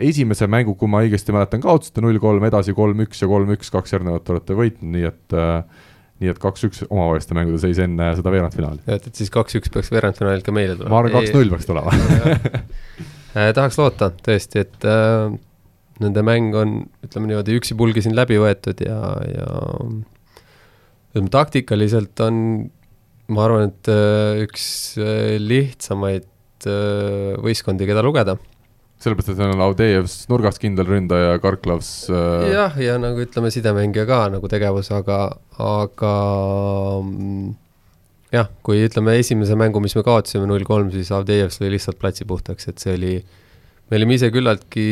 Esimese 0.05 0.47
mängu, 0.47 0.75
kui 0.79 0.87
ma 0.87 1.01
õigesti 1.03 1.33
mäletan, 1.35 1.59
kaotasite 1.63 1.99
null 2.03 2.19
kolm, 2.23 2.45
edasi 2.47 2.71
kolm-üks 2.77 3.23
ja 3.23 3.27
kolm-üks, 3.27 3.71
kaks 3.73 3.95
järgnevat 3.97 4.29
olete 4.31 4.55
võitnud, 4.55 4.91
nii 4.93 5.07
et 5.09 5.35
äh, 5.35 5.87
nii 6.19 6.31
et 6.33 6.39
kaks-üks 6.41 6.83
omavaheliste 6.89 7.35
mängude 7.37 7.59
seis 7.61 7.79
enne 7.79 8.09
seda 8.17 8.31
veerandfinaali. 8.33 8.83
et, 8.91 9.05
et 9.07 9.19
siis 9.19 9.31
kaks-üks 9.31 9.71
peaks 9.71 9.91
veerandfinaalilt 9.93 10.45
ka 10.47 10.55
meile 10.55 10.75
tulema. 10.75 10.91
ma 10.91 11.01
arvan, 11.01 11.15
kaks-null 11.15 11.53
peaks 11.53 11.69
tulema 11.69 11.93
äh, 13.39 13.51
tahaks 13.55 13.79
loota 13.79 14.11
tõesti, 14.25 14.65
et 14.65 14.87
äh, 14.87 15.31
nende 16.03 16.23
mäng 16.27 16.55
on, 16.59 16.75
ütleme 17.05 17.31
niimoodi, 17.31 17.55
üksipulgi 17.59 18.03
siin 18.03 18.17
läbi 18.19 18.39
võetud 18.41 18.83
ja, 18.83 18.99
ja 19.31 19.47
ütleme 21.13 21.31
taktikaliselt 21.33 22.19
on, 22.25 22.43
ma 23.31 23.47
arvan, 23.47 23.71
et 23.71 23.91
äh, 23.91 24.43
üks 24.43 24.65
äh, 24.99 25.37
lihtsamaid 25.39 26.67
äh, 26.67 27.39
võistkondi, 27.39 27.87
keda 27.87 28.03
lugeda 28.05 28.35
sellepärast, 28.99 29.31
et 29.31 29.41
on 29.45 29.63
Audejev 29.63 30.09
nurgas 30.31 30.59
kindel 30.59 30.87
ründaja, 30.89 31.37
Karklavs 31.43 31.89
äh.... 32.11 32.49
jah, 32.51 32.75
ja 32.83 32.97
nagu 32.99 33.23
ütleme, 33.23 33.51
sidemängija 33.53 34.05
ka 34.09 34.21
nagu 34.33 34.51
tegevus, 34.51 34.91
aga, 34.95 35.19
aga 35.63 36.13
mm, 37.05 37.53
jah, 38.35 38.49
kui 38.65 38.83
ütleme 38.83 39.15
esimese 39.21 39.55
mängu, 39.59 39.81
mis 39.83 39.95
me 39.95 40.03
kaotasime 40.05 40.49
null 40.49 40.67
kolm, 40.67 40.91
siis 40.93 41.11
Avdejev 41.15 41.53
sai 41.55 41.71
lihtsalt 41.71 41.99
platsi 42.01 42.27
puhtaks, 42.27 42.67
et 42.71 42.83
see 42.83 42.97
oli, 42.97 43.13
me 43.89 44.01
olime 44.01 44.19
ise 44.19 44.31
küllaltki, 44.35 44.89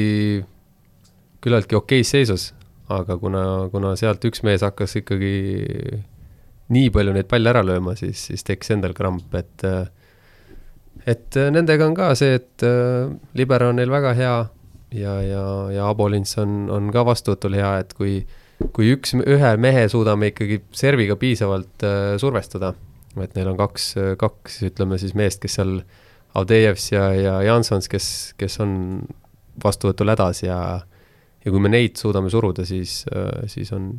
küllaltki 1.43 1.79
okeis 1.79 2.15
seisus, 2.15 2.51
aga 2.93 3.19
kuna, 3.19 3.43
kuna 3.73 3.91
sealt 3.99 4.23
üks 4.29 4.45
mees 4.47 4.63
hakkas 4.63 5.01
ikkagi 5.01 5.35
nii 6.71 6.89
palju 6.95 7.13
neid 7.15 7.27
palle 7.27 7.51
ära 7.51 7.63
lööma, 7.63 7.95
siis, 7.99 8.29
siis 8.29 8.47
tekkis 8.47 8.71
endal 8.75 8.95
kramp, 8.95 9.35
et 9.35 9.67
et 11.07 11.37
nendega 11.53 11.87
on 11.87 11.95
ka 11.97 12.11
see, 12.19 12.37
et 12.39 12.65
äh, 12.67 13.07
libero 13.37 13.71
on 13.71 13.79
neil 13.79 13.91
väga 13.91 14.13
hea 14.17 14.35
ja, 14.97 15.13
ja, 15.23 15.45
ja 15.73 15.87
Abolins 15.91 16.35
on, 16.41 16.65
on 16.73 16.91
ka 16.93 17.05
vastuvõtul 17.07 17.57
hea, 17.59 17.77
et 17.83 17.95
kui 17.97 18.19
kui 18.73 18.89
üks, 18.95 19.13
ühe 19.13 19.51
mehe 19.61 19.83
suudame 19.91 20.31
ikkagi 20.31 20.63
serviga 20.75 21.15
piisavalt 21.19 21.85
äh, 21.85 22.15
survestada, 22.21 22.73
et 23.21 23.37
neil 23.37 23.51
on 23.53 23.57
kaks, 23.59 23.93
kaks, 24.17 24.61
ütleme 24.71 24.97
siis 25.01 25.15
meest, 25.17 25.41
kes 25.43 25.59
seal, 25.61 25.79
Avdejevs 26.37 26.91
ja, 26.91 27.05
ja 27.17 27.37
Jansons, 27.41 27.87
kes, 27.89 28.07
kes 28.37 28.59
on 28.61 28.73
vastuvõtul 29.63 30.11
hädas 30.11 30.43
ja 30.43 30.57
ja 31.47 31.53
kui 31.53 31.63
me 31.63 31.71
neid 31.71 31.95
suudame 31.97 32.29
suruda, 32.29 32.65
siis, 32.67 32.99
äh, 33.15 33.47
siis 33.49 33.71
on 33.73 33.91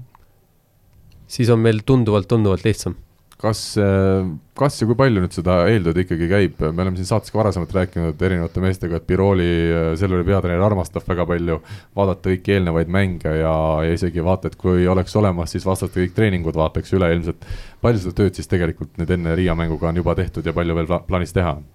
siis 1.28 1.50
on 1.52 1.62
meil 1.64 1.80
tunduvalt, 1.86 2.28
tunduvalt 2.28 2.64
lihtsam. 2.66 2.96
Kas, 3.38 3.60
äh, 3.78 4.26
kas 4.58 4.80
ja 4.80 4.86
kui 4.88 4.96
palju 4.98 5.22
nüüd 5.22 5.34
seda 5.34 5.60
eeltööd 5.70 6.00
ikkagi 6.02 6.28
käib, 6.30 6.58
me 6.64 6.84
oleme 6.84 6.98
siin 6.98 7.08
saates 7.08 7.32
ka 7.32 7.38
varasemalt 7.38 7.72
rääkinud 7.74 8.22
erinevate 8.28 8.62
meestega, 8.62 8.98
et 8.98 9.06
Biroli, 9.08 9.48
äh, 9.70 9.90
Selveri 10.00 10.26
peatreener 10.26 10.64
armastab 10.66 11.06
väga 11.08 11.26
palju 11.28 11.60
vaadata 11.98 12.32
kõiki 12.32 12.56
eelnevaid 12.56 12.92
mänge 12.92 13.34
ja, 13.38 13.54
ja 13.86 13.94
isegi 13.94 14.24
vaata, 14.24 14.50
et 14.50 14.58
kui 14.60 14.86
oleks 14.90 15.14
olemas, 15.20 15.54
siis 15.54 15.66
vastaste 15.68 16.02
kõik 16.02 16.16
treeningud 16.16 16.58
vaataks 16.58 16.94
üle 16.98 17.12
ilmselt. 17.14 17.46
palju 17.82 18.02
seda 18.02 18.16
tööd 18.22 18.38
siis 18.38 18.50
tegelikult 18.50 18.98
nüüd 18.98 19.12
enne 19.14 19.36
Riia 19.38 19.54
mänguga 19.58 19.92
on 19.92 20.02
juba 20.02 20.16
tehtud 20.18 20.46
ja 20.46 20.56
palju 20.56 20.74
veel 20.74 20.90
plaanis 21.06 21.36
teha 21.36 21.54
on? 21.60 21.68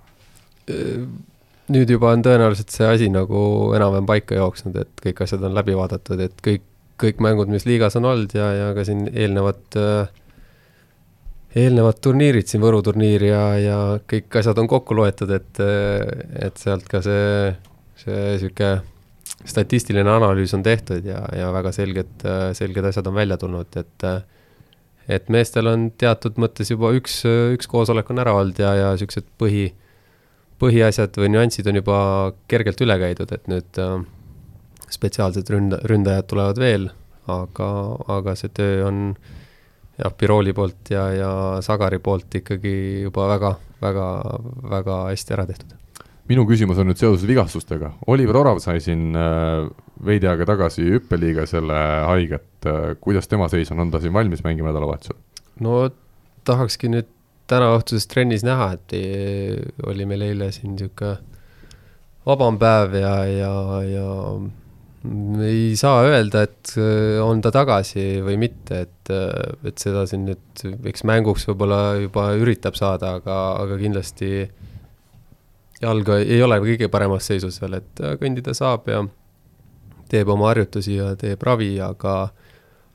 Äh, 0.68 1.08
nüüd 1.72 1.96
juba 1.96 2.12
on 2.12 2.28
tõenäoliselt 2.28 2.76
see 2.76 2.92
asi 2.92 3.10
nagu 3.10 3.72
enam-vähem 3.78 4.10
paika 4.10 4.36
jooksnud, 4.36 4.76
et 4.84 5.08
kõik 5.08 5.24
asjad 5.24 5.48
on 5.48 5.56
läbi 5.56 5.80
vaadatud, 5.80 6.20
et 6.20 6.36
kõik 6.44 6.68
kõik 7.04 7.22
mängud, 7.24 7.50
mis 7.52 7.66
liigas 7.68 7.98
on 8.00 8.06
olnud 8.08 8.34
ja, 8.38 8.50
ja 8.54 8.68
ka 8.76 8.86
siin 8.88 9.08
eelnevad, 9.10 9.64
äh, 9.80 10.12
eelnevad 11.56 12.00
turniirid 12.02 12.50
siin, 12.50 12.64
Võru 12.64 12.82
turniir 12.86 13.28
ja, 13.28 13.44
ja 13.62 13.78
kõik 14.10 14.40
asjad 14.40 14.58
on 14.62 14.70
kokku 14.72 14.98
loetud, 14.98 15.32
et, 15.36 15.62
äh, 15.62 16.02
et 16.48 16.58
sealt 16.62 16.88
ka 16.90 17.04
see, 17.06 17.54
see 18.02 18.38
sihuke 18.42 18.76
statistiline 19.46 20.10
analüüs 20.10 20.54
on 20.56 20.64
tehtud 20.66 21.06
ja, 21.06 21.22
ja 21.36 21.52
väga 21.54 21.74
selged, 21.76 22.16
äh, 22.26 22.50
selged 22.58 22.90
asjad 22.90 23.10
on 23.10 23.20
välja 23.22 23.40
tulnud, 23.42 23.82
et 23.82 24.08
et 25.12 25.30
meestel 25.34 25.68
on 25.68 25.90
teatud 26.00 26.38
mõttes 26.40 26.70
juba 26.72 26.94
üks, 26.96 27.24
üks 27.28 27.68
koosolek 27.68 28.10
on 28.14 28.22
ära 28.24 28.36
olnud 28.40 28.60
ja, 28.60 28.72
ja 28.78 28.92
siuksed 29.00 29.28
põhi, 29.40 29.66
põhiasjad 30.64 31.18
või 31.20 31.34
nüansid 31.34 31.68
on 31.68 31.80
juba 31.82 31.98
kergelt 32.52 32.82
üle 32.86 32.96
käidud, 33.02 33.34
et 33.36 33.50
nüüd 33.52 33.80
äh, 33.84 33.98
spetsiaalsed 34.94 35.50
ründa-, 35.52 35.82
ründajad 35.90 36.30
tulevad 36.32 36.62
veel, 36.62 36.90
aga, 37.32 37.70
aga 38.16 38.36
see 38.40 38.52
töö 38.56 38.86
on 38.88 39.02
jah, 40.00 40.14
Birooli 40.20 40.54
poolt 40.54 40.92
ja, 40.94 41.08
ja 41.14 41.32
Sagari 41.62 42.00
poolt 42.04 42.40
ikkagi 42.42 42.74
juba 43.06 43.28
väga, 43.36 43.54
väga, 43.82 44.10
väga 44.72 45.00
hästi 45.12 45.36
ära 45.38 45.48
tehtud. 45.50 45.80
minu 46.30 46.46
küsimus 46.48 46.80
on 46.80 46.88
nüüd 46.88 47.00
seoses 47.02 47.28
vigastustega, 47.28 47.94
Oliver 48.08 48.40
Orav 48.40 48.62
sai 48.64 48.80
siin 48.82 49.12
äh, 49.20 49.68
veidi 50.06 50.30
aega 50.30 50.48
tagasi 50.48 50.86
hüppeliiga 50.96 51.46
selle 51.50 51.82
haiget, 52.08 52.50
äh, 52.66 52.94
kuidas 53.02 53.28
tema 53.28 53.50
seis 53.52 53.72
on, 53.72 53.84
on 53.84 53.92
ta 53.92 54.02
siin 54.04 54.14
valmis 54.14 54.44
mängima 54.46 54.72
nädalavahetusel? 54.72 55.20
no 55.62 55.90
tahakski 56.48 56.90
nüüd 56.92 57.12
tänaõhtuses 57.52 58.08
trennis 58.08 58.44
näha, 58.48 58.72
et 58.78 58.96
oli 59.86 60.06
meil 60.08 60.24
eile 60.30 60.50
siin 60.56 60.78
niisugune 60.78 61.20
vabam 62.26 62.58
päev 62.60 62.96
ja, 62.96 63.16
ja, 63.28 63.54
ja 63.84 64.10
ei 65.44 65.76
saa 65.76 66.04
öelda, 66.08 66.46
et 66.48 66.76
äh, 66.80 67.20
on 67.24 67.42
ta 67.44 67.52
tagasi 67.52 68.22
või 68.24 68.38
mitte, 68.40 68.84
et, 68.86 69.12
äh, 69.12 69.58
et 69.68 69.82
seda 69.82 70.06
siin 70.08 70.24
nüüd, 70.30 70.64
eks 70.88 71.04
mänguks 71.08 71.48
võib-olla 71.50 71.98
juba 72.00 72.30
üritab 72.40 72.78
saada, 72.80 73.18
aga, 73.20 73.40
aga 73.66 73.80
kindlasti 73.82 74.32
jalga 75.84 76.22
ei 76.24 76.40
ole 76.46 76.62
kõige 76.64 76.88
paremas 76.92 77.28
seisus 77.28 77.60
veel, 77.62 77.82
et 77.82 78.04
äh, 78.04 78.16
kõndida 78.22 78.56
saab 78.56 78.88
ja 78.88 79.04
teeb 80.14 80.32
oma 80.32 80.54
harjutusi 80.54 80.96
ja 81.02 81.12
teeb 81.20 81.44
ravi, 81.44 81.76
aga 81.84 82.32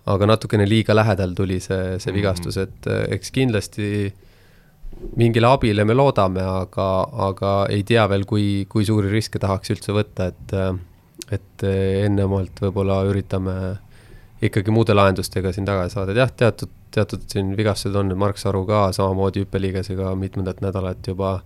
aga 0.08 0.24
natukene 0.30 0.64
liiga 0.64 0.94
lähedal 0.96 1.34
tuli 1.36 1.58
see, 1.60 1.98
see 2.00 2.08
mhm. 2.08 2.16
vigastus, 2.16 2.56
et 2.56 2.86
eks 3.12 3.28
kindlasti 3.34 3.88
mingile 5.20 5.50
abile 5.52 5.84
me 5.84 5.92
loodame, 5.92 6.40
aga, 6.40 6.86
aga 7.28 7.50
ei 7.68 7.82
tea 7.84 8.06
veel, 8.08 8.24
kui, 8.24 8.64
kui 8.72 8.86
suuri 8.88 9.12
riske 9.12 9.36
tahaks 9.42 9.76
üldse 9.76 9.92
võtta, 9.92 10.30
et 10.32 10.54
et 11.32 11.66
eh, 11.66 12.06
ennemalt 12.06 12.62
võib-olla 12.64 13.02
üritame 13.08 13.54
ikkagi 14.42 14.72
muude 14.72 14.94
lahendustega 14.94 15.52
siin 15.52 15.66
tagasi 15.66 15.96
saada, 15.96 16.14
et 16.14 16.22
jah, 16.22 16.32
teatud, 16.42 16.70
teatud 16.94 17.24
siin 17.30 17.54
vigastused 17.58 17.96
on, 17.98 18.14
Mark 18.18 18.38
Saru 18.38 18.64
ka 18.68 18.88
samamoodi 18.96 19.44
hüppeliigasega 19.44 20.14
mitmendat 20.18 20.62
nädalat 20.64 21.06
juba 21.10 21.40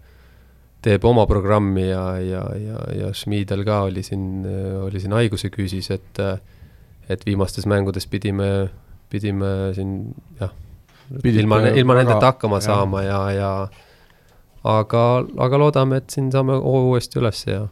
teeb 0.83 1.05
oma 1.07 1.25
programmi 1.31 1.87
ja, 1.89 2.05
ja, 2.21 2.43
ja, 2.59 2.81
ja 2.99 3.13
Schmidel 3.15 3.63
ka 3.65 3.85
oli 3.87 4.03
siin, 4.05 4.43
oli 4.83 5.01
siin 5.01 5.15
haiguse 5.17 5.51
küüsis, 5.55 5.93
et 5.95 6.21
et 7.11 7.25
viimastes 7.27 7.67
mängudes 7.67 8.07
pidime, 8.07 8.69
pidime 9.11 9.73
siin 9.77 10.15
jah, 10.41 10.53
ilma, 11.25 11.61
ilma 11.75 11.97
nendeta 11.99 12.33
hakkama 12.33 12.61
jah. 12.61 12.67
saama 12.67 13.03
ja, 13.03 13.21
ja 13.35 13.53
aga, 14.65 15.05
aga 15.47 15.59
loodame, 15.59 16.03
et 16.03 16.11
siin 16.15 16.31
saame 16.33 16.57
hoo 16.63 16.85
uuesti 16.91 17.21
üles 17.21 17.45
ja 17.47 17.67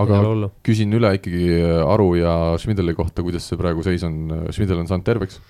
aga 0.00 0.20
küsin 0.64 0.92
üle 0.96 1.12
ikkagi 1.18 1.48
äh, 1.58 1.80
Aru 1.84 2.14
ja 2.16 2.34
Schmideli 2.60 2.94
kohta, 2.96 3.24
kuidas 3.24 3.46
see 3.48 3.60
praegu 3.60 3.84
seis 3.84 4.04
on, 4.08 4.48
Schmidel 4.54 4.80
on 4.82 4.88
saanud 4.90 5.06
terveks? 5.06 5.40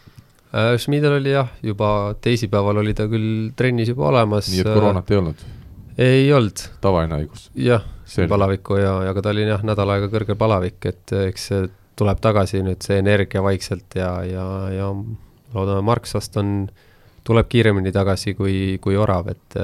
Äh, 0.53 0.75
Schmidel 0.83 1.19
oli 1.21 1.35
jah, 1.35 1.51
juba 1.65 2.15
teisipäeval 2.21 2.83
oli 2.83 2.95
ta 2.97 3.07
küll 3.11 3.53
trennis 3.57 3.93
juba 3.93 4.11
olemas. 4.11 4.51
nii 4.53 4.65
et 4.65 4.73
koroonat 4.73 5.13
ei 5.13 5.21
olnud? 5.21 5.45
ei 5.99 6.33
olnud. 6.33 6.65
tavaline 6.85 7.21
haigus? 7.21 7.47
jah, 7.57 7.87
palavikku 8.29 8.81
ja, 8.81 8.97
aga 9.13 9.23
ta 9.23 9.33
oli 9.33 9.47
jah, 9.49 9.63
nädal 9.67 9.95
aega 9.95 10.11
kõrge 10.13 10.37
palavik, 10.39 10.81
et 10.91 11.15
eks 11.29 11.49
see 11.53 11.69
tuleb 11.99 12.21
tagasi 12.25 12.63
nüüd 12.65 12.83
see 12.85 12.99
energia 13.03 13.43
vaikselt 13.45 13.95
ja, 13.97 14.15
ja, 14.27 14.45
ja 14.73 14.91
loodame, 15.55 15.85
Marksast 15.87 16.37
on, 16.41 16.67
tuleb 17.25 17.49
kiiremini 17.53 17.93
tagasi 17.95 18.35
kui, 18.35 18.79
kui 18.83 18.97
Orav, 18.99 19.29
et 19.31 19.59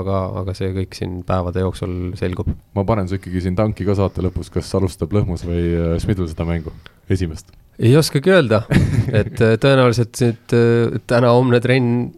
aga, 0.00 0.18
aga 0.42 0.54
see 0.56 0.72
kõik 0.74 0.96
siin 0.96 1.18
päevade 1.26 1.62
jooksul 1.64 1.94
selgub. 2.18 2.50
ma 2.76 2.84
panen 2.88 3.08
su 3.08 3.18
ikkagi 3.18 3.42
siin 3.44 3.56
tanki 3.58 3.86
ka 3.86 3.96
saate 3.98 4.24
lõpus, 4.24 4.50
kas 4.52 4.70
alustab 4.78 5.14
Lõhmus 5.16 5.46
või 5.46 5.64
äh, 5.72 5.96
Schmidl 6.02 6.28
seda 6.30 6.46
mängu, 6.48 6.74
esimest? 7.12 7.52
ei 7.78 7.96
oskagi 7.98 8.32
öelda, 8.34 8.64
et 9.20 9.40
äh, 9.40 9.56
tõenäoliselt 9.62 10.22
nüüd 10.24 10.56
äh, 10.58 10.96
täna-homne 11.10 11.60
trenn, 11.64 12.08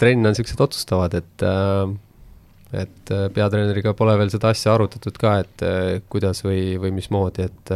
trenn 0.00 0.30
on 0.30 0.38
siuksed 0.38 0.60
otsustavad, 0.64 1.18
et 1.20 1.46
et 2.72 3.10
peatreeneriga 3.36 3.92
pole 3.92 4.14
veel 4.16 4.30
seda 4.32 4.48
asja 4.54 4.72
arutatud 4.72 5.18
ka, 5.20 5.34
et 5.42 5.64
kuidas 6.08 6.40
või, 6.40 6.78
või 6.80 6.94
mismoodi, 6.96 7.44
et 7.44 7.72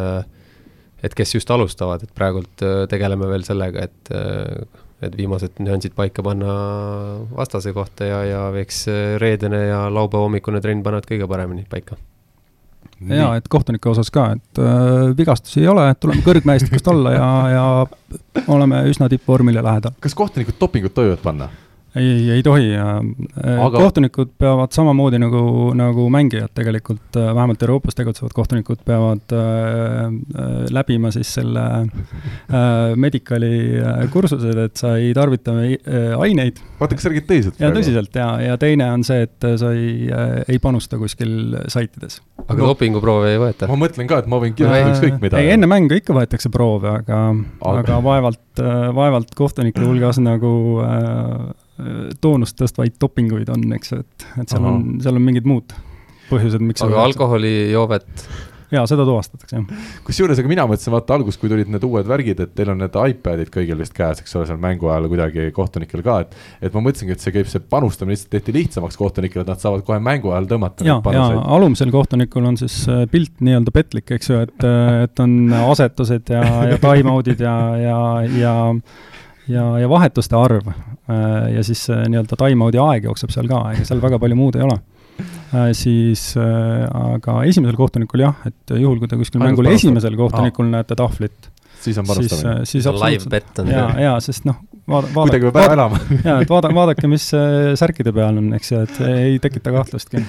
et 1.04 1.12
kes 1.14 1.34
just 1.36 1.50
alustavad, 1.52 2.00
et 2.02 2.14
praegult 2.16 2.64
tegeleme 2.88 3.28
veel 3.28 3.44
sellega, 3.44 3.84
et 3.84 4.10
et 5.04 5.16
viimased 5.16 5.58
nüansid 5.60 5.92
paika 5.96 6.24
panna 6.24 6.52
vastase 7.36 7.72
kohta 7.76 8.08
ja, 8.08 8.20
ja 8.24 8.42
eks 8.62 8.86
reedene 9.20 9.66
ja 9.66 9.86
laupäeva 9.92 10.24
hommikune 10.24 10.62
trenn 10.64 10.84
panevad 10.86 11.08
kõige 11.08 11.28
paremini 11.28 11.66
paika. 11.68 11.98
jaa, 13.10 13.34
et 13.36 13.48
kohtunike 13.52 13.90
osas 13.92 14.10
ka, 14.10 14.30
et 14.38 14.62
äh, 14.62 15.12
vigastusi 15.18 15.60
ei 15.60 15.68
ole, 15.68 15.90
et 15.90 16.00
tuleme 16.00 16.24
kõrgmäestikust 16.24 16.88
alla 16.92 17.12
ja, 17.12 17.28
ja 17.52 17.66
oleme 18.48 18.86
üsna 18.88 19.10
tippvormile 19.12 19.62
lähedal. 19.62 19.96
kas 20.00 20.16
kohtunikud 20.16 20.56
dopingut 20.60 20.96
tohivad 20.96 21.20
panna? 21.24 21.50
Ei, 21.96 22.30
ei 22.30 22.42
tohi 22.42 22.70
ja 22.70 22.86
äh, 22.98 23.64
Aga... 23.64 23.78
kohtunikud 23.78 24.32
peavad 24.38 24.72
samamoodi 24.76 25.18
nagu, 25.20 25.42
nagu 25.76 26.06
mängijad 26.12 26.52
tegelikult, 26.56 27.16
äh, 27.16 27.32
vähemalt 27.34 27.62
Euroopas 27.62 27.96
tegutsevad 27.98 28.34
kohtunikud 28.36 28.82
peavad 28.86 29.32
äh, 29.32 29.40
äh, 29.40 30.54
läbima 30.74 31.10
siis 31.14 31.32
selle 31.38 31.64
äh, 31.86 32.94
medical'i 33.00 34.08
kursused, 34.12 34.58
et 34.66 34.76
sa 34.80 34.96
ei 35.00 35.12
tarvita 35.16 35.56
äh, 35.64 36.14
aineid. 36.20 36.60
vaata, 36.80 36.98
kas 36.98 37.06
sa 37.06 37.12
räägid 37.12 37.28
tõsiselt? 37.30 37.60
ja 37.62 37.72
tõsiselt 37.74 38.20
ja, 38.20 38.28
ja 38.44 38.60
teine 38.60 38.90
on 38.92 39.04
see, 39.06 39.26
et 39.26 39.50
sa 39.60 39.72
ei 39.76 40.10
äh,, 40.12 40.38
ei 40.52 40.60
panusta 40.62 41.00
kuskil 41.00 41.56
saitides. 41.72 42.20
aga 42.46 42.58
no, 42.60 42.72
dopinguproove 42.72 43.34
ei 43.34 43.42
võeta? 43.42 43.70
ma 43.72 43.80
mõtlen 43.86 44.10
ka, 44.10 44.20
et 44.24 44.30
ma 44.30 44.40
võin 44.42 44.56
kirjutada 44.56 44.92
ükskõik 44.94 45.20
mida. 45.22 45.42
ei, 45.42 45.54
enne 45.56 45.70
mängu 45.70 45.96
ikka 45.98 46.16
võetakse 46.16 46.52
proove, 46.52 46.92
aga, 47.00 47.22
aga., 47.60 47.84
aga 47.84 48.00
vaevalt, 48.04 48.64
vaevalt 48.96 49.32
kohtunike 49.38 49.84
hulgas 49.84 50.20
nagu 50.22 50.52
äh, 50.84 51.54
toonust 52.22 52.58
tõstvaid 52.60 52.96
dopinguid 53.00 53.50
on, 53.52 53.64
eks 53.76 53.96
et, 53.98 54.28
et 54.40 54.48
seal 54.48 54.62
Aha. 54.62 54.74
on, 54.74 54.98
seal 55.04 55.18
on 55.18 55.26
mingid 55.26 55.48
muud 55.48 55.76
põhjused, 56.30 56.62
miks 56.64 56.84
aga 56.86 57.04
alkoholijoovet 57.06 58.26
jaa, 58.72 58.82
seda 58.88 59.04
tuvastatakse, 59.06 59.58
jah. 59.58 59.88
kusjuures, 60.06 60.40
aga 60.40 60.50
mina 60.50 60.64
mõtlesin, 60.68 60.92
vaata 60.94 61.14
alguses, 61.16 61.38
kui 61.40 61.50
tulid 61.50 61.70
need 61.70 61.84
uued 61.86 62.08
värgid, 62.08 62.40
et 62.42 62.52
teil 62.56 62.72
on 62.72 62.80
need 62.82 62.96
iPadid 62.98 63.50
kõigil 63.54 63.78
vist 63.78 63.94
käes, 63.96 64.22
eks 64.22 64.36
ole, 64.38 64.48
seal 64.48 64.60
mängu 64.62 64.90
ajal 64.90 65.08
kuidagi 65.12 65.48
kohtunikel 65.56 66.02
ka, 66.06 66.18
et 66.24 66.36
et 66.66 66.74
ma 66.74 66.82
mõtlesingi, 66.88 67.14
et 67.14 67.22
see 67.22 67.34
käib, 67.34 67.50
see 67.50 67.62
panustamine 67.62 68.16
lihtsalt 68.16 68.32
tehti 68.34 68.54
lihtsamaks 68.56 68.98
kohtunikele, 68.98 69.44
et 69.46 69.52
nad 69.52 69.62
saavad 69.62 69.84
kohe 69.86 69.98
mängu 70.02 70.32
ajal 70.34 70.48
tõmmata 70.50 70.86
ja, 70.86 70.98
ja 71.14 71.26
alumisel 71.56 71.92
kohtunikul 71.94 72.48
on 72.50 72.58
siis 72.60 72.80
äh, 72.90 73.04
pilt 73.10 73.38
nii-öelda 73.44 73.74
petlik, 73.74 74.10
eks 74.18 74.32
ju, 74.32 74.40
et, 74.48 74.56
äh, 74.66 75.04
et 75.06 75.22
on 75.22 75.36
asetused 75.66 76.34
ja, 76.34 76.42
ja 76.72 76.80
time-out'id 76.82 77.46
ja, 77.46 77.56
ja, 77.82 78.00
ja 78.34 78.56
ja, 79.48 79.64
ja 79.80 79.88
vahetuste 79.88 80.36
arv 80.38 80.68
äh, 80.68 81.54
ja 81.54 81.64
siis 81.66 81.86
nii-öelda 81.90 82.38
time-out'i 82.38 82.82
aeg 82.82 83.08
jookseb 83.10 83.34
seal 83.34 83.48
ka, 83.50 83.62
ega 83.74 83.88
seal 83.88 84.02
väga 84.02 84.20
palju 84.22 84.38
muud 84.38 84.58
ei 84.58 84.66
ole 84.66 84.80
Äh, 85.54 85.70
siis 85.72 86.32
äh, 86.36 86.86
aga 86.90 87.40
esimesel 87.48 87.76
kohtunikul 87.78 88.24
jah, 88.24 88.40
et 88.48 88.72
juhul, 88.74 88.98
kui 89.00 89.08
te 89.08 89.18
kuskil 89.18 89.40
Ainult 89.40 89.54
mängul 89.54 89.70
esimesel 89.70 90.16
kohtunikul 90.18 90.66
Aa. 90.66 90.72
näete 90.74 90.96
tahvlit, 90.98 91.50
siis 91.80 92.00
on 92.02 92.08
panustamine. 92.08 92.56
siis, 92.64 92.72
siis 92.74 92.88
absoluutselt, 92.90 93.62
jaa, 93.70 93.86
jaa, 94.02 94.16
sest 94.24 94.48
noh, 94.48 94.58
vaada, 94.90 95.12
vaada, 95.14 95.30
kuidagi 95.30 95.46
peab 95.46 95.60
ära 95.62 95.78
elama. 95.78 96.02
jaa, 96.18 96.40
et 96.42 96.50
vaada, 96.50 96.72
vaadake, 96.74 97.10
mis 97.12 97.30
särkide 97.78 98.12
peal 98.16 98.42
on, 98.42 98.50
eks 98.58 98.74
ju, 98.74 98.82
et 98.88 99.00
ei 99.06 99.38
tekita 99.46 99.72
kahtlustki 99.78 100.24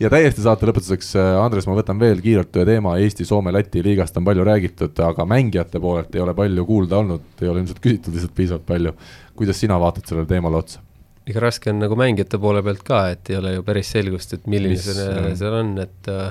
ja 0.00 0.10
täiesti 0.12 0.44
saate 0.44 0.68
lõpetuseks, 0.68 1.12
Andres, 1.40 1.66
ma 1.68 1.76
võtan 1.78 2.00
veel 2.00 2.20
kiirelt 2.24 2.56
ühe 2.58 2.66
teema, 2.68 2.96
Eesti-Soome-Läti 3.02 3.84
liigast 3.84 4.16
on 4.20 4.26
palju 4.26 4.44
räägitud, 4.46 4.96
aga 5.06 5.24
mängijate 5.28 5.80
poolelt 5.82 6.14
ei 6.16 6.24
ole 6.24 6.34
palju 6.36 6.66
kuulda 6.68 7.00
olnud, 7.00 7.28
ei 7.40 7.52
ole 7.52 7.62
ilmselt 7.62 7.80
küsitud 7.84 8.16
lihtsalt 8.16 8.34
piisavalt 8.36 8.66
palju. 8.68 8.96
kuidas 9.36 9.60
sina 9.60 9.78
vaatad 9.80 10.08
sellele 10.08 10.28
teemale 10.28 10.56
otsa? 10.60 10.82
ega 11.26 11.42
raske 11.42 11.72
on 11.72 11.80
nagu 11.82 11.96
mängijate 11.98 12.38
poole 12.38 12.62
pealt 12.62 12.82
ka, 12.86 13.06
et 13.14 13.30
ei 13.32 13.38
ole 13.40 13.56
ju 13.56 13.62
päris 13.66 13.88
selgust, 13.96 14.36
et 14.36 14.44
milline 14.46 14.76
Mis, 14.76 14.84
see 14.86 15.30
seal 15.40 15.56
on, 15.58 15.72
et 15.82 16.10
äh, 16.12 16.28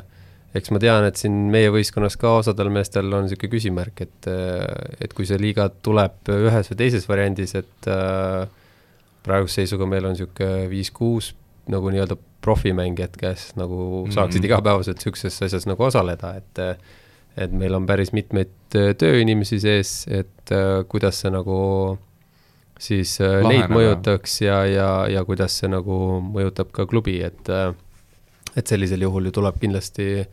eks 0.56 0.72
ma 0.72 0.80
tean, 0.80 1.08
et 1.10 1.20
siin 1.20 1.40
meie 1.52 1.72
võistkonnas 1.74 2.16
ka 2.22 2.38
osadel 2.40 2.70
meestel 2.72 3.10
on 3.12 3.26
niisugune 3.26 3.52
küsimärk, 3.52 4.06
et, 4.06 4.30
äh, 4.32 4.62
et 5.04 5.16
kui 5.18 5.28
see 5.28 5.42
liiga 5.42 5.68
tuleb 5.84 6.32
ühes 6.32 6.72
või 6.72 6.80
teises 6.86 7.10
variandis, 7.10 7.58
et 7.60 7.90
äh, 7.92 8.46
praeguse 9.26 9.64
seisuga 9.64 9.90
meil 9.90 10.08
on 10.08 10.16
niisugune 10.16 10.70
viis-kuus 10.72 11.34
nagu 11.72 11.90
nii-öelda 11.94 12.18
profimängijat, 12.46 13.18
kes 13.18 13.56
nagu 13.56 13.78
mm 13.78 14.10
-hmm. 14.10 14.14
saaksid 14.14 14.44
igapäevaselt 14.46 14.98
niisuguses 14.98 15.42
asjas 15.42 15.66
nagu 15.66 15.84
osaleda, 15.84 16.36
et 16.36 16.80
et 17.38 17.52
meil 17.52 17.74
on 17.76 17.86
päris 17.86 18.14
mitmeid 18.14 18.54
tööinimesi 18.72 19.60
sees, 19.60 20.06
et 20.08 20.52
kuidas 20.88 21.20
see 21.20 21.32
nagu 21.32 21.58
siis 22.80 23.18
äh, 23.22 23.40
Laheneb, 23.42 23.50
neid 23.50 23.74
mõjutaks 23.74 24.40
ja, 24.44 24.60
ja, 24.68 24.90
ja 25.12 25.24
kuidas 25.28 25.60
see 25.60 25.70
nagu 25.72 26.20
mõjutab 26.24 26.72
ka 26.76 26.88
klubi, 26.90 27.20
et 27.26 27.52
äh, 27.52 27.72
et 28.56 28.72
sellisel 28.72 29.04
juhul 29.04 29.28
ju 29.28 29.36
tuleb 29.36 29.60
kindlasti 29.60 30.26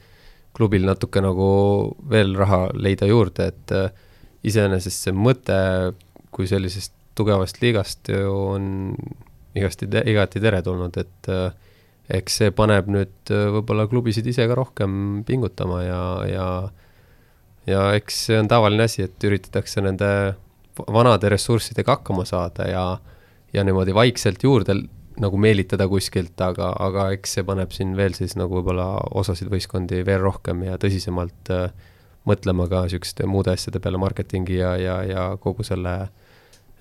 klubil 0.54 0.84
natuke 0.86 1.22
nagu 1.24 1.46
veel 2.10 2.36
raha 2.38 2.68
leida 2.74 3.08
juurde, 3.10 3.50
et 3.52 3.74
äh, 3.74 3.90
iseenesest 4.46 5.08
see 5.08 5.14
mõte, 5.14 5.56
kui 6.34 6.48
sellisest 6.50 6.94
tugevast 7.18 7.60
liigast 7.62 8.08
ju 8.10 8.30
on 8.54 8.64
igasti, 9.58 9.88
igati 10.08 10.40
teretulnud, 10.42 10.96
et 11.00 11.32
eks 12.12 12.38
see 12.40 12.52
paneb 12.56 12.88
nüüd 12.90 13.30
võib-olla 13.30 13.86
klubisid 13.88 14.26
ise 14.26 14.46
ka 14.48 14.56
rohkem 14.58 15.22
pingutama 15.28 15.82
ja, 15.84 16.02
ja 16.28 16.46
ja 17.66 17.82
eks 17.96 18.24
see 18.26 18.40
on 18.40 18.48
tavaline 18.50 18.88
asi, 18.88 19.06
et 19.06 19.26
üritatakse 19.26 19.82
nende 19.84 20.08
vanade 20.92 21.30
ressurssidega 21.30 21.98
hakkama 21.98 22.24
saada 22.28 22.66
ja, 22.68 22.84
ja 23.54 23.64
niimoodi 23.64 23.94
vaikselt 23.94 24.42
juurde 24.42 24.80
nagu 25.22 25.38
meelitada 25.38 25.86
kuskilt, 25.90 26.34
aga, 26.40 26.72
aga 26.80 27.10
eks 27.14 27.36
see 27.36 27.46
paneb 27.46 27.72
siin 27.74 27.92
veel 27.98 28.16
siis 28.16 28.34
nagu 28.40 28.56
võib-olla 28.58 28.88
osasid 29.20 29.50
võistkondi 29.52 30.00
veel 30.08 30.22
rohkem 30.24 30.64
ja 30.66 30.78
tõsisemalt 30.80 31.52
äh, 31.52 31.68
mõtlema 32.28 32.68
ka 32.70 32.86
niisuguste 32.86 33.26
muude 33.28 33.52
asjade 33.52 33.82
peale, 33.82 34.00
marketingi 34.00 34.56
ja, 34.56 34.72
ja, 34.80 34.96
ja 35.06 35.26
kogu 35.42 35.66
selle, 35.66 36.08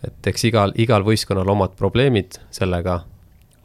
et 0.07 0.27
eks 0.27 0.45
igal, 0.49 0.75
igal 0.75 1.05
võistkonnal 1.05 1.49
omad 1.53 1.75
probleemid 1.79 2.39
sellega, 2.53 3.01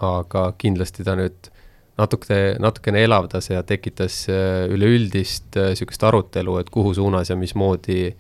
aga 0.05 0.47
kindlasti 0.59 1.05
ta 1.05 1.17
nüüd 1.17 1.51
natuke, 1.97 2.57
natukene 2.61 3.05
elavdas 3.07 3.51
ja 3.51 3.63
tekitas 3.65 4.27
äh, 4.29 4.67
üleüldist 4.73 5.57
niisugust 5.57 6.03
äh, 6.03 6.11
arutelu, 6.11 6.59
et 6.61 6.71
kuhu 6.71 6.95
suunas 6.95 7.31
ja 7.33 7.37
mismoodi 7.41 8.11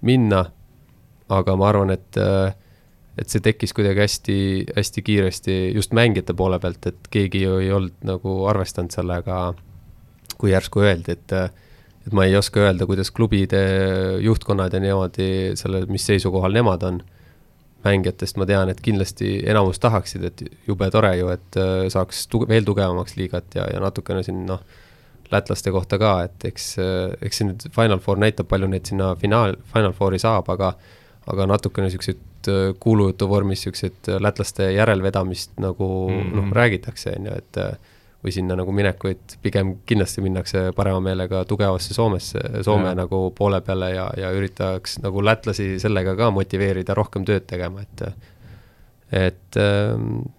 minna 0.00 0.46
aga 1.28 1.54
ma 1.58 1.68
arvan, 1.70 1.92
et, 1.94 2.16
äh, 2.16 2.54
et 3.18 3.30
see 3.30 3.42
tekkis 3.44 3.74
kuidagi 3.76 4.02
hästi, 4.02 4.38
hästi 4.76 5.04
kiiresti 5.04 5.56
just 5.76 5.94
mängijate 5.96 6.36
poole 6.36 6.58
pealt, 6.62 6.90
et 6.90 7.08
keegi 7.12 7.44
ju 7.44 7.58
ei 7.62 7.72
olnud 7.74 8.06
nagu 8.08 8.40
arvestanud 8.50 8.94
sellega, 8.94 9.52
kui 10.38 10.54
järsku 10.54 10.84
öeldi, 10.86 11.18
et 11.18 11.40
et 12.08 12.14
ma 12.16 12.24
ei 12.24 12.32
oska 12.38 12.62
öelda, 12.62 12.86
kuidas 12.88 13.10
klubide 13.12 13.58
juhtkonnad 14.24 14.72
ja 14.72 14.78
niimoodi 14.80 15.52
selle, 15.60 15.82
mis 15.92 16.06
seisukohal 16.08 16.54
nemad 16.56 16.86
on. 16.88 17.02
Mängijatest 17.84 18.38
ma 18.40 18.46
tean, 18.48 18.70
et 18.72 18.80
kindlasti 18.82 19.38
enamus 19.46 19.78
tahaksid, 19.82 20.24
et 20.24 20.42
jube 20.66 20.90
tore 20.90 21.14
ju, 21.18 21.30
et 21.34 21.58
äh, 21.60 21.86
saaks 21.92 22.26
tuge, 22.32 22.48
veel 22.50 22.66
tugevamaks 22.66 23.16
liigat 23.16 23.58
ja, 23.58 23.68
ja 23.72 23.82
natukene 23.82 24.24
siin 24.26 24.44
noh, 24.48 24.62
lätlaste 25.32 25.72
kohta 25.74 25.98
ka, 26.00 26.14
et 26.26 26.48
eks, 26.50 26.70
äh, 26.82 27.12
eks 27.24 27.40
see 27.40 27.50
nüüd 27.50 27.68
Final 27.74 28.00
Four 28.04 28.20
näitab, 28.22 28.48
palju 28.50 28.70
neid 28.70 28.88
sinna 28.88 29.12
finaal, 29.20 29.58
Final 29.72 29.94
Fouri 29.96 30.20
saab, 30.22 30.50
aga 30.54 30.74
aga 31.28 31.44
natukene 31.50 31.88
niisuguseid 31.88 32.48
äh, 32.48 32.72
kuulujutu 32.80 33.28
vormis 33.28 33.60
niisuguseid 33.60 34.08
äh, 34.08 34.20
lätlaste 34.24 34.70
järelvedamist 34.72 35.58
nagu 35.60 36.08
mm 36.08 36.20
-hmm. 36.20 36.36
noh, 36.36 36.52
räägitakse, 36.52 37.14
on 37.18 37.26
ju, 37.26 37.32
et 37.36 37.62
või 38.24 38.32
sinna 38.34 38.56
nagu 38.58 38.72
minekuid, 38.74 39.36
pigem 39.42 39.76
kindlasti 39.86 40.22
minnakse 40.24 40.64
parema 40.76 41.00
meelega 41.02 41.44
tugevasse 41.46 41.94
Soomesse, 41.94 42.40
Soome 42.66 42.90
ja. 42.90 42.96
nagu 42.98 43.28
poole 43.36 43.60
peale 43.62 43.92
ja, 43.94 44.08
ja 44.18 44.32
üritaks 44.34 44.98
nagu 45.04 45.22
lätlasi 45.24 45.76
sellega 45.78 46.16
ka 46.18 46.32
motiveerida 46.34 46.96
rohkem 46.98 47.26
tööd 47.28 47.46
tegema, 47.50 47.84
et 47.86 48.08
et 49.08 49.56
äh, 49.56 49.94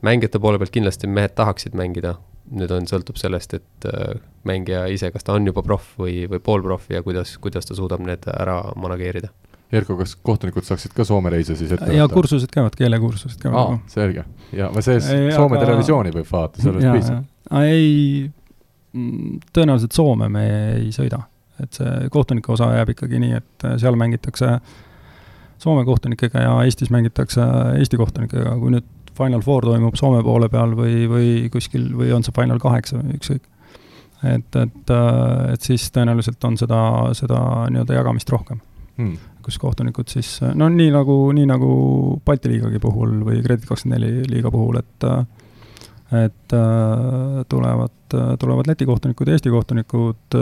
mängijate 0.05 0.41
poole 0.43 0.59
pealt 0.61 0.75
kindlasti 0.75 1.07
mehed 1.09 1.33
tahaksid 1.39 1.73
mängida, 1.77 2.17
nüüd 2.53 2.69
on, 2.75 2.85
sõltub 2.89 3.17
sellest, 3.17 3.55
et 3.57 3.87
äh, 3.89 4.19
mängija 4.45 4.83
ise, 4.91 5.09
kas 5.15 5.25
ta 5.25 5.37
on 5.39 5.47
juba 5.47 5.63
proff 5.65 5.95
või, 5.97 6.25
või 6.29 6.43
poolproff 6.43 6.91
ja 6.91 7.01
kuidas, 7.05 7.37
kuidas 7.41 7.65
ta 7.65 7.77
suudab 7.79 8.03
need 8.05 8.27
ära 8.35 8.61
manageerida 8.75 9.31
Erko, 9.69 9.93
kas 9.99 10.15
kohtunikud 10.25 10.65
saaksid 10.65 10.95
ka 10.97 11.05
Soome 11.05 11.29
reise 11.29 11.53
siis 11.53 11.69
ette 11.69 11.85
võtta? 11.85 11.97
jaa, 11.97 12.07
kursused 12.09 12.49
käivad, 12.53 12.73
keelekursused 12.77 13.37
käivad 13.41 13.59
Aa, 13.59 13.75
selge. 13.91 14.23
ja, 14.49 14.69
või 14.73 14.81
see 14.85 15.01
Soome 15.03 15.59
aga... 15.59 15.65
televisiooni 15.67 16.13
võib 16.15 16.25
vaadata, 16.29 16.63
sellest 16.63 16.89
piisab? 16.89 17.27
Ei, 17.57 18.29
mm, 18.93 19.39
tõenäoliselt 19.55 19.95
Soome 19.95 20.29
me 20.29 20.45
ei 20.75 20.93
sõida. 20.95 21.25
et 21.59 21.75
see 21.75 22.07
kohtunike 22.07 22.53
osa 22.53 22.69
jääb 22.71 22.93
ikkagi 22.93 23.19
nii, 23.19 23.35
et 23.35 23.65
seal 23.81 23.97
mängitakse 23.99 24.59
Soome 25.59 25.83
kohtunikega 25.85 26.39
ja 26.45 26.53
Eestis 26.63 26.87
mängitakse 26.89 27.43
Eesti 27.75 27.97
kohtunikega, 27.99 28.53
kui 28.61 28.71
nüüd 28.71 28.85
Final 29.17 29.41
Four 29.43 29.65
toimub 29.67 29.97
Soome 29.99 30.21
poole 30.23 30.47
peal 30.49 30.71
või, 30.77 31.03
või 31.11 31.49
kuskil, 31.51 31.89
või 31.99 32.13
on 32.15 32.23
see 32.23 32.35
Final 32.35 32.61
kaheksa, 32.63 33.01
ükskõik. 33.17 33.43
et, 34.23 34.55
et, 34.55 34.93
et 35.53 35.67
siis 35.67 35.89
tõenäoliselt 35.91 36.47
on 36.47 36.55
seda, 36.57 36.79
seda 37.13 37.41
nii-öelda 37.71 37.99
jagamist 37.99 38.31
rohkem 38.31 38.63
hmm 38.99 39.29
kus 39.49 39.57
kohtunikud 39.57 40.09
siis, 40.11 40.39
no 40.55 40.67
nii 40.69 40.91
nagu, 40.93 41.15
nii 41.33 41.47
nagu 41.49 41.69
Balti 42.25 42.51
liigagi 42.51 42.81
puhul 42.83 43.15
või 43.25 43.39
Kredit24 43.45 44.27
liiga 44.29 44.51
puhul, 44.53 44.77
et 44.81 45.07
et 46.15 46.55
äh, 46.57 47.43
tulevad, 47.49 48.17
tulevad 48.39 48.67
Läti 48.67 48.85
kohtunikud 48.89 49.27
ja 49.27 49.37
Eesti 49.37 49.53
kohtunikud, 49.53 50.39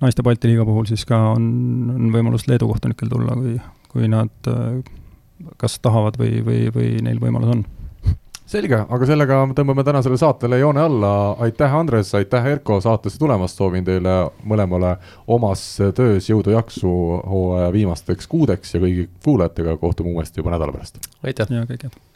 naiste 0.00 0.22
Balti 0.22 0.48
liiga 0.48 0.64
puhul 0.64 0.86
siis 0.86 1.04
ka 1.08 1.18
on, 1.34 1.44
on 1.96 2.12
võimalus 2.14 2.46
Leedu 2.48 2.68
kohtunikel 2.70 3.10
tulla, 3.10 3.34
kui, 3.34 3.58
kui 3.90 4.08
nad 4.08 4.50
kas 5.58 5.78
tahavad 5.82 6.18
või, 6.20 6.38
või, 6.46 6.68
või 6.74 6.96
neil 7.02 7.18
võimalus 7.22 7.56
on 7.56 7.64
selge, 8.50 8.80
aga 8.82 9.06
sellega 9.08 9.38
tõmbame 9.56 9.84
tänasele 9.86 10.18
saatele 10.20 10.58
joone 10.60 10.82
alla. 10.82 11.12
aitäh, 11.46 11.74
Andres, 11.74 12.12
aitäh, 12.18 12.46
Erko, 12.54 12.80
saatesse 12.82 13.18
tulemast, 13.20 13.58
soovin 13.60 13.86
teile 13.86 14.16
mõlemale 14.42 14.96
omas 15.30 15.64
töös 15.96 16.30
jõudu-jaksu 16.30 16.92
hooaja 17.30 17.72
viimasteks 17.74 18.30
kuudeks 18.30 18.74
ja 18.74 18.82
kõigi 18.82 19.08
kuulajatega 19.24 19.76
kohtume 19.82 20.14
uuesti 20.14 20.42
juba 20.42 20.56
nädala 20.56 20.74
pärast. 20.76 21.02
aitäh! 21.22 21.50
ja 21.50 21.66
kõike 21.68 21.90
head! 21.90 22.09